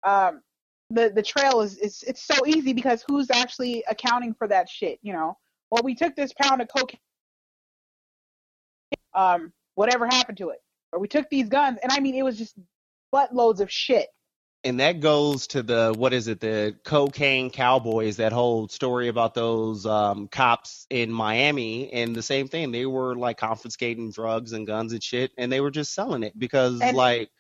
um, 0.02 0.42
the 0.90 1.11
the 1.14 1.22
trail 1.22 1.61
is, 1.61 1.78
is 1.78 2.02
it's 2.05 2.24
so 2.24 2.34
easy 2.46 2.72
because 2.72 3.05
who's 3.07 3.30
actually 3.30 3.84
accounting 3.88 4.34
for 4.34 4.48
that 4.48 4.68
shit? 4.68 4.98
You 5.02 5.12
know, 5.12 5.38
well, 5.70 5.82
we 5.84 5.94
took 5.94 6.16
this 6.16 6.32
pound 6.32 6.61
of 6.61 6.68
cocaine. 6.76 6.98
Um, 9.14 9.52
whatever 9.76 10.07
happened 10.07 10.38
to 10.38 10.50
it? 10.50 10.59
Or 10.92 10.98
we 10.98 11.07
took 11.07 11.30
these 11.30 11.48
guns, 11.48 11.78
and 11.82 11.92
I 11.92 12.00
mean, 12.00 12.16
it 12.16 12.24
was 12.24 12.36
just 12.36 12.57
buttloads 13.15 13.61
of 13.61 13.71
shit. 13.71 14.09
and 14.65 14.81
that 14.81 15.01
goes 15.01 15.47
to 15.49 15.62
the 15.62 15.95
what 15.97 16.12
is 16.12 16.27
it 16.29 16.41
the 16.41 16.75
cocaine 16.85 17.51
cowboys 17.51 18.17
that 18.17 18.33
whole 18.33 18.67
story 18.69 19.09
about 19.09 19.35
those 19.35 19.87
um 19.87 20.27
cops 20.29 20.87
in 20.91 21.11
miami 21.12 21.93
and 21.93 22.17
the 22.17 22.23
same 22.23 22.49
thing 22.49 22.73
they 22.73 22.87
were 22.87 23.15
like 23.15 23.37
confiscating 23.39 24.11
drugs 24.11 24.53
and 24.53 24.67
guns 24.67 24.93
and 24.93 25.03
shit 25.03 25.31
and 25.39 25.53
they 25.53 25.61
were 25.61 25.71
just 25.71 25.95
selling 25.95 26.23
it 26.23 26.39
because 26.39 26.81
And- 26.81 26.97
like 26.97 27.31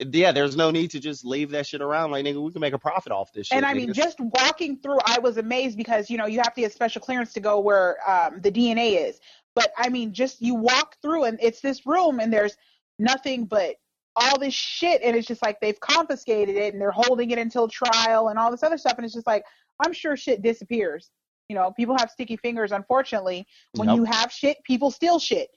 yeah 0.00 0.30
there's 0.30 0.56
no 0.56 0.70
need 0.70 0.92
to 0.92 1.00
just 1.00 1.24
leave 1.24 1.50
that 1.50 1.66
shit 1.66 1.82
around 1.82 2.12
like 2.12 2.24
nigga 2.24 2.40
we 2.40 2.52
can 2.52 2.60
make 2.60 2.72
a 2.74 2.78
profit 2.78 3.10
off 3.10 3.32
this 3.32 3.48
shit 3.48 3.56
and 3.56 3.66
I 3.66 3.74
mean, 3.74 3.88
nigga. 3.90 3.94
just 3.94 4.20
walking 4.20 4.78
through, 4.80 5.00
I 5.04 5.18
was 5.18 5.38
amazed 5.38 5.76
because 5.76 6.08
you 6.08 6.16
know 6.16 6.26
you 6.26 6.38
have 6.38 6.54
to 6.54 6.60
get 6.60 6.72
special 6.72 7.00
clearance 7.02 7.32
to 7.32 7.40
go 7.40 7.58
where 7.58 7.98
um, 8.08 8.40
the 8.40 8.52
DNA 8.52 9.08
is. 9.08 9.18
But 9.56 9.72
I 9.76 9.88
mean, 9.88 10.12
just 10.12 10.40
you 10.40 10.54
walk 10.54 10.96
through 11.02 11.24
and 11.24 11.38
it's 11.42 11.60
this 11.60 11.84
room 11.84 12.20
and 12.20 12.32
there's 12.32 12.56
nothing 13.00 13.46
but 13.46 13.74
all 14.20 14.38
this 14.38 14.54
shit, 14.54 15.02
and 15.02 15.16
it's 15.16 15.26
just 15.26 15.42
like 15.42 15.60
they've 15.60 15.78
confiscated 15.80 16.56
it 16.56 16.72
and 16.72 16.80
they're 16.80 16.90
holding 16.90 17.30
it 17.30 17.38
until 17.38 17.68
trial 17.68 18.28
and 18.28 18.38
all 18.38 18.50
this 18.50 18.62
other 18.62 18.78
stuff, 18.78 18.94
and 18.96 19.04
it's 19.04 19.14
just 19.14 19.26
like 19.26 19.44
I'm 19.84 19.92
sure 19.92 20.16
shit 20.16 20.42
disappears. 20.42 21.10
You 21.48 21.56
know, 21.56 21.72
people 21.72 21.96
have 21.98 22.10
sticky 22.10 22.36
fingers. 22.36 22.72
Unfortunately, 22.72 23.46
when 23.76 23.88
Yep. 23.88 23.96
you 23.96 24.04
have 24.04 24.30
shit, 24.32 24.58
people 24.64 24.90
steal 24.90 25.18
shit. 25.18 25.48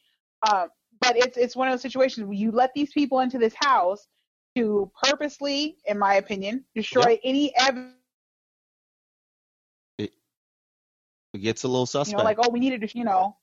Um, 0.50 0.70
but 1.02 1.18
it's 1.18 1.38
it's 1.38 1.56
one 1.56 1.68
of 1.68 1.74
those 1.74 1.82
situations 1.82 2.26
where 2.26 2.38
you 2.38 2.52
let 2.52 2.72
these 2.74 2.92
people 2.94 3.20
into 3.20 3.38
this 3.38 3.54
house 3.56 4.08
to 4.56 4.92
purposely, 5.04 5.78
in 5.86 5.98
my 5.98 6.16
opinion, 6.16 6.66
destroy 6.76 7.20
any 7.24 7.54
evidence. 7.58 7.96
it 11.34 11.40
gets 11.40 11.64
a 11.64 11.68
little 11.68 11.82
You 11.84 11.86
suspect 11.86 12.18
know, 12.20 12.24
like 12.24 12.38
oh, 12.40 12.50
we 12.50 12.60
needed 12.60 12.82
to, 12.82 12.98
you 12.98 13.06
know, 13.06 13.38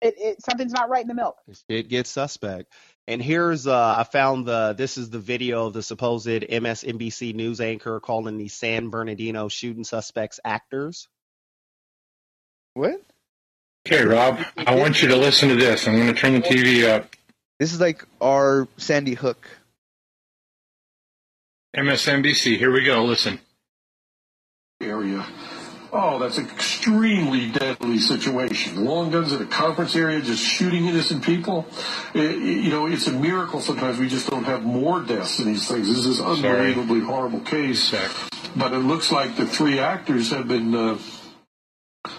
it, 0.00 0.14
it 0.18 0.42
something's 0.42 0.72
not 0.72 0.88
right 0.88 1.02
in 1.02 1.08
the 1.08 1.14
milk. 1.14 1.36
It 1.68 1.88
gets 1.88 2.10
suspect. 2.10 2.72
And 3.06 3.22
here's 3.22 3.66
uh 3.66 3.96
I 3.98 4.04
found 4.04 4.46
the 4.46 4.74
this 4.76 4.96
is 4.96 5.10
the 5.10 5.18
video 5.18 5.66
of 5.66 5.74
the 5.74 5.82
supposed 5.82 6.26
MSNBC 6.26 7.34
news 7.34 7.60
anchor 7.60 8.00
calling 8.00 8.38
the 8.38 8.48
San 8.48 8.88
Bernardino 8.88 9.48
shooting 9.48 9.84
suspects 9.84 10.40
actors. 10.44 11.08
What? 12.74 13.00
Okay, 13.86 14.04
Rob, 14.04 14.40
I 14.56 14.76
want 14.76 15.02
you 15.02 15.08
to 15.08 15.16
listen 15.16 15.50
to 15.50 15.56
this. 15.56 15.86
I'm 15.86 15.96
going 15.96 16.06
to 16.06 16.14
turn 16.14 16.32
the 16.32 16.40
TV 16.40 16.88
up. 16.88 17.14
This 17.60 17.72
is 17.74 17.80
like 17.80 18.06
our 18.20 18.66
Sandy 18.78 19.14
Hook. 19.14 19.46
MSNBC, 21.76 22.56
here 22.56 22.72
we 22.72 22.84
go. 22.84 23.04
Listen. 23.04 23.38
area. 24.80 25.26
Oh, 25.96 26.18
that's 26.18 26.38
an 26.38 26.46
extremely 26.46 27.50
deadly 27.52 27.98
situation. 27.98 28.84
Long 28.84 29.12
guns 29.12 29.32
in 29.32 29.40
a 29.40 29.46
conference 29.46 29.94
area, 29.94 30.20
just 30.20 30.42
shooting 30.42 30.86
innocent 30.86 31.22
people. 31.24 31.68
I- 32.14 32.18
I- 32.18 32.30
you 32.32 32.70
know, 32.70 32.86
it's 32.86 33.06
a 33.06 33.12
miracle 33.12 33.60
sometimes 33.60 33.98
we 33.98 34.08
just 34.08 34.28
don't 34.28 34.42
have 34.42 34.64
more 34.64 35.00
deaths 35.02 35.38
in 35.38 35.46
these 35.46 35.68
things. 35.68 35.86
This 35.88 36.04
is 36.04 36.18
an 36.18 36.36
Sorry. 36.38 36.70
unbelievably 36.72 37.00
horrible 37.00 37.38
case. 37.40 37.94
But 38.56 38.72
it 38.72 38.78
looks 38.78 39.12
like 39.12 39.36
the 39.36 39.46
three 39.46 39.78
actors 39.78 40.30
have 40.32 40.48
been 40.48 40.74
uh, 40.74 40.98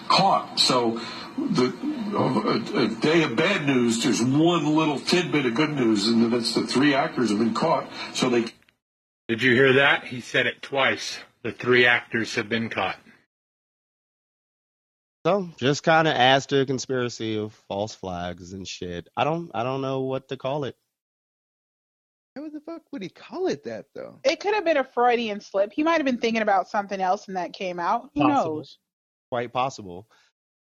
caught. 0.08 0.58
So 0.58 0.98
the 1.36 1.74
a, 2.16 2.84
a 2.84 2.88
day 2.88 3.24
of 3.24 3.36
bad 3.36 3.66
news, 3.66 4.02
there's 4.02 4.22
one 4.22 4.74
little 4.74 4.98
tidbit 4.98 5.44
of 5.44 5.54
good 5.54 5.76
news, 5.76 6.08
and 6.08 6.32
that's 6.32 6.54
the 6.54 6.66
three 6.66 6.94
actors 6.94 7.28
have 7.28 7.38
been 7.38 7.52
caught. 7.52 7.90
So 8.14 8.30
they 8.30 8.46
Did 9.28 9.42
you 9.42 9.52
hear 9.54 9.74
that? 9.74 10.04
He 10.04 10.22
said 10.22 10.46
it 10.46 10.62
twice. 10.62 11.18
The 11.42 11.52
three 11.52 11.84
actors 11.84 12.36
have 12.36 12.48
been 12.48 12.70
caught. 12.70 12.96
So 15.26 15.50
just 15.56 15.82
kind 15.82 16.06
of 16.06 16.14
adds 16.14 16.46
to 16.46 16.60
a 16.60 16.66
conspiracy 16.66 17.36
of 17.36 17.52
false 17.66 17.92
flags 17.92 18.52
and 18.52 18.64
shit. 18.66 19.08
I 19.16 19.24
don't 19.24 19.50
I 19.52 19.64
don't 19.64 19.82
know 19.82 20.02
what 20.02 20.28
to 20.28 20.36
call 20.36 20.62
it. 20.62 20.76
How 22.36 22.48
the 22.48 22.60
fuck 22.60 22.82
would 22.92 23.02
he 23.02 23.08
call 23.08 23.48
it 23.48 23.64
that 23.64 23.86
though? 23.92 24.20
It 24.22 24.38
could 24.38 24.54
have 24.54 24.64
been 24.64 24.76
a 24.76 24.84
Freudian 24.84 25.40
slip. 25.40 25.72
He 25.72 25.82
might 25.82 25.96
have 25.96 26.04
been 26.04 26.18
thinking 26.18 26.42
about 26.42 26.68
something 26.68 27.00
else 27.00 27.26
and 27.26 27.36
that 27.36 27.54
came 27.54 27.80
out. 27.80 28.10
Who 28.14 28.20
Possible. 28.20 28.54
knows? 28.54 28.78
Quite 29.32 29.52
possible. 29.52 30.06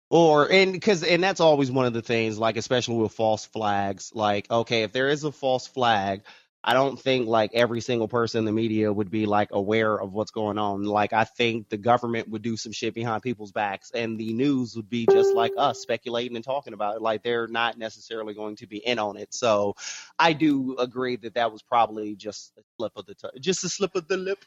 Or 0.10 0.52
and 0.52 0.74
because 0.74 1.04
and 1.04 1.24
that's 1.24 1.40
always 1.40 1.72
one 1.72 1.86
of 1.86 1.94
the 1.94 2.02
things, 2.02 2.38
like 2.38 2.58
especially 2.58 2.98
with 2.98 3.14
false 3.14 3.46
flags. 3.46 4.12
Like, 4.14 4.52
okay, 4.52 4.84
if 4.84 4.92
there 4.92 5.08
is 5.08 5.24
a 5.24 5.32
false 5.32 5.68
flag, 5.68 6.24
I 6.62 6.74
don't 6.74 7.00
think 7.00 7.28
like 7.28 7.52
every 7.54 7.80
single 7.80 8.10
person 8.10 8.40
in 8.40 8.46
the 8.46 8.52
media 8.52 8.92
would 8.92 9.10
be 9.10 9.26
like 9.26 9.50
aware 9.52 9.98
of 10.00 10.12
what's 10.12 10.32
going 10.32 10.58
on. 10.58 10.84
Like, 10.84 11.14
I 11.14 11.24
think 11.24 11.70
the 11.70 11.78
government 11.78 12.30
would 12.30 12.42
do 12.42 12.58
some 12.58 12.74
shit 12.74 12.94
behind 12.94 13.24
people's 13.24 13.54
backs, 13.54 13.92
and 13.92 14.18
the 14.20 14.34
news 14.34 14.76
would 14.76 14.90
be 14.90 15.06
just 15.10 15.34
like 15.34 15.54
us, 15.58 15.80
speculating 15.80 16.36
and 16.36 16.44
talking 16.44 16.74
about 16.74 16.98
it. 16.98 17.02
Like, 17.02 17.24
they're 17.24 17.48
not 17.48 17.78
necessarily 17.78 18.34
going 18.34 18.58
to 18.58 18.68
be 18.68 18.78
in 18.78 19.00
on 19.00 19.16
it. 19.16 19.34
So, 19.34 19.76
I 20.18 20.34
do 20.34 20.76
agree 20.78 21.16
that 21.18 21.36
that 21.36 21.52
was 21.52 21.62
probably 21.62 22.16
just 22.16 22.52
a 22.58 22.62
slip 22.76 22.92
of 22.98 23.06
the 23.06 23.16
tongue, 23.16 23.32
just 23.40 23.64
a 23.64 23.70
slip 23.70 23.96
of 23.96 24.10
the 24.10 24.18
lip, 24.18 24.44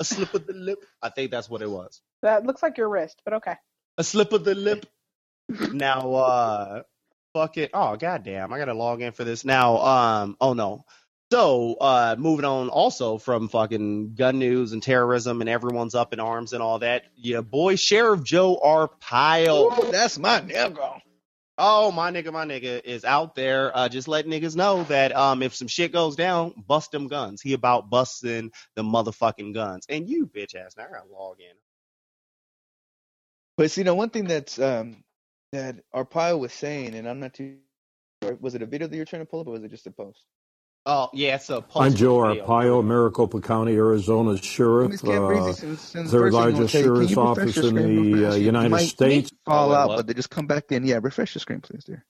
a 0.00 0.04
slip 0.04 0.34
of 0.34 0.46
the 0.46 0.54
lip. 0.54 0.84
I 1.00 1.10
think 1.10 1.30
that's 1.30 1.48
what 1.48 1.62
it 1.62 1.70
was 1.70 2.02
That 2.22 2.44
looks 2.44 2.64
like 2.64 2.76
your 2.76 2.88
wrist, 2.88 3.22
but 3.24 3.34
okay. 3.34 3.54
a 3.96 4.02
slip 4.02 4.32
of 4.32 4.42
the 4.42 4.56
lip. 4.56 4.86
now, 5.72 6.14
uh, 6.14 6.82
fuck 7.32 7.58
it. 7.58 7.70
Oh, 7.72 7.96
goddamn. 7.96 8.52
I 8.52 8.58
gotta 8.58 8.74
log 8.74 9.02
in 9.02 9.12
for 9.12 9.22
this. 9.22 9.44
Now, 9.44 9.76
um, 9.78 10.36
oh 10.40 10.54
no. 10.54 10.84
So, 11.32 11.76
uh, 11.80 12.14
moving 12.18 12.44
on 12.44 12.68
also 12.68 13.16
from 13.16 13.48
fucking 13.48 14.16
gun 14.16 14.38
news 14.38 14.74
and 14.74 14.82
terrorism 14.82 15.40
and 15.40 15.48
everyone's 15.48 15.94
up 15.94 16.12
in 16.12 16.20
arms 16.20 16.52
and 16.52 16.62
all 16.62 16.80
that. 16.80 17.04
Yeah, 17.16 17.40
boy, 17.40 17.76
Sheriff 17.76 18.22
Joe 18.22 18.60
r. 18.62 18.88
Arpaio. 18.88 19.90
that's 19.90 20.18
my 20.18 20.42
nigga. 20.42 21.00
Oh, 21.56 21.90
my 21.90 22.10
nigga, 22.10 22.34
my 22.34 22.44
nigga 22.44 22.84
is 22.84 23.06
out 23.06 23.34
there, 23.34 23.74
uh, 23.74 23.88
just 23.88 24.08
letting 24.08 24.30
niggas 24.30 24.56
know 24.56 24.82
that, 24.84 25.16
um, 25.16 25.42
if 25.42 25.54
some 25.54 25.68
shit 25.68 25.90
goes 25.90 26.16
down, 26.16 26.52
bust 26.66 26.92
them 26.92 27.08
guns. 27.08 27.40
He 27.40 27.54
about 27.54 27.88
busting 27.88 28.52
the 28.76 28.82
motherfucking 28.82 29.54
guns. 29.54 29.86
And 29.88 30.10
you 30.10 30.26
bitch 30.26 30.54
ass, 30.54 30.76
now 30.76 30.84
I 30.84 30.92
gotta 30.92 31.10
log 31.10 31.40
in. 31.40 31.56
But 33.56 33.70
see, 33.70 33.80
you 33.80 33.84
know, 33.86 33.94
one 33.94 34.10
thing 34.10 34.24
that's 34.24 34.58
um 34.58 35.02
that 35.52 35.76
Arpaio 35.94 36.38
was 36.38 36.52
saying, 36.52 36.94
and 36.94 37.08
I'm 37.08 37.20
not 37.20 37.32
too 37.32 37.56
sure, 38.22 38.36
was 38.38 38.54
it 38.54 38.60
a 38.60 38.66
video 38.66 38.86
that 38.86 38.94
you're 38.94 39.06
trying 39.06 39.22
to 39.22 39.26
pull 39.26 39.40
up, 39.40 39.46
or 39.46 39.52
was 39.52 39.64
it 39.64 39.70
just 39.70 39.86
a 39.86 39.90
post? 39.90 40.26
Oh, 40.84 41.10
yeah, 41.12 41.36
it's 41.36 41.48
a 41.48 41.60
post. 41.62 41.76
I'm 41.76 41.94
Joe 41.94 42.26
video. 42.26 42.44
Arpaio, 42.44 42.84
Maricopa 42.84 43.40
County, 43.40 43.76
Arizona's 43.76 44.40
sheriff, 44.40 44.90
Miss 44.90 45.02
KamBreezy, 45.02 45.50
uh, 45.50 45.52
since- 45.52 45.80
since 45.80 46.10
third 46.10 46.32
first 46.32 46.36
I'm 46.36 46.42
gonna 46.42 46.56
largest 46.56 46.72
sheriff's 46.72 47.16
office 47.16 47.56
in 47.58 47.74
the 48.12 48.30
uh, 48.30 48.34
United 48.34 48.68
might 48.70 48.86
States. 48.88 49.30
Fall 49.46 49.72
out, 49.72 49.88
but 49.96 50.06
they 50.08 50.14
just 50.14 50.30
come 50.30 50.48
back 50.48 50.72
in. 50.72 50.84
Yeah, 50.84 50.98
refresh 51.00 51.36
your 51.36 51.40
screen, 51.40 51.60
please, 51.60 51.84
dear. 51.84 52.04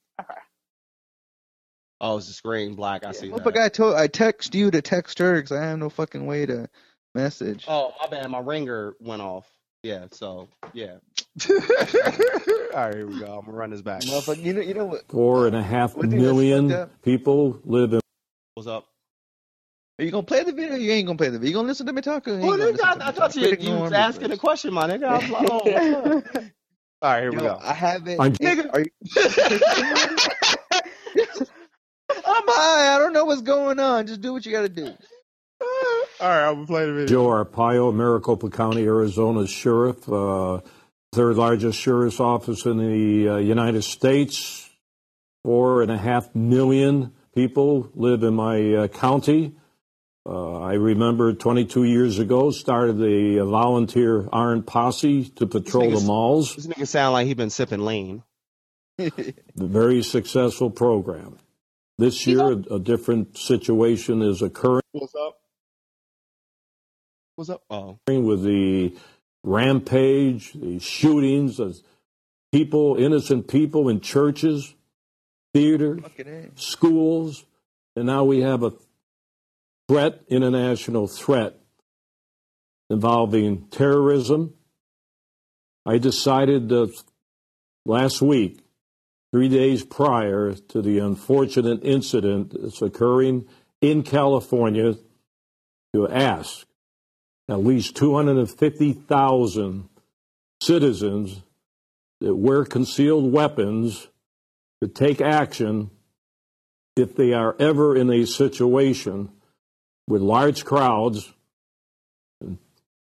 Oh, 2.00 2.16
it's 2.16 2.28
the 2.28 2.32
screen 2.32 2.74
black. 2.74 3.04
I 3.04 3.12
see 3.12 3.28
What 3.30 3.44
that. 3.44 3.54
if 3.56 3.62
I 3.62 3.68
told 3.68 3.94
I 3.94 4.06
text 4.08 4.54
you 4.54 4.70
to 4.70 4.80
text 4.82 5.18
her 5.18 5.34
because 5.36 5.52
I 5.52 5.62
have 5.66 5.78
no 5.78 5.88
fucking 5.90 6.24
way 6.26 6.46
to 6.46 6.68
message. 7.14 7.66
Oh, 7.68 7.92
my 8.00 8.08
bad. 8.08 8.28
My 8.30 8.40
ringer 8.40 8.96
went 9.00 9.22
off. 9.22 9.46
Yeah. 9.84 10.06
So 10.12 10.48
yeah. 10.72 10.96
All 11.48 11.56
right, 12.74 12.94
here 12.94 13.06
we 13.06 13.20
go. 13.20 13.38
I'm 13.38 13.44
gonna 13.44 13.52
run 13.56 13.70
this 13.70 13.82
back. 13.82 14.00
Motherfucker, 14.02 14.42
you 14.42 14.52
know, 14.54 14.62
you 14.62 14.74
know 14.74 14.86
what? 14.86 15.06
Four 15.08 15.46
and 15.46 15.54
a 15.54 15.62
half 15.62 15.94
One 15.94 16.10
thing 16.10 16.18
that's 16.18 16.22
million 16.22 16.70
fucked 16.70 16.80
up- 16.80 17.02
people 17.02 17.60
live 17.64 17.92
in. 17.92 18.01
What's 18.54 18.68
up? 18.68 18.86
Are 19.98 20.04
you 20.04 20.10
gonna 20.10 20.24
play 20.24 20.42
the 20.44 20.52
video? 20.52 20.74
Or 20.74 20.78
you 20.78 20.92
ain't 20.92 21.06
gonna 21.06 21.16
play 21.16 21.28
the 21.30 21.38
video. 21.38 21.48
You 21.48 21.54
gonna 21.54 21.68
listen 21.68 21.86
to 21.86 21.92
me 21.92 22.02
talk? 22.02 22.26
Or 22.28 22.32
you 22.32 22.38
Well, 22.46 22.58
gonna 22.58 22.72
nigga, 22.72 22.84
I, 22.84 22.94
to 22.94 23.04
I 23.04 23.08
me 23.08 23.12
thought 23.12 23.32
talk? 23.32 23.36
you, 23.36 23.48
Quit 23.48 23.60
you 23.60 23.74
was 23.76 23.92
asking 23.92 24.26
bro. 24.28 24.34
a 24.34 24.38
question, 24.38 24.74
my 24.74 24.88
nigga. 24.88 25.04
I 25.04 25.18
was 25.18 25.30
like, 25.30 25.48
oh. 25.50 26.22
All 27.02 27.10
right, 27.10 27.20
here 27.22 27.32
we 27.32 27.38
go. 27.38 27.58
I 27.60 27.72
haven't. 27.72 28.20
I'm- 28.20 28.32
Nigga, 28.34 28.72
are 28.72 28.80
you? 28.80 28.90
I'm 32.24 32.44
high. 32.46 32.94
I 32.94 32.98
don't 32.98 33.12
know 33.12 33.24
what's 33.24 33.42
going 33.42 33.80
on. 33.80 34.06
Just 34.06 34.20
do 34.20 34.32
what 34.32 34.46
you 34.46 34.52
gotta 34.52 34.68
do. 34.68 34.86
All 36.20 36.28
right, 36.28 36.48
I'm 36.48 36.54
gonna 36.56 36.66
play 36.66 36.86
the 36.86 36.92
video. 36.92 37.06
Joe 37.06 37.26
Arpaio, 37.26 37.92
Maricopa 37.94 38.50
County, 38.50 38.84
Arizona 38.84 39.46
sheriff, 39.46 40.08
uh, 40.12 40.60
third 41.12 41.36
largest 41.36 41.78
sheriff's 41.80 42.20
office 42.20 42.66
in 42.66 42.76
the 42.78 43.28
uh, 43.30 43.36
United 43.38 43.82
States. 43.82 44.68
Four 45.44 45.82
and 45.82 45.90
a 45.90 45.98
half 45.98 46.32
million 46.36 47.12
people 47.34 47.90
live 47.94 48.22
in 48.22 48.34
my 48.34 48.74
uh, 48.74 48.88
county. 48.88 49.54
Uh, 50.24 50.60
I 50.60 50.74
remember 50.74 51.32
22 51.32 51.84
years 51.84 52.18
ago 52.18 52.50
started 52.50 52.98
the 52.98 53.40
uh, 53.40 53.44
volunteer 53.44 54.28
armed 54.32 54.66
posse 54.66 55.24
to 55.30 55.46
patrol 55.46 55.90
the 55.90 56.00
malls. 56.00 56.54
This 56.54 56.66
nigga 56.66 56.86
sound 56.86 57.14
like 57.14 57.26
he 57.26 57.34
been 57.34 57.50
sipping 57.50 57.84
lean. 57.84 58.22
A 58.98 59.12
very 59.56 60.02
successful 60.02 60.70
program. 60.70 61.38
This 61.98 62.26
year, 62.26 62.52
a, 62.52 62.74
a 62.74 62.80
different 62.80 63.36
situation 63.36 64.22
is 64.22 64.42
occurring. 64.42 64.82
What's 64.92 65.14
up? 65.14 65.38
What's 67.36 67.50
up? 67.50 67.62
Oh, 67.70 67.98
with 68.06 68.42
the 68.44 68.96
rampage, 69.44 70.52
the 70.52 70.78
shootings 70.78 71.58
of 71.58 71.76
people, 72.52 72.96
innocent 72.96 73.48
people 73.48 73.88
in 73.88 74.00
churches, 74.00 74.74
theaters, 75.52 76.02
schools, 76.54 77.44
and 77.96 78.06
now 78.06 78.24
we 78.24 78.40
have 78.40 78.62
a 78.62 78.72
threat, 79.88 80.22
international 80.28 81.06
threat 81.06 81.58
involving 82.88 83.66
terrorism. 83.68 84.54
I 85.84 85.98
decided 85.98 86.68
that 86.68 86.94
last 87.84 88.22
week, 88.22 88.60
three 89.32 89.48
days 89.48 89.84
prior 89.84 90.52
to 90.54 90.82
the 90.82 90.98
unfortunate 90.98 91.80
incident 91.82 92.54
that's 92.60 92.82
occurring 92.82 93.46
in 93.80 94.02
California, 94.02 94.96
to 95.92 96.08
ask 96.08 96.66
at 97.48 97.64
least 97.64 97.96
250,000 97.96 99.88
citizens 100.62 101.42
that 102.20 102.34
wear 102.34 102.64
concealed 102.64 103.32
weapons 103.32 104.08
to 104.82 104.88
take 104.88 105.20
action 105.20 105.92
if 106.96 107.14
they 107.14 107.32
are 107.32 107.54
ever 107.60 107.96
in 107.96 108.10
a 108.10 108.26
situation 108.26 109.30
with 110.08 110.20
large 110.20 110.64
crowds 110.64 111.32
and 112.40 112.58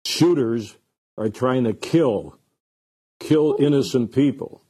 shooters 0.04 0.76
are 1.16 1.28
trying 1.28 1.62
to 1.62 1.72
kill 1.72 2.36
kill 3.20 3.54
innocent 3.60 4.12
people 4.12 4.64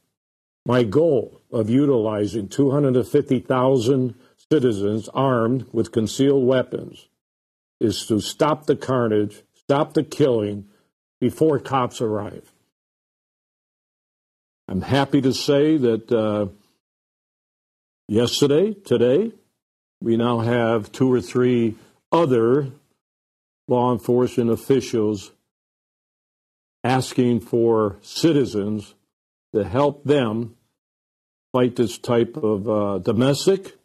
my 0.67 0.83
goal 0.83 1.41
of 1.51 1.67
utilizing 1.67 2.47
250,000 2.47 4.13
citizens 4.51 5.09
armed 5.15 5.65
with 5.71 5.91
concealed 5.91 6.45
weapons 6.45 7.09
is 7.79 8.05
to 8.05 8.19
stop 8.19 8.67
the 8.67 8.75
carnage, 8.75 9.41
stop 9.55 9.95
the 9.95 10.03
killing 10.03 10.65
before 11.19 11.57
cops 11.57 12.01
arrive. 12.01 12.53
I'm 14.67 14.81
happy 14.81 15.21
to 15.21 15.33
say 15.33 15.77
that 15.77 16.11
uh, 16.11 16.47
yesterday, 18.07 18.73
today, 18.73 19.31
we 20.01 20.17
now 20.17 20.39
have 20.39 20.91
two 20.91 21.11
or 21.11 21.21
three 21.21 21.75
other 22.11 22.69
law 23.67 23.93
enforcement 23.93 24.49
officials 24.49 25.31
asking 26.83 27.39
for 27.39 27.97
citizens 28.01 28.93
to 29.53 29.63
help 29.63 30.03
them 30.03 30.55
fight 31.53 31.75
this 31.75 31.97
type 31.97 32.35
of 32.37 32.69
uh, 32.69 32.97
domestic 32.99 33.77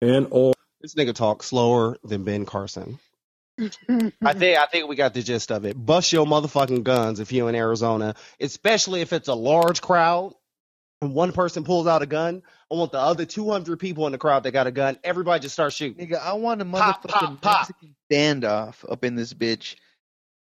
and 0.00 0.26
or 0.30 0.54
this 0.80 0.94
nigga 0.94 1.14
talk 1.14 1.42
slower 1.42 1.96
than 2.04 2.24
Ben 2.24 2.44
Carson. 2.44 2.98
I 3.58 4.34
think 4.34 4.58
I 4.58 4.66
think 4.66 4.88
we 4.88 4.96
got 4.96 5.14
the 5.14 5.22
gist 5.22 5.50
of 5.50 5.64
it. 5.64 5.74
Bust 5.74 6.12
your 6.12 6.26
motherfucking 6.26 6.82
guns 6.82 7.20
if 7.20 7.32
you're 7.32 7.48
in 7.48 7.54
Arizona, 7.54 8.14
especially 8.40 9.00
if 9.00 9.12
it's 9.12 9.28
a 9.28 9.34
large 9.34 9.80
crowd 9.80 10.34
and 11.06 11.14
one 11.14 11.32
person 11.32 11.64
pulls 11.64 11.86
out 11.86 12.02
a 12.02 12.06
gun. 12.06 12.42
I 12.70 12.74
want 12.74 12.92
the 12.92 12.98
other 12.98 13.24
200 13.24 13.78
people 13.78 14.06
in 14.06 14.12
the 14.12 14.18
crowd 14.18 14.42
that 14.42 14.50
got 14.50 14.66
a 14.66 14.72
gun. 14.72 14.98
Everybody 15.04 15.40
just 15.40 15.54
start 15.54 15.72
shooting. 15.72 16.06
Nigga, 16.06 16.20
I 16.20 16.34
want 16.34 16.60
a 16.60 16.64
motherfucking 16.64 17.00
pop, 17.08 17.40
pop. 17.40 17.68
Mexican 17.68 17.94
standoff 18.10 18.84
up 18.90 19.04
in 19.04 19.14
this 19.14 19.32
bitch. 19.32 19.76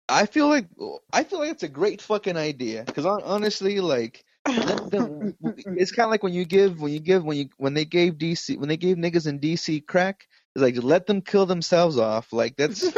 I 0.09 0.27
feel 0.27 0.49
like 0.49 0.67
I 1.13 1.25
feel 1.25 1.41
like 1.41 1.51
it's 1.51 1.63
a 1.63 1.69
great 1.69 2.01
fucking 2.01 2.37
idea 2.37 2.85
because 2.85 3.05
honestly, 3.05 3.81
like, 3.81 4.25
it's 4.47 5.93
kind 5.93 6.07
of 6.07 6.11
like 6.11 6.23
when 6.23 6.33
you 6.33 6.45
give 6.45 6.81
when 6.81 6.93
you 6.93 7.01
give 7.01 7.25
when 7.25 7.37
you 7.37 7.49
when 7.59 7.75
they 7.75 7.85
gave 7.85 8.15
DC 8.15 8.57
when 8.57 8.69
they 8.69 8.77
gave 8.77 8.97
niggas 8.97 9.27
in 9.27 9.41
DC 9.41 9.87
crack. 9.87 10.27
It's 10.55 10.63
like 10.63 10.83
let 10.83 11.07
them 11.07 11.21
kill 11.21 11.45
themselves 11.45 11.99
off. 11.99 12.33
Like 12.33 12.57
that's 12.57 12.83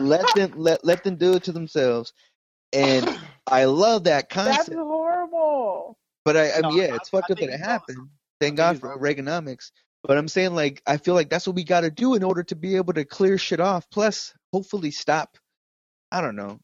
let 0.00 0.26
them 0.34 0.54
let 0.56 0.84
let 0.84 1.04
them 1.04 1.16
do 1.16 1.34
it 1.34 1.44
to 1.44 1.52
themselves. 1.52 2.14
And 2.72 3.06
I 3.46 3.66
love 3.66 4.04
that 4.04 4.30
That's 4.30 4.66
concept. 4.66 4.76
Horrible. 6.24 6.26
But 6.26 6.36
I, 6.36 6.58
I 6.58 6.62
No, 6.62 6.68
mean, 6.70 6.78
yeah, 6.78 6.84
I- 6.92 6.96
it's 6.96 7.08
fucked 7.10 7.30
I 7.30 7.32
up 7.32 7.38
that 7.40 7.50
it 7.50 7.54
it's 7.54 7.60
happened. 7.60 8.08
Thank 8.40 8.56
God 8.56 8.78
for 8.78 8.98
Reaganomics. 8.98 9.72
But 10.04 10.18
I'm 10.18 10.28
saying, 10.28 10.54
like, 10.54 10.82
I 10.86 10.96
feel 10.98 11.14
like 11.14 11.30
that's 11.30 11.46
what 11.46 11.56
we 11.56 11.64
got 11.64 11.82
to 11.82 11.90
do 11.90 12.14
in 12.14 12.24
order 12.24 12.42
to 12.44 12.56
be 12.56 12.76
able 12.76 12.94
to 12.94 13.04
clear 13.04 13.38
shit 13.38 13.60
off. 13.60 13.88
Plus, 13.90 14.34
hopefully, 14.52 14.90
stop. 14.90 15.38
I 16.12 16.20
don't 16.20 16.36
know. 16.36 16.60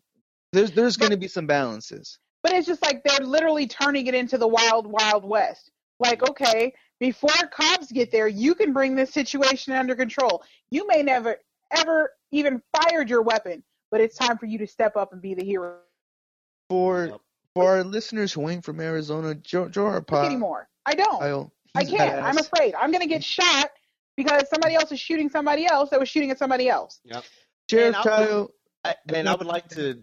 There's 0.53 0.73
there's 0.73 0.97
going 0.97 1.13
to 1.13 1.19
be 1.19 1.29
some 1.29 1.47
balances. 1.47 2.19
But 2.43 2.53
it's 2.53 2.67
just 2.67 2.83
like 2.83 3.03
they're 3.05 3.27
literally 3.27 3.67
turning 3.67 4.07
it 4.07 4.15
into 4.15 4.39
the 4.39 4.49
wild, 4.49 4.87
wild 4.87 5.25
west. 5.25 5.71
Like, 6.01 6.29
okay, 6.29 6.75
before 7.01 7.31
cops 7.53 7.93
get 7.93 8.11
there, 8.13 8.29
you 8.29 8.55
can 8.55 8.73
bring 8.73 8.97
this 8.97 9.13
situation 9.13 9.75
under 9.75 9.95
control. 9.97 10.43
You 10.71 10.87
may 10.87 11.03
never, 11.03 11.37
ever 11.77 12.13
even 12.33 12.63
fired 12.77 13.11
your 13.11 13.23
weapon, 13.23 13.63
but 13.91 14.01
it's 14.01 14.17
time 14.17 14.39
for 14.39 14.47
you 14.47 14.59
to 14.59 14.67
step 14.67 14.97
up 14.97 15.13
and 15.13 15.23
be 15.23 15.35
the 15.35 15.45
hero. 15.45 15.79
For 16.71 17.19
for 17.61 17.71
our 17.77 17.85
listeners 17.85 18.33
who 18.33 18.49
ain't 18.49 18.65
from 18.65 18.81
Arizona, 18.81 19.35
Joe 19.35 19.69
Joe 19.69 19.91
Look 19.91 20.07
Arpaio, 20.07 20.27
anymore. 20.27 20.69
I 20.87 20.95
don't. 20.95 21.21
Arpaio, 21.21 21.51
I 21.75 21.85
can't. 21.85 22.23
I'm 22.25 22.39
afraid. 22.39 22.75
I'm 22.75 22.91
going 22.91 23.03
to 23.03 23.09
get 23.09 23.23
shot 23.25 23.71
because 24.17 24.49
somebody 24.49 24.75
else 24.75 24.91
is 24.93 24.99
shooting 25.01 25.29
somebody 25.29 25.67
else 25.67 25.91
that 25.91 26.01
was 26.01 26.09
shooting 26.09 26.31
at 26.31 26.39
somebody 26.39 26.69
else. 26.69 27.01
Yep. 27.05 27.25
Sheriff 27.71 27.97
And 27.97 28.07
I 28.09 28.21
would- 28.33 28.49
I, 28.85 28.95
and 29.13 29.29
I 29.29 29.35
would 29.35 29.47
like 29.47 29.69
to, 29.71 30.03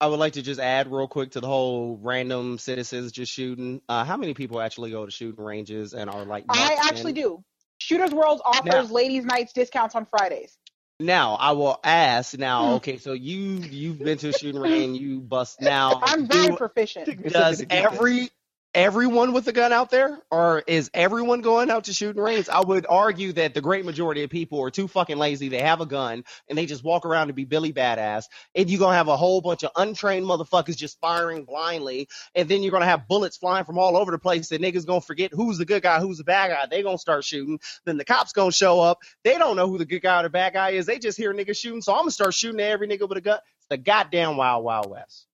I 0.00 0.06
would 0.06 0.18
like 0.18 0.34
to 0.34 0.42
just 0.42 0.60
add 0.60 0.92
real 0.92 1.08
quick 1.08 1.32
to 1.32 1.40
the 1.40 1.46
whole 1.46 1.98
random 2.02 2.58
citizens 2.58 3.12
just 3.12 3.32
shooting. 3.32 3.80
Uh, 3.88 4.04
how 4.04 4.16
many 4.18 4.34
people 4.34 4.60
actually 4.60 4.90
go 4.90 5.04
to 5.06 5.10
shooting 5.10 5.42
ranges 5.42 5.94
and 5.94 6.10
are 6.10 6.24
like? 6.24 6.44
I 6.50 6.58
marksmen? 6.58 6.78
actually 6.88 7.12
do. 7.14 7.42
Shooters 7.78 8.12
World 8.12 8.40
offers 8.44 8.64
Now- 8.66 8.82
ladies' 8.94 9.24
nights 9.24 9.52
discounts 9.52 9.94
on 9.94 10.04
Fridays. 10.04 10.56
Now 11.00 11.34
I 11.34 11.52
will 11.52 11.78
ask. 11.82 12.38
Now, 12.38 12.66
hmm. 12.66 12.72
okay, 12.74 12.98
so 12.98 13.12
you 13.12 13.36
you've 13.36 13.98
been 13.98 14.18
to 14.18 14.28
a 14.28 14.32
shooting 14.32 14.60
range, 14.60 15.00
you 15.00 15.20
bust. 15.20 15.60
Now, 15.60 16.00
I'm 16.02 16.26
very 16.26 16.48
do- 16.48 16.56
proficient. 16.56 17.28
does 17.32 17.64
every 17.68 18.30
everyone 18.74 19.32
with 19.32 19.46
a 19.46 19.52
gun 19.52 19.72
out 19.72 19.90
there, 19.90 20.18
or 20.30 20.62
is 20.66 20.90
everyone 20.92 21.40
going 21.40 21.70
out 21.70 21.84
to 21.84 21.92
shooting 21.92 22.20
range? 22.20 22.48
I 22.48 22.60
would 22.60 22.86
argue 22.88 23.32
that 23.34 23.54
the 23.54 23.60
great 23.60 23.84
majority 23.84 24.24
of 24.24 24.30
people 24.30 24.60
are 24.62 24.70
too 24.70 24.88
fucking 24.88 25.16
lazy. 25.16 25.48
They 25.48 25.60
have 25.60 25.80
a 25.80 25.86
gun 25.86 26.24
and 26.48 26.58
they 26.58 26.66
just 26.66 26.82
walk 26.82 27.06
around 27.06 27.28
to 27.28 27.32
be 27.32 27.44
Billy 27.44 27.72
Badass, 27.72 28.24
and 28.54 28.68
you're 28.68 28.80
gonna 28.80 28.96
have 28.96 29.08
a 29.08 29.16
whole 29.16 29.40
bunch 29.40 29.62
of 29.62 29.70
untrained 29.76 30.26
motherfuckers 30.26 30.76
just 30.76 30.98
firing 31.00 31.44
blindly, 31.44 32.08
and 32.34 32.48
then 32.48 32.62
you're 32.62 32.72
gonna 32.72 32.84
have 32.84 33.06
bullets 33.06 33.36
flying 33.36 33.64
from 33.64 33.78
all 33.78 33.96
over 33.96 34.10
the 34.10 34.18
place. 34.18 34.50
And 34.50 34.64
niggas 34.64 34.86
gonna 34.86 35.00
forget 35.00 35.32
who's 35.32 35.58
the 35.58 35.64
good 35.64 35.82
guy, 35.82 36.00
who's 36.00 36.18
the 36.18 36.24
bad 36.24 36.50
guy. 36.50 36.66
They 36.68 36.82
gonna 36.82 36.98
start 36.98 37.24
shooting. 37.24 37.60
Then 37.84 37.96
the 37.96 38.04
cops 38.04 38.32
gonna 38.32 38.52
show 38.52 38.80
up. 38.80 38.98
They 39.22 39.38
don't 39.38 39.56
know 39.56 39.68
who 39.68 39.78
the 39.78 39.86
good 39.86 40.02
guy 40.02 40.20
or 40.20 40.24
the 40.24 40.30
bad 40.30 40.52
guy 40.52 40.70
is. 40.70 40.86
They 40.86 40.98
just 40.98 41.16
hear 41.16 41.32
niggas 41.32 41.56
shooting. 41.56 41.82
So 41.82 41.92
I'm 41.92 42.00
gonna 42.00 42.10
start 42.10 42.34
shooting 42.34 42.60
at 42.60 42.70
every 42.70 42.88
nigga 42.88 43.08
with 43.08 43.18
a 43.18 43.20
gun. 43.20 43.38
It's 43.58 43.68
the 43.68 43.76
goddamn 43.76 44.36
wild 44.36 44.64
wild 44.64 44.90
west. 44.90 45.26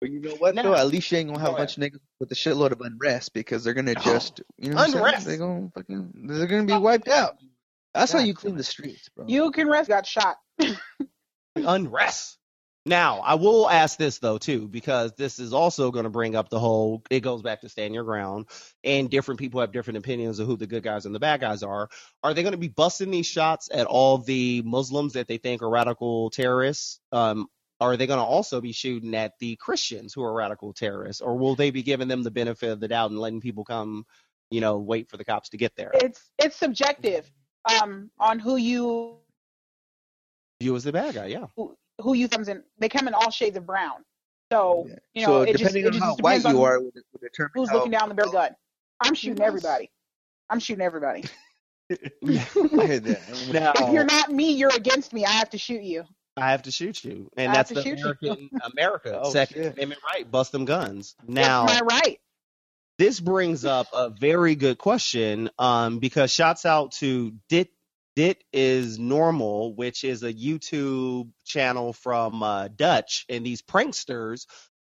But 0.00 0.10
you 0.10 0.20
know 0.20 0.34
what 0.36 0.54
Now- 0.54 0.62
though? 0.62 0.74
At 0.74 0.88
least 0.88 1.10
you 1.10 1.18
ain't 1.18 1.28
gonna 1.28 1.40
have 1.40 1.50
Go 1.50 1.54
a 1.54 1.58
bunch 1.58 1.76
of 1.76 1.82
niggas 1.82 2.00
with 2.20 2.30
a 2.30 2.34
shitload 2.34 2.72
of 2.72 2.80
unrest 2.80 3.32
because 3.32 3.64
they're 3.64 3.74
gonna 3.74 3.94
just 3.94 4.40
you 4.58 4.70
know 4.70 4.76
what 4.76 4.84
I'm 4.86 4.90
saying? 4.92 5.04
Unrest. 5.04 5.26
They're 5.26 5.36
gonna 5.38 5.70
fucking 5.74 6.12
they're 6.26 6.46
gonna 6.46 6.64
be 6.64 6.76
wiped 6.76 7.08
out. 7.08 7.36
That's 7.94 8.12
how 8.12 8.18
you 8.18 8.34
clean 8.34 8.56
the 8.56 8.64
streets, 8.64 9.08
bro. 9.08 9.24
You 9.26 9.50
can 9.52 9.68
rest. 9.68 9.88
Got 9.88 10.06
shot. 10.06 10.36
Unrest. 11.56 12.38
Now, 12.84 13.18
I 13.18 13.34
will 13.34 13.68
ask 13.68 13.98
this 13.98 14.18
though 14.18 14.38
too, 14.38 14.68
because 14.68 15.12
this 15.14 15.40
is 15.40 15.52
also 15.52 15.90
going 15.90 16.04
to 16.04 16.10
bring 16.10 16.36
up 16.36 16.50
the 16.50 16.60
whole. 16.60 17.02
It 17.10 17.20
goes 17.20 17.42
back 17.42 17.62
to 17.62 17.68
stand 17.68 17.94
your 17.94 18.04
ground, 18.04 18.46
and 18.84 19.10
different 19.10 19.40
people 19.40 19.60
have 19.60 19.72
different 19.72 19.98
opinions 19.98 20.38
of 20.38 20.46
who 20.46 20.56
the 20.56 20.68
good 20.68 20.84
guys 20.84 21.04
and 21.04 21.12
the 21.12 21.18
bad 21.18 21.40
guys 21.40 21.64
are. 21.64 21.88
Are 22.22 22.32
they 22.32 22.42
going 22.42 22.52
to 22.52 22.58
be 22.58 22.68
busting 22.68 23.10
these 23.10 23.26
shots 23.26 23.68
at 23.74 23.88
all 23.88 24.18
the 24.18 24.62
Muslims 24.64 25.14
that 25.14 25.26
they 25.26 25.38
think 25.38 25.62
are 25.62 25.68
radical 25.68 26.30
terrorists? 26.30 27.00
Um, 27.10 27.48
are 27.80 27.96
they 27.96 28.06
going 28.06 28.18
to 28.18 28.24
also 28.24 28.60
be 28.60 28.72
shooting 28.72 29.14
at 29.14 29.32
the 29.38 29.56
Christians 29.56 30.14
who 30.14 30.22
are 30.22 30.32
radical 30.32 30.72
terrorists, 30.72 31.20
or 31.20 31.36
will 31.36 31.54
they 31.54 31.70
be 31.70 31.82
giving 31.82 32.08
them 32.08 32.22
the 32.22 32.30
benefit 32.30 32.70
of 32.70 32.80
the 32.80 32.88
doubt 32.88 33.10
and 33.10 33.20
letting 33.20 33.40
people 33.40 33.64
come, 33.64 34.06
you 34.50 34.60
know, 34.60 34.78
wait 34.78 35.10
for 35.10 35.16
the 35.16 35.24
cops 35.24 35.50
to 35.50 35.56
get 35.56 35.76
there? 35.76 35.90
It's 35.94 36.30
it's 36.38 36.56
subjective 36.56 37.30
um, 37.82 38.10
on 38.18 38.38
who 38.38 38.56
you 38.56 39.18
You 40.60 40.74
as 40.76 40.84
the 40.84 40.92
bad 40.92 41.14
guy, 41.14 41.26
yeah. 41.26 41.46
who, 41.56 41.76
who 42.00 42.14
you 42.14 42.28
comes 42.28 42.48
in. 42.48 42.62
They 42.78 42.88
come 42.88 43.08
in 43.08 43.14
all 43.14 43.30
shades 43.30 43.56
of 43.56 43.66
brown. 43.66 44.04
So 44.52 44.88
you 45.12 45.22
know, 45.22 45.26
so 45.26 45.42
it 45.42 45.52
just, 45.52 45.58
depending 45.58 45.84
it 45.84 45.86
on 45.86 45.92
just 45.92 46.04
how 46.04 46.16
white 46.16 46.38
depends 46.38 46.56
you 46.56 46.64
on 46.64 46.70
are, 46.70 46.80
would, 46.80 46.94
would 46.94 47.20
determine 47.20 47.52
who's 47.54 47.68
how, 47.68 47.76
looking 47.76 47.92
down 47.92 48.08
the 48.08 48.14
barrel 48.14 48.32
gun. 48.32 48.54
I'm 49.00 49.14
shooting 49.14 49.42
everybody. 49.42 49.90
I'm 50.48 50.60
shooting 50.60 50.84
everybody. 50.84 51.24
I 51.90 51.96
heard 52.26 53.04
that. 53.04 53.50
Now, 53.52 53.72
If 53.86 53.92
you're 53.92 54.04
not 54.04 54.30
me, 54.30 54.52
you're 54.52 54.74
against 54.74 55.12
me. 55.12 55.24
I 55.24 55.30
have 55.32 55.50
to 55.50 55.58
shoot 55.58 55.82
you. 55.82 56.04
I 56.36 56.50
have 56.50 56.62
to 56.62 56.70
shoot 56.72 57.04
you, 57.04 57.30
and 57.36 57.52
I 57.52 57.54
that's 57.54 57.70
the. 57.70 57.82
American 57.82 58.50
America 58.74 59.20
Oh, 59.22 59.30
Second 59.30 59.56
shit. 59.62 59.74
Amendment 59.74 60.02
right. 60.12 60.30
Bust 60.30 60.52
them 60.52 60.64
guns. 60.66 61.16
Now, 61.26 61.66
That's 61.66 61.80
my 61.80 61.86
right. 61.86 62.20
this 62.98 63.20
brings 63.20 63.64
up 63.64 63.88
a 63.92 64.10
very 64.10 64.54
good 64.54 64.78
question 64.78 65.50
um, 65.58 65.98
because 65.98 66.32
shouts 66.32 66.66
out 66.66 66.92
to 66.94 67.32
Dit 67.48 67.70
Dit 68.16 68.42
is 68.52 68.98
normal, 68.98 69.74
which 69.74 70.04
is 70.04 70.22
a 70.22 70.32
YouTube 70.32 71.30
channel 71.44 71.92
from 71.92 72.42
uh, 72.42 72.68
Dutch, 72.68 73.26
and 73.28 73.44
these 73.46 73.62
pranksters 73.62 74.46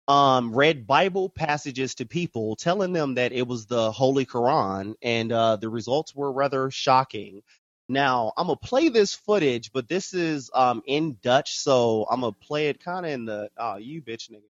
um, 0.09 0.55
read 0.55 0.87
Bible 0.87 1.29
passages 1.29 1.97
to 1.97 2.07
people, 2.07 2.57
telling 2.57 2.93
them 2.93 3.15
that 3.15 3.33
it 3.33 3.47
was 3.47 3.67
the 3.67 3.91
Holy 3.93 4.27
Quran, 4.27 4.95
and 5.03 5.33
uh, 5.33 5.57
the 5.57 5.69
results 5.69 6.15
were 6.15 6.33
rather 6.33 6.71
shocking. 6.71 7.43
Now 7.89 8.33
I'm 8.37 8.49
gonna 8.49 8.57
play 8.57 8.89
this 8.91 9.15
footage, 9.15 9.73
but 9.73 9.89
this 9.89 10.15
is 10.15 10.51
um, 10.55 10.83
in 10.87 11.19
Dutch, 11.23 11.59
so 11.59 12.07
I'm 12.11 12.21
gonna 12.23 12.33
play 12.33 12.69
it 12.69 12.83
kind 12.85 13.07
of 13.07 13.13
in 13.13 13.27
the 13.27 13.51
oh 13.59 13.77
you 13.77 14.03
bitch 14.03 14.31
nigga, 14.31 14.43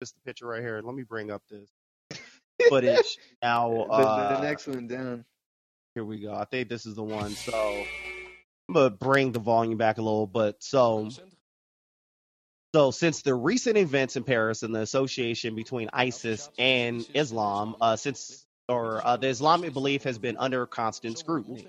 just 0.00 0.14
the 0.14 0.22
picture 0.26 0.46
right 0.46 0.62
here. 0.62 0.80
Let 0.84 0.94
me 0.94 1.04
bring 1.04 1.30
up 1.32 1.42
this 1.50 1.68
footage 2.68 3.18
now. 3.42 3.86
the, 3.90 3.92
Uh, 3.94 4.36
the 4.36 4.42
next 4.42 4.66
one 4.68 4.88
down. 4.88 5.24
here 5.94 6.04
we 6.04 6.20
go. 6.20 6.34
I 6.34 6.46
think 6.46 6.68
this 6.68 6.86
is 6.86 6.96
the 6.96 7.04
one. 7.04 7.32
So 7.32 7.88
I'm 8.68 8.74
gonna 8.74 8.90
bring 8.90 9.32
the 9.32 9.40
volume 9.40 9.78
back 9.78 9.98
a 9.98 10.02
little, 10.02 10.26
but 10.26 10.62
so 10.62 11.10
so 12.74 12.90
since 12.92 13.22
the 13.22 13.34
recent 13.34 13.78
events 13.78 14.16
in 14.16 14.24
Paris 14.24 14.62
and 14.62 14.74
the 14.74 14.80
association 14.80 15.56
between 15.56 15.90
ISIS 15.92 16.50
and 16.58 17.06
Islam, 17.14 17.76
uh, 17.80 17.96
since 17.96 18.46
or 18.68 19.06
uh, 19.06 19.16
the 19.18 19.28
Islamic 19.28 19.74
belief 19.74 20.04
has 20.04 20.18
been 20.18 20.38
under 20.38 20.66
constant 20.66 21.18
scrutiny. 21.18 21.68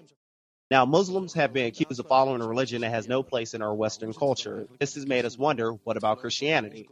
Now, 0.74 0.86
Muslims 0.86 1.34
have 1.36 1.54
been 1.54 1.68
accused 1.68 2.00
of 2.00 2.08
following 2.08 2.42
a 2.42 2.48
religion 2.48 2.82
that 2.82 2.90
has 2.90 3.08
no 3.08 3.22
place 3.22 3.54
in 3.54 3.62
our 3.62 3.76
Western 3.76 4.12
culture. 4.12 4.66
This 4.80 4.96
has 4.96 5.06
made 5.06 5.24
us 5.24 5.38
wonder, 5.38 5.74
what 5.84 5.98
about 5.98 6.18
Christianity? 6.18 6.90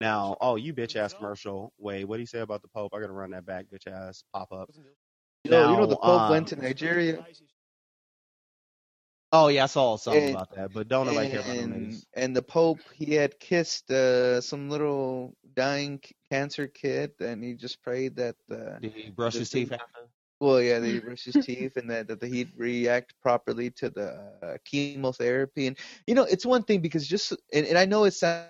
Now, 0.00 0.36
oh, 0.40 0.54
you 0.54 0.72
bitch 0.72 0.94
ass 0.94 1.12
commercial. 1.12 1.72
Wait, 1.78 2.04
what 2.04 2.18
do 2.18 2.20
you 2.20 2.28
say 2.28 2.38
about 2.38 2.62
the 2.62 2.68
Pope? 2.68 2.92
I 2.94 3.00
gotta 3.00 3.12
run 3.12 3.32
that 3.32 3.44
back, 3.44 3.66
bitch 3.74 3.90
ass 3.92 4.22
pop 4.32 4.52
up. 4.52 4.70
Yo, 5.42 5.72
you 5.72 5.76
know 5.78 5.86
the 5.86 5.96
Pope 5.96 6.20
um, 6.20 6.30
went 6.30 6.46
to 6.48 6.62
Nigeria. 6.62 7.26
Oh 9.32 9.48
yeah, 9.48 9.64
I 9.64 9.66
saw 9.66 9.96
something 9.96 10.22
And- 10.22 10.36
about 10.36 10.54
that, 10.54 10.72
but 10.72 10.86
don't 10.86 11.06
nobody 11.06 11.28
care 11.28 11.40
about 11.40 11.56
and, 11.56 12.00
and 12.14 12.36
the 12.36 12.42
Pope, 12.42 12.78
he 12.94 13.14
had 13.14 13.40
kissed 13.40 13.90
uh, 13.90 14.40
some 14.40 14.70
little 14.70 15.34
dying 15.56 16.00
cancer 16.30 16.68
kid, 16.68 17.14
and 17.18 17.42
he 17.42 17.54
just 17.54 17.82
prayed 17.82 18.14
that. 18.18 18.36
Uh, 18.48 18.78
Did 18.78 18.92
he 18.92 19.10
brush 19.10 19.34
his 19.34 19.50
teeth 19.50 19.72
after? 19.72 19.86
Well, 20.40 20.62
yeah, 20.62 20.78
that 20.78 20.86
he 20.86 20.98
brushed 21.00 21.26
his 21.26 21.44
teeth, 21.44 21.76
and 21.76 21.88
that, 21.90 22.08
that 22.08 22.22
he'd 22.22 22.52
react 22.56 23.14
properly 23.22 23.70
to 23.72 23.90
the 23.90 24.32
uh, 24.42 24.56
chemotherapy. 24.64 25.66
And 25.66 25.78
you 26.06 26.14
know, 26.14 26.24
it's 26.24 26.46
one 26.46 26.64
thing 26.64 26.80
because 26.80 27.06
just 27.06 27.32
and, 27.52 27.66
and 27.66 27.78
I 27.78 27.84
know 27.84 28.04
it 28.04 28.12
sounds. 28.12 28.48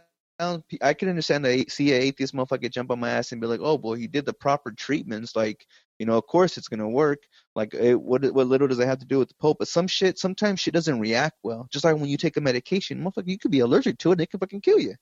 I 0.80 0.94
can 0.94 1.10
understand 1.10 1.44
the 1.44 1.66
see 1.68 1.94
an 1.94 2.00
atheist 2.00 2.34
motherfucker 2.34 2.70
jump 2.70 2.90
on 2.90 3.00
my 3.00 3.10
ass 3.10 3.32
and 3.32 3.40
be 3.42 3.46
like, 3.46 3.60
"Oh, 3.62 3.76
boy, 3.76 3.96
he 3.96 4.06
did 4.06 4.24
the 4.24 4.32
proper 4.32 4.70
treatments. 4.72 5.36
Like, 5.36 5.66
you 5.98 6.06
know, 6.06 6.16
of 6.16 6.26
course 6.26 6.56
it's 6.56 6.68
gonna 6.68 6.88
work. 6.88 7.18
Like, 7.54 7.74
it, 7.74 8.00
what 8.00 8.24
what 8.32 8.46
little 8.46 8.68
does 8.68 8.78
it 8.78 8.86
have 8.86 9.00
to 9.00 9.06
do 9.06 9.18
with 9.18 9.28
the 9.28 9.34
Pope? 9.34 9.58
But 9.58 9.68
some 9.68 9.86
shit, 9.86 10.18
sometimes 10.18 10.60
shit 10.60 10.72
doesn't 10.72 10.98
react 10.98 11.36
well. 11.42 11.68
Just 11.70 11.84
like 11.84 11.96
when 11.96 12.06
you 12.06 12.16
take 12.16 12.38
a 12.38 12.40
medication, 12.40 13.02
motherfucker, 13.02 13.28
you 13.28 13.38
could 13.38 13.50
be 13.50 13.60
allergic 13.60 13.98
to 13.98 14.10
it, 14.10 14.12
and 14.12 14.20
it 14.22 14.30
can 14.30 14.40
fucking 14.40 14.62
kill 14.62 14.78
you. 14.78 14.94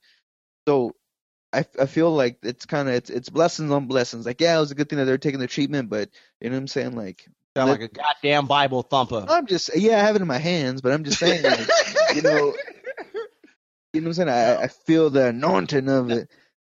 So 0.66 0.92
I, 1.52 1.64
I 1.80 1.86
feel 1.86 2.10
like 2.10 2.38
it's 2.42 2.66
kind 2.66 2.88
of 2.88 2.94
it's 2.94 3.10
it's 3.10 3.30
blessings 3.30 3.70
on 3.70 3.86
blessings. 3.86 4.26
Like 4.26 4.40
yeah, 4.40 4.56
it 4.56 4.60
was 4.60 4.70
a 4.70 4.74
good 4.74 4.88
thing 4.88 4.98
that 4.98 5.06
they're 5.06 5.18
taking 5.18 5.40
the 5.40 5.46
treatment, 5.46 5.88
but 5.88 6.10
you 6.40 6.50
know 6.50 6.56
what 6.56 6.60
I'm 6.60 6.68
saying? 6.68 6.96
Like 6.96 7.26
Sound 7.56 7.70
like 7.70 7.80
a 7.80 7.88
goddamn 7.88 8.46
Bible 8.46 8.82
thumper. 8.82 9.24
I'm 9.28 9.46
just 9.46 9.76
yeah, 9.76 9.96
I 9.98 10.02
have 10.02 10.14
it 10.14 10.22
in 10.22 10.28
my 10.28 10.38
hands, 10.38 10.80
but 10.80 10.92
I'm 10.92 11.02
just 11.02 11.18
saying, 11.18 11.42
like, 11.42 11.68
you 12.14 12.22
know, 12.22 12.54
you 13.92 14.00
know 14.00 14.06
what 14.06 14.06
I'm 14.06 14.12
saying? 14.12 14.28
I, 14.28 14.62
I 14.62 14.68
feel 14.68 15.10
the 15.10 15.26
anointing 15.26 15.88
of 15.88 16.10
it. 16.10 16.30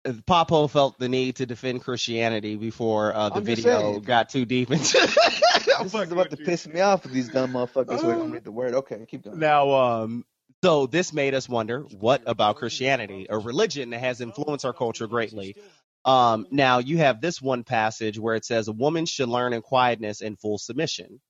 Papo 0.06 0.70
felt 0.70 0.98
the 0.98 1.10
need 1.10 1.36
to 1.36 1.44
defend 1.44 1.82
Christianity 1.82 2.56
before 2.56 3.14
uh, 3.14 3.28
the 3.28 3.36
I'm 3.36 3.44
video 3.44 4.00
got 4.00 4.30
too 4.30 4.46
deep 4.46 4.70
into. 4.70 4.98
This 5.82 5.94
is 5.94 6.12
about 6.12 6.30
to 6.30 6.36
piss 6.36 6.66
me 6.66 6.80
off 6.80 7.04
with 7.04 7.12
these 7.12 7.30
dumb 7.30 7.52
motherfuckers 7.52 8.02
who 8.02 8.14
don't 8.14 8.30
read 8.30 8.44
the 8.44 8.52
word. 8.52 8.74
Okay, 8.74 9.04
keep 9.08 9.22
going. 9.22 9.38
Now, 9.38 9.70
um, 9.70 10.24
so 10.62 10.86
this 10.86 11.12
made 11.12 11.34
us 11.34 11.48
wonder, 11.48 11.80
what 11.80 12.22
about 12.26 12.56
Christianity, 12.56 13.26
a 13.30 13.38
religion 13.38 13.90
that 13.90 14.00
has 14.00 14.20
influenced 14.20 14.64
our 14.64 14.72
culture 14.72 15.06
greatly? 15.06 15.56
Um, 16.04 16.46
now 16.50 16.78
you 16.78 16.98
have 16.98 17.20
this 17.20 17.40
one 17.40 17.64
passage 17.64 18.18
where 18.18 18.34
it 18.34 18.44
says 18.44 18.68
a 18.68 18.72
woman 18.72 19.06
should 19.06 19.28
learn 19.28 19.52
in 19.52 19.62
quietness 19.62 20.20
and 20.20 20.38
full 20.38 20.58
submission. 20.58 21.20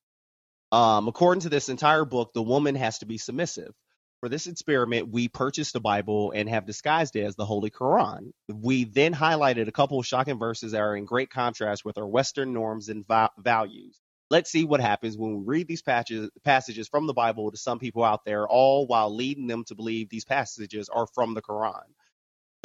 Um, 0.72 1.08
according 1.08 1.42
to 1.42 1.48
this 1.48 1.68
entire 1.68 2.04
book, 2.04 2.32
the 2.32 2.42
woman 2.42 2.74
has 2.76 2.98
to 2.98 3.06
be 3.06 3.18
submissive. 3.18 3.72
For 4.20 4.28
this 4.28 4.46
experiment, 4.46 5.08
we 5.10 5.28
purchased 5.28 5.72
the 5.72 5.80
Bible 5.80 6.32
and 6.32 6.48
have 6.48 6.66
disguised 6.66 7.16
it 7.16 7.24
as 7.24 7.36
the 7.36 7.46
Holy 7.46 7.70
Quran. 7.70 8.32
We 8.52 8.84
then 8.84 9.14
highlighted 9.14 9.66
a 9.66 9.72
couple 9.72 9.98
of 9.98 10.06
shocking 10.06 10.38
verses 10.38 10.72
that 10.72 10.80
are 10.80 10.94
in 10.94 11.06
great 11.06 11.30
contrast 11.30 11.84
with 11.84 11.98
our 11.98 12.06
Western 12.06 12.52
norms 12.52 12.88
and 12.90 13.06
va- 13.06 13.30
values. 13.38 13.98
Let's 14.30 14.50
see 14.50 14.64
what 14.64 14.80
happens 14.80 15.18
when 15.18 15.38
we 15.38 15.44
read 15.44 15.68
these 15.68 15.82
patches, 15.82 16.30
passages 16.44 16.88
from 16.88 17.06
the 17.06 17.12
Bible 17.14 17.50
to 17.50 17.56
some 17.56 17.80
people 17.80 18.04
out 18.04 18.24
there, 18.24 18.48
all 18.48 18.86
while 18.86 19.14
leading 19.14 19.48
them 19.48 19.64
to 19.64 19.74
believe 19.74 20.08
these 20.08 20.24
passages 20.24 20.88
are 20.88 21.08
from 21.08 21.34
the 21.34 21.42
Quran. 21.42 21.82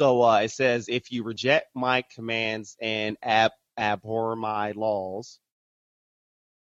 So 0.00 0.22
uh, 0.22 0.40
it 0.40 0.50
says, 0.50 0.88
if 0.88 1.10
you 1.10 1.24
reject 1.24 1.68
my 1.74 2.04
commands 2.14 2.76
and 2.80 3.16
ab- 3.22 3.52
abhor 3.78 4.36
my 4.36 4.72
laws, 4.72 5.40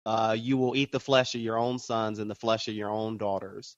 uh, 0.05 0.35
you 0.39 0.57
will 0.57 0.75
eat 0.75 0.91
the 0.91 0.99
flesh 0.99 1.35
of 1.35 1.41
your 1.41 1.57
own 1.57 1.79
sons 1.79 2.19
and 2.19 2.29
the 2.29 2.35
flesh 2.35 2.67
of 2.67 2.75
your 2.75 2.89
own 2.89 3.17
daughters. 3.17 3.77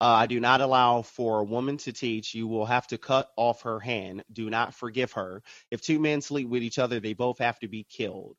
Uh, 0.00 0.06
I 0.06 0.26
do 0.26 0.40
not 0.40 0.60
allow 0.60 1.02
for 1.02 1.40
a 1.40 1.44
woman 1.44 1.76
to 1.78 1.92
teach. 1.92 2.34
You 2.34 2.48
will 2.48 2.66
have 2.66 2.88
to 2.88 2.98
cut 2.98 3.30
off 3.36 3.62
her 3.62 3.78
hand. 3.80 4.24
Do 4.32 4.50
not 4.50 4.74
forgive 4.74 5.12
her. 5.12 5.42
If 5.70 5.80
two 5.80 6.00
men 6.00 6.20
sleep 6.20 6.48
with 6.48 6.62
each 6.62 6.78
other, 6.78 7.00
they 7.00 7.14
both 7.14 7.38
have 7.38 7.58
to 7.60 7.68
be 7.68 7.84
killed. 7.84 8.36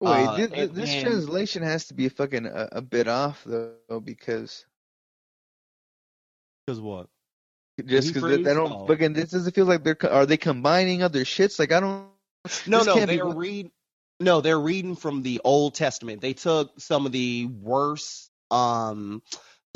Wait, 0.00 0.10
Uh, 0.26 0.36
thi- 0.36 0.60
and- 0.62 0.74
this 0.74 0.90
and- 0.90 1.06
translation 1.06 1.62
has 1.62 1.86
to 1.88 1.94
be 1.94 2.08
fucking 2.08 2.46
a, 2.46 2.68
a 2.72 2.82
bit 2.82 3.08
off 3.08 3.42
though, 3.44 4.00
because 4.02 4.64
Because 6.66 6.80
what? 6.80 7.08
just 7.84 8.08
because 8.12 8.22
they, 8.30 8.42
they 8.42 8.54
don't 8.54 8.72
Oh. 8.72 8.86
fucking. 8.86 9.12
This 9.12 9.30
doesn't 9.30 9.54
feel 9.54 9.66
like 9.66 9.84
they're. 9.84 9.96
Are 10.10 10.26
they 10.26 10.36
combining 10.36 11.02
other 11.02 11.24
shits? 11.24 11.58
Like 11.58 11.72
I 11.72 11.80
don't. 11.80 12.08
No, 12.66 12.82
no, 12.82 13.04
they're 13.06 13.26
what- 13.26 13.36
read. 13.36 13.70
No, 14.18 14.40
they're 14.40 14.58
reading 14.58 14.96
from 14.96 15.22
the 15.22 15.40
Old 15.44 15.74
Testament. 15.74 16.22
They 16.22 16.32
took 16.32 16.80
some 16.80 17.04
of 17.04 17.12
the 17.12 17.46
worst, 17.46 18.30
um, 18.50 19.22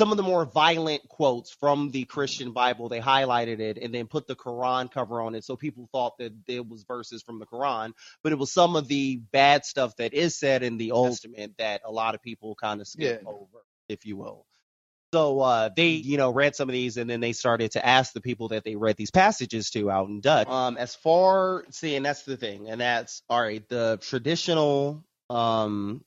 some 0.01 0.09
of 0.09 0.17
the 0.17 0.23
more 0.23 0.45
violent 0.45 1.07
quotes 1.07 1.51
from 1.51 1.91
the 1.91 2.05
Christian 2.05 2.53
Bible. 2.53 2.89
They 2.89 2.99
highlighted 2.99 3.59
it 3.59 3.77
and 3.77 3.93
then 3.93 4.07
put 4.07 4.25
the 4.25 4.35
Quran 4.35 4.91
cover 4.91 5.21
on 5.21 5.35
it, 5.35 5.43
so 5.45 5.55
people 5.55 5.87
thought 5.91 6.17
that 6.17 6.33
it 6.47 6.67
was 6.67 6.85
verses 6.85 7.21
from 7.21 7.37
the 7.37 7.45
Quran. 7.45 7.91
But 8.23 8.31
it 8.31 8.39
was 8.39 8.51
some 8.51 8.75
of 8.75 8.87
the 8.87 9.17
bad 9.31 9.63
stuff 9.63 9.95
that 9.97 10.15
is 10.15 10.35
said 10.35 10.63
in 10.63 10.77
the 10.77 10.89
Old 10.93 11.11
Testament 11.11 11.53
that 11.59 11.81
a 11.85 11.91
lot 11.91 12.15
of 12.15 12.23
people 12.23 12.55
kind 12.55 12.81
of 12.81 12.87
skip 12.87 13.21
Yeah. 13.21 13.29
over, 13.29 13.63
if 13.89 14.03
you 14.07 14.17
will. 14.17 14.47
So 15.13 15.39
uh, 15.41 15.69
they, 15.75 15.89
you 15.89 16.17
know, 16.17 16.31
read 16.31 16.55
some 16.55 16.67
of 16.67 16.73
these, 16.73 16.97
and 16.97 17.07
then 17.07 17.19
they 17.19 17.33
started 17.33 17.73
to 17.73 17.85
ask 17.85 18.11
the 18.11 18.21
people 18.21 18.47
that 18.47 18.63
they 18.63 18.75
read 18.75 18.97
these 18.97 19.11
passages 19.11 19.69
to 19.69 19.91
out 19.91 20.07
in 20.09 20.19
Dutch. 20.21 20.47
Um, 20.47 20.77
as 20.77 20.95
far, 20.95 21.63
see, 21.69 21.95
and 21.95 22.03
that's 22.03 22.23
the 22.23 22.37
thing, 22.37 22.69
and 22.69 22.81
that's 22.81 23.21
all 23.29 23.39
right. 23.39 23.67
The 23.69 23.99
traditional 24.01 25.03
um 25.29 26.03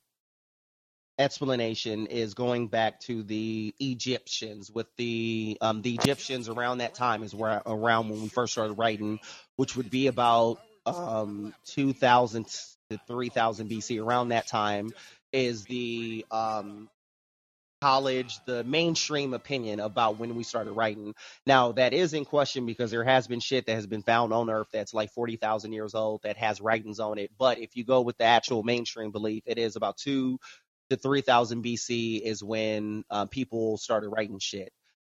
explanation 1.17 2.07
is 2.07 2.33
going 2.33 2.67
back 2.67 2.99
to 3.01 3.23
the 3.23 3.73
Egyptians. 3.79 4.71
With 4.71 4.87
the 4.97 5.57
um 5.61 5.81
the 5.81 5.95
Egyptians 5.95 6.49
around 6.49 6.79
that 6.79 6.93
time 6.95 7.23
is 7.23 7.33
where 7.33 7.61
around 7.65 8.09
when 8.09 8.21
we 8.21 8.29
first 8.29 8.53
started 8.53 8.73
writing, 8.73 9.19
which 9.55 9.75
would 9.75 9.89
be 9.89 10.07
about 10.07 10.59
um 10.85 11.53
2000 11.65 12.45
to 12.89 12.99
3000 13.07 13.69
BC. 13.69 14.03
Around 14.03 14.29
that 14.29 14.47
time 14.47 14.89
is 15.31 15.65
the 15.65 16.25
um 16.31 16.89
college, 17.81 18.39
the 18.45 18.63
mainstream 18.63 19.33
opinion 19.33 19.79
about 19.79 20.17
when 20.17 20.35
we 20.35 20.43
started 20.43 20.71
writing. 20.73 21.13
Now 21.45 21.73
that 21.73 21.93
is 21.93 22.13
in 22.13 22.25
question 22.25 22.65
because 22.65 22.89
there 22.91 23.03
has 23.03 23.27
been 23.27 23.39
shit 23.39 23.65
that 23.67 23.75
has 23.75 23.85
been 23.87 24.01
found 24.01 24.33
on 24.33 24.49
Earth 24.49 24.67
that's 24.73 24.93
like 24.93 25.11
forty 25.11 25.35
thousand 25.37 25.73
years 25.73 25.93
old 25.93 26.23
that 26.23 26.37
has 26.37 26.61
writings 26.61 26.99
on 26.99 27.19
it. 27.19 27.31
But 27.37 27.59
if 27.59 27.75
you 27.75 27.85
go 27.85 28.01
with 28.01 28.17
the 28.17 28.23
actual 28.25 28.63
mainstream 28.63 29.11
belief, 29.11 29.43
it 29.45 29.57
is 29.57 29.75
about 29.75 29.97
two 29.97 30.39
to 30.89 30.97
three 30.97 31.21
thousand 31.21 31.63
BC 31.63 32.21
is 32.21 32.43
when 32.43 33.03
uh, 33.09 33.25
people 33.25 33.77
started 33.77 34.09
writing 34.09 34.39
shit. 34.39 34.71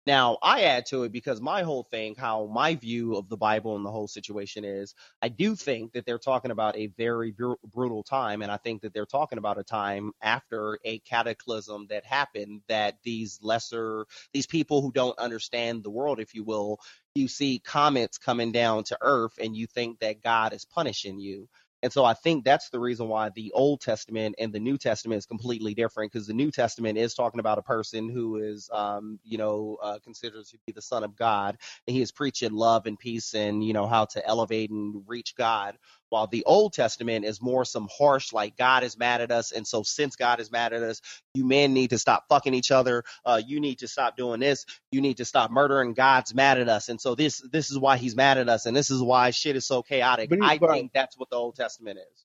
Now, 0.06 0.38
I 0.42 0.62
add 0.62 0.86
to 0.86 1.02
it 1.02 1.12
because 1.12 1.40
my 1.40 1.62
whole 1.62 1.82
thing, 1.84 2.14
how 2.16 2.46
my 2.46 2.76
view 2.76 3.16
of 3.16 3.28
the 3.28 3.36
Bible 3.36 3.76
and 3.76 3.84
the 3.84 3.90
whole 3.90 4.06
situation 4.08 4.64
is, 4.64 4.94
I 5.20 5.28
do 5.28 5.56
think 5.56 5.92
that 5.92 6.06
they're 6.06 6.18
talking 6.18 6.52
about 6.52 6.76
a 6.76 6.88
very 6.96 7.32
br- 7.32 7.54
brutal 7.72 8.04
time. 8.04 8.42
And 8.42 8.50
I 8.52 8.56
think 8.56 8.82
that 8.82 8.94
they're 8.94 9.06
talking 9.06 9.38
about 9.38 9.58
a 9.58 9.64
time 9.64 10.12
after 10.22 10.78
a 10.84 11.00
cataclysm 11.00 11.86
that 11.90 12.04
happened 12.04 12.62
that 12.68 12.98
these 13.02 13.40
lesser, 13.42 14.06
these 14.32 14.46
people 14.46 14.80
who 14.80 14.92
don't 14.92 15.18
understand 15.18 15.82
the 15.82 15.90
world, 15.90 16.20
if 16.20 16.34
you 16.34 16.44
will, 16.44 16.78
you 17.16 17.28
see 17.28 17.60
comets 17.64 18.18
coming 18.18 18.52
down 18.52 18.84
to 18.84 18.98
earth 19.00 19.38
and 19.40 19.56
you 19.56 19.66
think 19.66 20.00
that 20.00 20.22
God 20.22 20.52
is 20.52 20.64
punishing 20.64 21.18
you. 21.18 21.48
And 21.86 21.92
so 21.92 22.04
I 22.04 22.14
think 22.14 22.44
that's 22.44 22.68
the 22.70 22.80
reason 22.80 23.06
why 23.06 23.30
the 23.30 23.52
Old 23.54 23.80
Testament 23.80 24.34
and 24.40 24.52
the 24.52 24.58
New 24.58 24.76
Testament 24.76 25.20
is 25.20 25.26
completely 25.26 25.72
different 25.72 26.12
because 26.12 26.26
the 26.26 26.34
New 26.34 26.50
Testament 26.50 26.98
is 26.98 27.14
talking 27.14 27.38
about 27.38 27.58
a 27.58 27.62
person 27.62 28.08
who 28.08 28.38
is, 28.38 28.68
um, 28.72 29.20
you 29.22 29.38
know, 29.38 29.78
uh, 29.80 30.00
considered 30.02 30.44
to 30.46 30.58
be 30.66 30.72
the 30.72 30.82
Son 30.82 31.04
of 31.04 31.14
God. 31.16 31.56
And 31.86 31.94
he 31.94 32.02
is 32.02 32.10
preaching 32.10 32.54
love 32.54 32.86
and 32.86 32.98
peace 32.98 33.36
and, 33.36 33.64
you 33.64 33.72
know, 33.72 33.86
how 33.86 34.06
to 34.06 34.26
elevate 34.26 34.72
and 34.72 35.04
reach 35.06 35.36
God. 35.36 35.76
While 36.08 36.26
the 36.26 36.44
Old 36.44 36.72
Testament 36.72 37.24
is 37.24 37.42
more 37.42 37.64
some 37.64 37.88
harsh, 37.96 38.32
like 38.32 38.56
God 38.56 38.84
is 38.84 38.96
mad 38.96 39.20
at 39.20 39.30
us. 39.30 39.52
And 39.52 39.66
so 39.66 39.82
since 39.82 40.16
God 40.16 40.40
is 40.40 40.50
mad 40.50 40.72
at 40.72 40.82
us, 40.82 41.00
you 41.34 41.44
men 41.44 41.74
need 41.74 41.90
to 41.90 41.98
stop 41.98 42.24
fucking 42.28 42.54
each 42.54 42.70
other. 42.70 43.04
Uh, 43.24 43.40
you 43.44 43.60
need 43.60 43.80
to 43.80 43.88
stop 43.88 44.16
doing 44.16 44.40
this. 44.40 44.64
You 44.90 45.00
need 45.00 45.16
to 45.18 45.24
stop 45.24 45.50
murdering. 45.50 45.94
God's 45.94 46.34
mad 46.34 46.58
at 46.58 46.68
us. 46.68 46.88
And 46.88 47.00
so 47.00 47.14
this, 47.14 47.40
this 47.52 47.70
is 47.70 47.78
why 47.78 47.96
he's 47.96 48.14
mad 48.16 48.38
at 48.38 48.48
us. 48.48 48.66
And 48.66 48.76
this 48.76 48.90
is 48.90 49.02
why 49.02 49.30
shit 49.30 49.56
is 49.56 49.66
so 49.66 49.82
chaotic. 49.82 50.30
But 50.30 50.42
I 50.42 50.58
but- 50.58 50.70
think 50.72 50.92
that's 50.92 51.18
what 51.18 51.30
the 51.30 51.36
Old 51.36 51.56
Testament 51.56 51.98
is. 51.98 52.24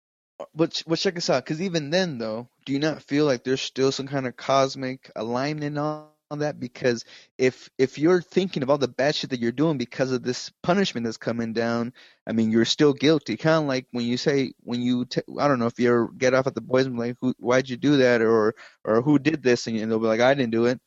But 0.55 0.81
but 0.87 0.97
check 0.97 1.13
this 1.13 1.29
out, 1.29 1.45
because 1.45 1.61
even 1.61 1.91
then 1.91 2.17
though, 2.17 2.47
do 2.65 2.73
you 2.73 2.79
not 2.79 3.03
feel 3.03 3.25
like 3.25 3.43
there's 3.43 3.61
still 3.61 3.91
some 3.91 4.07
kind 4.07 4.25
of 4.25 4.35
cosmic 4.35 5.11
alignment 5.15 5.77
on, 5.77 6.07
on 6.31 6.39
that? 6.39 6.59
Because 6.59 7.05
if 7.37 7.69
if 7.77 7.97
you're 7.99 8.21
thinking 8.21 8.63
of 8.63 8.69
all 8.69 8.77
the 8.77 8.87
bad 8.87 9.13
shit 9.13 9.29
that 9.31 9.39
you're 9.39 9.51
doing 9.51 9.77
because 9.77 10.11
of 10.11 10.23
this 10.23 10.51
punishment 10.63 11.03
that's 11.05 11.17
coming 11.17 11.53
down, 11.53 11.93
I 12.25 12.31
mean 12.31 12.49
you're 12.51 12.65
still 12.65 12.93
guilty. 12.93 13.37
Kind 13.37 13.63
of 13.63 13.67
like 13.67 13.85
when 13.91 14.05
you 14.05 14.17
say 14.17 14.53
when 14.61 14.81
you 14.81 15.05
t- 15.05 15.21
I 15.39 15.47
don't 15.47 15.59
know 15.59 15.67
if 15.67 15.79
you 15.79 15.89
ever 15.89 16.07
get 16.17 16.33
off 16.33 16.47
at 16.47 16.55
the 16.55 16.61
boys 16.61 16.85
and 16.85 16.95
be 16.95 17.01
like 17.01 17.17
who 17.21 17.33
why'd 17.37 17.69
you 17.69 17.77
do 17.77 17.97
that 17.97 18.21
or 18.21 18.55
or 18.85 19.01
who 19.01 19.19
did 19.19 19.43
this 19.43 19.67
and, 19.67 19.77
and 19.77 19.91
they'll 19.91 19.99
be 19.99 20.07
like 20.07 20.21
I 20.21 20.33
didn't 20.33 20.51
do 20.51 20.65
it, 20.65 20.79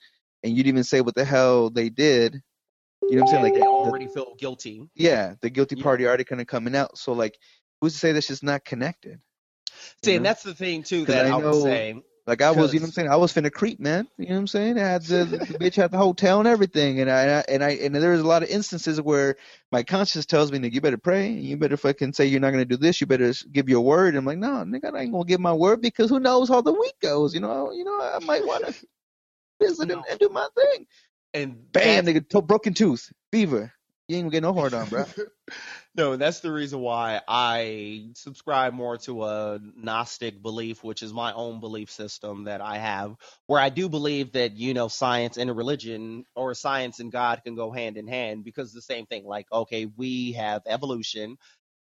and 0.42 0.52
you 0.56 0.62
didn't 0.62 0.74
even 0.76 0.84
say 0.84 1.00
what 1.02 1.14
the 1.14 1.24
hell 1.24 1.70
they 1.70 1.90
did. 1.90 2.42
You 3.02 3.16
know 3.16 3.22
what 3.22 3.28
I'm 3.28 3.32
saying? 3.34 3.42
Like 3.44 3.54
they 3.54 3.60
the- 3.60 3.66
already 3.66 4.06
feel 4.08 4.34
guilty. 4.38 4.88
yeah, 4.94 5.34
the 5.42 5.50
guilty 5.50 5.76
party 5.76 6.06
already 6.06 6.24
kind 6.24 6.40
of 6.40 6.46
coming 6.46 6.74
out. 6.74 6.96
So 6.96 7.12
like, 7.12 7.38
who's 7.80 7.92
to 7.92 7.98
say 7.98 8.12
that's 8.12 8.28
just 8.28 8.42
not 8.42 8.64
connected? 8.64 9.20
See, 10.02 10.16
and 10.16 10.24
that's 10.24 10.42
the 10.42 10.54
thing 10.54 10.82
too 10.84 11.04
that 11.06 11.26
I 11.26 11.36
I, 11.36 11.38
know, 11.38 11.50
would 11.50 11.62
say. 11.62 12.02
Like 12.26 12.40
I 12.40 12.52
was, 12.52 12.72
you 12.72 12.80
know 12.80 12.84
what 12.84 12.88
I'm 12.88 12.92
saying? 12.92 13.08
I 13.10 13.16
was 13.16 13.34
finna 13.34 13.52
creep, 13.52 13.80
man. 13.80 14.08
You 14.16 14.26
know 14.28 14.34
what 14.36 14.40
I'm 14.40 14.46
saying? 14.46 14.78
I 14.78 14.88
had 14.88 15.02
the, 15.02 15.26
the 15.26 15.38
bitch 15.58 15.74
had 15.74 15.90
the 15.90 15.98
hotel 15.98 16.38
and 16.38 16.48
everything, 16.48 17.00
and 17.00 17.10
I 17.10 17.44
and 17.48 17.62
I 17.62 17.72
and 17.72 17.94
there's 17.94 18.20
a 18.20 18.26
lot 18.26 18.42
of 18.42 18.48
instances 18.48 18.98
where 19.00 19.36
my 19.70 19.82
conscience 19.82 20.24
tells 20.24 20.50
me 20.50 20.58
that 20.60 20.72
you 20.72 20.80
better 20.80 20.96
pray, 20.96 21.30
you 21.32 21.58
better 21.58 21.76
fucking 21.76 22.14
say 22.14 22.24
you're 22.26 22.40
not 22.40 22.52
gonna 22.52 22.64
do 22.64 22.78
this. 22.78 23.02
You 23.02 23.06
better 23.06 23.34
give 23.52 23.68
your 23.68 23.82
word. 23.82 24.08
And 24.10 24.18
I'm 24.18 24.24
like, 24.24 24.38
no, 24.38 24.64
nigga, 24.64 24.94
I 24.94 25.02
ain't 25.02 25.12
gonna 25.12 25.26
give 25.26 25.40
my 25.40 25.52
word 25.52 25.82
because 25.82 26.08
who 26.08 26.18
knows 26.18 26.48
how 26.48 26.62
the 26.62 26.72
week 26.72 26.94
goes? 27.02 27.34
You 27.34 27.40
know, 27.40 27.72
you 27.72 27.84
know, 27.84 28.00
I 28.00 28.24
might 28.24 28.46
wanna 28.46 28.72
visit 29.62 29.90
and, 29.90 30.02
and 30.10 30.18
do 30.18 30.30
my 30.30 30.48
thing. 30.56 30.86
And 31.34 31.72
Bam, 31.72 32.06
nigga, 32.06 32.46
broken 32.46 32.74
tooth, 32.74 33.12
fever. 33.32 33.73
You 34.08 34.16
ain't 34.16 34.24
gonna 34.24 34.32
get 34.32 34.42
no 34.42 34.52
hard 34.54 34.74
on, 34.74 34.88
bro. 34.88 35.04
No, 35.96 36.16
that's 36.16 36.40
the 36.40 36.52
reason 36.52 36.80
why 36.80 37.20
I 37.28 38.10
subscribe 38.14 38.74
more 38.74 38.96
to 38.98 39.24
a 39.24 39.60
Gnostic 39.76 40.42
belief, 40.42 40.84
which 40.84 41.02
is 41.02 41.12
my 41.12 41.32
own 41.34 41.60
belief 41.60 41.90
system 41.90 42.44
that 42.44 42.62
I 42.62 42.78
have, 42.78 43.16
where 43.46 43.60
I 43.60 43.68
do 43.70 43.88
believe 43.88 44.32
that, 44.32 44.56
you 44.56 44.74
know, 44.74 44.88
science 44.88 45.36
and 45.36 45.54
religion 45.56 46.24
or 46.34 46.54
science 46.54 47.00
and 47.00 47.12
God 47.12 47.42
can 47.44 47.56
go 47.56 47.70
hand 47.72 47.96
in 47.98 48.08
hand 48.08 48.44
because 48.44 48.72
the 48.72 48.82
same 48.82 49.06
thing. 49.06 49.26
Like, 49.26 49.46
okay, 49.52 49.86
we 49.86 50.32
have 50.32 50.62
evolution 50.66 51.36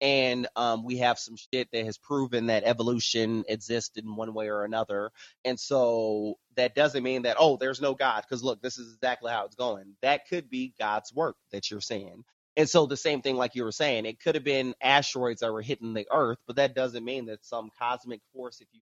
and 0.02 0.48
um, 0.56 0.84
we 0.84 0.98
have 0.98 1.20
some 1.20 1.36
shit 1.36 1.70
that 1.72 1.86
has 1.86 1.98
proven 1.98 2.48
that 2.48 2.64
evolution 2.64 3.44
exists 3.48 3.98
in 3.98 4.16
one 4.16 4.34
way 4.34 4.50
or 4.50 4.64
another. 4.64 5.12
And 5.46 5.60
so 5.60 6.36
that 6.56 6.76
doesn't 6.76 7.04
mean 7.04 7.24
that, 7.24 7.38
oh, 7.40 7.58
there's 7.58 7.82
no 7.82 7.96
God. 7.96 8.22
Because 8.22 8.44
look, 8.44 8.62
this 8.62 8.78
is 8.78 8.94
exactly 8.94 9.32
how 9.32 9.46
it's 9.46 9.56
going. 9.56 9.96
That 10.02 10.28
could 10.30 10.50
be 10.50 10.74
God's 10.80 11.14
work 11.14 11.36
that 11.52 11.72
you're 11.72 11.82
seeing. 11.82 12.24
And 12.56 12.70
so 12.70 12.88
the 12.88 12.98
same 12.98 13.22
thing, 13.22 13.36
like 13.36 13.56
you 13.56 13.64
were 13.64 13.72
saying, 13.72 14.06
it 14.06 14.20
could 14.20 14.36
have 14.36 14.44
been 14.44 14.74
asteroids 14.82 15.42
that 15.42 15.54
were 15.54 15.62
hitting 15.62 15.94
the 15.94 16.08
Earth, 16.12 16.40
but 16.48 16.56
that 16.56 16.76
doesn't 16.76 17.06
mean 17.06 17.28
that 17.28 17.46
some 17.46 17.70
cosmic 17.80 18.22
force, 18.34 18.62
if 18.62 18.68
you 18.74 18.82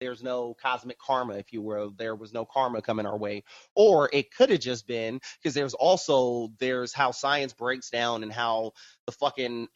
there's 0.00 0.22
no 0.22 0.54
cosmic 0.60 0.98
karma, 0.98 1.34
if 1.34 1.52
you 1.52 1.62
will, 1.62 1.92
there 1.96 2.14
was 2.16 2.32
no 2.32 2.44
karma 2.44 2.82
coming 2.82 3.06
our 3.06 3.18
way. 3.18 3.44
Or 3.74 4.08
it 4.12 4.34
could 4.34 4.50
have 4.50 4.60
just 4.60 4.86
been 4.86 5.20
because 5.42 5.54
there's 5.54 5.74
also 5.74 6.48
there's 6.58 6.92
how 6.92 7.12
science 7.12 7.52
breaks 7.52 7.90
down 7.90 8.22
and 8.22 8.32
how 8.32 8.72
the 9.06 9.12
fucking 9.12 9.68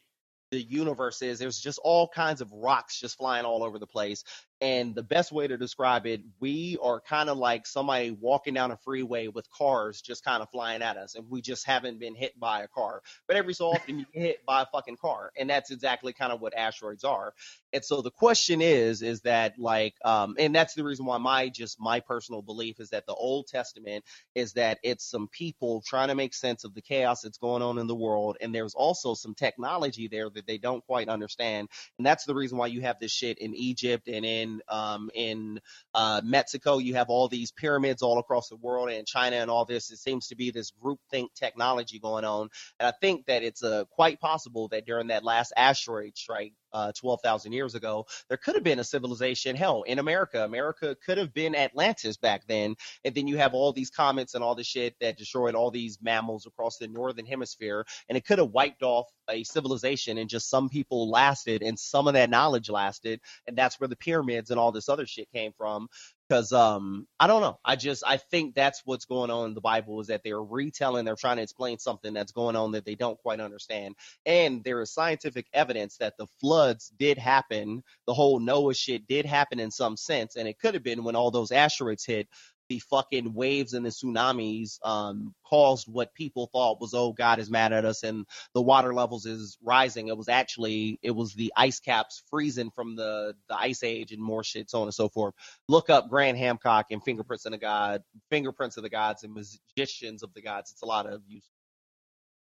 the 0.51 0.61
universe 0.61 1.21
is. 1.21 1.39
There's 1.39 1.59
just 1.59 1.79
all 1.83 2.07
kinds 2.07 2.41
of 2.41 2.51
rocks 2.51 2.99
just 2.99 3.17
flying 3.17 3.45
all 3.45 3.63
over 3.63 3.79
the 3.79 3.87
place. 3.87 4.23
And 4.61 4.95
the 4.95 5.03
best 5.03 5.33
way 5.33 5.47
to 5.47 5.57
describe 5.57 6.07
it, 6.07 6.21
we 6.39 6.77
are 6.81 7.01
kind 7.01 7.29
of 7.29 7.37
like 7.37 7.67
somebody 7.67 8.11
walking 8.11 8.53
down 8.53 8.71
a 8.71 8.77
freeway 8.77 9.27
with 9.27 9.49
cars 9.51 10.01
just 10.01 10.23
kind 10.23 10.41
of 10.41 10.49
flying 10.49 10.81
at 10.81 10.95
us, 10.95 11.15
and 11.15 11.29
we 11.29 11.41
just 11.41 11.65
haven't 11.67 11.99
been 11.99 12.15
hit 12.15 12.39
by 12.39 12.63
a 12.63 12.67
car. 12.67 13.01
But 13.27 13.35
every 13.35 13.53
so 13.53 13.67
often 13.71 13.99
you 13.99 14.05
get 14.13 14.21
hit 14.21 14.45
by 14.45 14.61
a 14.61 14.65
fucking 14.65 14.95
car, 14.95 15.31
and 15.37 15.49
that's 15.49 15.71
exactly 15.71 16.13
kind 16.13 16.31
of 16.31 16.39
what 16.39 16.55
asteroids 16.57 17.03
are. 17.03 17.33
And 17.73 17.83
so 17.83 18.01
the 18.01 18.11
question 18.11 18.61
is, 18.61 19.01
is 19.01 19.21
that 19.21 19.59
like, 19.59 19.95
um, 20.05 20.35
and 20.39 20.55
that's 20.55 20.73
the 20.73 20.85
reason 20.85 21.05
why 21.05 21.17
my 21.17 21.49
just 21.49 21.77
my 21.79 21.99
personal 21.99 22.41
belief 22.41 22.79
is 22.79 22.91
that 22.91 23.05
the 23.05 23.13
Old 23.13 23.47
Testament 23.47 24.05
is 24.35 24.53
that 24.53 24.79
it's 24.83 25.03
some 25.03 25.27
people 25.27 25.83
trying 25.85 26.07
to 26.07 26.15
make 26.15 26.33
sense 26.33 26.63
of 26.63 26.73
the 26.73 26.81
chaos 26.81 27.21
that's 27.21 27.37
going 27.37 27.61
on 27.61 27.77
in 27.77 27.87
the 27.87 27.95
world, 27.95 28.37
and 28.39 28.55
there's 28.55 28.73
also 28.73 29.13
some 29.15 29.35
technology 29.35 30.07
there 30.07 30.29
that 30.29 30.47
they 30.47 30.57
don't 30.57 30.85
quite 30.85 31.09
understand, 31.09 31.67
and 31.97 32.07
that's 32.07 32.23
the 32.23 32.33
reason 32.35 32.57
why 32.57 32.67
you 32.67 32.81
have 32.81 32.99
this 32.99 33.11
shit 33.11 33.37
in 33.39 33.53
Egypt 33.53 34.07
and 34.07 34.25
in 34.25 34.44
um, 34.69 35.09
in 35.13 35.59
uh, 35.93 36.21
Mexico. 36.23 36.77
You 36.77 36.95
have 36.95 37.09
all 37.09 37.27
these 37.27 37.51
pyramids 37.51 38.01
all 38.01 38.19
across 38.19 38.49
the 38.49 38.57
world, 38.57 38.89
and 38.89 39.05
China 39.07 39.37
and 39.37 39.49
all 39.49 39.65
this. 39.65 39.91
It 39.91 39.97
seems 39.97 40.27
to 40.27 40.35
be 40.35 40.51
this 40.51 40.71
groupthink 40.83 41.27
technology 41.35 41.99
going 41.99 42.25
on, 42.25 42.49
and 42.79 42.87
I 42.87 42.93
think 43.01 43.25
that 43.27 43.43
it's 43.43 43.63
uh, 43.63 43.85
quite 43.89 44.19
possible 44.19 44.67
that 44.69 44.85
during 44.85 45.07
that 45.07 45.23
last 45.23 45.53
asteroid 45.55 46.17
strike 46.17 46.53
uh, 46.75 46.91
12,000 46.91 47.53
years 47.53 47.73
ago, 47.73 48.05
there 48.27 48.37
could 48.37 48.53
have 48.55 48.63
been 48.63 48.79
a 48.79 48.83
civilization. 48.83 49.55
Hell, 49.55 49.83
in 49.83 49.97
America, 49.97 50.43
America 50.43 50.95
could 51.05 51.17
have 51.17 51.33
been 51.33 51.55
Atlantis 51.55 52.17
back 52.17 52.45
then. 52.47 52.75
And 53.05 53.15
then 53.15 53.27
you 53.27 53.37
have 53.37 53.53
all 53.53 53.71
these 53.71 53.89
comets 53.89 54.35
and 54.35 54.43
all 54.43 54.55
this 54.55 54.67
shit 54.67 54.95
that 54.99 55.17
destroyed 55.17 55.55
all 55.55 55.71
these 55.71 55.97
mammals 56.01 56.45
across 56.45 56.77
the 56.77 56.89
northern 56.89 57.25
hemisphere. 57.25 57.85
And 58.09 58.17
it 58.17 58.25
could 58.25 58.39
have 58.39 58.51
wiped 58.51 58.83
off 58.83 59.07
a 59.29 59.43
civilization 59.45 60.17
and 60.17 60.29
just 60.29 60.49
some 60.49 60.67
people 60.67 61.09
lasted 61.09 61.63
and 61.63 61.79
some 61.79 62.07
of 62.07 62.13
that 62.15 62.29
knowledge 62.29 62.69
lasted. 62.69 63.21
And 63.47 63.57
that's 63.57 63.79
where 63.79 63.87
the 63.87 63.95
pyramids 63.95 64.51
and 64.51 64.59
all 64.59 64.73
this 64.73 64.89
other 64.89 65.05
shit 65.05 65.31
came 65.31 65.53
from 65.57 65.87
because 66.29 66.51
um 66.53 67.07
I 67.19 67.27
don't 67.27 67.41
know. 67.41 67.59
I 67.65 67.75
just 67.75 68.03
I 68.05 68.17
think 68.17 68.55
that's 68.55 68.81
what's 68.85 69.05
going 69.05 69.31
on 69.31 69.49
in 69.49 69.53
the 69.55 69.61
Bible 69.61 69.99
is 70.01 70.07
that 70.07 70.21
they're 70.23 70.41
retelling, 70.41 71.05
they're 71.05 71.15
trying 71.15 71.37
to 71.37 71.43
explain 71.43 71.79
something 71.79 72.13
that's 72.13 72.31
going 72.31 72.55
on 72.55 72.71
that 72.73 72.85
they 72.85 72.95
don't 72.95 73.19
quite 73.19 73.39
understand. 73.39 73.95
And 74.25 74.63
there 74.63 74.81
is 74.81 74.93
scientific 74.93 75.47
evidence 75.53 75.97
that 75.97 76.15
the 76.17 76.27
floods 76.41 76.91
did 76.97 77.17
happen, 77.17 77.83
the 78.07 78.13
whole 78.13 78.39
Noah 78.39 78.73
shit 78.73 79.07
did 79.07 79.25
happen 79.25 79.59
in 79.59 79.71
some 79.71 79.97
sense, 79.97 80.35
and 80.35 80.47
it 80.47 80.59
could 80.59 80.73
have 80.73 80.83
been 80.83 81.03
when 81.03 81.15
all 81.15 81.31
those 81.31 81.51
asteroids 81.51 82.05
hit. 82.05 82.27
The 82.69 82.79
fucking 82.79 83.33
waves 83.33 83.73
and 83.73 83.85
the 83.85 83.89
tsunamis 83.89 84.79
um, 84.83 85.35
caused 85.45 85.87
what 85.87 86.13
people 86.13 86.49
thought 86.51 86.81
was, 86.81 86.93
oh, 86.93 87.13
God 87.13 87.39
is 87.39 87.49
mad 87.51 87.73
at 87.73 87.85
us 87.85 88.03
and 88.03 88.25
the 88.53 88.61
water 88.61 88.93
levels 88.93 89.25
is 89.25 89.57
rising. 89.63 90.07
It 90.07 90.17
was 90.17 90.29
actually, 90.29 90.99
it 91.03 91.11
was 91.11 91.33
the 91.33 91.53
ice 91.55 91.79
caps 91.79 92.23
freezing 92.29 92.71
from 92.71 92.95
the, 92.95 93.35
the 93.49 93.57
ice 93.57 93.83
age 93.83 94.11
and 94.11 94.21
more 94.21 94.43
shit, 94.43 94.69
so 94.69 94.81
on 94.81 94.87
and 94.87 94.93
so 94.93 95.09
forth 95.09 95.33
look 95.69 95.91
up 95.91 96.09
Graham 96.09 96.37
Hancock 96.37 96.87
and 96.91 97.03
Fingerprints 97.03 97.47
of 97.47 97.53
the 97.53 97.59
God, 97.59 98.03
Fingerprints 98.31 98.77
of 98.77 98.83
the 98.83 98.89
Gods 98.91 99.23
and 99.23 99.35
Magicians 99.35 100.23
of 100.23 100.33
the 100.35 100.43
Gods. 100.43 100.71
It's 100.73 100.83
a 100.83 100.87
lot 100.87 101.07
of 101.07 101.23
use. 101.27 101.49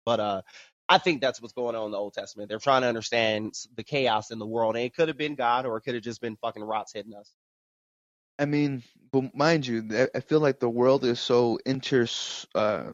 But 0.05 0.19
uh 0.19 0.41
I 0.89 0.97
think 0.97 1.21
that's 1.21 1.41
what's 1.41 1.53
going 1.53 1.75
on 1.75 1.85
in 1.85 1.91
the 1.91 1.97
Old 1.97 2.13
Testament. 2.13 2.49
They're 2.49 2.59
trying 2.59 2.81
to 2.81 2.89
understand 2.89 3.53
the 3.77 3.83
chaos 3.83 4.31
in 4.31 4.39
the 4.39 4.45
world. 4.45 4.75
And 4.75 4.85
it 4.85 4.93
could 4.93 5.07
have 5.07 5.17
been 5.17 5.35
God 5.35 5.65
or 5.65 5.77
it 5.77 5.81
could 5.83 5.95
have 5.95 6.03
just 6.03 6.21
been 6.21 6.35
fucking 6.37 6.63
rots 6.63 6.93
hitting 6.93 7.15
us. 7.15 7.31
I 8.39 8.45
mean, 8.45 8.83
but 9.11 9.35
mind 9.35 9.67
you, 9.67 9.87
I- 9.91 10.17
feel 10.21 10.39
like 10.39 10.59
the 10.59 10.69
world 10.69 11.05
is 11.05 11.19
so 11.19 11.59
inter 11.65 12.07
uh, 12.55 12.91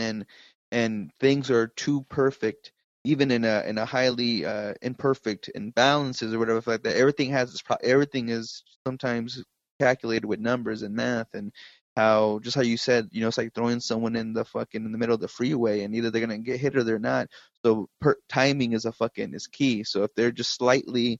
and 0.00 0.26
and 0.72 1.10
things 1.20 1.50
are 1.50 1.68
too 1.68 2.02
perfect, 2.08 2.72
even 3.04 3.30
in 3.30 3.44
a 3.44 3.62
in 3.66 3.78
a 3.78 3.84
highly 3.86 4.44
uh, 4.44 4.74
imperfect 4.82 5.50
imbalances 5.56 6.32
or 6.34 6.38
whatever 6.38 6.62
like 6.66 6.82
that. 6.82 6.96
Everything 6.96 7.30
has 7.30 7.50
its 7.52 7.62
pro- 7.62 7.76
everything 7.82 8.28
is 8.30 8.64
sometimes 8.86 9.42
calculated 9.80 10.26
with 10.26 10.40
numbers 10.40 10.82
and 10.82 10.94
math, 10.94 11.34
and 11.34 11.52
how 11.96 12.40
just 12.40 12.56
how 12.56 12.62
you 12.62 12.76
said, 12.76 13.08
you 13.12 13.20
know, 13.20 13.28
it's 13.28 13.38
like 13.38 13.54
throwing 13.54 13.80
someone 13.80 14.16
in 14.16 14.32
the 14.32 14.44
fucking 14.44 14.84
in 14.84 14.92
the 14.92 14.98
middle 14.98 15.14
of 15.14 15.20
the 15.20 15.28
freeway, 15.28 15.82
and 15.82 15.94
either 15.94 16.10
they're 16.10 16.20
gonna 16.20 16.38
get 16.38 16.60
hit 16.60 16.76
or 16.76 16.84
they're 16.84 16.98
not. 16.98 17.28
So 17.64 17.88
per, 18.00 18.16
timing 18.28 18.72
is 18.72 18.84
a 18.86 18.92
fucking 18.92 19.34
is 19.34 19.46
key. 19.46 19.84
So 19.84 20.04
if 20.04 20.14
they're 20.14 20.32
just 20.32 20.54
slightly, 20.54 21.18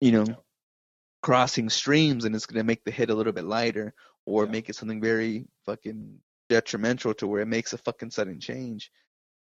you 0.00 0.12
know, 0.12 0.24
crossing 1.22 1.68
streams, 1.70 2.24
and 2.24 2.34
it's 2.34 2.46
gonna 2.46 2.64
make 2.64 2.84
the 2.84 2.90
hit 2.90 3.10
a 3.10 3.14
little 3.14 3.32
bit 3.32 3.44
lighter, 3.44 3.94
or 4.26 4.46
make 4.46 4.68
it 4.68 4.76
something 4.76 5.00
very 5.00 5.46
fucking 5.66 6.18
detrimental 6.48 7.14
to 7.14 7.26
where 7.26 7.42
it 7.42 7.46
makes 7.46 7.72
a 7.72 7.78
fucking 7.78 8.10
sudden 8.10 8.40
change. 8.40 8.90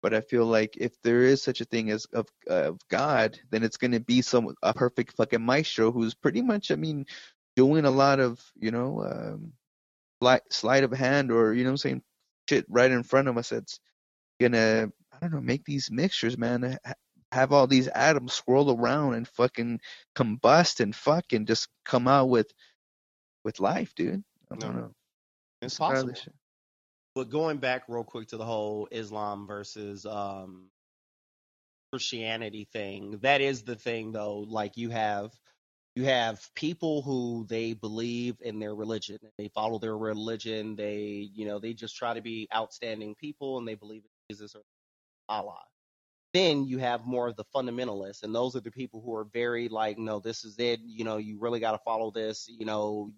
But 0.03 0.15
I 0.15 0.21
feel 0.21 0.45
like 0.47 0.77
if 0.77 0.93
there 1.03 1.23
is 1.23 1.43
such 1.43 1.61
a 1.61 1.65
thing 1.65 1.91
as 1.91 2.07
of 2.13 2.27
of 2.47 2.79
God, 2.91 3.39
then 3.51 3.63
it's 3.63 3.79
gonna 3.79 4.01
be 4.01 4.23
some 4.23 4.55
a 4.63 4.75
perfect 4.75 5.17
fucking 5.17 5.45
maestro 5.45 5.93
who's 5.93 6.15
pretty 6.15 6.43
much, 6.43 6.71
I 6.71 6.77
mean, 6.77 7.07
doing 7.57 7.85
a 7.85 7.91
lot 7.91 8.21
of 8.21 8.41
you 8.57 8.71
know 8.71 9.03
um, 9.05 9.53
sleight 10.21 10.43
sleight 10.51 10.85
of 10.85 10.93
hand 10.93 11.31
or 11.31 11.55
you 11.55 11.65
know 11.65 11.71
what 11.71 11.73
I'm 11.73 11.77
saying 11.79 12.03
shit 12.49 12.67
right 12.69 12.91
in 12.91 13.03
front 13.03 13.29
of 13.29 13.39
us 13.39 13.51
that's 13.51 13.81
gonna 14.41 14.89
I 15.13 15.19
don't 15.21 15.33
know 15.33 15.41
make 15.41 15.65
these 15.65 15.91
mixtures, 15.91 16.37
man. 16.39 16.79
Ha- 17.35 17.41
Have 17.41 17.53
all 17.53 17.67
these 17.69 17.89
atoms 17.89 18.35
swirl 18.35 18.71
around 18.73 19.15
and 19.15 19.29
fucking 19.29 19.81
combust 20.17 20.81
and 20.81 20.97
fucking 20.97 21.47
just 21.47 21.69
come 21.85 22.09
out 22.09 22.31
with 22.31 22.53
with 23.45 23.61
life, 23.61 23.95
dude. 23.97 24.25
I 24.53 24.57
don't 24.57 24.77
No. 24.77 24.77
know. 24.77 24.93
It's 25.63 25.75
Entirely 25.89 26.15
possible. 26.15 26.23
But 27.17 27.31
going 27.31 27.59
back 27.59 27.85
real 27.89 28.05
quick 28.05 28.29
to 28.31 28.39
the 28.39 28.47
whole 28.47 28.89
Islam 28.93 29.47
versus 29.47 30.07
um, 30.07 30.69
Christianity 31.93 32.69
thing, 32.73 33.19
that 33.23 33.41
is 33.43 33.63
the 33.63 33.77
thing 33.77 34.13
though. 34.13 34.39
Like 34.41 34.77
you 34.77 34.91
have 34.91 35.33
you 35.97 36.05
have 36.07 36.49
people 36.57 37.03
who 37.03 37.47
they 37.49 37.75
believe 37.75 38.37
in 38.43 38.61
their 38.61 38.75
religion. 38.75 39.19
They 39.39 39.49
follow 39.49 39.79
their 39.79 39.99
religion. 39.99 40.77
They 40.77 41.31
you 41.35 41.47
know 41.47 41.59
they 41.61 41.75
just 41.75 41.97
try 41.97 42.15
to 42.15 42.23
be 42.23 42.49
outstanding 42.55 43.15
people 43.17 43.59
and 43.59 43.69
they 43.69 43.75
believe 43.77 44.03
in 44.05 44.35
Jesus 44.37 44.55
or 44.57 44.63
Allah. 45.29 45.63
Then 46.35 46.67
you 46.67 46.79
have 46.79 47.07
more 47.07 47.29
of 47.29 47.37
the 47.37 47.45
fundamentalists, 47.55 48.25
and 48.25 48.35
those 48.35 48.57
are 48.57 48.61
the 48.61 48.73
people 48.73 49.01
who 49.01 49.15
are 49.15 49.25
very 49.33 49.69
like, 49.69 49.99
no, 49.99 50.19
this 50.19 50.45
is 50.45 50.59
it. 50.59 50.81
You 50.85 51.05
know, 51.05 51.17
you 51.17 51.39
really 51.39 51.61
got 51.61 51.73
to 51.73 51.79
follow 51.85 52.11
this. 52.11 52.49
You 52.49 52.67
know, 52.67 53.13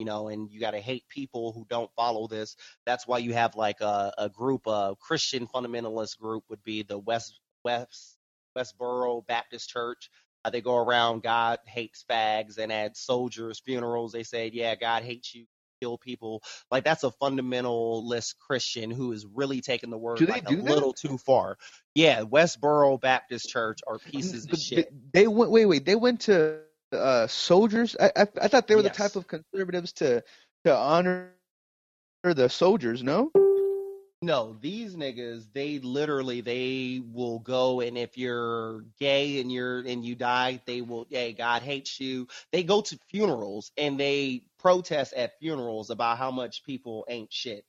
you 0.00 0.06
know, 0.06 0.28
and 0.28 0.50
you 0.50 0.60
got 0.60 0.72
to 0.72 0.80
hate 0.80 1.08
people 1.08 1.52
who 1.52 1.64
don't 1.70 1.90
follow 1.94 2.26
this. 2.26 2.56
That's 2.84 3.06
why 3.06 3.18
you 3.18 3.32
have 3.34 3.54
like 3.54 3.80
a, 3.80 4.12
a 4.18 4.28
group, 4.28 4.66
a 4.66 4.96
Christian 5.00 5.46
fundamentalist 5.46 6.18
group 6.18 6.44
would 6.50 6.64
be 6.64 6.82
the 6.82 6.98
West 6.98 7.40
West 7.64 8.18
Westboro 8.56 9.26
Baptist 9.26 9.70
Church. 9.70 10.10
Uh, 10.44 10.50
they 10.50 10.60
go 10.60 10.76
around, 10.76 11.22
God 11.22 11.58
hates 11.66 12.04
fags, 12.08 12.58
and 12.58 12.72
at 12.72 12.96
soldiers' 12.96 13.60
funerals, 13.60 14.12
they 14.12 14.24
said 14.24 14.54
yeah, 14.54 14.74
God 14.74 15.02
hates 15.04 15.34
you, 15.34 15.46
kill 15.80 15.98
people. 15.98 16.42
Like 16.70 16.84
that's 16.84 17.04
a 17.04 17.10
fundamentalist 17.22 18.34
Christian 18.38 18.90
who 18.90 19.12
is 19.12 19.26
really 19.26 19.60
taking 19.60 19.90
the 19.90 19.98
word 19.98 20.20
like 20.20 20.50
a 20.50 20.54
that? 20.54 20.64
little 20.64 20.92
too 20.92 21.18
far. 21.18 21.56
Yeah, 21.94 22.22
Westboro 22.22 23.00
Baptist 23.00 23.48
Church 23.48 23.80
are 23.86 23.98
pieces 23.98 24.46
of 24.50 24.58
shit. 24.58 24.90
They, 25.12 25.22
they 25.22 25.26
went. 25.26 25.50
Wait, 25.50 25.66
wait. 25.66 25.84
They 25.84 25.96
went 25.96 26.20
to 26.22 26.60
uh, 26.92 27.26
soldiers. 27.26 27.96
I, 27.98 28.12
I 28.16 28.26
I 28.42 28.48
thought 28.48 28.66
they 28.68 28.76
were 28.76 28.82
Yes. 28.82 28.96
the 28.96 29.02
type 29.02 29.16
of 29.16 29.26
conservatives 29.26 29.92
to 29.94 30.22
to 30.64 30.76
honor 30.76 31.30
the 32.24 32.48
soldiers. 32.48 33.02
No. 33.02 33.30
No, 34.22 34.56
these 34.62 34.96
niggas, 34.96 35.44
they 35.52 35.78
literally 35.78 36.40
they 36.40 37.02
will 37.12 37.38
go 37.40 37.80
and 37.80 37.98
if 37.98 38.16
you're 38.16 38.82
gay 38.98 39.40
and 39.40 39.52
you're 39.52 39.80
and 39.80 40.04
you 40.04 40.14
die, 40.14 40.60
they 40.66 40.80
will 40.80 41.06
hey, 41.10 41.32
God 41.34 41.62
hates 41.62 42.00
you. 42.00 42.26
They 42.50 42.62
go 42.62 42.80
to 42.80 42.98
funerals 43.10 43.72
and 43.76 44.00
they 44.00 44.42
protest 44.58 45.12
at 45.14 45.38
funerals 45.38 45.90
about 45.90 46.16
how 46.18 46.30
much 46.30 46.64
people 46.64 47.04
ain't 47.08 47.32
shit. 47.32 47.64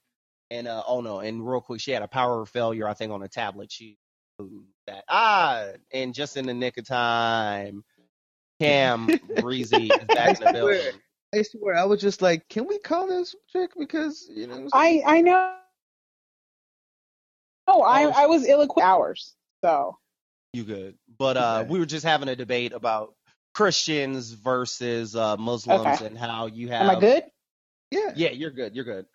And 0.49 0.67
uh 0.67 0.83
oh 0.87 1.01
no, 1.01 1.19
and 1.19 1.45
real 1.45 1.59
quick, 1.59 1.81
she 1.81 1.91
had 1.91 2.01
a 2.01 2.07
power 2.07 2.45
failure, 2.45 2.87
I 2.87 2.93
think, 2.93 3.11
on 3.11 3.23
a 3.23 3.27
tablet. 3.27 3.69
She 3.71 3.97
that 4.87 5.03
ah 5.09 5.65
and 5.91 6.13
just 6.13 6.37
in 6.37 6.45
the 6.45 6.53
nick 6.53 6.77
of 6.77 6.87
time, 6.87 7.83
Cam 8.61 9.11
Breezy 9.35 9.89
is 9.89 10.09
back 10.13 10.33
in 10.35 10.41
the 10.41 10.47
building. 10.47 11.01
I 11.35 11.41
swear, 11.41 11.75
I 11.75 11.83
was 11.83 11.99
just 11.99 12.21
like, 12.21 12.47
can 12.47 12.65
we 12.65 12.79
call 12.79 13.07
this 13.07 13.35
chick 13.51 13.71
because 13.77 14.29
you 14.33 14.47
know? 14.47 14.69
I 14.71 15.03
I 15.05 15.21
know. 15.21 15.57
No, 17.67 17.81
I 17.81 18.03
Oh, 18.03 18.11
I 18.15 18.25
was 18.27 18.45
ill-equipped 18.45 18.87
hours. 18.87 19.35
So 19.63 19.97
You 20.53 20.63
good. 20.63 20.97
But 21.17 21.37
uh 21.37 21.59
Okay. 21.61 21.71
we 21.71 21.79
were 21.79 21.85
just 21.85 22.05
having 22.05 22.29
a 22.29 22.35
debate 22.35 22.73
about 22.73 23.13
Christians 23.53 24.31
versus 24.33 25.15
uh 25.15 25.37
Muslims 25.37 25.81
Okay. 25.81 26.05
and 26.07 26.17
how 26.17 26.47
you 26.47 26.69
have 26.69 26.83
am 26.83 26.89
I 26.91 26.99
good? 26.99 27.23
Yeah. 27.91 28.13
Yeah, 28.15 28.31
you're 28.31 28.51
good. 28.51 28.75
You're 28.75 28.85
good. 28.85 29.05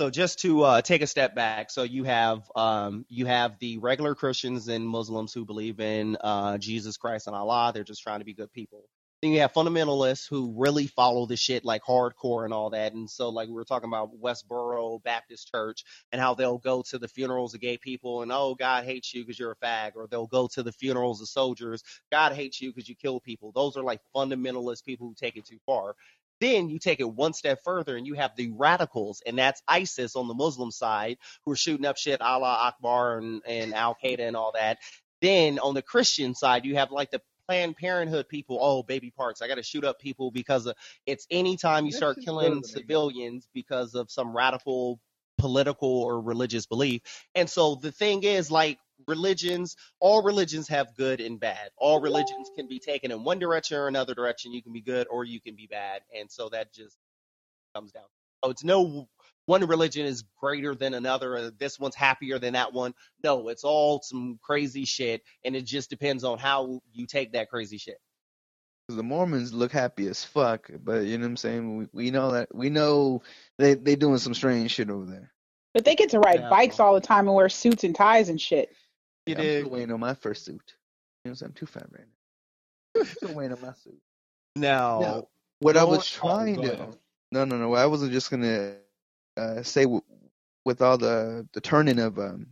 So 0.00 0.10
just 0.10 0.40
to 0.40 0.62
uh 0.62 0.82
take 0.82 1.02
a 1.02 1.06
step 1.06 1.34
back, 1.34 1.70
so 1.70 1.82
you 1.84 2.04
have 2.04 2.50
um 2.56 3.04
you 3.08 3.26
have 3.26 3.58
the 3.60 3.78
regular 3.78 4.14
Christians 4.14 4.68
and 4.68 4.86
Muslims 4.86 5.32
who 5.34 5.44
believe 5.44 5.80
in 5.80 6.16
uh 6.20 6.58
Jesus 6.58 6.96
Christ 6.96 7.26
and 7.26 7.36
Allah, 7.36 7.72
they're 7.74 7.84
just 7.84 8.02
trying 8.02 8.20
to 8.20 8.24
be 8.24 8.34
good 8.34 8.52
people. 8.52 8.84
Then 9.22 9.32
you 9.32 9.40
have 9.40 9.52
fundamentalists 9.52 10.28
who 10.28 10.54
really 10.56 10.86
follow 10.86 11.26
the 11.26 11.36
shit 11.36 11.64
like 11.64 11.82
hardcore 11.82 12.44
and 12.44 12.54
all 12.54 12.70
that. 12.70 12.94
And 12.94 13.10
so 13.10 13.28
like 13.28 13.48
we 13.48 13.54
were 13.54 13.64
talking 13.64 13.88
about 13.88 14.18
Westboro 14.18 15.02
Baptist 15.02 15.50
Church 15.52 15.84
and 16.12 16.20
how 16.20 16.34
they'll 16.34 16.58
go 16.58 16.82
to 16.90 16.98
the 16.98 17.08
funerals 17.08 17.54
of 17.54 17.60
gay 17.60 17.76
people 17.76 18.22
and 18.22 18.32
oh 18.32 18.54
God 18.54 18.84
hates 18.84 19.12
you 19.12 19.22
because 19.22 19.38
you're 19.38 19.52
a 19.52 19.56
fag, 19.66 19.92
or 19.96 20.06
they'll 20.06 20.26
go 20.26 20.48
to 20.54 20.62
the 20.62 20.72
funerals 20.72 21.20
of 21.20 21.28
soldiers, 21.28 21.82
God 22.10 22.32
hates 22.32 22.62
you 22.62 22.72
because 22.72 22.88
you 22.88 22.94
kill 22.94 23.20
people. 23.20 23.52
Those 23.52 23.76
are 23.76 23.82
like 23.82 24.00
fundamentalist 24.14 24.84
people 24.84 25.08
who 25.08 25.14
take 25.14 25.36
it 25.36 25.46
too 25.46 25.58
far. 25.66 25.96
Then 26.40 26.70
you 26.70 26.78
take 26.78 27.00
it 27.00 27.12
one 27.12 27.34
step 27.34 27.60
further 27.62 27.96
and 27.96 28.06
you 28.06 28.14
have 28.14 28.34
the 28.36 28.50
radicals, 28.52 29.22
and 29.26 29.38
that's 29.38 29.62
ISIS 29.68 30.16
on 30.16 30.28
the 30.28 30.34
Muslim 30.34 30.70
side, 30.70 31.18
who 31.44 31.52
are 31.52 31.56
shooting 31.56 31.84
up 31.84 31.98
shit, 31.98 32.22
Allah 32.22 32.72
Akbar 32.72 33.18
and, 33.18 33.42
and 33.46 33.74
Al 33.74 33.94
Qaeda 34.02 34.20
and 34.20 34.36
all 34.36 34.52
that. 34.52 34.78
Then 35.20 35.58
on 35.58 35.74
the 35.74 35.82
Christian 35.82 36.34
side, 36.34 36.64
you 36.64 36.76
have 36.76 36.92
like 36.92 37.10
the 37.10 37.20
Planned 37.50 37.76
Parenthood 37.76 38.28
people. 38.28 38.58
Oh, 38.60 38.84
baby 38.84 39.10
parts. 39.10 39.42
I 39.42 39.48
got 39.48 39.56
to 39.56 39.62
shoot 39.64 39.84
up 39.84 39.98
people 39.98 40.30
because 40.30 40.66
of, 40.66 40.76
it's 41.04 41.26
anytime 41.32 41.84
you 41.84 41.90
start 41.90 42.18
killing 42.24 42.62
civilians 42.62 43.48
because 43.52 43.96
of 43.96 44.08
some 44.08 44.36
radical 44.36 45.00
political 45.36 46.02
or 46.02 46.20
religious 46.20 46.66
belief. 46.66 47.00
And 47.34 47.50
so 47.50 47.74
the 47.74 47.90
thing 47.90 48.22
is, 48.22 48.52
like 48.52 48.78
religions, 49.08 49.74
all 49.98 50.22
religions 50.22 50.68
have 50.68 50.94
good 50.96 51.20
and 51.20 51.40
bad. 51.40 51.70
All 51.76 52.00
religions 52.00 52.52
can 52.54 52.68
be 52.68 52.78
taken 52.78 53.10
in 53.10 53.24
one 53.24 53.40
direction 53.40 53.78
or 53.78 53.88
another 53.88 54.14
direction. 54.14 54.52
You 54.52 54.62
can 54.62 54.72
be 54.72 54.80
good 54.80 55.08
or 55.10 55.24
you 55.24 55.40
can 55.40 55.56
be 55.56 55.66
bad. 55.66 56.02
And 56.16 56.30
so 56.30 56.50
that 56.50 56.72
just 56.72 56.96
comes 57.74 57.90
down. 57.90 58.04
So 58.44 58.50
it's 58.52 58.62
no 58.62 59.08
one 59.50 59.66
religion 59.66 60.06
is 60.06 60.22
greater 60.40 60.76
than 60.76 60.94
another. 60.94 61.34
Or 61.34 61.50
this 61.50 61.78
one's 61.78 61.96
happier 61.96 62.38
than 62.38 62.52
that 62.52 62.72
one. 62.72 62.94
No, 63.24 63.48
it's 63.48 63.64
all 63.64 64.00
some 64.00 64.38
crazy 64.40 64.84
shit, 64.84 65.22
and 65.44 65.56
it 65.56 65.62
just 65.66 65.90
depends 65.90 66.22
on 66.22 66.38
how 66.38 66.80
you 66.92 67.06
take 67.06 67.32
that 67.32 67.50
crazy 67.50 67.76
shit. 67.76 67.98
'Cause 68.88 68.96
the 68.96 69.02
Mormons 69.02 69.52
look 69.52 69.72
happy 69.72 70.06
as 70.08 70.24
fuck, 70.24 70.70
but 70.84 71.04
you 71.04 71.18
know 71.18 71.24
what 71.24 71.30
I'm 71.30 71.36
saying. 71.36 71.76
We 71.76 71.88
we 71.92 72.10
know 72.10 72.30
that 72.32 72.54
we 72.54 72.70
know 72.70 73.22
they 73.58 73.74
they 73.74 73.96
doing 73.96 74.18
some 74.18 74.34
strange 74.34 74.70
shit 74.70 74.88
over 74.88 75.06
there. 75.06 75.32
But 75.74 75.84
they 75.84 75.96
get 75.96 76.10
to 76.10 76.20
ride 76.20 76.40
Yeah. 76.40 76.50
bikes 76.50 76.80
all 76.80 76.94
the 76.94 77.00
time 77.00 77.26
and 77.26 77.34
wear 77.36 77.48
suits 77.48 77.84
and 77.84 77.94
ties 77.94 78.28
and 78.28 78.40
shit. 78.40 78.74
You 79.26 79.34
I'm 79.34 79.42
dig? 79.42 79.62
still 79.62 79.72
waiting 79.72 79.92
on 79.92 80.00
my 80.00 80.14
first 80.14 80.44
suit. 80.44 80.76
You 81.24 81.32
know 81.32 81.36
I'm 81.42 81.52
too 81.52 81.66
fat 81.66 81.86
right 81.92 82.06
now. 82.96 83.04
still 83.04 83.34
waiting 83.34 83.56
on 83.56 83.62
my 83.62 83.72
suit. 83.74 84.00
Now, 84.56 85.00
Now, 85.00 85.28
what 85.60 85.76
I 85.76 85.84
was 85.84 86.00
oh, 86.00 86.18
trying 86.20 86.58
oh, 86.58 86.62
to 86.62 86.98
no 87.32 87.44
no 87.44 87.56
no 87.58 87.74
I 87.74 87.86
wasn't 87.86 88.12
just 88.12 88.30
gonna 88.30 88.76
uh, 89.40 89.62
say 89.62 89.84
w- 89.84 90.02
with 90.66 90.82
all 90.82 90.98
the 90.98 91.48
the 91.54 91.60
turning 91.62 92.00
of 92.00 92.18
um 92.18 92.46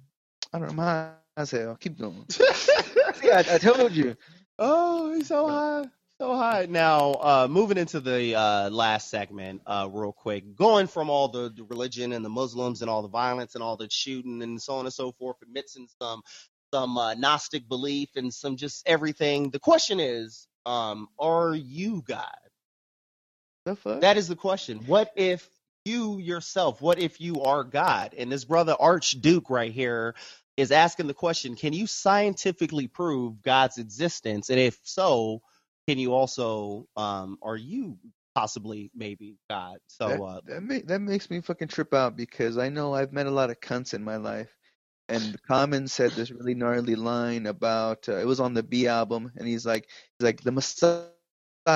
I 0.52 0.58
don't 0.58 0.68
know 0.68 0.74
my 0.74 1.10
I'll 1.38 1.76
keep 1.76 1.98
going. 1.98 2.26
See, 2.30 3.30
I, 3.30 3.40
I 3.40 3.58
told 3.58 3.92
you. 3.92 4.16
Oh, 4.58 5.14
he's 5.14 5.28
so 5.28 5.48
high. 5.48 5.86
So 6.20 6.34
high. 6.36 6.66
Now, 6.68 7.12
uh, 7.14 7.48
moving 7.50 7.78
into 7.78 8.00
the 8.00 8.34
uh, 8.34 8.70
last 8.70 9.10
segment, 9.10 9.62
uh, 9.66 9.88
real 9.92 10.12
quick, 10.12 10.56
going 10.56 10.88
from 10.88 11.10
all 11.10 11.28
the, 11.28 11.50
the 11.56 11.64
religion 11.64 12.12
and 12.12 12.24
the 12.24 12.28
Muslims 12.30 12.82
and 12.82 12.90
all 12.90 13.02
the 13.02 13.08
violence 13.08 13.54
and 13.54 13.62
all 13.62 13.76
the 13.76 13.88
shooting 13.90 14.42
and 14.42 14.60
so 14.60 14.74
on 14.74 14.86
and 14.86 14.94
so 14.94 15.12
forth, 15.12 15.36
and 15.42 15.52
mixing 15.52 15.88
some 16.02 16.22
some 16.74 16.98
uh, 16.98 17.14
Gnostic 17.14 17.68
belief 17.68 18.10
and 18.16 18.34
some 18.34 18.56
just 18.56 18.86
everything. 18.88 19.50
The 19.50 19.60
question 19.60 20.00
is, 20.00 20.48
um, 20.66 21.08
are 21.18 21.54
you 21.54 22.02
God? 22.06 22.26
The 23.66 23.76
fuck? 23.76 24.00
That 24.00 24.16
is 24.18 24.28
the 24.28 24.36
question. 24.36 24.80
What 24.86 25.12
if 25.16 25.48
you 25.84 26.18
yourself, 26.18 26.80
what 26.80 26.98
if 26.98 27.20
you 27.20 27.42
are 27.42 27.64
God? 27.64 28.14
And 28.16 28.30
this 28.30 28.44
brother 28.44 28.76
Archduke 28.78 29.50
right 29.50 29.72
here 29.72 30.14
is 30.56 30.72
asking 30.72 31.06
the 31.06 31.14
question, 31.14 31.56
can 31.56 31.72
you 31.72 31.86
scientifically 31.86 32.88
prove 32.88 33.42
God's 33.42 33.78
existence? 33.78 34.50
And 34.50 34.58
if 34.58 34.78
so, 34.82 35.42
can 35.88 35.98
you 35.98 36.14
also 36.14 36.86
um 36.96 37.38
are 37.42 37.56
you 37.56 37.98
possibly 38.34 38.90
maybe 38.94 39.36
God? 39.48 39.78
So 39.88 40.08
that, 40.08 40.20
uh 40.22 40.40
that, 40.46 40.86
that 40.88 41.00
makes 41.00 41.30
me 41.30 41.40
fucking 41.40 41.68
trip 41.68 41.94
out 41.94 42.16
because 42.16 42.58
I 42.58 42.68
know 42.68 42.94
I've 42.94 43.12
met 43.12 43.26
a 43.26 43.30
lot 43.30 43.50
of 43.50 43.60
cunts 43.60 43.94
in 43.94 44.04
my 44.04 44.16
life. 44.16 44.54
And 45.08 45.40
Common 45.48 45.88
said 45.88 46.12
this 46.12 46.30
really 46.30 46.54
gnarly 46.54 46.94
line 46.94 47.46
about 47.46 48.08
uh, 48.10 48.16
it 48.16 48.26
was 48.26 48.40
on 48.40 48.52
the 48.52 48.62
Be 48.62 48.88
album, 48.88 49.32
and 49.36 49.48
he's 49.48 49.64
like, 49.64 49.88
he's 50.18 50.24
like 50.26 50.42
the 50.42 50.52
Messiah. 50.52 51.06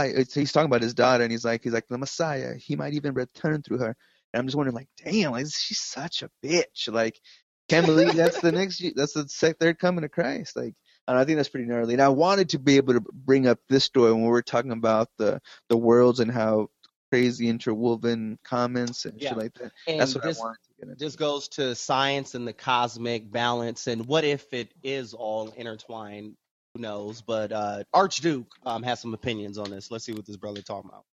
It's, 0.01 0.35
he's 0.35 0.53
talking 0.53 0.67
about 0.67 0.83
his 0.83 0.95
daughter, 0.95 1.23
and 1.23 1.33
he's 1.33 1.45
like, 1.45 1.63
he's 1.65 1.73
like 1.73 1.89
the 1.89 1.99
Messiah. 1.99 2.55
He 2.57 2.77
might 2.77 2.95
even 2.95 3.15
return 3.15 3.63
through 3.63 3.79
her. 3.79 3.97
And 4.33 4.41
I'm 4.41 4.47
just 4.47 4.57
wondering, 4.57 4.75
like, 4.77 4.89
damn, 5.05 5.33
like 5.33 5.47
she's 5.47 5.81
such 5.81 6.23
a 6.23 6.31
bitch. 6.45 6.91
Like, 6.91 7.21
can't 7.69 7.87
believe 7.87 8.15
that's 8.17 8.41
the 8.41 8.53
next, 8.53 8.83
that's 8.97 9.15
the 9.15 9.29
sec 9.29 9.59
third 9.59 9.79
coming 9.79 10.05
of 10.05 10.11
Christ. 10.11 10.57
Like, 10.57 10.75
and 11.09 11.19
I 11.19 11.25
think 11.25 11.37
that's 11.37 11.49
pretty 11.49 11.67
gnarly. 11.67 11.95
And 11.95 12.03
I 12.03 12.09
wanted 12.09 12.51
to 12.51 12.59
be 12.59 12.77
able 12.77 12.95
to 12.95 13.01
bring 13.13 13.47
up 13.47 13.59
this 13.69 13.85
story 13.85 14.13
when 14.13 14.23
we 14.23 14.29
were 14.29 14.43
talking 14.43 14.73
about 14.73 15.09
the 15.19 15.41
the 15.69 15.77
worlds 15.77 16.21
and 16.21 16.31
how 16.31 16.69
crazy 17.11 17.49
interwoven 17.49 18.39
comments 18.45 19.05
and 19.05 19.21
Yeah. 19.21 19.31
shit 19.31 19.39
like 19.39 19.55
that. 19.55 19.73
And 19.87 20.01
that's 20.01 20.15
what 20.15 20.25
this, 20.25 20.39
I 20.39 20.41
wanted 20.41 20.59
to 20.63 20.75
get 20.81 20.89
into. 20.91 21.05
this 21.05 21.17
goes 21.17 21.49
to 21.49 21.75
science 21.75 22.35
and 22.35 22.49
the 22.49 22.55
cosmic 22.55 23.31
balance 23.31 23.87
and 23.87 24.07
what 24.07 24.25
if 24.25 24.55
it 24.55 24.73
is 24.83 25.13
all 25.13 25.51
intertwined? 25.51 26.37
Who 26.75 26.81
knows? 26.81 27.21
But 27.21 27.53
uh, 27.53 27.85
Archduke 27.93 28.47
um, 28.65 28.83
has 28.83 28.99
some 29.01 29.13
opinions 29.13 29.59
on 29.59 29.71
this. 29.71 29.91
Let's 29.91 30.05
see 30.07 30.13
what 30.13 30.25
this 30.25 30.37
brother 30.39 30.63
talking 30.63 30.91
about. 30.91 31.05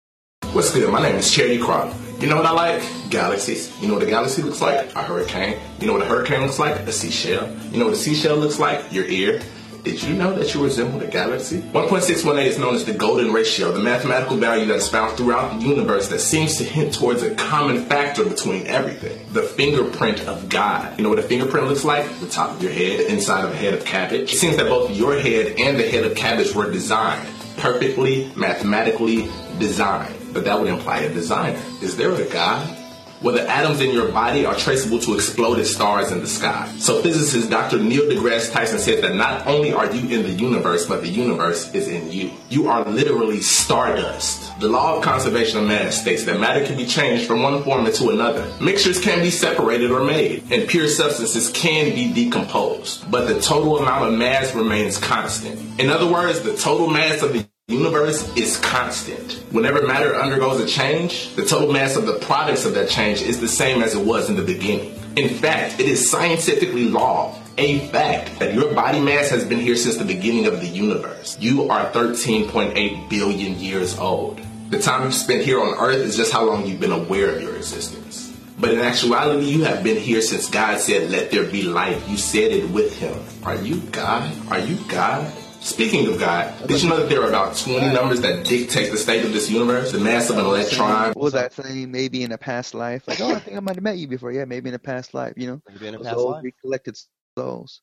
What's 0.54 0.72
good? 0.72 0.90
My 0.90 1.02
name 1.02 1.16
is 1.16 1.32
Cherry 1.32 1.58
Crop. 1.58 1.92
You 2.20 2.28
know 2.28 2.36
what 2.36 2.46
I 2.46 2.52
like? 2.52 2.82
Galaxies. 3.10 3.76
You 3.82 3.88
know 3.88 3.94
what 3.94 4.02
a 4.04 4.06
galaxy 4.06 4.42
looks 4.42 4.60
like? 4.60 4.94
A 4.94 5.02
hurricane. 5.02 5.58
You 5.80 5.88
know 5.88 5.94
what 5.94 6.02
a 6.02 6.06
hurricane 6.06 6.42
looks 6.42 6.60
like? 6.60 6.76
A 6.80 6.92
seashell. 6.92 7.52
You 7.72 7.78
know 7.80 7.86
what 7.86 7.94
a 7.94 7.98
seashell 7.98 8.36
looks 8.36 8.60
like? 8.60 8.92
Your 8.92 9.04
ear. 9.06 9.42
Did 9.88 10.02
you 10.02 10.12
know 10.12 10.34
that 10.34 10.52
you 10.52 10.62
resemble 10.62 11.00
a 11.00 11.06
galaxy? 11.06 11.62
1.618 11.62 12.44
is 12.44 12.58
known 12.58 12.74
as 12.74 12.84
the 12.84 12.92
golden 12.92 13.32
ratio, 13.32 13.72
the 13.72 13.78
mathematical 13.78 14.36
value 14.36 14.66
that 14.66 14.76
is 14.76 14.86
found 14.86 15.16
throughout 15.16 15.58
the 15.58 15.66
universe 15.66 16.08
that 16.08 16.18
seems 16.18 16.56
to 16.58 16.64
hint 16.64 16.92
towards 16.92 17.22
a 17.22 17.34
common 17.36 17.86
factor 17.86 18.22
between 18.22 18.66
everything. 18.66 19.18
The 19.32 19.40
fingerprint 19.40 20.28
of 20.28 20.50
God. 20.50 20.98
You 20.98 21.04
know 21.04 21.08
what 21.08 21.18
a 21.18 21.22
fingerprint 21.22 21.68
looks 21.68 21.84
like? 21.84 22.04
The 22.20 22.28
top 22.28 22.50
of 22.50 22.62
your 22.62 22.70
head, 22.70 23.00
inside 23.00 23.46
of 23.46 23.52
a 23.52 23.56
head 23.56 23.72
of 23.72 23.86
cabbage. 23.86 24.34
It 24.34 24.36
seems 24.36 24.58
that 24.58 24.66
both 24.66 24.94
your 24.94 25.18
head 25.18 25.58
and 25.58 25.80
the 25.80 25.88
head 25.88 26.04
of 26.04 26.14
cabbage 26.14 26.54
were 26.54 26.70
designed 26.70 27.26
perfectly, 27.56 28.30
mathematically 28.36 29.22
designed. 29.58 30.14
But 30.34 30.44
that 30.44 30.60
would 30.60 30.68
imply 30.68 30.98
a 30.98 31.14
designer. 31.14 31.58
Is 31.80 31.96
there 31.96 32.12
a 32.12 32.28
God? 32.30 32.77
Well, 33.20 33.34
the 33.34 33.48
atoms 33.48 33.80
in 33.80 33.92
your 33.92 34.12
body 34.12 34.46
are 34.46 34.54
traceable 34.54 35.00
to 35.00 35.14
exploded 35.14 35.66
stars 35.66 36.12
in 36.12 36.20
the 36.20 36.26
sky. 36.28 36.72
So 36.78 37.02
physicist 37.02 37.50
Dr. 37.50 37.78
Neil 37.78 38.02
deGrasse 38.02 38.52
Tyson 38.52 38.78
said 38.78 39.02
that 39.02 39.16
not 39.16 39.44
only 39.46 39.72
are 39.72 39.92
you 39.92 40.08
in 40.16 40.22
the 40.22 40.30
universe, 40.30 40.86
but 40.86 41.02
the 41.02 41.08
universe 41.08 41.74
is 41.74 41.88
in 41.88 42.12
you. 42.12 42.30
You 42.48 42.68
are 42.68 42.84
literally 42.84 43.40
stardust. 43.40 44.60
The 44.60 44.68
law 44.68 44.96
of 44.96 45.02
conservation 45.02 45.58
of 45.58 45.66
mass 45.66 46.00
states 46.00 46.24
that 46.24 46.38
matter 46.38 46.64
can 46.64 46.76
be 46.76 46.86
changed 46.86 47.26
from 47.26 47.42
one 47.42 47.62
form 47.64 47.86
into 47.86 48.10
another. 48.10 48.46
Mixtures 48.60 49.00
can 49.00 49.20
be 49.20 49.30
separated 49.30 49.90
or 49.90 50.04
made, 50.04 50.44
and 50.52 50.68
pure 50.68 50.86
substances 50.86 51.50
can 51.50 51.94
be 51.94 52.12
decomposed. 52.12 53.10
But 53.10 53.26
the 53.26 53.40
total 53.40 53.78
amount 53.78 54.12
of 54.12 54.18
mass 54.18 54.54
remains 54.54 54.96
constant. 54.96 55.80
In 55.80 55.90
other 55.90 56.06
words, 56.06 56.42
the 56.42 56.56
total 56.56 56.88
mass 56.88 57.22
of 57.22 57.32
the 57.32 57.48
universe 57.68 58.34
is 58.34 58.56
constant. 58.56 59.44
Whenever 59.50 59.86
matter 59.86 60.16
undergoes 60.16 60.58
a 60.58 60.66
change, 60.66 61.34
the 61.36 61.44
total 61.44 61.70
mass 61.70 61.96
of 61.96 62.06
the 62.06 62.18
products 62.20 62.64
of 62.64 62.72
that 62.72 62.88
change 62.88 63.20
is 63.20 63.40
the 63.40 63.48
same 63.48 63.82
as 63.82 63.94
it 63.94 64.02
was 64.02 64.30
in 64.30 64.36
the 64.36 64.42
beginning. 64.42 64.94
In 65.16 65.28
fact, 65.28 65.78
it 65.78 65.86
is 65.86 66.10
scientifically 66.10 66.88
law, 66.88 67.38
a 67.58 67.80
fact, 67.88 68.38
that 68.38 68.54
your 68.54 68.72
body 68.72 69.00
mass 69.00 69.28
has 69.28 69.44
been 69.44 69.58
here 69.58 69.76
since 69.76 69.98
the 69.98 70.04
beginning 70.06 70.46
of 70.46 70.62
the 70.62 70.66
universe. 70.66 71.36
You 71.40 71.68
are 71.68 71.90
13.8 71.92 73.10
billion 73.10 73.58
years 73.58 73.98
old. 73.98 74.40
The 74.70 74.80
time 74.80 75.04
you've 75.04 75.12
spent 75.12 75.44
here 75.44 75.60
on 75.60 75.78
Earth 75.78 75.98
is 75.98 76.16
just 76.16 76.32
how 76.32 76.44
long 76.44 76.66
you've 76.66 76.80
been 76.80 76.92
aware 76.92 77.34
of 77.34 77.42
your 77.42 77.54
existence. 77.54 78.34
But 78.58 78.72
in 78.72 78.80
actuality, 78.80 79.44
you 79.44 79.64
have 79.64 79.84
been 79.84 79.98
here 79.98 80.22
since 80.22 80.48
God 80.48 80.80
said, 80.80 81.10
Let 81.10 81.30
there 81.30 81.44
be 81.44 81.62
light. 81.62 82.08
You 82.08 82.16
said 82.16 82.50
it 82.50 82.70
with 82.70 82.98
Him. 82.98 83.18
Are 83.44 83.56
you 83.56 83.80
God? 83.92 84.32
Are 84.50 84.58
you 84.58 84.78
God? 84.88 85.30
Speaking 85.60 86.06
of 86.12 86.18
God, 86.18 86.54
did 86.66 86.82
you 86.82 86.88
know 86.88 86.96
that 86.98 87.08
there 87.08 87.22
are 87.22 87.28
about 87.28 87.56
20 87.56 87.92
numbers 87.92 88.20
that 88.22 88.44
dictate 88.46 88.90
the 88.90 88.96
state 88.96 89.24
of 89.24 89.32
this 89.32 89.50
universe? 89.50 89.92
The 89.92 89.98
mass 89.98 90.30
of 90.30 90.38
an 90.38 90.46
electron. 90.46 91.08
What 91.08 91.16
was 91.16 91.32
that 91.34 91.52
saying? 91.52 91.90
Maybe 91.90 92.22
in 92.22 92.32
a 92.32 92.38
past 92.38 92.74
life. 92.74 93.06
Like, 93.08 93.20
oh, 93.20 93.34
I 93.34 93.38
think 93.40 93.56
I 93.56 93.60
might 93.60 93.74
have 93.74 93.82
met 93.84 93.98
you 93.98 94.06
before. 94.08 94.32
Yeah, 94.32 94.44
maybe 94.44 94.68
in 94.68 94.74
a 94.74 94.78
past 94.78 95.14
life. 95.14 95.34
You 95.36 95.48
know, 95.48 95.62
Maybe 95.68 95.88
in 95.88 95.94
a 95.94 96.00
past 96.00 96.16
old 96.16 96.32
life. 96.34 96.44
recollected 96.44 96.96
souls. 97.36 97.80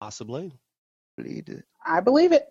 Possibly. 0.00 0.52
Believed 1.16 1.48
it. 1.48 1.64
I 1.84 2.00
believe 2.00 2.30
it. 2.32 2.46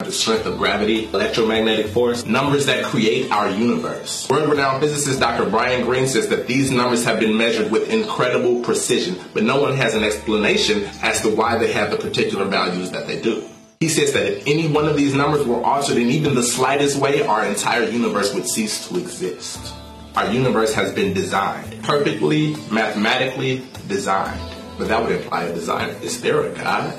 the 0.00 0.12
strength 0.12 0.44
of 0.46 0.58
gravity, 0.58 1.06
electromagnetic 1.06 1.86
force, 1.86 2.24
numbers 2.26 2.66
that 2.66 2.84
create 2.84 3.30
our 3.32 3.50
universe. 3.50 4.28
World-renowned 4.30 4.82
physicist 4.82 5.18
Dr. 5.20 5.48
Brian 5.48 5.84
Greene 5.86 6.06
says 6.06 6.28
that 6.28 6.46
these 6.46 6.70
numbers 6.70 7.04
have 7.04 7.18
been 7.20 7.36
measured 7.36 7.70
with 7.72 7.90
incredible 7.90 8.62
precision, 8.62 9.16
but 9.32 9.42
no 9.44 9.60
one 9.60 9.74
has 9.76 9.94
an 9.94 10.04
explanation 10.04 10.84
as 11.02 11.20
to 11.22 11.34
why 11.34 11.56
they 11.58 11.72
have 11.72 11.90
the 11.90 11.96
particular 11.96 12.44
values 12.44 12.90
that 12.92 13.06
they 13.06 13.20
do. 13.20 13.46
He 13.80 13.88
says 13.88 14.12
that 14.12 14.26
if 14.26 14.46
any 14.46 14.68
one 14.68 14.86
of 14.86 14.94
these 14.94 15.14
numbers 15.14 15.46
were 15.46 15.64
altered 15.64 15.96
in 15.96 16.10
even 16.10 16.34
the 16.34 16.42
slightest 16.42 16.98
way, 16.98 17.22
our 17.22 17.46
entire 17.46 17.84
universe 17.84 18.34
would 18.34 18.46
cease 18.46 18.86
to 18.86 18.98
exist. 18.98 19.72
Our 20.14 20.30
universe 20.30 20.74
has 20.74 20.92
been 20.92 21.14
designed, 21.14 21.82
perfectly, 21.82 22.56
mathematically 22.70 23.62
designed. 23.88 24.38
But 24.76 24.88
that 24.88 25.02
would 25.02 25.12
imply 25.12 25.44
a 25.44 25.54
designer. 25.54 25.94
Is 26.02 26.20
there 26.20 26.42
a 26.42 26.54
God? 26.54 26.94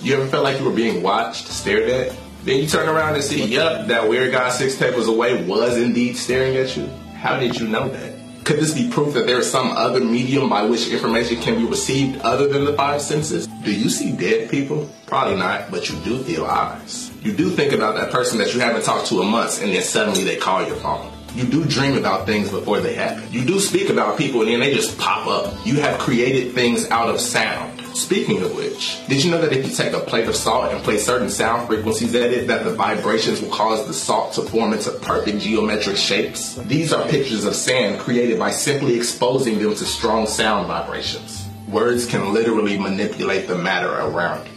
You 0.00 0.14
ever 0.14 0.26
felt 0.28 0.44
like 0.44 0.58
you 0.58 0.64
were 0.64 0.74
being 0.74 1.02
watched, 1.02 1.46
stared 1.46 1.90
at? 1.90 2.16
Then 2.44 2.58
you 2.58 2.68
turn 2.68 2.88
around 2.88 3.16
and 3.16 3.22
see, 3.22 3.44
yup, 3.44 3.86
that 3.88 4.08
weird 4.08 4.32
guy 4.32 4.48
six 4.48 4.78
tables 4.78 5.08
away 5.08 5.44
was 5.44 5.76
indeed 5.76 6.16
staring 6.16 6.56
at 6.56 6.74
you. 6.74 6.86
How 7.16 7.38
did 7.38 7.60
you 7.60 7.68
know 7.68 7.90
that? 7.90 8.13
Could 8.44 8.58
this 8.58 8.74
be 8.74 8.90
proof 8.90 9.14
that 9.14 9.26
there 9.26 9.38
is 9.38 9.50
some 9.50 9.70
other 9.70 10.04
medium 10.04 10.50
by 10.50 10.64
which 10.64 10.88
information 10.88 11.40
can 11.40 11.56
be 11.56 11.64
received 11.64 12.20
other 12.20 12.46
than 12.46 12.66
the 12.66 12.74
five 12.74 13.00
senses? 13.00 13.46
Do 13.46 13.74
you 13.74 13.88
see 13.88 14.12
dead 14.12 14.50
people? 14.50 14.90
Probably 15.06 15.36
not, 15.36 15.70
but 15.70 15.88
you 15.88 15.96
do 16.00 16.22
feel 16.22 16.44
eyes. 16.44 17.10
You 17.22 17.32
do 17.32 17.48
think 17.48 17.72
about 17.72 17.94
that 17.94 18.10
person 18.10 18.36
that 18.38 18.52
you 18.52 18.60
haven't 18.60 18.84
talked 18.84 19.06
to 19.06 19.22
in 19.22 19.28
months 19.28 19.62
and 19.62 19.72
then 19.72 19.82
suddenly 19.82 20.24
they 20.24 20.36
call 20.36 20.62
your 20.66 20.76
phone. 20.76 21.10
You 21.34 21.44
do 21.44 21.64
dream 21.64 21.96
about 21.96 22.26
things 22.26 22.50
before 22.50 22.80
they 22.80 22.92
happen. 22.92 23.24
You 23.32 23.46
do 23.46 23.58
speak 23.58 23.88
about 23.88 24.18
people 24.18 24.42
and 24.42 24.50
then 24.50 24.60
they 24.60 24.74
just 24.74 24.98
pop 24.98 25.26
up. 25.26 25.54
You 25.66 25.76
have 25.76 25.98
created 25.98 26.52
things 26.54 26.86
out 26.90 27.08
of 27.08 27.20
sound. 27.20 27.73
Speaking 27.94 28.42
of 28.42 28.56
which, 28.56 28.98
did 29.06 29.22
you 29.22 29.30
know 29.30 29.40
that 29.40 29.52
if 29.52 29.64
you 29.64 29.72
take 29.72 29.92
a 29.92 30.00
plate 30.00 30.26
of 30.26 30.34
salt 30.34 30.72
and 30.72 30.82
play 30.82 30.98
certain 30.98 31.30
sound 31.30 31.68
frequencies 31.68 32.12
at 32.16 32.32
it, 32.32 32.48
that 32.48 32.64
the 32.64 32.74
vibrations 32.74 33.40
will 33.40 33.50
cause 33.50 33.86
the 33.86 33.94
salt 33.94 34.32
to 34.34 34.42
form 34.42 34.72
into 34.72 34.90
perfect 34.90 35.38
geometric 35.38 35.96
shapes? 35.96 36.56
These 36.56 36.92
are 36.92 37.06
pictures 37.08 37.44
of 37.44 37.54
sand 37.54 38.00
created 38.00 38.36
by 38.36 38.50
simply 38.50 38.96
exposing 38.96 39.60
them 39.60 39.76
to 39.76 39.84
strong 39.84 40.26
sound 40.26 40.66
vibrations. 40.66 41.46
Words 41.68 42.04
can 42.04 42.34
literally 42.34 42.76
manipulate 42.76 43.46
the 43.46 43.56
matter 43.56 43.92
around 43.92 44.44
you. 44.46 44.52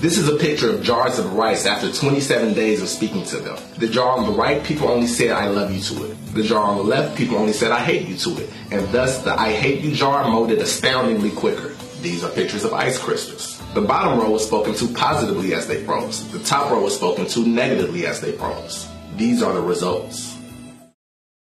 This 0.00 0.18
is 0.18 0.28
a 0.28 0.36
picture 0.36 0.68
of 0.68 0.82
jars 0.82 1.20
of 1.20 1.34
rice 1.34 1.66
after 1.66 1.90
27 1.90 2.52
days 2.52 2.82
of 2.82 2.88
speaking 2.88 3.24
to 3.26 3.38
them. 3.38 3.56
The 3.78 3.88
jar 3.88 4.18
on 4.18 4.26
the 4.26 4.36
right, 4.36 4.62
people 4.62 4.88
only 4.88 5.06
said, 5.06 5.30
I 5.30 5.46
love 5.46 5.72
you 5.72 5.80
to 5.80 6.10
it. 6.10 6.34
The 6.34 6.42
jar 6.42 6.64
on 6.64 6.76
the 6.78 6.82
left, 6.82 7.16
people 7.16 7.38
only 7.38 7.54
said, 7.54 7.70
I 7.70 7.78
hate 7.80 8.08
you 8.08 8.16
to 8.16 8.42
it. 8.42 8.50
And 8.72 8.86
thus, 8.88 9.22
the 9.22 9.32
I 9.32 9.52
hate 9.52 9.82
you 9.82 9.92
jar 9.92 10.28
molded 10.28 10.58
astoundingly 10.58 11.30
quicker. 11.30 11.75
These 12.02 12.22
are 12.22 12.30
pictures 12.30 12.64
of 12.64 12.72
ice 12.72 12.98
crystals. 12.98 13.60
The 13.74 13.80
bottom 13.80 14.18
row 14.18 14.30
was 14.30 14.46
spoken 14.46 14.74
to 14.74 14.88
positively 14.94 15.54
as 15.54 15.66
they 15.66 15.82
froze. 15.84 16.30
The 16.32 16.38
top 16.40 16.70
row 16.70 16.82
was 16.82 16.94
spoken 16.94 17.26
to 17.26 17.46
negatively 17.46 18.06
as 18.06 18.20
they 18.20 18.32
froze. 18.32 18.88
These 19.16 19.42
are 19.42 19.52
the 19.52 19.62
results. 19.62 20.36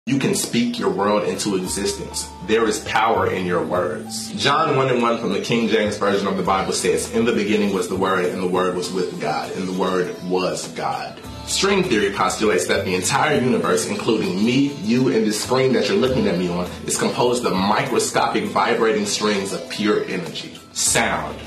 You 0.08 0.18
can 0.18 0.34
speak 0.34 0.80
your 0.80 0.90
world 0.90 1.24
into 1.26 1.56
existence. 1.56 2.28
There 2.48 2.68
is 2.68 2.80
power 2.80 3.30
in 3.30 3.46
your 3.46 3.64
words. 3.64 4.32
John 4.34 4.76
1 4.76 4.90
and 4.90 5.02
1 5.02 5.20
from 5.20 5.32
the 5.32 5.42
King 5.42 5.68
James 5.70 5.96
Version 5.98 6.28
of 6.28 6.38
the 6.38 6.44
Bible 6.44 6.74
says, 6.74 7.14
In 7.14 7.24
the 7.24 7.32
beginning 7.32 7.74
was 7.74 7.88
the 7.88 7.96
Word, 7.96 8.26
and 8.26 8.42
the 8.42 8.48
Word 8.48 8.76
was 8.76 8.92
with 8.92 9.22
God, 9.22 9.52
and 9.52 9.68
the 9.68 9.80
Word 9.80 10.16
was 10.24 10.68
God. 10.70 11.22
String 11.52 11.84
theory 11.84 12.14
postulates 12.14 12.66
that 12.68 12.86
the 12.86 12.96
entire 12.96 13.38
universe, 13.38 13.86
including 13.86 14.44
me, 14.44 14.72
you, 14.84 15.10
and 15.10 15.28
this 15.28 15.44
screen 15.44 15.74
that 15.74 15.90
you're 15.90 15.98
looking 15.98 16.26
at 16.28 16.40
me 16.40 16.48
on, 16.48 16.66
is 16.86 16.98
composed 16.98 17.46
of 17.46 17.54
microscopic 17.54 18.46
vibrating 18.46 19.06
strings 19.06 19.52
of 19.52 19.70
pure 19.70 20.06
energy. 20.06 20.58
Sound. 20.72 21.38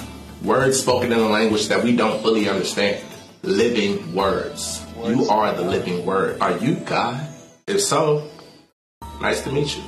Words 0.43 0.79
spoken 0.79 1.11
in 1.11 1.19
a 1.19 1.29
language 1.29 1.69
that 1.69 1.83
we 1.83 1.97
don't 1.97 2.21
fully 2.21 2.51
understand. 2.51 3.03
Living 3.43 4.15
words. 4.15 4.85
You 5.03 5.27
are 5.31 5.55
the 5.55 5.63
living 5.63 6.05
word. 6.05 6.39
Are 6.43 6.59
you 6.59 6.75
God? 6.75 7.27
If 7.67 7.81
so, 7.81 8.31
nice 9.23 9.41
to 9.45 9.53
meet 9.53 9.75
you. 9.75 9.85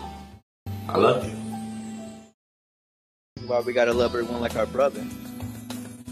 I 0.88 0.96
love 0.96 1.26
you. 1.26 1.32
Why 3.46 3.60
we 3.60 3.74
gotta 3.74 3.92
love 3.92 4.14
everyone 4.14 4.40
like 4.40 4.56
our 4.56 4.66
brother. 4.66 5.04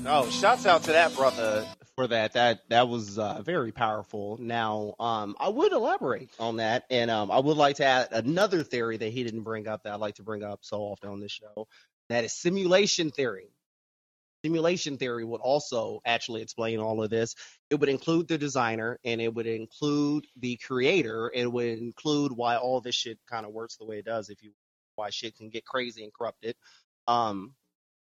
Oh, 0.04 0.28
shouts 0.28 0.66
out 0.66 0.82
to 0.82 0.92
that 0.92 1.16
brother 1.16 1.66
for 1.96 2.06
that. 2.08 2.32
That 2.32 2.60
that 2.68 2.88
was 2.88 3.18
uh, 3.18 3.42
very 3.42 3.72
powerful. 3.72 4.36
Now, 4.40 4.94
um, 4.98 5.36
I 5.38 5.48
would 5.48 5.72
elaborate 5.72 6.30
on 6.38 6.56
that, 6.56 6.84
and 6.90 7.10
um, 7.10 7.30
I 7.30 7.38
would 7.38 7.56
like 7.56 7.76
to 7.76 7.84
add 7.84 8.08
another 8.12 8.62
theory 8.62 8.96
that 8.96 9.12
he 9.12 9.24
didn't 9.24 9.42
bring 9.42 9.68
up 9.68 9.84
that 9.84 9.92
I 9.92 9.96
like 9.96 10.16
to 10.16 10.22
bring 10.22 10.42
up 10.42 10.60
so 10.62 10.80
often 10.80 11.10
on 11.10 11.20
this 11.20 11.32
show. 11.32 11.68
That 12.08 12.24
is 12.24 12.32
simulation 12.32 13.10
theory. 13.10 13.48
Simulation 14.44 14.98
theory 14.98 15.24
would 15.24 15.40
also 15.40 16.02
actually 16.04 16.42
explain 16.42 16.78
all 16.78 17.02
of 17.02 17.08
this. 17.08 17.34
It 17.70 17.80
would 17.80 17.88
include 17.88 18.28
the 18.28 18.36
designer, 18.36 18.98
and 19.04 19.20
it 19.20 19.32
would 19.32 19.46
include 19.46 20.26
the 20.38 20.56
creator. 20.56 21.30
It 21.34 21.50
would 21.50 21.78
include 21.78 22.32
why 22.32 22.56
all 22.56 22.80
this 22.80 22.94
shit 22.94 23.18
kind 23.30 23.46
of 23.46 23.52
works 23.52 23.76
the 23.76 23.86
way 23.86 23.98
it 23.98 24.04
does. 24.04 24.28
If 24.28 24.42
you 24.42 24.52
why 24.96 25.10
shit 25.10 25.36
can 25.36 25.48
get 25.48 25.64
crazy 25.64 26.04
and 26.04 26.12
corrupted. 26.12 26.56
Um, 27.08 27.54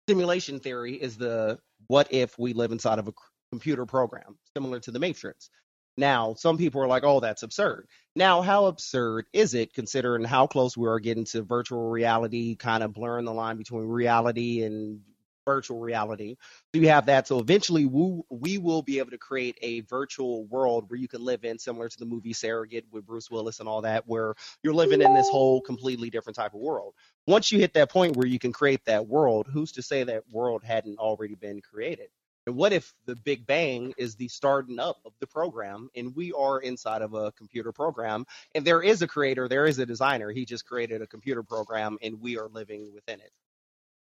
simulation 0.08 0.60
theory 0.60 0.94
is 0.94 1.16
the 1.16 1.58
what 1.88 2.12
if 2.12 2.38
we 2.38 2.52
live 2.52 2.72
inside 2.72 2.98
of 2.98 3.08
a 3.08 3.12
computer 3.52 3.86
program 3.86 4.38
similar 4.56 4.80
to 4.80 4.90
the 4.90 4.98
matrix 4.98 5.50
Now, 5.98 6.34
some 6.34 6.58
people 6.58 6.82
are 6.82 6.88
like, 6.88 7.04
"Oh, 7.04 7.20
that's 7.20 7.42
absurd." 7.44 7.88
Now, 8.16 8.42
how 8.42 8.66
absurd 8.66 9.26
is 9.32 9.54
it 9.54 9.74
considering 9.74 10.24
how 10.24 10.46
close 10.48 10.76
we 10.76 10.88
are 10.88 11.00
getting 11.00 11.24
to 11.26 11.42
virtual 11.42 11.88
reality, 11.90 12.56
kind 12.56 12.82
of 12.84 12.92
blurring 12.94 13.26
the 13.26 13.34
line 13.34 13.58
between 13.58 13.84
reality 13.86 14.62
and 14.64 15.00
virtual 15.46 15.80
reality. 15.80 16.36
So 16.74 16.80
you 16.80 16.88
have 16.90 17.06
that. 17.06 17.26
So 17.28 17.38
eventually 17.38 17.86
we, 17.86 18.20
we 18.30 18.58
will 18.58 18.82
be 18.82 18.98
able 18.98 19.12
to 19.12 19.18
create 19.18 19.58
a 19.62 19.80
virtual 19.82 20.44
world 20.46 20.90
where 20.90 20.98
you 20.98 21.08
can 21.08 21.24
live 21.24 21.44
in, 21.44 21.58
similar 21.58 21.88
to 21.88 21.98
the 21.98 22.06
movie 22.06 22.32
Surrogate 22.34 22.86
with 22.90 23.06
Bruce 23.06 23.30
Willis 23.30 23.60
and 23.60 23.68
all 23.68 23.82
that, 23.82 24.04
where 24.06 24.34
you're 24.62 24.74
living 24.74 25.02
in 25.02 25.14
this 25.14 25.28
whole 25.30 25.62
completely 25.62 26.10
different 26.10 26.36
type 26.36 26.54
of 26.54 26.60
world. 26.60 26.94
Once 27.26 27.52
you 27.52 27.58
hit 27.60 27.74
that 27.74 27.90
point 27.90 28.16
where 28.16 28.26
you 28.26 28.38
can 28.38 28.52
create 28.52 28.84
that 28.86 29.06
world, 29.08 29.48
who's 29.50 29.72
to 29.72 29.82
say 29.82 30.04
that 30.04 30.24
world 30.30 30.64
hadn't 30.64 30.98
already 30.98 31.34
been 31.36 31.60
created? 31.62 32.08
And 32.46 32.54
what 32.54 32.72
if 32.72 32.94
the 33.06 33.16
Big 33.16 33.44
Bang 33.46 33.92
is 33.98 34.14
the 34.14 34.28
starting 34.28 34.78
up 34.78 34.98
of 35.04 35.12
the 35.18 35.26
program 35.26 35.90
and 35.96 36.14
we 36.14 36.32
are 36.32 36.60
inside 36.60 37.02
of 37.02 37.12
a 37.14 37.32
computer 37.32 37.72
program 37.72 38.24
and 38.54 38.64
there 38.64 38.82
is 38.82 39.02
a 39.02 39.08
creator, 39.08 39.48
there 39.48 39.66
is 39.66 39.80
a 39.80 39.86
designer. 39.86 40.30
He 40.30 40.44
just 40.44 40.64
created 40.64 41.02
a 41.02 41.08
computer 41.08 41.42
program 41.42 41.98
and 42.02 42.20
we 42.20 42.38
are 42.38 42.48
living 42.48 42.92
within 42.94 43.20
it, 43.20 43.32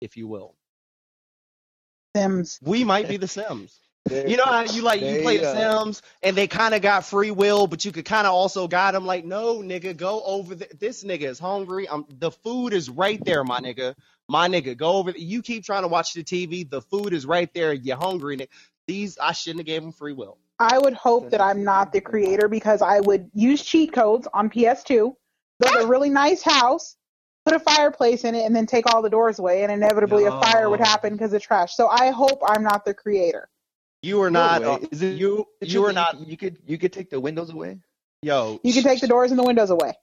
if 0.00 0.16
you 0.16 0.28
will. 0.28 0.54
Sims. 2.16 2.60
We 2.62 2.84
might 2.84 3.08
be 3.08 3.16
the 3.16 3.28
Sims. 3.28 3.80
There- 4.08 4.28
You 4.28 4.36
know 4.36 4.44
how 4.44 4.62
you 4.62 4.82
like 4.82 5.00
you 5.00 5.22
play 5.22 5.38
the 5.38 5.50
uh, 5.50 5.80
Sims 5.82 6.02
and 6.22 6.36
they 6.36 6.46
kind 6.46 6.74
of 6.74 6.82
got 6.82 7.04
free 7.04 7.30
will, 7.30 7.66
but 7.66 7.84
you 7.84 7.92
could 7.92 8.04
kind 8.04 8.26
of 8.26 8.32
also 8.32 8.68
guide 8.68 8.94
them 8.94 9.06
like, 9.06 9.24
no, 9.24 9.58
nigga, 9.58 9.96
go 9.96 10.22
over 10.24 10.54
the, 10.54 10.68
this 10.78 11.04
nigga 11.04 11.22
is 11.22 11.38
hungry. 11.38 11.86
Um, 11.88 12.06
the 12.08 12.30
food 12.30 12.72
is 12.72 12.88
right 12.90 13.22
there, 13.24 13.44
my 13.44 13.60
nigga. 13.60 13.94
My 14.28 14.48
nigga, 14.48 14.76
go 14.76 14.92
over. 14.94 15.12
The, 15.12 15.20
you 15.22 15.40
keep 15.42 15.64
trying 15.64 15.82
to 15.82 15.88
watch 15.88 16.12
the 16.12 16.22
TV. 16.22 16.68
The 16.68 16.82
food 16.82 17.12
is 17.14 17.24
right 17.24 17.52
there. 17.54 17.72
You're 17.72 17.96
hungry. 17.96 18.36
ni- 18.36 18.48
These 18.86 19.18
I 19.18 19.32
shouldn't 19.32 19.60
have 19.60 19.66
gave 19.66 19.82
them 19.82 19.92
free 19.92 20.12
will. 20.12 20.36
I 20.58 20.78
would 20.78 20.94
hope 20.94 21.30
that 21.30 21.40
I'm 21.40 21.62
not 21.64 21.92
the 21.92 22.00
creator 22.00 22.48
because 22.48 22.82
I 22.82 23.00
would 23.00 23.30
use 23.32 23.62
cheat 23.64 23.92
codes 23.92 24.26
on 24.34 24.50
PS2, 24.50 25.14
build 25.60 25.76
a 25.76 25.86
really 25.86 26.10
nice 26.10 26.42
house, 26.42 26.96
put 27.46 27.54
a 27.54 27.60
fireplace 27.60 28.24
in 28.24 28.34
it, 28.34 28.44
and 28.44 28.54
then 28.56 28.66
take 28.66 28.92
all 28.92 29.00
the 29.00 29.08
doors 29.08 29.38
away, 29.38 29.62
and 29.62 29.70
inevitably 29.72 30.24
a 30.24 30.30
fire 30.42 30.68
would 30.68 30.80
happen 30.80 31.12
because 31.12 31.32
of 31.32 31.40
trash. 31.42 31.74
So 31.76 31.86
I 31.88 32.10
hope 32.10 32.40
I'm 32.44 32.64
not 32.64 32.84
the 32.84 32.92
creator. 32.92 33.48
You 34.02 34.22
are 34.22 34.30
not. 34.30 34.60
way. 34.62 34.66
uh, 34.68 34.78
Is 34.90 35.02
it- 35.02 35.18
you 35.18 35.46
It's 35.60 35.72
you 35.72 35.84
are 35.86 35.92
not. 35.92 36.18
You, 36.20 36.26
you 36.26 36.36
could 36.36 36.58
you 36.66 36.78
could 36.78 36.92
take 36.92 37.10
the 37.10 37.20
windows 37.20 37.50
away. 37.50 37.80
Yo, 38.22 38.60
You 38.64 38.72
can 38.72 38.82
take 38.82 39.00
the 39.00 39.06
doors 39.08 39.30
and 39.30 39.38
the 39.38 39.44
windows 39.44 39.70
away. 39.70 39.94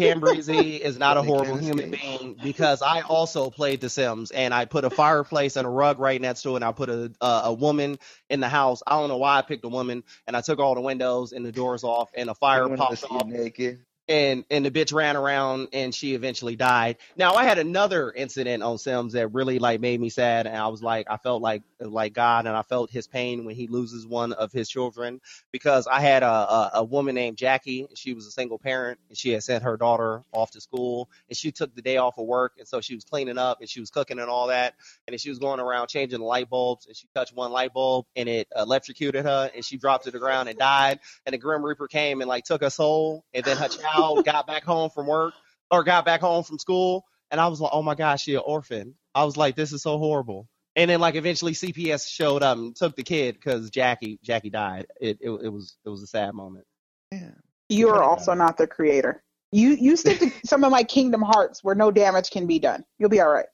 KamBreezy 0.00 0.78
is 0.80 0.96
not 0.98 1.16
a 1.16 1.22
horrible 1.22 1.56
human 1.56 1.92
escape. 1.92 2.00
being 2.00 2.36
because 2.40 2.82
I 2.82 3.00
also 3.00 3.50
played 3.50 3.80
The 3.80 3.88
Sims 3.90 4.30
and 4.30 4.54
I 4.54 4.64
put 4.64 4.84
a 4.84 4.90
fireplace 4.90 5.56
and 5.56 5.66
a 5.66 5.70
rug 5.70 5.98
right 5.98 6.20
next 6.20 6.42
to 6.42 6.52
it 6.52 6.56
and 6.56 6.64
I 6.64 6.70
put 6.72 6.88
a 6.88 7.12
uh, 7.20 7.42
a 7.46 7.52
woman 7.52 7.98
in 8.30 8.38
the 8.40 8.48
house. 8.48 8.82
I 8.86 8.92
don't 8.92 9.08
know 9.08 9.16
why 9.16 9.38
I 9.38 9.42
picked 9.42 9.64
a 9.64 9.68
woman 9.68 10.04
and 10.26 10.36
I 10.36 10.40
took 10.40 10.60
all 10.60 10.74
the 10.76 10.80
windows 10.80 11.32
and 11.32 11.44
the 11.44 11.50
doors 11.52 11.82
off 11.82 12.10
and 12.16 12.30
a 12.30 12.34
fire 12.34 12.60
Everyone 12.64 12.78
wanted 12.78 12.96
to 12.96 13.08
popped 13.08 13.24
see 13.24 13.32
you 13.32 13.38
off 13.38 13.42
naked. 13.44 13.84
And 14.08 14.44
and 14.50 14.64
the 14.66 14.70
bitch 14.70 14.94
ran 14.94 15.16
around 15.16 15.68
and 15.74 15.94
she 15.94 16.14
eventually 16.14 16.56
died. 16.56 16.98
Now 17.16 17.34
I 17.34 17.44
had 17.44 17.58
another 17.58 18.12
incident 18.12 18.62
on 18.62 18.78
Sims 18.78 19.14
that 19.14 19.28
really 19.28 19.58
like 19.58 19.80
made 19.80 20.00
me 20.00 20.10
sad 20.10 20.46
and 20.46 20.56
I 20.56 20.68
was 20.68 20.82
like 20.82 21.08
I 21.10 21.18
felt 21.18 21.42
like 21.42 21.62
like 21.80 22.14
God 22.14 22.46
and 22.46 22.56
I 22.56 22.62
felt 22.62 22.90
his 22.90 23.06
pain 23.08 23.44
when 23.46 23.56
he 23.56 23.68
loses 23.68 24.06
one 24.06 24.32
of 24.34 24.52
his 24.52 24.68
children 24.68 25.20
because 25.52 25.86
I 25.86 26.00
had 26.00 26.22
a 26.22 26.28
a, 26.28 26.70
a 26.76 26.84
woman 26.84 27.14
named 27.16 27.38
Jackie. 27.38 27.88
She 27.96 28.14
was 28.14 28.26
a 28.26 28.32
single 28.32 28.58
parent 28.58 29.00
and 29.08 29.18
she 29.18 29.30
had 29.30 29.44
sent 29.44 29.64
her 29.64 29.76
daughter 29.76 30.24
off 30.32 30.52
to 30.52 30.60
school 30.60 31.10
and 31.28 31.36
she 31.36 31.52
took 31.52 31.74
the 31.74 31.82
day 31.82 31.98
off 31.98 32.18
of 32.18 32.26
work 32.26 32.54
and 32.58 32.68
so 32.68 32.80
she 32.80 32.94
was 32.94 33.04
cleaning 33.04 33.38
up 33.38 33.60
and 33.60 33.70
she 33.70 33.80
was 33.80 33.90
cooking 33.90 34.20
and 34.20 34.30
all 34.30 34.48
that 34.48 34.74
and 35.08 35.20
she 35.20 35.30
was 35.30 35.40
going 35.40 35.60
around 35.60 35.88
changing 35.88 36.20
the 36.20 36.26
light 36.26 36.50
bulbs 36.50 36.86
and 36.86 36.96
she 36.96 37.08
touched 37.14 37.34
one 37.34 37.52
light 37.52 37.74
bulb 37.74 38.06
and 38.16 38.28
it 38.28 38.48
electrocuted 38.56 39.24
her 39.24 39.50
and 39.54 39.64
she 39.64 39.78
dropped 39.78 40.04
to 40.04 40.12
the 40.12 40.18
ground 40.20 40.48
and 40.48 40.58
died 40.58 40.94
and 41.26 41.32
the 41.34 41.38
Grim 41.38 41.64
Reaper 41.64 41.88
came 41.88 42.20
and 42.20 42.28
like 42.28 42.44
took 42.44 42.62
her 42.62 42.70
soul, 42.70 43.24
and 43.34 43.44
then 43.44 43.56
her 43.56 43.68
child 43.68 43.97
got 44.24 44.46
back 44.46 44.64
home 44.64 44.90
from 44.90 45.06
work 45.06 45.34
or 45.70 45.84
got 45.84 46.04
back 46.04 46.20
home 46.20 46.44
from 46.44 46.58
school, 46.58 47.04
and 47.30 47.40
I 47.40 47.48
was 47.48 47.60
like, 47.60 47.70
oh 47.72 47.82
my 47.82 47.94
gosh, 47.94 48.22
she 48.22 48.34
an 48.34 48.42
orphan. 48.44 48.94
I 49.14 49.24
was 49.24 49.36
like, 49.36 49.56
this 49.56 49.72
is 49.72 49.82
so 49.82 49.98
horrible. 49.98 50.48
And 50.76 50.90
then 50.90 51.00
like 51.00 51.16
eventually 51.16 51.52
CPS 51.52 52.08
showed 52.08 52.42
up 52.42 52.56
and 52.56 52.74
took 52.76 52.94
the 52.94 53.02
kid 53.02 53.34
because 53.34 53.70
Jackie 53.70 54.18
Jackie 54.22 54.50
died. 54.50 54.86
It, 55.00 55.18
it 55.20 55.30
it 55.30 55.48
was 55.48 55.76
it 55.84 55.88
was 55.88 56.02
a 56.02 56.06
sad 56.06 56.34
moment. 56.34 56.64
Yeah. 57.12 57.30
You 57.68 57.88
are 57.90 58.02
also 58.02 58.32
not 58.34 58.56
the 58.56 58.66
creator. 58.66 59.22
You 59.50 59.70
you 59.70 59.96
stick 59.96 60.20
to 60.20 60.30
some 60.46 60.62
of 60.64 60.70
my 60.70 60.84
Kingdom 60.84 61.22
Hearts 61.22 61.64
where 61.64 61.74
no 61.74 61.90
damage 61.90 62.30
can 62.30 62.46
be 62.46 62.58
done. 62.58 62.84
You'll 62.98 63.08
be 63.10 63.20
all 63.20 63.30
right. 63.30 63.46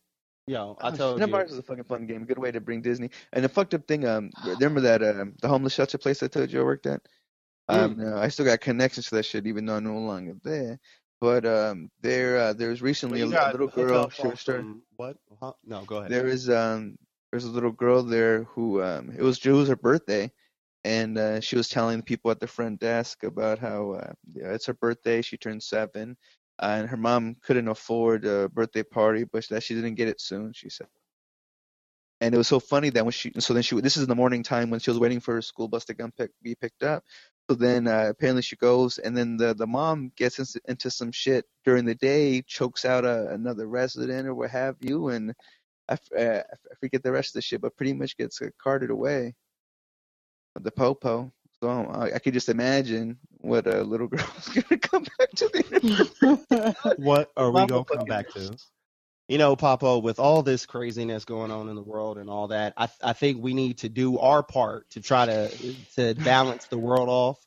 Yo, 0.46 0.76
I 0.80 0.88
Oh, 0.88 0.96
told 0.96 1.12
Kingdom 1.14 1.30
you. 1.30 1.36
Hearts 1.36 1.52
is 1.52 1.58
a 1.58 1.62
fucking 1.62 1.84
fun 1.84 2.06
game. 2.06 2.26
Good 2.26 2.38
way 2.38 2.52
to 2.52 2.60
bring 2.60 2.82
Disney. 2.82 3.10
And 3.32 3.42
the 3.44 3.48
fucked 3.48 3.72
up 3.72 3.88
thing, 3.88 4.06
um, 4.06 4.30
remember 4.44 4.82
that 4.82 5.02
um, 5.02 5.34
the 5.40 5.48
homeless 5.48 5.72
shelter 5.72 5.96
place 5.96 6.22
I 6.22 6.28
told 6.28 6.52
you 6.52 6.60
I 6.60 6.64
worked 6.64 6.86
at? 6.86 7.00
Um, 7.68 7.96
Mm. 7.96 8.18
I 8.18 8.28
still 8.28 8.46
got 8.46 8.60
connections 8.62 9.08
to 9.08 9.16
that 9.16 9.24
shit, 9.26 9.46
even 9.48 9.66
though 9.66 9.76
I'm 9.76 9.84
no 9.84 9.98
longer 9.98 10.34
there. 10.44 10.80
But 11.20 11.46
um, 11.46 11.90
there, 12.02 12.38
uh, 12.38 12.54
there 12.54 12.70
was 12.70 12.82
recently 12.82 13.22
a, 13.22 13.26
You 13.26 13.32
li- 13.32 13.36
got 13.36 13.52
little 13.52 13.68
girl. 13.68 14.04
up 14.04 14.12
She 14.12 14.26
was 14.28 14.40
starting. 14.40 14.82
What? 14.96 15.18
Huh? 15.42 15.54
No, 15.64 15.84
go 15.86 15.98
ahead. 15.98 16.12
There 16.12 16.28
is 16.28 16.50
um, 16.50 16.96
there's 17.32 17.44
a 17.46 17.50
little 17.50 17.72
girl 17.72 18.02
there 18.04 18.44
who 18.44 18.82
um, 18.82 19.10
it 19.16 19.22
was 19.22 19.44
it 19.46 19.52
was 19.52 19.68
her 19.70 19.76
birthday, 19.76 20.32
and 20.84 21.18
uh, 21.18 21.40
she 21.40 21.56
was 21.56 21.68
telling 21.68 21.98
the 21.98 22.04
people 22.04 22.30
at 22.30 22.40
the 22.40 22.48
front 22.48 22.80
desk 22.80 23.24
about 23.24 23.58
how 23.60 23.92
uh, 23.94 24.12
yeah, 24.34 24.52
it's 24.52 24.66
her 24.66 24.74
birthday. 24.74 25.22
She 25.22 25.38
turned 25.38 25.62
seven, 25.62 26.16
uh, 26.60 26.76
and 26.80 26.88
her 26.90 26.98
mom 26.98 27.36
couldn't 27.42 27.68
afford 27.68 28.26
a 28.26 28.48
birthday 28.50 28.84
party, 28.84 29.24
but 29.24 29.48
that 29.50 29.62
she 29.64 29.74
didn't 29.74 29.96
get 29.96 30.08
it 30.08 30.20
soon. 30.20 30.52
She 30.54 30.70
said. 30.70 30.88
And 32.24 32.34
it 32.34 32.38
was 32.38 32.48
so 32.48 32.60
funny 32.60 32.90
that 32.92 33.04
when 33.04 33.12
she, 33.12 33.32
so 33.38 33.54
then 33.54 33.62
she, 33.62 33.80
this 33.82 33.98
is 33.98 34.04
in 34.04 34.08
the 34.08 34.16
morning 34.16 34.42
time 34.44 34.70
when 34.70 34.80
she 34.80 34.90
was 34.90 34.98
waiting 34.98 35.20
for 35.20 35.34
her 35.34 35.42
school 35.42 35.68
bus 35.68 35.84
to 35.86 35.94
come 35.94 36.12
pick, 36.12 36.32
be 36.42 36.56
picked 36.56 36.82
up. 36.82 37.04
So 37.50 37.56
then 37.56 37.88
uh, 37.88 38.06
apparently 38.08 38.42
she 38.42 38.56
goes, 38.56 38.98
and 38.98 39.16
then 39.16 39.36
the 39.36 39.54
the 39.54 39.68
mom 39.68 40.12
gets 40.16 40.40
into, 40.40 40.60
into 40.66 40.90
some 40.90 41.12
shit 41.12 41.44
during 41.66 41.84
the 41.84 41.94
day, 41.94 42.42
chokes 42.46 42.86
out 42.86 43.04
a, 43.04 43.28
another 43.30 43.68
resident 43.68 44.26
or 44.28 44.34
what 44.34 44.50
have 44.50 44.76
you, 44.80 45.10
and 45.10 45.34
I, 45.88 45.94
f- 45.94 46.12
uh, 46.18 46.42
I 46.72 46.76
forget 46.80 47.02
the 47.04 47.12
rest 47.12 47.30
of 47.30 47.34
the 47.34 47.42
shit, 47.42 47.60
but 47.62 47.76
pretty 47.76 47.94
much 47.94 48.16
gets 48.16 48.42
uh, 48.42 48.48
carted 48.62 48.90
away. 48.90 49.34
The 50.60 50.72
popo. 50.72 51.32
So 51.62 51.68
I, 51.70 52.16
I 52.16 52.20
could 52.20 52.34
just 52.34 52.50
imagine 52.50 53.18
what 53.40 53.66
a 53.68 53.82
little 53.84 54.08
girl's 54.08 54.48
gonna 54.48 54.80
come 54.80 55.04
back 55.18 55.30
to 55.36 55.50
the. 55.52 56.76
what 56.96 57.30
are 57.36 57.52
we 57.52 57.66
gonna 57.66 57.84
come 57.84 58.06
back 58.06 58.28
to? 58.30 58.58
You 59.28 59.38
know, 59.38 59.56
Papo, 59.56 60.02
with 60.02 60.18
all 60.18 60.42
this 60.42 60.66
craziness 60.66 61.24
going 61.24 61.50
on 61.50 61.70
in 61.70 61.76
the 61.76 61.82
world 61.82 62.18
and 62.18 62.28
all 62.28 62.48
that, 62.48 62.74
I 62.76 62.88
I 63.02 63.14
think 63.14 63.42
we 63.42 63.54
need 63.54 63.78
to 63.78 63.88
do 63.88 64.18
our 64.18 64.42
part 64.42 64.90
to 64.90 65.00
try 65.00 65.24
to 65.24 65.50
to 65.96 66.14
balance 66.14 66.66
the 66.66 66.78
world 66.78 67.08
off. 67.08 67.38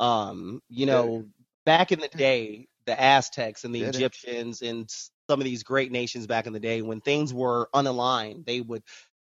Um, 0.00 0.60
you 0.68 0.86
know, 0.86 1.24
back 1.64 1.92
in 1.92 2.00
the 2.00 2.08
day, 2.08 2.66
the 2.86 3.00
Aztecs 3.00 3.64
and 3.64 3.72
the 3.72 3.80
Did 3.80 3.94
it. 3.94 3.98
Egyptians 3.98 4.62
and 4.62 4.90
some 5.30 5.40
of 5.40 5.44
these 5.44 5.62
great 5.62 5.92
nations 5.92 6.26
back 6.26 6.46
in 6.48 6.52
the 6.52 6.60
day, 6.60 6.82
when 6.82 7.00
things 7.00 7.32
were 7.32 7.68
unaligned, 7.72 8.44
they 8.44 8.60
would 8.60 8.82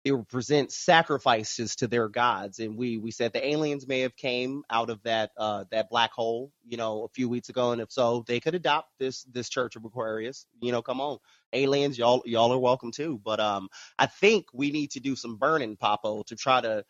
they 0.06 0.11
would 0.11 0.28
present 0.28 0.72
sacrifices 0.72 1.76
to 1.78 1.88
their 1.88 2.07
gods. 2.07 2.60
And 2.60 2.78
we 2.78 2.98
we 2.98 3.11
said 3.11 3.34
the 3.34 3.45
aliens 3.48 3.88
may 3.88 4.02
have 4.02 4.16
came 4.16 4.64
out 4.70 4.91
of 4.91 5.02
that 5.03 5.32
uh 5.38 5.66
that 5.72 5.90
black 5.90 6.11
hole 6.11 6.52
you 6.68 6.78
know 6.78 7.03
a 7.03 7.10
few 7.10 7.28
weeks 7.28 7.49
ago. 7.49 7.72
And 7.72 7.82
if 7.82 7.91
so 7.91 8.24
they 8.28 8.40
could 8.40 8.56
adopt 8.56 8.90
this 8.99 9.24
this 9.24 9.49
church 9.49 9.76
of 9.76 9.86
aquarius. 9.86 10.45
You 10.61 10.72
know 10.72 10.84
come 10.84 11.02
on 11.02 11.18
aliens 11.53 11.97
y'all 11.97 12.21
y'all 12.26 12.51
are 12.53 12.59
welcome 12.59 12.91
too 12.91 13.19
but 13.23 13.39
um 13.39 13.69
i 13.97 14.05
think 14.05 14.45
we 14.53 14.71
need 14.71 14.91
to 14.91 14.99
do 14.99 15.15
some 15.15 15.38
burning 15.38 15.77
papo 15.77 16.26
to 16.26 16.35
try 16.35 16.61
to 16.61 16.84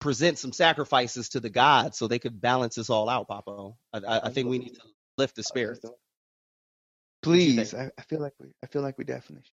present 0.00 0.38
some 0.38 0.52
sacrifices 0.52 1.28
to 1.28 1.40
the 1.40 1.50
gods 1.50 1.98
so 1.98 2.06
they 2.08 2.18
could 2.18 2.40
balance 2.40 2.74
this 2.76 2.90
all 2.90 3.08
out 3.08 3.28
papo 3.28 3.74
i 3.92 3.98
i, 3.98 4.20
I 4.26 4.30
think 4.30 4.48
we 4.48 4.58
need 4.58 4.74
to 4.74 4.80
lift 5.18 5.36
the 5.36 5.42
spirits 5.42 5.84
Please, 7.22 7.74
I, 7.74 7.90
I 7.98 8.02
feel 8.02 8.20
like 8.20 8.32
we, 8.40 8.48
I 8.62 8.66
feel 8.66 8.82
like 8.82 8.96
we 8.96 9.04
definitely. 9.04 9.42
Should. 9.44 9.52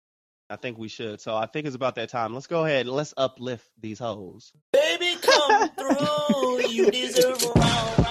I 0.47 0.57
think 0.57 0.77
we 0.77 0.87
should. 0.87 1.19
So 1.19 1.35
I 1.35 1.47
think 1.47 1.65
it's 1.65 1.75
about 1.75 1.95
that 1.95 2.09
time. 2.09 2.33
Let's 2.33 2.45
go 2.45 2.63
ahead 2.63 2.85
and 2.85 2.95
let's 2.95 3.13
uplift 3.17 3.67
these 3.79 3.97
hoes. 3.97 4.51
Baby, 4.71 5.15
come 5.21 5.69
through. 5.69 6.67
You 6.69 6.91
deserve 6.91 7.43
a 7.43 7.59
round, 7.59 8.04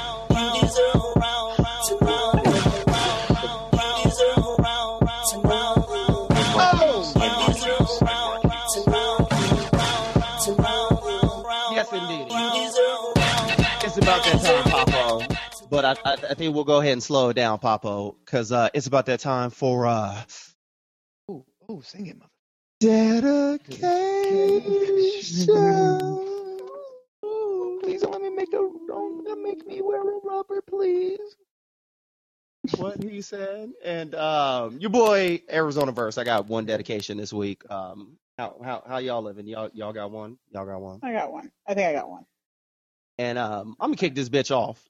But 15.74 15.84
I, 15.84 15.96
I, 16.04 16.12
I 16.30 16.34
think 16.34 16.54
we'll 16.54 16.62
go 16.62 16.78
ahead 16.80 16.92
and 16.92 17.02
slow 17.02 17.30
it 17.30 17.34
down, 17.34 17.58
Papo, 17.58 18.14
because 18.24 18.52
uh, 18.52 18.68
it's 18.74 18.86
about 18.86 19.06
that 19.06 19.18
time 19.18 19.50
for 19.50 19.88
uh, 19.88 20.22
Oh, 21.28 21.44
oh, 21.68 21.80
sing 21.80 22.06
it, 22.06 22.16
mother. 22.16 22.30
dedication. 22.78 23.58
Please 27.82 28.02
don't 28.02 28.12
let 28.12 28.22
me 28.22 28.30
make 28.30 28.52
a 28.52 28.70
don't 28.86 29.42
make 29.42 29.66
me 29.66 29.82
wear 29.82 30.00
a 30.00 30.20
rubber, 30.22 30.62
please. 30.62 31.18
what 32.76 33.02
he 33.02 33.20
said. 33.20 33.72
And 33.84 34.14
um, 34.14 34.78
your 34.78 34.90
boy 34.90 35.42
Arizona 35.50 35.90
Verse, 35.90 36.18
I 36.18 36.24
got 36.24 36.46
one 36.46 36.66
dedication 36.66 37.16
this 37.18 37.32
week. 37.32 37.68
Um, 37.68 38.16
how 38.38 38.54
how 38.62 38.84
how 38.86 38.98
y'all 38.98 39.22
living? 39.22 39.48
Y'all 39.48 39.70
y'all 39.74 39.92
got 39.92 40.12
one? 40.12 40.38
Y'all 40.52 40.66
got 40.66 40.80
one? 40.80 41.00
I 41.02 41.12
got 41.12 41.32
one. 41.32 41.50
I 41.66 41.74
think 41.74 41.88
I 41.88 41.92
got 41.94 42.08
one. 42.08 42.24
and 43.18 43.38
um, 43.38 43.74
I'm 43.80 43.88
gonna 43.88 43.96
kick 43.96 44.14
this 44.14 44.28
bitch 44.28 44.52
off 44.52 44.80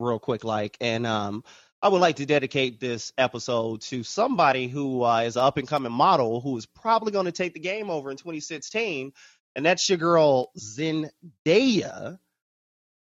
real 0.00 0.18
quick, 0.18 0.44
like, 0.44 0.76
and 0.80 1.06
um, 1.06 1.44
I 1.82 1.88
would 1.88 2.00
like 2.00 2.16
to 2.16 2.26
dedicate 2.26 2.80
this 2.80 3.12
episode 3.18 3.82
to 3.82 4.02
somebody 4.02 4.68
who 4.68 5.02
uh, 5.04 5.20
is 5.20 5.36
an 5.36 5.42
up 5.44 5.56
and 5.58 5.68
coming 5.68 5.92
model 5.92 6.40
who 6.40 6.56
is 6.56 6.66
probably 6.66 7.12
going 7.12 7.26
to 7.26 7.32
take 7.32 7.54
the 7.54 7.60
game 7.60 7.90
over 7.90 8.10
in 8.10 8.16
2016, 8.16 9.12
and 9.56 9.66
that's 9.66 9.88
your 9.88 9.98
girl 9.98 10.50
Zendaya, 10.58 12.18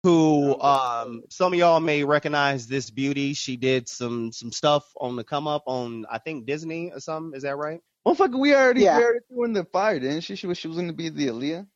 who 0.02 0.60
um, 0.60 1.23
some 1.31 1.52
of 1.52 1.59
y'all 1.59 1.81
may 1.81 2.05
recognize 2.05 2.66
this 2.66 2.90
beauty. 2.90 3.35
She 3.35 3.56
did 3.56 3.89
some 3.89 4.32
some 4.32 4.52
stuff 4.52 4.85
on 5.01 5.16
the 5.16 5.24
come 5.24 5.48
up 5.48 5.64
on 5.66 6.06
I 6.10 6.18
think 6.18 6.47
Disney 6.47 6.93
or 6.93 7.01
something. 7.01 7.36
Is 7.36 7.43
that 7.43 7.56
right? 7.56 7.81
Motherfucker, 8.06 8.39
we 8.39 8.55
already 8.55 8.82
Yeah. 8.82 8.98
we 8.98 9.02
already 9.05 9.18
threw 9.28 9.44
in 9.44 9.52
the 9.52 9.64
fire, 9.64 9.98
didn't 9.98 10.20
she? 10.20 10.36
She 10.36 10.47
was 10.47 10.59
she 10.59 10.68
was 10.68 10.77
gonna 10.77 10.93
be 10.93 11.09
the 11.09 11.28
Aaliyah. 11.28 11.66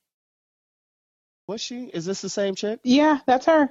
Was 1.49 1.61
she? 1.61 1.87
Is 1.87 2.05
this 2.05 2.21
the 2.21 2.29
same 2.29 2.55
chick? 2.55 2.79
Yeah, 2.85 3.19
that's 3.27 3.47
her. 3.47 3.71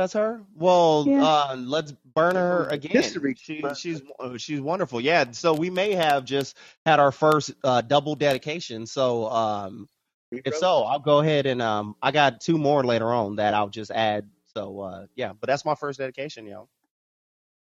That's 0.00 0.14
her. 0.14 0.40
Well, 0.54 1.04
Yeah. 1.06 1.22
uh, 1.22 1.56
let's 1.58 1.92
burn 2.14 2.34
her 2.34 2.66
again. 2.70 2.92
History. 3.02 3.34
She, 3.38 3.62
she's 3.76 4.00
uh, 4.18 4.38
she's 4.38 4.58
wonderful. 4.58 4.98
Yeah. 4.98 5.30
So 5.32 5.52
we 5.52 5.68
may 5.68 5.92
have 5.92 6.24
just 6.24 6.56
had 6.86 6.98
our 6.98 7.12
first 7.12 7.52
uh, 7.62 7.82
double 7.82 8.14
dedication. 8.14 8.86
So 8.86 9.28
um, 9.28 9.90
if 10.32 10.56
so, 10.56 10.84
I'll 10.84 11.00
go 11.00 11.18
ahead 11.18 11.44
and 11.44 11.60
um, 11.60 11.96
I 12.00 12.12
got 12.12 12.40
two 12.40 12.56
more 12.56 12.82
later 12.82 13.12
on 13.12 13.36
that 13.36 13.52
I'll 13.52 13.68
just 13.68 13.90
add. 13.90 14.26
So 14.56 14.80
uh, 14.80 15.06
yeah, 15.16 15.34
but 15.38 15.48
that's 15.48 15.66
my 15.66 15.74
first 15.74 15.98
dedication, 15.98 16.46
yo. 16.46 16.66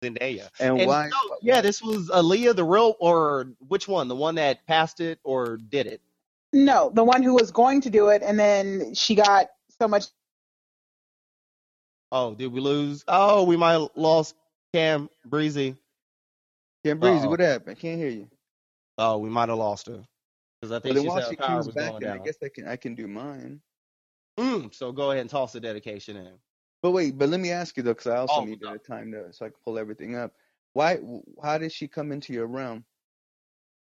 Zendaya. 0.05 0.49
And 0.59 0.85
why- 0.85 1.09
so, 1.09 1.37
yeah, 1.41 1.61
this 1.61 1.81
was 1.81 2.09
Aaliyah, 2.09 2.55
the 2.55 2.63
real, 2.63 2.95
or 2.99 3.53
which 3.69 3.87
one? 3.87 4.07
The 4.07 4.15
one 4.15 4.35
that 4.35 4.67
passed 4.67 4.99
it 4.99 5.19
or 5.23 5.57
did 5.57 5.87
it? 5.87 5.99
No, 6.53 6.91
the 6.93 7.03
one 7.03 7.23
who 7.23 7.33
was 7.33 7.49
going 7.49 7.81
to 7.81 7.89
do 7.89 8.09
it, 8.09 8.21
and 8.21 8.39
then 8.39 8.93
she 8.93 9.15
got 9.15 9.47
so 9.81 9.87
much. 9.87 10.05
Oh, 12.11 12.33
did 12.35 12.51
we 12.51 12.59
lose? 12.59 13.03
Oh, 13.07 13.43
we 13.43 13.57
might 13.57 13.73
have 13.73 13.89
lost 13.95 14.35
Cam 14.73 15.09
Breezy. 15.25 15.75
KamBreezy, 16.85 17.27
Uh-oh. 17.27 17.29
what 17.29 17.39
happened? 17.39 17.77
I 17.77 17.79
can't 17.79 17.99
hear 17.99 18.09
you. 18.09 18.29
Oh, 18.97 19.17
we 19.17 19.29
might 19.29 19.49
have 19.49 19.57
lost 19.57 19.87
her 19.87 20.03
because 20.61 20.71
I 20.71 20.79
think 20.79 20.95
then 20.95 21.03
she 21.03 21.09
said 21.09 21.25
she 21.25 21.35
power 21.35 21.63
comes 21.63 21.67
was 21.67 21.75
back, 21.75 21.91
going 21.91 22.01
then 22.01 22.11
I 22.11 22.17
guess 22.17 22.37
I 22.43 22.49
can 22.49 22.67
I 22.67 22.75
can 22.75 22.95
do 22.95 23.07
mine. 23.07 23.61
Mm, 24.39 24.73
so 24.73 24.91
go 24.91 25.11
ahead 25.11 25.21
and 25.21 25.29
toss 25.29 25.53
the 25.53 25.59
dedication 25.59 26.15
in. 26.17 26.33
But 26.81 26.91
wait, 26.91 27.17
but 27.17 27.29
let 27.29 27.39
me 27.39 27.51
ask 27.51 27.75
you 27.77 27.83
though, 27.83 27.91
because 27.93 28.07
I 28.07 28.17
also 28.17 28.41
Oh, 28.41 28.45
need 28.45 28.59
the 28.61 28.79
time 28.79 29.11
to 29.11 29.33
so 29.33 29.45
I 29.45 29.49
can 29.49 29.57
pull 29.65 29.77
everything 29.79 30.15
up. 30.15 30.33
Why? 30.73 30.99
How 31.43 31.57
did 31.57 31.71
she 31.71 31.87
come 31.87 32.11
into 32.11 32.33
your 32.33 32.47
realm? 32.47 32.85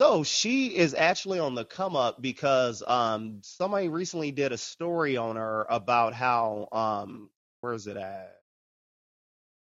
So 0.00 0.24
she 0.24 0.76
is 0.76 0.94
actually 0.94 1.38
on 1.40 1.54
the 1.54 1.64
come 1.64 1.96
up 1.96 2.20
because 2.20 2.82
um 2.86 3.40
somebody 3.42 3.88
recently 3.88 4.32
did 4.32 4.52
a 4.52 4.58
story 4.58 5.16
on 5.16 5.36
her 5.36 5.66
about 5.68 6.14
how 6.14 6.68
um 6.72 7.30
where 7.60 7.72
is 7.74 7.86
it 7.86 7.96
at? 7.96 8.36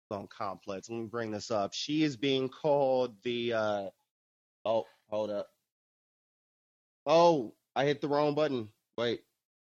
It's 0.09 0.17
on 0.17 0.27
Complex. 0.27 0.89
Let 0.89 0.99
me 0.99 1.05
bring 1.07 1.31
this 1.31 1.51
up. 1.51 1.73
She 1.73 2.03
is 2.03 2.17
being 2.17 2.49
called 2.49 3.15
the 3.23 3.53
uh 3.53 3.89
oh 4.65 4.85
hold 5.09 5.31
up. 5.31 5.47
Oh, 7.05 7.53
I 7.75 7.85
hit 7.85 8.01
the 8.01 8.07
wrong 8.07 8.35
button. 8.35 8.69
Wait. 8.97 9.21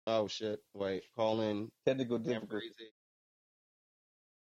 Oh 0.06 0.28
shit. 0.28 0.60
Wait. 0.74 1.04
Call 1.16 1.42
in 1.42 1.70
Technical 1.86 2.18
Cam 2.18 2.26
difficulty. 2.26 2.46
Breezy. 2.46 2.90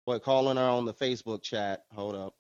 Wait, 0.08 0.24
calling 0.24 0.58
her 0.58 0.64
on 0.64 0.86
the 0.86 0.94
Facebook 0.94 1.44
chat. 1.44 1.84
Hold 1.94 2.16
up. 2.16 2.34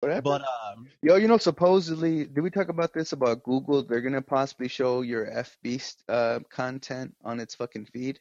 What? 0.00 0.22
But 0.22 0.42
um 0.42 0.88
Yo, 1.02 1.16
you 1.16 1.26
know, 1.28 1.38
supposedly, 1.38 2.26
did 2.26 2.42
we 2.42 2.50
talk 2.50 2.68
about 2.68 2.92
this 2.92 3.12
about 3.12 3.42
Google? 3.42 3.82
They're 3.82 4.00
gonna 4.02 4.22
possibly 4.22 4.68
show 4.68 5.02
your 5.02 5.26
FB 5.26 5.96
uh 6.08 6.40
content 6.50 7.14
on 7.24 7.40
its 7.40 7.54
fucking 7.54 7.86
feed. 7.86 8.20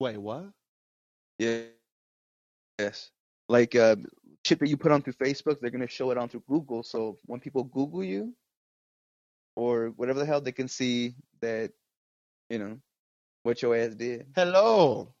wait, 0.00 0.18
what? 0.18 0.50
Yeah. 1.38 1.62
Yes. 2.78 3.10
Like 3.48 3.74
uh, 3.74 3.96
shit 4.44 4.58
that 4.58 4.68
you 4.68 4.76
put 4.76 4.92
on 4.92 5.02
through 5.02 5.14
Facebook, 5.14 5.60
they're 5.60 5.70
gonna 5.70 5.88
show 5.88 6.10
it 6.10 6.18
on 6.18 6.28
through 6.28 6.44
Google. 6.48 6.82
So 6.82 7.18
when 7.26 7.40
people 7.40 7.64
Google 7.64 8.02
you, 8.02 8.34
or 9.56 9.92
whatever 9.96 10.20
the 10.20 10.26
hell, 10.26 10.40
they 10.40 10.52
can 10.52 10.68
see 10.68 11.14
that, 11.40 11.72
you 12.50 12.58
know, 12.58 12.78
what 13.42 13.62
your 13.62 13.74
ass 13.74 13.94
did. 13.94 14.26
Hello. 14.36 15.12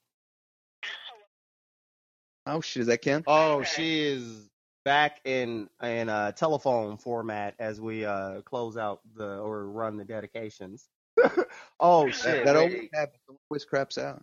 Oh 2.46 2.60
shit, 2.60 2.82
is 2.82 2.86
that 2.86 3.02
Kim? 3.02 3.24
Oh, 3.26 3.62
she 3.64 4.04
is 4.04 4.48
back 4.84 5.20
in 5.24 5.68
in 5.82 6.08
uh, 6.08 6.30
telephone 6.32 6.96
format 6.96 7.54
as 7.58 7.80
we 7.80 8.04
uh 8.04 8.40
close 8.42 8.76
out 8.76 9.00
the 9.16 9.38
or 9.38 9.66
run 9.66 9.96
the 9.96 10.04
dedications. 10.04 10.88
oh 11.80 12.08
shit! 12.10 12.44
that 12.44 12.54
wait. 12.54 12.60
always 12.60 12.88
happens. 12.94 13.20
It 13.28 13.36
always 13.50 13.64
craps 13.64 13.98
out. 13.98 14.22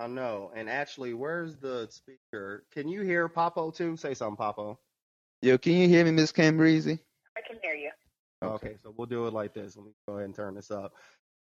I 0.00 0.06
know. 0.06 0.50
And 0.56 0.70
actually, 0.70 1.12
where's 1.12 1.56
the 1.56 1.86
speaker? 1.90 2.64
Can 2.72 2.88
you 2.88 3.02
hear 3.02 3.28
Papo 3.28 3.74
too? 3.74 3.98
Say 3.98 4.14
something, 4.14 4.36
Papo. 4.38 4.78
Yo, 5.42 5.58
can 5.58 5.74
you 5.74 5.88
hear 5.88 6.06
me, 6.06 6.10
Miss 6.10 6.32
Cam 6.32 6.58
I 6.58 6.64
can 6.64 7.58
hear 7.62 7.74
you. 7.74 7.90
Okay, 8.42 8.76
so 8.82 8.94
we'll 8.96 9.06
do 9.06 9.26
it 9.26 9.34
like 9.34 9.52
this. 9.52 9.76
Let 9.76 9.84
me 9.84 9.92
go 10.08 10.14
ahead 10.14 10.24
and 10.24 10.34
turn 10.34 10.54
this 10.54 10.70
up. 10.70 10.94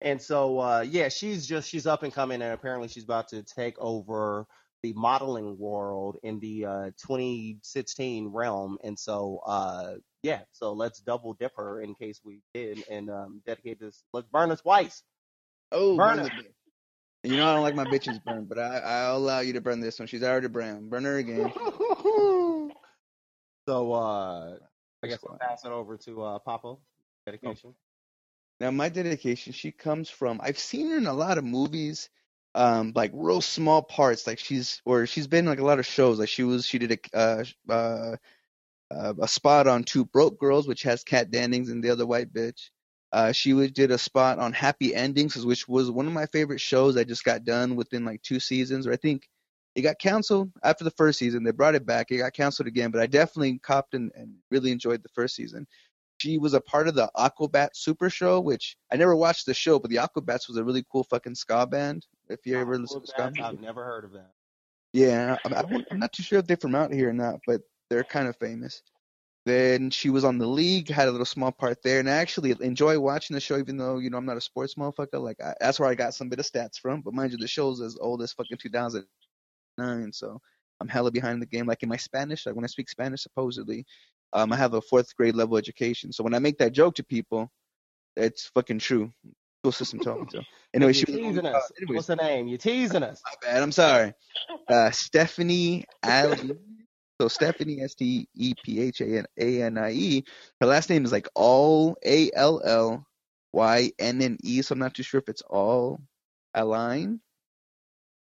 And 0.01 0.19
so, 0.19 0.57
uh, 0.57 0.85
yeah, 0.87 1.09
she's 1.09 1.45
just 1.45 1.69
she's 1.69 1.85
up 1.85 2.01
and 2.01 2.11
coming, 2.11 2.41
and 2.41 2.51
apparently 2.51 2.87
she's 2.87 3.03
about 3.03 3.27
to 3.29 3.43
take 3.43 3.77
over 3.77 4.47
the 4.81 4.93
modeling 4.93 5.57
world 5.59 6.17
in 6.23 6.39
the 6.39 6.65
uh, 6.65 6.85
2016 7.07 8.27
realm. 8.27 8.77
And 8.83 8.97
so, 8.97 9.39
uh, 9.45 9.95
yeah, 10.23 10.41
so 10.51 10.73
let's 10.73 10.99
double 10.99 11.33
dip 11.35 11.55
her 11.57 11.81
in 11.81 11.93
case 11.93 12.21
we 12.23 12.41
did, 12.55 12.83
and 12.89 13.11
um, 13.11 13.41
dedicate 13.45 13.79
this. 13.79 14.03
Let's 14.13 14.27
burn 14.27 14.49
this 14.49 14.61
twice. 14.61 15.03
Oh, 15.71 15.95
Burn 15.95 16.17
burn 16.17 16.25
it. 16.25 16.31
the 16.35 16.43
bitch. 16.43 16.53
You 17.27 17.35
know 17.35 17.49
I 17.49 17.53
don't 17.53 17.63
like 17.63 17.75
my 17.75 17.83
bitches 17.83 18.23
burned, 18.23 18.47
but 18.47 18.57
I 18.57 18.77
I'll 18.77 19.17
allow 19.17 19.41
you 19.41 19.53
to 19.53 19.61
burn 19.61 19.81
this 19.81 19.99
one. 19.99 20.07
She's 20.07 20.23
already 20.23 20.47
brown. 20.47 20.87
Burn 20.87 21.03
her 21.03 21.17
again. 21.17 21.51
So, 23.67 23.91
uh, 23.91 24.55
I 25.03 25.07
guess 25.07 25.19
I'll 25.29 25.37
pass 25.37 25.65
it 25.65 25.71
over 25.71 25.97
to 25.97 26.23
uh, 26.23 26.39
Papo. 26.39 26.79
Dedication. 27.25 27.75
Now 28.61 28.71
my 28.71 28.87
dedication, 28.87 29.51
she 29.51 29.71
comes 29.71 30.09
from 30.09 30.39
I've 30.41 30.57
seen 30.57 30.89
her 30.89 30.97
in 30.97 31.05
a 31.05 31.13
lot 31.13 31.37
of 31.37 31.43
movies, 31.43 32.09
um, 32.55 32.93
like 32.95 33.11
real 33.13 33.41
small 33.41 33.81
parts. 33.81 34.25
Like 34.25 34.39
she's 34.39 34.81
or 34.85 35.05
she's 35.05 35.27
been 35.27 35.45
like 35.45 35.59
a 35.59 35.65
lot 35.65 35.79
of 35.79 35.85
shows. 35.85 36.17
Like 36.17 36.29
she 36.29 36.43
was 36.43 36.65
she 36.65 36.79
did 36.79 36.93
a 37.13 37.17
uh, 37.17 37.43
uh, 37.69 38.15
uh, 38.89 39.13
a 39.21 39.27
spot 39.27 39.67
on 39.67 39.83
Two 39.83 40.05
Broke 40.05 40.39
Girls, 40.39 40.65
which 40.65 40.83
has 40.83 41.03
Kat 41.03 41.29
Dennings 41.29 41.69
and 41.69 41.83
the 41.83 41.89
other 41.89 42.05
white 42.05 42.33
bitch. 42.33 42.69
Uh, 43.13 43.31
she 43.31 43.53
was, 43.53 43.71
did 43.71 43.91
a 43.91 43.97
spot 43.97 44.37
on 44.39 44.51
Happy 44.53 44.93
Endings, 44.93 45.45
which 45.45 45.67
was 45.67 45.89
one 45.89 46.07
of 46.07 46.13
my 46.13 46.25
favorite 46.25 46.59
shows 46.61 46.95
that 46.95 47.07
just 47.07 47.23
got 47.23 47.45
done 47.45 47.75
within 47.75 48.03
like 48.03 48.21
two 48.21 48.39
seasons. 48.39 48.85
Or 48.85 48.91
I 48.91 48.97
think 48.97 49.27
it 49.75 49.81
got 49.81 49.99
canceled 49.99 50.51
after 50.63 50.83
the 50.83 50.91
first 50.91 51.19
season. 51.19 51.43
They 51.43 51.51
brought 51.51 51.75
it 51.75 51.85
back. 51.85 52.11
It 52.11 52.17
got 52.17 52.33
canceled 52.33 52.67
again, 52.67 52.91
but 52.91 52.99
I 53.01 53.07
definitely 53.07 53.59
copped 53.59 53.93
and, 53.93 54.11
and 54.15 54.33
really 54.51 54.71
enjoyed 54.71 55.03
the 55.03 55.09
first 55.09 55.35
season. 55.35 55.65
She 56.19 56.37
was 56.39 56.53
a 56.55 56.61
part 56.61 56.87
of 56.87 56.95
the 56.95 57.09
Aquabat 57.15 57.69
Super 57.75 58.09
Show, 58.09 58.39
which 58.39 58.75
I 58.91 58.95
never 58.97 59.15
watched 59.15 59.45
the 59.45 59.53
show, 59.53 59.77
but 59.77 59.91
the 59.91 59.97
Aquabats 59.97 60.47
was 60.47 60.57
a 60.57 60.63
really 60.63 60.83
cool 60.91 61.03
fucking 61.03 61.35
ska 61.35 61.67
band. 61.67 62.07
If 62.27 62.39
you 62.45 62.57
ever 62.57 62.77
listen 62.77 63.01
to 63.01 63.07
ska 63.07 63.31
I've 63.41 63.61
never 63.61 63.85
heard 63.85 64.03
of 64.03 64.13
that. 64.13 64.31
Yeah, 64.93 65.37
I, 65.45 65.59
I 65.59 65.61
don't- 65.61 65.85
I'm 65.91 65.99
not 65.99 66.11
too 66.13 66.23
sure 66.23 66.39
if 66.39 66.47
they're 66.47 66.57
from 66.57 66.75
out 66.75 66.91
here 66.91 67.09
or 67.09 67.13
not, 67.13 67.39
but 67.45 67.61
they're 67.89 68.03
kind 68.03 68.27
of 68.27 68.35
famous. 68.37 68.81
Then 69.47 69.91
she 69.91 70.09
was 70.09 70.25
on 70.25 70.39
the 70.39 70.45
league, 70.45 70.89
had 70.89 71.07
a 71.07 71.11
little 71.11 71.25
small 71.25 71.53
part 71.53 71.81
there, 71.81 72.01
and 72.01 72.09
I 72.09 72.17
actually 72.17 72.53
enjoy 72.59 72.99
watching 72.99 73.33
the 73.33 73.39
show, 73.39 73.57
even 73.57 73.77
though 73.77 73.97
you 73.97 74.09
know 74.09 74.17
I'm 74.17 74.25
not 74.25 74.35
a 74.35 74.41
sports 74.41 74.75
motherfucker. 74.75 75.21
Like 75.21 75.39
I, 75.41 75.53
that's 75.61 75.79
where 75.79 75.87
I 75.87 75.95
got 75.95 76.13
some 76.13 76.27
bit 76.27 76.39
of 76.39 76.45
stats 76.45 76.77
from. 76.77 76.99
But 76.99 77.13
mind 77.13 77.31
you, 77.31 77.37
the 77.37 77.47
show's 77.47 77.79
as 77.79 77.97
old 77.97 78.21
as 78.21 78.33
fucking 78.33 78.57
2009, 78.57 80.11
so 80.11 80.41
I'm 80.81 80.89
hella 80.89 81.11
behind 81.11 81.41
the 81.41 81.45
game. 81.45 81.65
Like 81.65 81.81
in 81.81 81.87
my 81.87 81.95
Spanish, 81.95 82.45
like 82.45 82.55
when 82.55 82.65
I 82.65 82.67
speak 82.67 82.89
Spanish, 82.89 83.23
supposedly, 83.23 83.85
um, 84.33 84.51
I 84.51 84.57
have 84.57 84.73
a 84.73 84.81
fourth 84.81 85.15
grade 85.15 85.35
level 85.35 85.55
education. 85.55 86.11
So 86.11 86.25
when 86.25 86.33
I 86.33 86.39
make 86.39 86.57
that 86.57 86.73
joke 86.73 86.95
to 86.95 87.05
people, 87.05 87.49
it's 88.17 88.47
fucking 88.47 88.79
true. 88.79 89.13
School 89.61 89.71
system 89.71 89.99
told 90.01 90.23
me 90.23 90.27
so. 90.29 90.41
Anyway, 90.73 90.91
she 90.91 91.05
was 91.05 91.15
teasing 91.15 91.45
us. 91.45 91.71
What's 91.87 92.07
the 92.07 92.17
name? 92.17 92.49
You're 92.49 92.57
teasing 92.57 93.01
us. 93.01 93.21
my 93.23 93.47
bad. 93.47 93.63
I'm 93.63 93.71
sorry. 93.71 94.13
Uh, 94.67 94.91
Stephanie 94.91 95.85
Allynne. 96.03 96.57
So 97.19 97.27
Stephanie 97.27 97.81
S 97.81 97.95
T 97.95 98.27
E 98.35 98.53
P 98.63 98.81
H 98.81 99.01
A 99.01 99.17
N 99.19 99.25
A 99.39 99.63
N 99.63 99.77
I 99.77 99.91
E. 99.91 100.23
Her 100.61 100.67
last 100.67 100.89
name 100.89 101.03
is 101.03 101.11
like 101.11 101.27
all 101.33 101.97
A 102.05 102.29
L 102.35 102.61
L 102.63 103.05
Y 103.53 103.91
N 103.97 104.21
N 104.21 104.37
E. 104.43 104.61
So 104.61 104.73
I'm 104.73 104.79
not 104.79 104.93
too 104.93 105.03
sure 105.03 105.19
if 105.19 105.29
it's 105.29 105.41
all 105.41 105.99
align. 106.53 107.19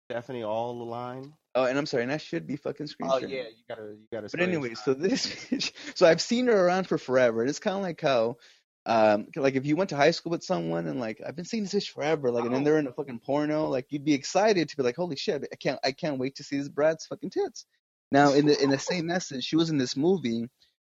Stephanie, 0.10 0.44
all 0.44 0.86
line. 0.86 1.34
Oh, 1.54 1.66
and 1.66 1.78
I'm 1.78 1.86
sorry, 1.86 2.04
and 2.04 2.12
I 2.12 2.18
should 2.18 2.48
be 2.48 2.56
fucking 2.56 2.88
screen 2.88 3.10
Oh 3.12 3.20
sharing. 3.20 3.34
yeah, 3.34 3.44
you 3.44 3.64
gotta, 3.68 3.82
you 3.82 4.08
gotta. 4.12 4.30
But 4.32 4.42
anyway, 4.42 4.76
so 4.76 4.94
this, 4.94 5.72
so 5.96 6.06
I've 6.06 6.22
seen 6.22 6.48
her 6.48 6.66
around 6.66 6.88
for 6.88 6.98
forever. 6.98 7.44
It's 7.44 7.60
kind 7.60 7.76
of 7.76 7.82
like 7.82 8.00
how, 8.00 8.38
um, 8.86 9.28
like 9.36 9.56
if 9.56 9.66
you 9.66 9.76
went 9.76 9.90
to 9.90 9.98
high 9.98 10.12
school 10.12 10.30
with 10.30 10.44
someone 10.44 10.88
and 10.88 11.00
like 11.00 11.20
I've 11.26 11.36
been 11.36 11.46
seeing 11.46 11.64
this 11.64 11.74
bitch 11.74 11.90
forever, 11.90 12.32
like, 12.32 12.46
and 12.46 12.54
then 12.54 12.64
they're 12.64 12.78
in 12.78 12.88
a 12.88 12.94
fucking 12.94 13.20
porno, 13.20 13.68
like 13.68 13.88
you'd 13.90 14.06
be 14.06 14.14
excited 14.14 14.70
to 14.70 14.78
be 14.78 14.84
like, 14.84 14.96
holy 14.96 15.18
shit, 15.18 15.46
I 15.52 15.56
can't, 15.58 15.80
I 15.84 15.92
can't 15.92 16.20
wait 16.20 16.36
to 16.36 16.44
see 16.44 16.58
this 16.58 16.70
Brad's 16.70 17.06
fucking 17.08 17.32
tits. 17.32 17.66
Now, 18.12 18.34
in 18.34 18.46
the 18.46 18.62
in 18.62 18.70
the 18.70 18.80
same 18.80 19.10
essence, 19.10 19.46
she 19.46 19.56
was 19.56 19.70
in 19.70 19.78
this 19.78 19.98
movie, 19.98 20.48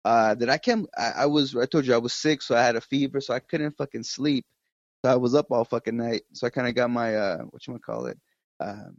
uh, 0.04 0.34
that 0.34 0.50
I 0.50 0.58
can't, 0.58 0.88
I, 0.96 1.12
I 1.18 1.26
was, 1.26 1.56
I 1.56 1.66
told 1.66 1.86
you 1.86 1.94
I 1.94 1.98
was 1.98 2.12
sick, 2.12 2.42
so 2.42 2.56
I 2.56 2.62
had 2.62 2.76
a 2.76 2.80
fever, 2.80 3.20
so 3.20 3.34
I 3.34 3.40
couldn't 3.40 3.76
fucking 3.76 4.02
sleep. 4.04 4.44
So 5.04 5.12
I 5.12 5.16
was 5.16 5.34
up 5.34 5.50
all 5.50 5.64
fucking 5.64 5.96
night. 5.96 6.22
So 6.32 6.46
I 6.46 6.50
kind 6.50 6.68
of 6.68 6.74
got 6.74 6.90
my, 6.90 7.14
uh, 7.16 7.38
what 7.50 7.66
you 7.66 7.72
want 7.72 7.82
to 7.82 7.86
call 7.86 8.06
it, 8.06 8.18
um, 8.60 8.96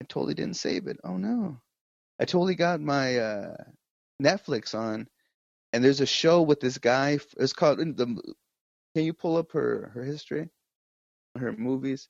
I 0.00 0.04
totally 0.08 0.34
didn't 0.34 0.56
save 0.56 0.86
it. 0.86 0.98
Oh 1.04 1.16
no. 1.16 1.60
I 2.20 2.24
totally 2.24 2.54
got 2.54 2.80
my 2.80 3.18
uh 3.18 3.56
Netflix 4.22 4.74
on 4.74 5.06
and 5.72 5.84
there's 5.84 6.00
a 6.00 6.06
show 6.06 6.42
with 6.42 6.60
this 6.60 6.78
guy 6.78 7.18
it's 7.38 7.52
called 7.52 7.78
the 7.78 8.06
Can 8.94 9.04
you 9.04 9.12
pull 9.12 9.36
up 9.36 9.52
her 9.52 9.90
her 9.94 10.02
history? 10.02 10.48
Her 11.36 11.52
movies? 11.52 12.08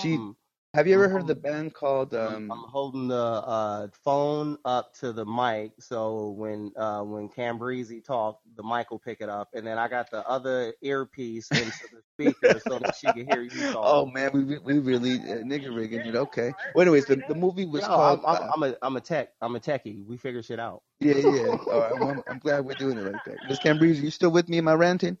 She 0.00 0.14
Um, 0.14 0.36
Have 0.74 0.88
you 0.88 0.94
ever 0.94 1.08
heard 1.08 1.22
of 1.22 1.26
the 1.28 1.36
band 1.36 1.74
called 1.74 2.14
I'm, 2.26 2.34
um 2.36 2.50
I'm 2.50 2.64
holding 2.70 3.08
the 3.08 3.16
uh, 3.16 3.88
phone 4.04 4.58
up 4.64 4.94
to 5.00 5.12
the 5.12 5.24
mic, 5.26 5.72
so 5.80 6.30
when 6.30 6.72
uh, 6.76 7.02
when 7.02 7.28
KamBreezy 7.28 8.04
talk, 8.04 8.40
the 8.56 8.62
mic 8.62 8.90
will 8.90 8.98
pick 8.98 9.20
it 9.20 9.28
up, 9.28 9.50
and 9.54 9.66
then 9.66 9.78
I 9.78 9.88
got 9.88 10.10
the 10.10 10.26
other 10.28 10.74
earpiece 10.82 11.50
into 11.52 11.78
the 11.92 12.02
speaker 12.14 12.60
so 12.66 12.78
that 12.80 12.94
she 12.94 13.12
can 13.12 13.26
hear 13.26 13.42
you 13.42 13.62
talk. 13.72 13.86
Oh 13.86 14.06
man, 14.06 14.30
we 14.32 14.58
we 14.58 14.78
really 14.80 15.16
uh, 15.16 15.44
nigga 15.44 15.74
rigging 15.74 16.00
it. 16.06 16.16
Okay. 16.16 16.52
Well, 16.74 16.82
anyways, 16.82 17.06
the 17.06 17.16
the 17.28 17.34
movie 17.34 17.66
was 17.66 17.82
No, 17.82 17.94
called. 17.94 18.20
I'm, 18.26 18.36
I'm, 18.36 18.42
uh, 18.42 18.52
I'm 18.54 18.62
a 18.64 18.76
I'm 18.82 18.96
a 18.96 19.00
tech 19.00 19.30
I'm 19.40 19.56
a 19.56 19.60
techie. 19.60 20.04
We 20.06 20.16
figure 20.16 20.42
shit 20.42 20.60
out. 20.60 20.82
yeah, 21.00 21.14
yeah. 21.14 21.56
All 21.72 21.80
right, 21.80 21.98
well, 21.98 22.10
I'm, 22.10 22.22
I'm 22.28 22.38
glad 22.38 22.64
we're 22.64 22.74
doing 22.74 22.98
it 22.98 23.04
like 23.04 23.24
that. 23.24 23.48
Miss 23.48 23.58
Cambridge, 23.58 23.98
you 23.98 24.10
still 24.10 24.30
with 24.30 24.48
me 24.48 24.58
in 24.58 24.64
my 24.64 24.74
ranting? 24.74 25.18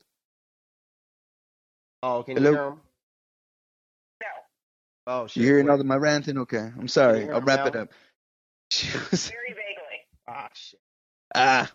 Oh, 2.02 2.22
can 2.24 2.38
you 2.38 2.46
hear 2.48 2.66
him? 2.68 2.80
No. 5.06 5.12
Oh 5.12 5.26
shit. 5.26 5.42
You 5.42 5.48
hearing 5.48 5.66
wait. 5.66 5.72
all 5.72 5.80
of 5.80 5.86
my 5.86 5.96
ranting? 5.96 6.38
Okay, 6.38 6.70
I'm 6.78 6.88
sorry. 6.88 7.28
I'll 7.30 7.38
him 7.38 7.44
wrap 7.44 7.66
it 7.66 7.76
up. 7.76 7.90
She 8.70 8.88
was 9.10 9.28
Very 9.30 9.48
vaguely. 9.48 10.00
Ah 10.28 10.48
shit. 10.54 10.80
ah. 11.34 11.70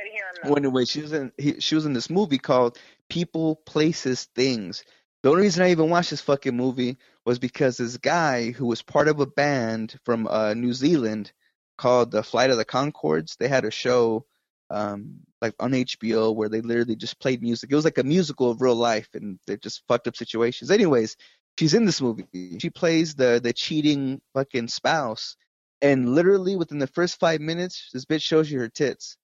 I 0.00 0.02
can 0.02 0.12
hear 0.12 0.24
him 0.24 0.50
Well, 0.50 0.58
anyway, 0.58 0.84
she 0.84 1.02
was 1.02 1.12
in 1.12 1.32
he, 1.38 1.60
she 1.60 1.74
was 1.74 1.86
in 1.86 1.92
this 1.92 2.10
movie 2.10 2.38
called 2.38 2.78
People, 3.08 3.56
Places, 3.56 4.24
Things. 4.34 4.84
The 5.22 5.30
only 5.30 5.42
reason 5.42 5.62
I 5.62 5.70
even 5.70 5.88
watched 5.90 6.10
this 6.10 6.20
fucking 6.20 6.56
movie 6.56 6.98
was 7.24 7.38
because 7.38 7.76
this 7.76 7.96
guy 7.96 8.50
who 8.50 8.66
was 8.66 8.82
part 8.82 9.06
of 9.06 9.20
a 9.20 9.26
band 9.26 9.96
from 10.04 10.26
uh, 10.26 10.54
New 10.54 10.72
Zealand 10.72 11.30
called 11.78 12.10
the 12.10 12.24
Flight 12.24 12.50
of 12.50 12.56
the 12.56 12.64
Conchords. 12.64 13.36
They 13.36 13.46
had 13.46 13.64
a 13.64 13.70
show 13.70 14.26
um, 14.70 15.20
like 15.40 15.54
on 15.60 15.72
HBO 15.72 16.34
where 16.34 16.48
they 16.48 16.60
literally 16.60 16.96
just 16.96 17.20
played 17.20 17.42
music. 17.42 17.70
It 17.70 17.76
was 17.76 17.84
like 17.84 17.98
a 17.98 18.02
musical 18.02 18.50
of 18.50 18.60
real 18.60 18.74
life, 18.74 19.08
and 19.14 19.38
they're 19.46 19.56
just 19.56 19.82
fucked 19.86 20.08
up 20.08 20.16
situations. 20.16 20.70
Anyways, 20.70 21.16
she's 21.58 21.74
in 21.74 21.84
this 21.84 22.00
movie. 22.00 22.58
She 22.60 22.70
plays 22.70 23.14
the 23.14 23.40
the 23.42 23.52
cheating 23.52 24.20
fucking 24.34 24.68
spouse, 24.68 25.36
and 25.80 26.14
literally 26.14 26.56
within 26.56 26.78
the 26.78 26.86
first 26.86 27.18
five 27.20 27.40
minutes, 27.40 27.90
this 27.92 28.04
bitch 28.04 28.22
shows 28.22 28.50
you 28.50 28.60
her 28.60 28.68
tits. 28.68 29.16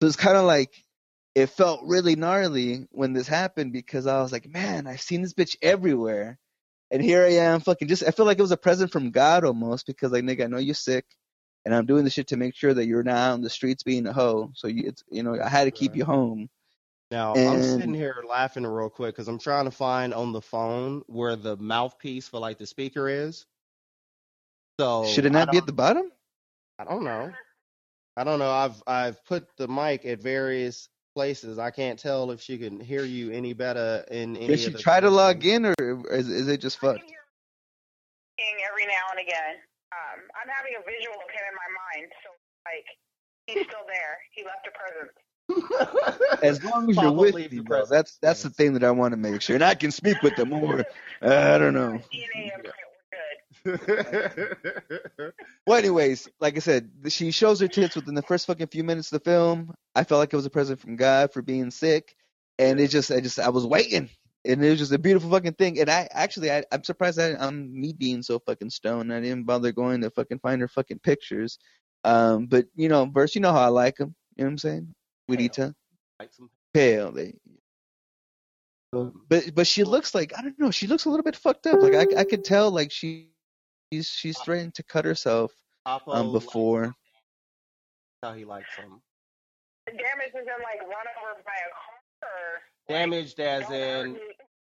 So 0.00 0.08
it's 0.08 0.16
kind 0.16 0.36
of 0.36 0.44
like 0.44 0.72
it 1.34 1.46
felt 1.48 1.80
really 1.84 2.16
gnarly 2.16 2.86
when 2.90 3.12
this 3.12 3.28
happened 3.28 3.72
because 3.72 4.06
I 4.06 4.20
was 4.20 4.32
like, 4.32 4.48
man, 4.48 4.86
I've 4.86 5.00
seen 5.00 5.22
this 5.22 5.34
bitch 5.34 5.56
everywhere, 5.62 6.38
and 6.90 7.02
here 7.02 7.24
I 7.24 7.34
am, 7.34 7.60
fucking 7.60 7.88
just. 7.88 8.04
I 8.06 8.10
feel 8.10 8.26
like 8.26 8.38
it 8.38 8.42
was 8.42 8.52
a 8.52 8.56
present 8.56 8.92
from 8.92 9.10
God 9.10 9.44
almost 9.44 9.86
because 9.86 10.12
like 10.12 10.24
nigga, 10.24 10.44
I 10.44 10.48
know 10.48 10.58
you're 10.58 10.74
sick, 10.74 11.06
and 11.64 11.74
I'm 11.74 11.86
doing 11.86 12.04
this 12.04 12.14
shit 12.14 12.28
to 12.28 12.36
make 12.36 12.54
sure 12.54 12.74
that 12.74 12.86
you're 12.86 13.02
not 13.02 13.16
out 13.16 13.32
on 13.34 13.42
the 13.42 13.50
streets 13.50 13.82
being 13.82 14.06
a 14.06 14.12
hoe. 14.12 14.50
So 14.54 14.68
you, 14.68 14.84
it's, 14.86 15.02
you 15.10 15.22
know, 15.22 15.38
I 15.40 15.48
had 15.48 15.64
to 15.64 15.70
keep 15.70 15.96
you 15.96 16.04
home. 16.04 16.48
Now 17.10 17.34
I'm 17.34 17.62
sitting 17.62 17.94
here 17.94 18.22
laughing 18.28 18.64
real 18.64 18.88
quick 18.88 19.16
because 19.16 19.26
I'm 19.26 19.38
trying 19.38 19.64
to 19.64 19.70
find 19.70 20.14
on 20.14 20.32
the 20.32 20.40
phone 20.40 21.02
where 21.06 21.34
the 21.34 21.56
mouthpiece 21.56 22.28
for 22.28 22.38
like 22.38 22.58
the 22.58 22.66
speaker 22.66 23.08
is. 23.08 23.46
So 24.78 25.04
Should 25.06 25.26
it 25.26 25.32
not 25.32 25.50
be 25.50 25.58
at 25.58 25.66
the 25.66 25.72
bottom? 25.72 26.12
I 26.78 26.84
don't 26.84 27.02
know. 27.02 27.32
I 28.16 28.24
don't 28.24 28.38
know. 28.38 28.50
I've 28.50 28.82
I've 28.86 29.24
put 29.24 29.48
the 29.56 29.66
mic 29.66 30.06
at 30.06 30.22
various 30.22 30.88
places. 31.14 31.58
I 31.58 31.70
can't 31.70 31.98
tell 31.98 32.30
if 32.30 32.40
she 32.40 32.58
can 32.58 32.78
hear 32.78 33.04
you 33.04 33.30
any 33.32 33.54
better 33.54 34.04
in 34.10 34.36
any 34.36 34.46
Did 34.46 34.60
she 34.60 34.70
the 34.70 34.78
try 34.78 35.00
to 35.00 35.10
log 35.10 35.44
in, 35.44 35.66
or 35.66 35.74
is, 36.10 36.28
is 36.28 36.48
it 36.48 36.60
just 36.60 36.78
fucked? 36.78 37.02
every 38.80 38.86
now 38.86 39.12
and 39.12 39.20
again. 39.20 39.60
Um, 39.92 40.18
I'm 40.38 40.48
having 40.48 40.72
a 40.78 40.82
visual 40.86 41.18
of 41.18 41.28
him 41.28 41.44
in 41.44 41.56
my 41.58 41.70
mind, 41.74 42.08
so 42.24 42.30
like 42.64 42.86
he's 43.44 43.66
still 43.66 43.84
there. 43.84 44.16
He 44.32 44.44
left 44.44 44.64
a 44.64 44.72
present. 44.72 45.10
As 46.42 46.62
long 46.64 46.88
as 46.90 46.96
you're 46.96 47.04
Papa 47.06 47.20
with 47.20 47.34
leave 47.34 47.52
me, 47.52 47.58
the 47.58 47.64
bro. 47.64 47.78
present. 47.78 47.90
That's 47.90 48.18
that's 48.18 48.42
the 48.42 48.50
thing 48.50 48.72
that 48.74 48.84
I 48.84 48.90
want 48.90 49.12
to 49.12 49.18
make 49.18 49.42
sure, 49.42 49.54
and 49.54 49.64
I 49.64 49.74
can 49.74 49.90
speak 49.90 50.22
with 50.22 50.36
them 50.36 50.50
more. 50.50 50.84
I 51.22 51.58
don't 51.58 51.74
know. 51.74 52.00
Well, 55.66 55.78
anyways, 55.78 56.28
like 56.40 56.56
I 56.56 56.60
said, 56.60 56.90
she 57.08 57.30
shows 57.30 57.60
her 57.60 57.68
tits 57.68 57.94
within 57.94 58.14
the 58.14 58.22
first 58.22 58.46
fucking 58.46 58.68
few 58.68 58.82
minutes 58.82 59.12
of 59.12 59.22
the 59.22 59.30
film. 59.30 59.74
I 59.94 60.04
felt 60.04 60.18
like 60.18 60.32
it 60.32 60.36
was 60.36 60.46
a 60.46 60.50
present 60.50 60.80
from 60.80 60.96
God 60.96 61.32
for 61.32 61.42
being 61.42 61.70
sick, 61.70 62.14
and 62.58 62.80
it 62.80 62.88
just, 62.88 63.10
I 63.10 63.20
just, 63.20 63.38
I 63.38 63.50
was 63.50 63.66
waiting, 63.66 64.08
and 64.44 64.64
it 64.64 64.70
was 64.70 64.78
just 64.78 64.92
a 64.92 64.98
beautiful 64.98 65.30
fucking 65.30 65.54
thing. 65.54 65.78
And 65.78 65.90
I 65.90 66.08
actually, 66.10 66.50
I, 66.50 66.64
I'm 66.72 66.82
surprised 66.82 67.18
that 67.18 67.40
I'm 67.40 67.78
me 67.78 67.92
being 67.92 68.22
so 68.22 68.38
fucking 68.40 68.70
stoned. 68.70 69.12
I 69.12 69.20
didn't 69.20 69.44
bother 69.44 69.70
going 69.70 70.00
to 70.00 70.10
fucking 70.10 70.40
find 70.40 70.60
her 70.62 70.68
fucking 70.68 71.00
pictures. 71.00 71.58
Um, 72.04 72.46
but 72.46 72.66
you 72.74 72.88
know, 72.88 73.04
verse, 73.04 73.34
you 73.34 73.40
know 73.40 73.52
how 73.52 73.60
I 73.60 73.68
like 73.68 73.96
them. 73.96 74.14
You 74.36 74.44
know 74.44 74.48
what 74.48 74.52
I'm 74.52 74.58
saying? 74.58 74.94
Juanita, 75.30 75.74
Like 76.18 76.32
some 76.32 76.50
pale. 76.74 77.12
They, 77.12 77.34
but 79.28 79.54
but 79.54 79.66
she 79.66 79.84
looks 79.84 80.14
like 80.14 80.32
I 80.36 80.42
don't 80.42 80.58
know. 80.58 80.70
She 80.70 80.86
looks 80.86 81.04
a 81.04 81.10
little 81.10 81.24
bit 81.24 81.36
fucked 81.36 81.66
up. 81.66 81.82
Like 81.82 81.94
I 81.94 82.20
I 82.20 82.24
could 82.24 82.44
tell 82.44 82.70
like 82.70 82.90
she 82.90 83.28
she's 83.92 84.08
she's 84.08 84.38
threatening 84.40 84.72
to 84.72 84.82
cut 84.82 85.04
herself 85.04 85.52
um 85.86 86.32
before. 86.32 86.94
how 88.22 88.32
he 88.34 88.44
likes 88.44 88.76
them. 88.76 89.00
The 89.86 89.92
damage 89.92 90.28
is 90.34 90.46
in 90.46 90.62
like 90.62 90.80
run 90.82 91.06
over 91.22 91.42
by 91.44 91.52
a 91.52 91.70
car. 91.72 92.60
Or, 92.88 92.94
Damaged 92.94 93.40
as 93.40 93.70
in 93.70 94.16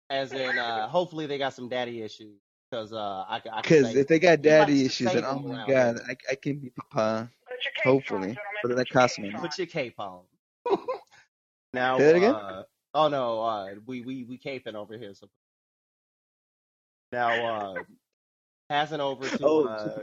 as 0.09 0.33
in 0.33 0.57
uh 0.57 0.87
hopefully 0.97 1.27
they 1.27 1.37
got 1.37 1.53
some 1.53 1.69
daddy 1.69 2.01
issues 2.01 2.39
because 2.71 2.93
uh 2.93 3.25
I, 3.27 3.39
c- 3.43 3.49
I 3.51 3.61
can 3.61 3.63
Because 3.63 3.95
if 3.95 4.07
they 4.07 4.19
got 4.19 4.41
daddy 4.41 4.85
issues, 4.85 5.11
save 5.11 5.21
then 5.21 5.25
oh 5.25 5.39
my 5.39 5.65
god. 5.67 5.99
I 6.07 6.15
I 6.31 6.35
can 6.35 6.57
be 6.59 6.69
papa. 6.69 7.29
Hopefully, 7.83 8.37
but 8.63 8.75
that 8.75 8.89
costs 8.89 9.19
me. 9.19 9.31
Put 9.31 9.57
your 9.57 9.67
cape 9.67 9.99
on. 9.99 10.21
Now, 11.73 11.97
Say 11.97 12.05
that 12.05 12.15
again? 12.15 12.35
uh, 12.35 12.63
oh 12.93 13.07
no, 13.07 13.41
uh, 13.41 13.67
we 13.87 14.01
we 14.01 14.23
we 14.25 14.37
caping 14.37 14.75
over 14.75 14.97
here. 14.97 15.13
So 15.13 15.27
now, 17.11 17.45
uh, 17.45 17.83
passing 18.69 18.99
over 19.01 19.27
to 19.27 19.39
Oh, 19.43 19.65
uh, 19.65 19.99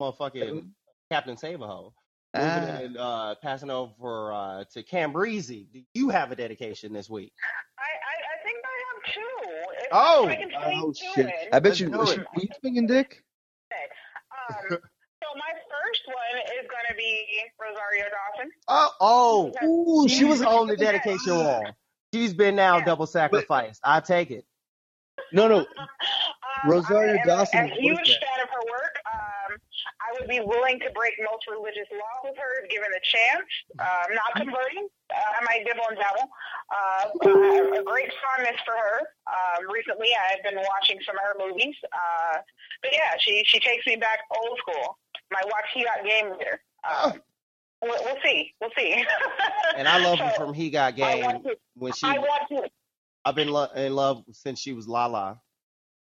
motherfucking 0.00 0.68
Captain 1.10 1.36
Saberho. 1.36 1.92
Ah. 2.34 2.38
And 2.40 2.96
uh, 2.96 3.34
passing 3.42 3.70
over 3.70 4.32
uh, 4.32 4.64
to 4.72 4.82
KamBreezy. 4.82 5.66
Do 5.72 5.82
you 5.92 6.08
have 6.08 6.32
a 6.32 6.36
dedication 6.36 6.92
this 6.92 7.10
week? 7.10 7.32
I, 7.78 7.82
I, 7.82 8.14
I 8.32 8.42
think 8.42 8.58
I 8.64 8.76
have 8.88 9.14
two. 9.14 9.70
If, 9.82 9.88
Oh! 9.92 10.24
if 10.28 10.30
I 10.30 10.36
can 10.36 10.50
Oh 10.82 10.92
shit! 10.94 11.26
in. 11.26 11.32
I 11.52 11.58
bet 11.60 11.64
Let's 11.72 11.80
you. 11.80 11.90
do 11.90 11.98
Was 11.98 12.08
she, 12.10 12.20
it. 12.20 12.26
were 12.34 12.42
you 12.42 12.48
swinging 12.60 12.86
dick? 12.86 13.22
Um, 14.48 14.56
so 14.70 14.76
my 14.76 14.78
first 16.04 16.16
one 16.16 16.40
is 16.60 16.68
going 16.68 16.84
to 16.88 16.94
be 16.94 17.26
Rosario 17.60 18.04
Dawson. 18.10 18.50
Oh, 18.68 19.52
oh, 19.62 20.04
Ooh, 20.04 20.08
she 20.08 20.16
she 20.16 20.24
was 20.24 20.40
was 20.40 20.48
on 20.48 20.66
the 20.66 20.76
dedication 20.76 21.36
wall. 21.36 21.64
She's 22.14 22.34
been 22.34 22.56
now 22.56 22.80
double 22.80 23.06
sacrificed. 23.06 23.80
I 23.84 24.00
take 24.00 24.30
it. 24.30 24.44
No, 25.32 25.48
no. 25.48 25.66
Um, 26.62 26.70
Rosario 26.70 27.14
I 27.16 27.22
am 27.22 27.26
Dawson 27.26 27.58
a 27.58 27.62
was 27.64 27.72
huge 27.80 27.96
worth 27.96 28.06
that. 28.06 28.20
fan 28.22 28.38
of 28.44 28.50
her 28.52 28.64
work. 28.70 28.94
Um, 29.08 29.50
I 30.04 30.08
would 30.14 30.28
be 30.28 30.38
willing 30.44 30.78
to 30.84 30.90
break 30.94 31.14
most 31.24 31.48
religious 31.50 31.88
laws 31.90 32.22
with 32.28 32.36
her, 32.36 32.68
given 32.68 32.86
the 32.92 33.00
chance. 33.02 33.48
Uh, 33.80 34.04
I'm 34.06 34.14
not 34.14 34.30
converting. 34.36 34.86
Uh, 35.10 35.16
I 35.16 35.40
might 35.48 35.64
dibble 35.64 35.88
and 35.88 35.96
dabble. 35.98 36.28
Uh, 36.68 37.04
uh, 37.24 37.80
a 37.80 37.82
great 37.82 38.12
fondness 38.20 38.60
for 38.68 38.76
her. 38.76 38.98
Um, 39.26 39.72
recently, 39.72 40.12
I've 40.12 40.44
been 40.44 40.60
watching 40.60 41.00
some 41.02 41.16
of 41.16 41.24
her 41.24 41.36
movies. 41.40 41.74
Uh, 41.88 42.44
but 42.82 42.92
yeah, 42.92 43.16
she 43.18 43.42
she 43.46 43.58
takes 43.58 43.86
me 43.86 43.96
back 43.96 44.20
old 44.30 44.58
school. 44.58 44.98
My 45.32 45.42
watch 45.46 45.64
he 45.74 45.84
got 45.84 46.04
game 46.04 46.30
with 46.30 46.40
her. 46.42 46.60
Um, 46.88 47.12
we'll, 47.80 48.04
we'll 48.04 48.16
see. 48.24 48.52
We'll 48.60 48.70
see. 48.76 49.04
And 49.76 49.88
I 49.88 50.04
love 50.04 50.18
her 50.18 50.30
from 50.36 50.52
He 50.52 50.68
Got 50.68 50.88
I 50.88 50.96
Game 50.96 51.24
want 51.24 51.44
to. 51.44 51.56
when 51.76 51.92
she. 51.94 52.06
I 52.06 52.18
want 52.18 52.42
to. 52.50 52.68
I've 53.24 53.34
been 53.34 53.48
lo- 53.48 53.70
in 53.74 53.94
love 53.94 54.22
since 54.32 54.60
she 54.60 54.74
was 54.74 54.86
Lala. 54.86 55.40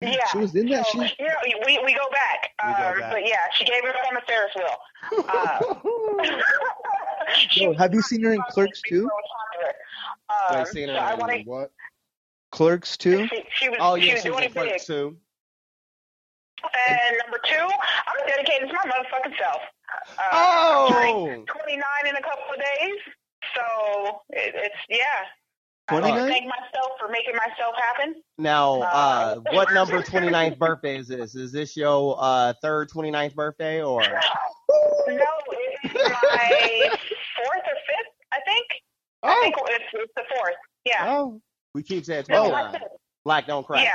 Yeah. 0.00 0.24
She 0.30 0.38
was 0.38 0.54
in 0.54 0.68
that. 0.68 0.86
So, 0.86 1.02
She. 1.04 1.16
you 1.18 1.26
know, 1.26 1.34
we 1.66 1.80
we 1.84 1.92
go 1.92 2.08
back. 2.12 2.50
We 2.64 2.72
go 2.84 2.88
um, 2.90 3.00
back. 3.00 3.10
But 3.12 3.26
yeah, 3.26 3.38
she 3.52 3.64
gave 3.64 3.82
it 3.84 3.88
up 3.88 3.96
on 4.08 4.14
the 4.14 4.20
Ferris 4.28 4.54
wheel. 4.54 5.24
Uh, 5.28 6.40
Yo, 7.52 7.74
have 7.74 7.92
you 7.92 8.02
seen 8.02 8.22
her 8.22 8.32
in 8.32 8.40
Clerks 8.50 8.80
too? 8.88 9.10
Um, 10.50 10.58
Wait, 10.58 10.66
seen 10.68 10.86
so 10.86 10.92
her 10.94 11.00
I 11.00 11.12
in 11.14 11.18
want 11.18 11.32
to. 11.32 11.42
what? 11.42 11.72
Clerks 12.52 12.96
too. 12.96 13.26
She, 13.26 13.44
she 13.50 13.68
was. 13.68 13.78
Oh 13.80 13.98
she 13.98 14.06
yeah, 14.06 14.14
was 14.14 14.22
she 14.22 14.30
was 14.30 14.42
in. 14.42 14.52
Clerks 14.52 14.86
too. 14.86 15.16
And 16.88 17.18
number 17.24 17.38
two, 17.44 17.66
I'm 17.66 18.26
dedicated 18.26 18.68
to 18.68 18.74
my 18.74 18.90
motherfucking 18.90 19.36
self. 19.38 19.60
Uh, 20.18 20.22
Oh! 20.32 21.28
I'm 21.30 21.46
29 21.46 21.82
in 22.08 22.16
a 22.16 22.22
couple 22.22 22.54
of 22.54 22.58
days, 22.58 22.98
so 23.54 24.20
it, 24.30 24.54
it's 24.56 24.76
yeah. 24.88 25.04
I 25.90 25.94
want 25.94 26.04
to 26.04 26.10
29? 26.10 26.30
thank 26.30 26.44
myself 26.46 26.92
for 27.00 27.08
making 27.08 27.34
myself 27.34 27.74
happen. 27.76 28.22
Now, 28.36 28.82
uh, 28.82 28.84
Uh, 28.84 29.36
what 29.54 29.72
number 29.72 30.02
29th 30.02 30.58
birthday 30.58 30.96
is 30.98 31.08
this? 31.08 31.34
Is 31.34 31.50
this 31.52 31.76
your 31.76 32.16
uh, 32.20 32.52
third 32.60 32.90
29th 32.90 33.34
birthday 33.34 33.82
or? 33.82 34.02
No, 34.02 35.24
it's 35.52 35.94
my 35.94 36.90
fourth 37.36 37.64
or 37.66 37.78
fifth, 37.86 38.12
I 38.32 38.40
think. 38.44 38.66
I 39.22 39.34
think 39.42 39.54
it's, 39.58 39.84
it's 39.94 40.12
the 40.16 40.22
fourth. 40.36 40.54
Yeah. 40.84 41.06
Oh, 41.08 41.40
we 41.74 41.82
keep 41.82 42.04
saying 42.04 42.24
No, 42.28 42.50
29. 42.50 42.72
my. 42.72 42.80
Black 43.24 43.46
don't 43.46 43.66
cry. 43.66 43.82
Yeah. 43.84 43.90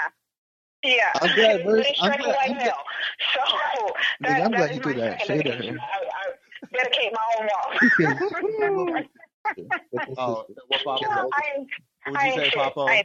Yeah. 0.84 1.12
I'm 1.22 1.36
glad, 1.36 1.56
It's 1.56 1.64
Bruce. 1.66 1.86
been 1.88 1.96
I'm 2.02 2.18
glad- 2.20 2.28
like 2.28 2.38
I'm 2.50 2.54
glad- 2.54 2.62
hell. 2.64 2.84
So 3.34 3.94
Nigga, 4.24 4.42
I'm 4.46 4.52
glad 4.52 4.76
you 4.76 4.82
threw 4.82 4.94
that 4.96 5.20
second 5.22 5.36
shade 5.44 5.48
at 5.48 5.52
dedication. 5.54 5.80
I, 5.80 5.84
I 6.74 6.78
dedicate 6.78 7.12
my 7.14 7.20
own 7.40 7.48
wall. 8.92 9.04
Oh, 10.18 10.46
what 10.70 10.84
Papa? 10.86 11.28
I, 11.34 11.66
What 12.10 12.18
I 12.20 12.28
you 12.28 12.34
say, 12.38 12.44
shit. 12.46 12.54
Papa? 12.54 12.80
I 12.82 13.04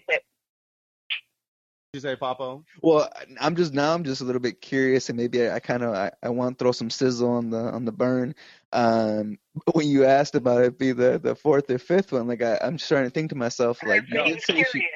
you 1.94 2.00
say, 2.00 2.14
Papa? 2.16 2.60
Well, 2.80 3.10
I'm 3.40 3.56
just 3.56 3.74
now 3.74 3.92
I'm 3.94 4.04
just 4.04 4.20
a 4.20 4.24
little 4.24 4.40
bit 4.40 4.60
curious, 4.60 5.08
and 5.08 5.16
maybe 5.18 5.48
I, 5.48 5.56
I 5.56 5.58
kind 5.60 5.82
of 5.82 5.94
I, 5.94 6.12
I 6.22 6.28
want 6.28 6.56
to 6.58 6.62
throw 6.64 6.70
some 6.72 6.90
sizzle 6.90 7.28
on 7.30 7.50
the 7.50 7.58
on 7.58 7.84
the 7.84 7.90
burn. 7.92 8.34
Um, 8.72 9.38
when 9.72 9.88
you 9.88 10.04
asked 10.04 10.36
about 10.36 10.62
it 10.62 10.78
be 10.78 10.92
the 10.92 11.18
the 11.18 11.34
fourth 11.34 11.68
or 11.70 11.78
fifth 11.78 12.12
one, 12.12 12.28
like 12.28 12.42
I, 12.42 12.58
I'm 12.62 12.76
just 12.76 12.88
trying 12.88 13.04
to 13.04 13.10
think 13.10 13.30
to 13.30 13.36
myself, 13.36 13.80
like 13.84 14.04
you 14.08 14.22
did 14.24 14.42
say 14.42 14.62
she 14.72 14.86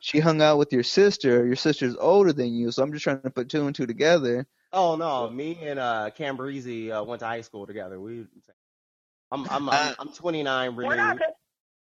she 0.00 0.18
hung 0.20 0.42
out 0.42 0.58
with 0.58 0.72
your 0.72 0.82
sister. 0.82 1.46
Your 1.46 1.56
sister's 1.56 1.96
older 1.96 2.32
than 2.32 2.52
you, 2.54 2.70
so 2.70 2.82
I'm 2.82 2.92
just 2.92 3.04
trying 3.04 3.20
to 3.22 3.30
put 3.30 3.48
two 3.48 3.66
and 3.66 3.74
two 3.74 3.86
together. 3.86 4.46
Oh 4.72 4.96
no, 4.96 5.28
me 5.30 5.58
and 5.62 5.78
uh 5.78 6.10
KamBreezy 6.16 6.90
uh, 6.90 7.04
went 7.04 7.20
to 7.20 7.26
high 7.26 7.40
school 7.42 7.66
together. 7.66 8.00
We, 8.00 8.26
I'm 9.30 9.46
I'm 9.50 9.68
I'm, 9.68 9.94
I'm 9.98 10.08
29 10.08 10.76
We're 10.76 10.94
not 10.96 11.18
the 11.18 11.26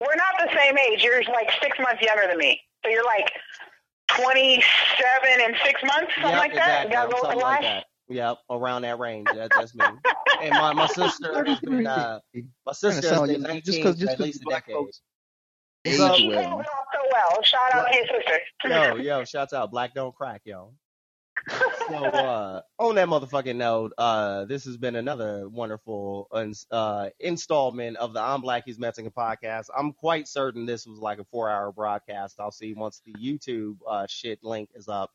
we're 0.01 0.17
not 0.17 0.35
the 0.51 0.57
same 0.59 0.77
age. 0.79 1.03
You're 1.03 1.23
like 1.25 1.51
six 1.63 1.79
months 1.79 2.03
younger 2.03 2.27
than 2.29 2.39
me. 2.39 2.61
So 2.85 2.91
you're 2.91 3.05
like 3.05 3.31
twenty 4.09 4.63
seven 5.01 5.45
and 5.45 5.55
six 5.65 5.81
months, 5.85 6.13
something 6.15 6.31
Yep, 6.33 6.39
like 6.39 6.55
that. 6.55 6.87
exactly. 6.87 6.91
You 6.91 6.95
gotta 6.97 7.09
go 7.11 7.15
with 7.15 7.21
Something 7.23 7.39
the 7.39 7.45
like 7.45 7.61
that. 7.63 7.85
Yep, 8.09 8.39
around 8.51 8.83
that 8.83 8.99
range. 8.99 9.29
That, 9.33 9.51
that's 9.57 9.75
me. 9.75 9.85
And 10.43 10.51
my, 10.51 10.73
my 10.73 10.87
sister 10.89 11.45
has 11.45 11.61
been 11.61 11.87
uh, 11.87 12.19
my 12.67 12.73
sister 12.73 13.09
has 13.09 13.21
been 13.29 13.43
like- 13.43 13.51
19 13.53 13.63
just 13.65 13.83
'cause- 13.83 13.97
just 13.97 14.13
at 14.13 14.17
'cause 14.19 14.27
least 14.27 14.43
a 14.47 14.51
decade. 14.51 14.75
folks 14.75 14.87
What's 14.87 15.01
age 15.85 16.01
up? 16.01 16.17
She's 16.17 16.35
holding 16.35 16.53
off 16.53 16.67
so 16.93 17.01
well. 17.13 17.43
Shout 17.43 17.75
out 17.75 17.87
to 17.91 17.97
your 17.97 18.07
sister. 18.07 18.41
Yo, 18.65 18.97
yo, 18.97 19.25
shouts 19.25 19.53
out. 19.53 19.71
Black 19.71 19.95
don't 19.95 20.15
crack, 20.15 20.43
yo. 20.45 20.73
So 21.49 21.95
uh 21.97 22.61
on 22.79 22.95
that 22.95 23.09
motherfucking 23.09 23.57
note, 23.57 23.93
uh 23.99 24.45
this 24.45 24.65
has 24.65 24.77
been 24.77 24.95
another 24.95 25.49
wonderful 25.49 26.29
uh 26.71 27.09
installment 27.19 27.97
of 27.97 28.13
the 28.13 28.21
I'm 28.21 28.41
Black 28.43 28.63
He's 28.65 28.79
Mexican 28.79 29.11
podcast. 29.11 29.67
I'm 29.77 29.93
quite 29.93 30.29
certain 30.29 30.67
this 30.67 30.87
was 30.87 30.99
like 30.99 31.19
a 31.19 31.25
four 31.25 31.51
hour 31.51 31.73
broadcast. 31.73 32.37
I'll 32.39 32.53
see 32.53 32.75
once 32.75 33.03
the 33.05 33.15
YouTube 33.15 33.79
uh 33.89 34.07
shit 34.09 34.45
link 34.45 34.71
is 34.75 34.89
up. 34.89 35.11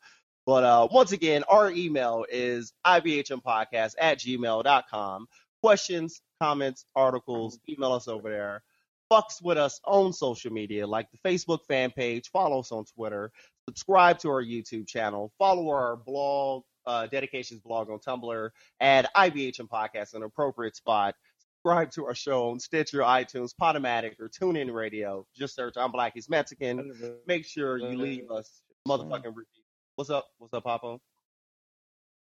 But 0.46 0.64
uh 0.64 0.88
once 0.92 1.12
again, 1.14 1.44
our 1.50 1.72
email 1.72 2.26
is 2.30 2.74
ibhmpodcast 2.86 3.94
at 3.98 4.20
gmail.com. 4.20 5.28
Questions, 5.62 6.22
comments, 6.42 6.86
articles, 6.96 7.60
email 7.70 7.94
us 7.94 8.08
over 8.08 8.30
there 8.30 8.64
fucks 9.12 9.42
with 9.42 9.58
us 9.58 9.80
on 9.86 10.14
social 10.14 10.52
media 10.52 10.86
like 10.86 11.08
the 11.12 11.30
Facebook 11.30 11.60
fan 11.68 11.92
page, 11.92 12.30
follow 12.32 12.60
us 12.60 12.72
on 12.72 12.86
Twitter, 12.86 13.32
subscribe 13.68 14.20
to 14.20 14.30
our 14.30 14.44
YouTube 14.44 14.88
channel, 14.88 15.32
follow 15.38 15.70
our 15.70 15.96
blog, 15.96 16.64
uh, 16.86 17.08
dedications 17.08 17.62
blog 17.62 17.90
on 17.90 18.00
Tumblr, 18.00 18.50
add 18.80 19.08
IBHM 19.16 19.68
podcast 19.68 20.14
in 20.14 20.22
an 20.22 20.24
appropriate 20.24 20.76
spot. 20.76 21.16
Subscribe 21.58 21.92
to 21.92 22.06
our 22.06 22.16
show 22.16 22.50
on 22.50 22.60
Stitcher, 22.60 23.00
iTunes, 23.00 23.52
Podomatic, 23.60 24.14
or 24.20 24.30
TuneIn 24.30 24.74
Radio. 24.74 25.26
Just 25.36 25.56
search 25.56 25.74
I'm 25.76 25.92
Black 25.92 26.14
He's 26.14 26.30
Mexican. 26.30 26.94
Make 27.26 27.46
sure 27.46 27.78
you 27.78 27.98
leave 27.98 28.32
us 28.32 28.62
a 28.86 28.90
motherfucking 28.90 29.26
review. 29.26 29.64
What's 29.96 30.10
up? 30.10 30.28
What's 30.38 30.54
up, 30.54 30.64
Papa? 30.64 31.00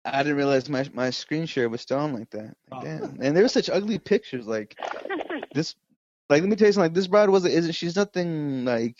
I 0.04 0.22
didn't 0.22 0.36
realize 0.36 0.68
my 0.68 0.88
my 0.94 1.10
screen 1.10 1.46
share 1.46 1.68
was 1.68 1.80
still 1.80 1.98
on 1.98 2.14
like 2.14 2.30
that. 2.30 2.56
Oh. 2.72 2.80
Damn. 2.80 3.18
And 3.20 3.36
there 3.36 3.42
were 3.42 3.48
such 3.48 3.68
ugly 3.68 3.98
pictures. 3.98 4.46
Like 4.46 4.78
this. 5.54 5.74
Like 6.28 6.42
let 6.42 6.48
me 6.48 6.56
tell 6.56 6.66
you 6.66 6.72
something. 6.72 6.86
Like 6.90 6.94
this 6.94 7.06
bride 7.06 7.28
wasn't. 7.28 7.54
Isn't 7.54 7.72
she's 7.72 7.96
nothing 7.96 8.64
like. 8.64 8.96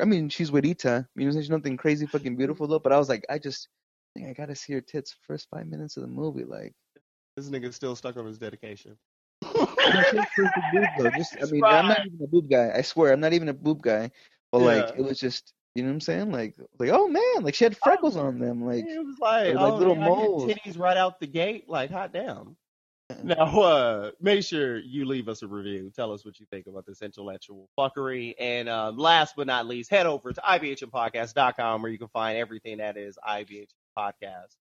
I 0.00 0.04
mean, 0.04 0.28
she's 0.28 0.50
Juanita. 0.50 1.06
You 1.16 1.26
know, 1.26 1.32
she's 1.32 1.50
nothing 1.50 1.76
crazy, 1.76 2.06
fucking 2.06 2.36
beautiful 2.36 2.66
though. 2.66 2.78
But 2.78 2.92
I 2.92 2.98
was 2.98 3.08
like, 3.08 3.24
I 3.28 3.38
just 3.38 3.68
I 4.16 4.20
think 4.20 4.30
I 4.30 4.32
gotta 4.40 4.54
see 4.54 4.72
her 4.74 4.80
tits 4.80 5.14
first 5.26 5.48
five 5.50 5.66
minutes 5.66 5.96
of 5.96 6.02
the 6.02 6.08
movie. 6.08 6.44
Like, 6.44 6.72
This 7.36 7.48
nigga's 7.48 7.76
still 7.76 7.96
stuck 7.96 8.16
on 8.16 8.26
his 8.26 8.38
dedication. 8.38 8.96
no, 9.42 9.50
she's 10.10 10.24
she's 10.34 10.46
a 10.46 11.02
boob. 11.02 11.12
Just 11.16 11.36
I 11.42 11.46
mean, 11.50 11.64
I'm 11.64 11.88
not 11.88 12.06
even 12.06 12.18
a 12.22 12.26
boob 12.28 12.48
guy. 12.48 12.72
I 12.74 12.82
swear, 12.82 13.12
I'm 13.12 13.20
not 13.20 13.32
even 13.32 13.48
a 13.48 13.54
boob 13.54 13.82
guy. 13.82 14.10
But 14.50 14.60
like, 14.60 14.94
it 14.96 15.02
was 15.02 15.18
just. 15.18 15.52
You 15.74 15.82
know 15.82 15.88
what 15.88 15.94
I'm 15.94 16.00
saying? 16.02 16.30
Like, 16.30 16.54
like, 16.78 16.90
oh 16.92 17.08
man, 17.08 17.42
like 17.44 17.54
she 17.54 17.64
had 17.64 17.74
freckles 17.78 18.14
on 18.14 18.38
them, 18.38 18.62
like, 18.62 18.84
It 18.86 18.98
was 19.02 19.16
like, 19.18 19.54
like 19.54 19.72
oh, 19.72 19.76
little 19.76 19.94
man, 19.94 20.04
moles. 20.06 20.44
titties 20.44 20.78
right 20.78 20.98
out 20.98 21.18
the 21.18 21.26
gate. 21.26 21.66
Like, 21.66 21.90
hot 21.90 22.12
damn. 22.12 22.58
Now, 23.24 23.60
uh, 23.60 24.10
make 24.20 24.42
sure 24.44 24.78
you 24.78 25.04
leave 25.04 25.28
us 25.28 25.42
a 25.42 25.46
review. 25.46 25.90
Tell 25.94 26.12
us 26.12 26.24
what 26.24 26.40
you 26.40 26.46
think 26.50 26.66
about 26.66 26.86
this 26.86 27.02
intellectual 27.02 27.68
fuckery. 27.78 28.34
And 28.38 28.68
um, 28.68 28.96
last 28.96 29.34
but 29.36 29.46
not 29.46 29.66
least, 29.66 29.90
head 29.90 30.06
over 30.06 30.32
to 30.32 30.40
ibhmpodcast.com 30.40 31.82
where 31.82 31.90
you 31.90 31.98
can 31.98 32.08
find 32.08 32.38
everything 32.38 32.78
that 32.78 32.96
is 32.96 33.18
IBH 33.28 33.70
Podcast. 33.96 34.56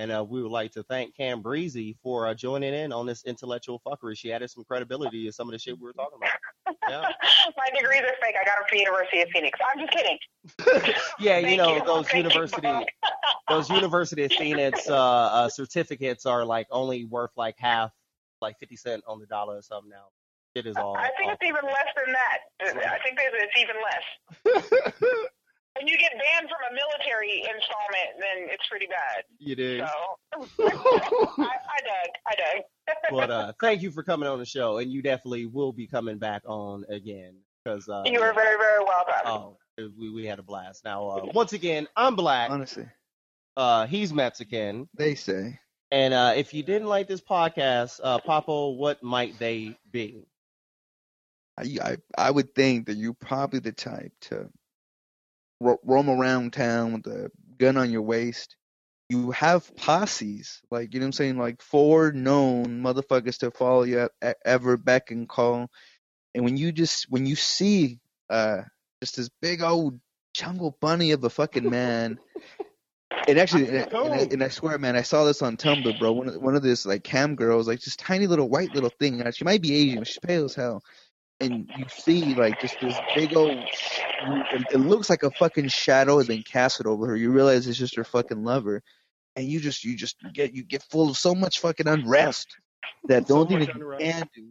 And 0.00 0.10
uh, 0.10 0.24
we 0.26 0.42
would 0.42 0.50
like 0.50 0.72
to 0.72 0.82
thank 0.82 1.14
KamBreezy 1.14 1.96
for 2.02 2.26
uh, 2.26 2.32
joining 2.32 2.72
in 2.72 2.90
on 2.90 3.04
this 3.04 3.22
intellectual 3.26 3.82
fuckery. 3.86 4.16
She 4.16 4.32
added 4.32 4.50
some 4.50 4.64
credibility 4.64 5.26
to 5.26 5.32
some 5.32 5.46
of 5.46 5.52
the 5.52 5.58
shit 5.58 5.78
we 5.78 5.84
were 5.84 5.92
talking 5.92 6.16
about. 6.16 6.30
Yeah, 6.88 7.02
My 7.56 7.78
degrees 7.78 8.00
are 8.00 8.14
fake. 8.22 8.36
I 8.40 8.44
got 8.44 8.56
them 8.56 8.64
from 8.68 8.78
University 8.78 9.20
of 9.20 9.28
Phoenix. 9.30 9.58
I'm 9.60 9.80
just 9.80 9.92
kidding. 9.92 10.94
yeah 11.20 11.38
you 11.38 11.56
know, 11.56 11.76
you. 11.76 11.84
those 11.84 12.08
Thank 12.08 12.24
university 12.24 12.68
those 13.48 13.68
University 13.68 14.24
of 14.24 14.32
Phoenix 14.32 14.88
uh, 14.88 14.96
uh, 14.96 15.48
certificates 15.48 16.26
are 16.26 16.44
like 16.44 16.68
only 16.70 17.04
worth 17.04 17.32
like 17.36 17.56
half, 17.58 17.92
like 18.40 18.58
50 18.58 18.76
cent 18.76 19.02
on 19.06 19.18
the 19.18 19.26
dollar 19.26 19.58
or 19.58 19.62
something 19.62 19.90
now. 19.90 20.06
It 20.54 20.66
is 20.66 20.76
all. 20.76 20.96
I 20.96 21.10
think 21.18 21.28
all 21.28 21.34
it's 21.34 21.42
even 21.42 21.64
less 21.64 21.90
than 21.96 22.14
that. 22.14 22.88
I 22.88 22.98
think 23.04 23.18
it's 23.20 23.56
even 23.58 23.76
less. 25.12 25.30
When 25.76 25.86
you 25.88 25.96
get 25.98 26.12
banned 26.12 26.48
from 26.48 26.58
a 26.70 26.74
military 26.74 27.38
installment, 27.38 28.18
then 28.18 28.48
it's 28.50 28.66
pretty 28.68 28.86
bad. 28.86 29.24
you 29.38 29.56
do. 29.56 29.78
So 29.78 29.86
I, 30.68 31.42
I 31.42 31.80
dug. 31.80 32.10
I 32.26 32.34
dug. 32.36 32.64
But 33.10 33.30
uh, 33.30 33.52
thank 33.60 33.82
you 33.82 33.90
for 33.92 34.02
coming 34.02 34.28
on 34.28 34.38
the 34.40 34.44
show, 34.44 34.78
and 34.78 34.90
you 34.90 35.00
definitely 35.02 35.46
will 35.46 35.72
be 35.72 35.86
coming 35.86 36.18
back 36.18 36.42
on 36.46 36.84
again 36.90 37.36
because 37.64 37.88
uh, 37.88 38.02
you 38.04 38.18
were 38.20 38.32
very, 38.32 38.56
very 38.58 38.84
welcome. 38.84 39.14
oh, 39.26 39.56
we 39.98 40.10
we 40.10 40.26
had 40.26 40.38
a 40.38 40.42
blast. 40.42 40.84
Now, 40.84 41.08
uh, 41.08 41.26
once 41.32 41.52
again, 41.52 41.86
I'm 41.96 42.16
black. 42.16 42.50
honestly, 42.50 42.86
Uh, 43.56 43.86
he's 43.86 44.12
Mexican. 44.12 44.88
they 44.96 45.14
say. 45.14 45.58
And 45.92 46.14
uh, 46.14 46.34
if 46.36 46.52
you 46.54 46.62
didn't 46.62 46.88
like 46.88 47.06
this 47.08 47.20
podcast, 47.20 48.00
uh, 48.02 48.18
Papo, 48.20 48.76
what 48.76 49.02
might 49.02 49.38
they 49.38 49.76
be? 49.90 50.24
I, 51.58 51.76
I 51.82 51.96
I 52.16 52.30
would 52.30 52.54
think 52.54 52.86
that 52.86 52.96
you're 52.96 53.14
probably 53.14 53.60
the 53.60 53.72
type 53.72 54.12
to 54.22 54.48
ro- 55.60 55.80
roam 55.84 56.10
around 56.10 56.52
town 56.52 56.94
with 56.94 57.06
a 57.06 57.30
gun 57.58 57.76
on 57.76 57.90
your 57.90 58.02
waist. 58.02 58.56
You 59.08 59.32
have 59.32 59.74
posses, 59.76 60.60
like 60.70 60.94
you 60.94 61.00
know 61.00 61.04
what 61.04 61.08
I'm 61.08 61.12
saying, 61.12 61.38
like 61.38 61.62
four 61.62 62.12
known 62.12 62.80
motherfuckers 62.82 63.38
to 63.38 63.50
follow 63.50 63.82
you 63.82 64.08
ever 64.44 64.76
beck 64.76 65.10
and 65.10 65.28
call. 65.28 65.68
And 66.34 66.44
when 66.44 66.56
you 66.56 66.70
just 66.70 67.06
when 67.10 67.26
you 67.26 67.34
see 67.34 67.98
uh 68.28 68.62
just 69.02 69.16
this 69.16 69.30
big 69.40 69.62
old 69.62 69.98
jungle 70.34 70.76
bunny 70.80 71.10
of 71.12 71.24
a 71.24 71.30
fucking 71.30 71.68
man. 71.68 72.18
And 73.28 73.38
actually, 73.38 73.68
and, 73.68 73.86
and, 73.92 74.14
I, 74.14 74.18
and 74.30 74.44
I 74.44 74.48
swear, 74.48 74.78
man, 74.78 74.96
I 74.96 75.02
saw 75.02 75.24
this 75.24 75.42
on 75.42 75.56
Tumblr, 75.56 75.98
bro. 75.98 76.12
One 76.12 76.28
of 76.28 76.36
one 76.36 76.54
of 76.54 76.62
this 76.62 76.86
like 76.86 77.04
cam 77.04 77.34
girls, 77.34 77.66
like 77.66 77.80
this 77.80 77.96
tiny 77.96 78.26
little 78.26 78.48
white 78.48 78.72
little 78.74 78.90
thing. 78.90 79.22
She 79.32 79.44
might 79.44 79.62
be 79.62 79.74
Asian, 79.74 79.98
but 79.98 80.08
she's 80.08 80.18
pale 80.18 80.44
as 80.44 80.54
hell. 80.54 80.82
And 81.40 81.68
you 81.76 81.86
see 81.88 82.34
like 82.34 82.60
just 82.60 82.78
this 82.80 82.98
big 83.16 83.34
old. 83.36 83.50
It, 83.52 84.66
it 84.74 84.78
looks 84.78 85.08
like 85.08 85.22
a 85.22 85.30
fucking 85.30 85.68
shadow 85.68 86.18
has 86.18 86.28
been 86.28 86.42
casted 86.42 86.86
over 86.86 87.06
her. 87.06 87.16
You 87.16 87.30
realize 87.30 87.66
it's 87.66 87.78
just 87.78 87.96
her 87.96 88.04
fucking 88.04 88.44
lover, 88.44 88.82
and 89.36 89.46
you 89.46 89.58
just 89.60 89.82
you 89.84 89.96
just 89.96 90.16
get 90.34 90.54
you 90.54 90.62
get 90.64 90.82
full 90.82 91.08
of 91.08 91.16
so 91.16 91.34
much 91.34 91.60
fucking 91.60 91.88
unrest 91.88 92.48
that 93.08 93.26
the 93.26 93.32
So 93.32 93.40
only 93.40 93.48
thing 93.48 93.58
that 93.66 93.74
you 93.74 93.96
can 93.98 94.28
do 94.34 94.48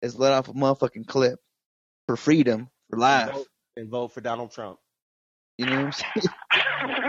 is 0.00 0.18
let 0.18 0.32
off 0.32 0.48
a 0.48 0.54
motherfucking 0.54 1.06
clip 1.06 1.38
for 2.06 2.16
freedom, 2.16 2.70
for 2.88 2.96
And 2.96 3.00
life. 3.02 3.32
vote, 3.34 3.46
and 3.76 3.90
vote 3.90 4.08
for 4.12 4.22
Donald 4.22 4.50
Trump. 4.52 4.78
You 5.58 5.66
know 5.66 5.84
what 5.84 6.02
I'm 6.12 6.22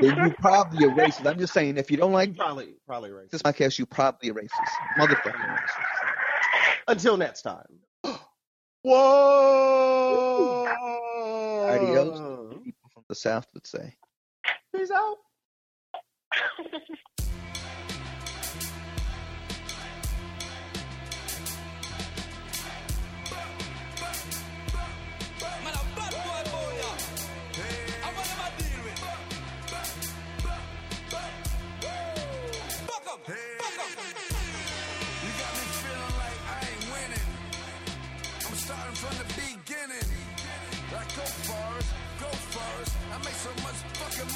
saying? 0.02 0.18
you 0.26 0.34
probably 0.40 0.86
a 0.86 0.90
racist. 0.90 1.26
I'm 1.26 1.40
just 1.40 1.54
saying, 1.54 1.78
if 1.78 1.90
you 1.90 1.96
don't 1.96 2.12
like 2.12 2.36
Probably, 2.36 2.76
probably 2.86 3.12
right. 3.12 3.30
this 3.32 3.42
podcast, 3.42 3.80
you 3.80 3.86
probably 3.86 4.30
a 4.30 4.34
racist, 4.34 4.50
motherfucking 5.00 5.32
racist. 5.32 5.86
Until 6.90 7.16
next 7.16 7.44
time. 7.44 7.80
Whoa! 8.84 10.66
Adios, 11.70 12.64
people 12.64 12.90
from 12.94 13.04
the 13.08 13.16
South 13.16 13.48
would 13.54 13.68
say. 13.68 13.96
Peace 14.76 14.92
out. 14.92 15.18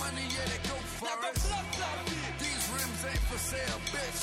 money, 0.05 0.27
yeah, 0.29 0.45
they 0.51 0.61
go 0.69 0.77
for 1.01 1.17
us. 1.29 1.41
These 2.37 2.63
rims 2.73 3.01
ain't 3.09 3.25
for 3.29 3.41
sale, 3.41 3.79
bitch. 3.93 4.21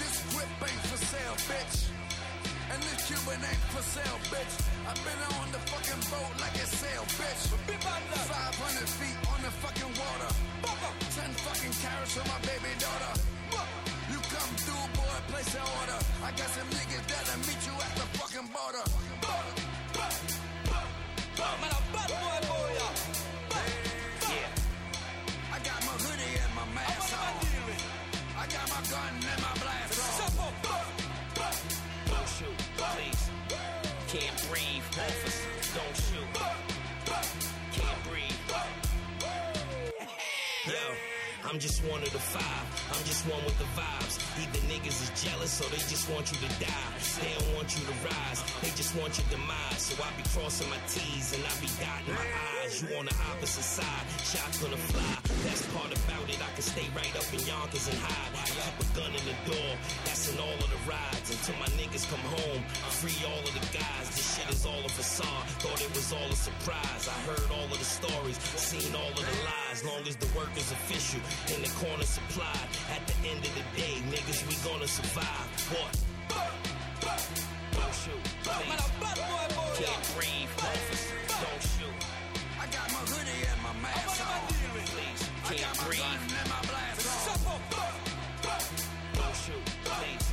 This 0.00 0.16
whip 0.32 0.52
ain't 0.64 0.84
for 0.88 1.00
sale, 1.12 1.36
bitch. 1.48 1.76
And 2.72 2.80
this 2.88 3.00
Cuban 3.04 3.40
ain't 3.44 3.66
for 3.74 3.84
sale, 3.84 4.18
bitch. 4.32 4.54
I've 4.88 5.00
been 5.04 5.20
on 5.40 5.48
the 5.52 5.60
fucking 5.68 6.02
boat 6.08 6.32
like 6.40 6.56
a 6.56 6.66
sail, 6.80 7.04
bitch. 7.20 7.42
500 7.52 8.88
feet 8.98 9.18
on 9.32 9.40
the 9.44 9.52
fucking 9.60 9.92
water. 10.00 10.30
10 11.20 11.30
fucking 11.44 11.74
carats 11.82 12.16
for 12.16 12.24
my 12.32 12.40
baby 12.48 12.72
daughter. 12.80 13.12
You 14.12 14.18
come 14.32 14.52
through, 14.64 14.86
boy, 14.96 15.16
place 15.28 15.52
an 15.52 15.64
order. 15.80 16.00
I 16.24 16.30
got 16.32 16.48
some 16.56 16.68
niggas 16.72 17.04
that'll 17.10 17.40
meet 17.44 17.60
you 17.68 17.74
at 17.76 17.92
the 18.00 18.06
fucking 18.16 18.48
border. 18.48 19.61
I'm 41.52 41.60
just 41.60 41.84
one 41.84 42.00
of 42.00 42.08
the 42.16 42.18
five. 42.18 42.64
I'm 42.96 43.04
just 43.04 43.28
one 43.28 43.44
with 43.44 43.58
the 43.60 43.68
vibes. 43.76 44.16
Either 44.40 44.64
niggas 44.72 45.04
is 45.04 45.12
jealous 45.20 45.60
or 45.60 45.68
they 45.68 45.84
just 45.84 46.08
want 46.08 46.32
you 46.32 46.40
to 46.40 46.50
die. 46.56 46.96
They 47.20 47.28
don't 47.28 47.52
want 47.52 47.76
you 47.76 47.84
to 47.84 47.92
rise. 48.08 48.40
They 48.64 48.72
just 48.72 48.96
want 48.96 49.20
your 49.20 49.28
demise. 49.28 49.84
So 49.84 50.00
I 50.00 50.08
be 50.16 50.24
crossing 50.32 50.72
my 50.72 50.80
T's 50.88 51.36
and 51.36 51.44
I 51.44 51.52
be 51.60 51.68
dotting 51.76 52.16
my 52.16 52.24
I's. 52.64 52.80
You 52.80 52.96
on 52.96 53.04
the 53.04 53.12
opposite 53.28 53.68
side. 53.68 54.06
Shots 54.24 54.64
gonna 54.64 54.80
fly. 54.80 55.12
That's 55.44 55.60
part 55.76 55.92
about 55.92 56.24
it. 56.32 56.40
I 56.40 56.48
can 56.56 56.64
stay 56.64 56.88
right 56.96 57.12
up 57.20 57.28
in 57.36 57.44
Yonkers 57.44 57.84
and 57.84 58.00
hide. 58.00 58.32
Keep 58.48 58.72
a 58.80 58.86
gun 58.96 59.12
in 59.12 59.24
the 59.28 59.36
door. 59.44 59.76
That's 60.08 60.32
in 60.32 60.40
all 60.40 60.56
of 60.56 60.70
the 60.72 60.80
rides. 60.88 61.28
Until 61.36 61.60
my 61.60 61.68
niggas 61.76 62.08
come 62.08 62.24
home. 62.32 62.64
Free 62.96 63.12
all 63.28 63.44
of 63.44 63.52
the 63.52 63.66
guys. 63.76 64.08
This 64.08 64.40
shit 64.40 64.48
is 64.48 64.64
all 64.64 64.80
a 64.80 64.88
facade. 64.88 65.44
Thought 65.60 65.84
it 65.84 65.92
was 65.92 66.16
all 66.16 66.32
a 66.32 66.38
surprise. 66.48 67.12
I 67.12 67.18
heard 67.28 67.44
all 67.52 67.68
of 67.68 67.76
the 67.76 67.84
stories. 67.84 68.40
Seen 68.56 68.96
all 68.96 69.12
of 69.12 69.20
the 69.20 69.36
lies. 69.44 69.84
Long 69.84 70.00
as 70.08 70.16
the 70.16 70.32
work 70.32 70.56
is 70.56 70.72
official. 70.72 71.20
In 71.48 71.60
the 71.62 71.68
corner 71.80 72.04
supplied. 72.04 72.68
At 72.94 73.06
the 73.06 73.28
end 73.28 73.44
of 73.44 73.52
the 73.54 73.64
day, 73.80 73.94
niggas, 74.10 74.46
we 74.48 74.54
gonna 74.68 74.86
survive. 74.86 75.48
What? 75.74 75.92
Don't 77.72 77.94
shoot. 78.02 78.22
Can't 79.76 80.04
breathe. 80.14 80.48
Officer. 80.58 81.14
Don't 81.28 81.62
shoot. 81.74 81.96
I 82.60 82.66
got 82.66 82.86
my 82.92 83.02
hoodie 83.10 83.42
and 83.50 83.60
my 83.62 83.74
mask 83.82 84.20
on. 84.22 84.26
Can't 84.48 84.72
breathe, 84.72 84.90
please. 84.94 85.22
I 85.44 85.50
got 85.50 85.58
Can't 85.58 85.76
my 85.78 85.84
breathe. 85.86 86.22
and 86.40 86.48
my 86.48 86.60
blast 86.70 87.46
on. 87.46 87.60
Don't 89.18 89.36
shoot, 89.44 89.64
please. 89.84 90.26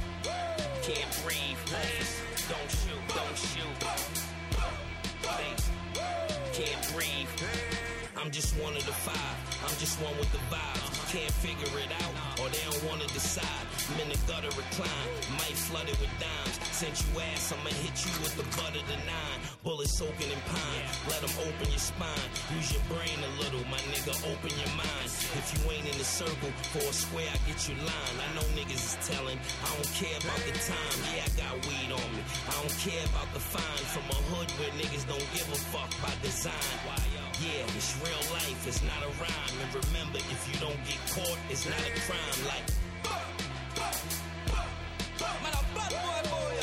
Can't 0.87 1.13
breathe, 1.25 1.59
please. 1.65 2.11
Don't 2.47 2.71
shoot, 2.79 3.03
don't 3.17 3.37
shoot. 3.37 3.75
Please. 5.25 5.63
Can't 6.53 6.83
breathe. 6.93 7.29
I'm 8.17 8.31
just 8.31 8.55
one 8.59 8.75
of 8.75 8.85
the 8.85 8.93
five. 8.93 9.37
I'm 9.63 9.75
just 9.79 9.99
one 10.01 10.15
with 10.17 10.31
the 10.31 10.39
vibes. 10.53 10.88
Can't 11.11 11.31
figure 11.31 11.79
it 11.79 11.91
out, 12.03 12.28
they 12.51 12.63
don't 12.69 12.83
wanna 12.89 13.07
decide. 13.13 13.65
I'm 13.89 13.99
in 14.01 14.09
the 14.09 14.19
gutter 14.29 14.53
recline, 14.53 15.09
might 15.37 15.57
flood 15.57 15.89
it 15.89 15.97
with 15.99 16.13
dimes. 16.21 16.55
Since 16.71 17.03
you 17.03 17.19
ass, 17.19 17.51
I'ma 17.51 17.73
hit 17.83 17.95
you 18.05 18.13
with 18.23 18.35
the 18.37 18.47
butt 18.55 18.71
of 18.77 18.85
the 18.87 18.99
nine. 19.03 19.39
Bullets 19.63 19.97
soaking 19.97 20.31
in 20.31 20.41
pine. 20.47 20.85
Let 21.11 21.19
them 21.19 21.35
open 21.43 21.67
your 21.67 21.81
spine. 21.81 22.29
Use 22.55 22.71
your 22.71 22.85
brain 22.87 23.19
a 23.19 23.31
little, 23.43 23.59
my 23.67 23.81
nigga. 23.91 24.15
Open 24.31 24.53
your 24.55 24.73
mind. 24.79 25.09
If 25.35 25.51
you 25.53 25.59
ain't 25.73 25.83
in 25.89 25.97
the 25.97 26.07
circle 26.07 26.51
for 26.71 26.85
a 26.85 26.93
square, 26.93 27.27
I 27.27 27.37
get 27.49 27.67
you 27.67 27.75
line. 27.83 28.15
I 28.23 28.27
know 28.37 28.45
niggas 28.55 28.79
is 28.79 28.97
telling. 29.03 29.35
I 29.35 29.67
don't 29.75 29.93
care 29.97 30.15
about 30.23 30.39
the 30.47 30.55
time. 30.55 30.95
Yeah, 31.11 31.27
I 31.27 31.31
got 31.35 31.53
weed 31.67 31.91
on 31.91 32.09
me. 32.15 32.23
I 32.47 32.53
don't 32.61 32.77
care 32.79 33.03
about 33.11 33.27
the 33.35 33.43
fine 33.43 33.83
from 33.91 34.05
a 34.07 34.19
hood 34.31 34.49
where 34.61 34.71
niggas 34.79 35.03
don't 35.09 35.27
give 35.35 35.49
a 35.51 35.59
fuck 35.73 35.91
by 35.99 36.13
design. 36.23 36.79
Yeah, 37.39 37.63
it's 37.75 37.95
real 38.03 38.19
life. 38.35 38.67
It's 38.67 38.83
not 38.83 38.99
a 38.99 39.11
rhyme. 39.15 39.55
And 39.63 39.71
remember, 39.71 40.19
if 40.19 40.41
you 40.47 40.59
don't 40.59 40.79
get 40.83 40.99
caught, 41.15 41.39
it's 41.47 41.63
not 41.63 41.79
a 41.79 41.91
crime. 42.03 42.38
Like. 42.45 42.63
Man, 45.43 45.53
a 45.53 45.61
bad 45.75 45.91
boy, 45.91 46.29
boy, 46.29 46.58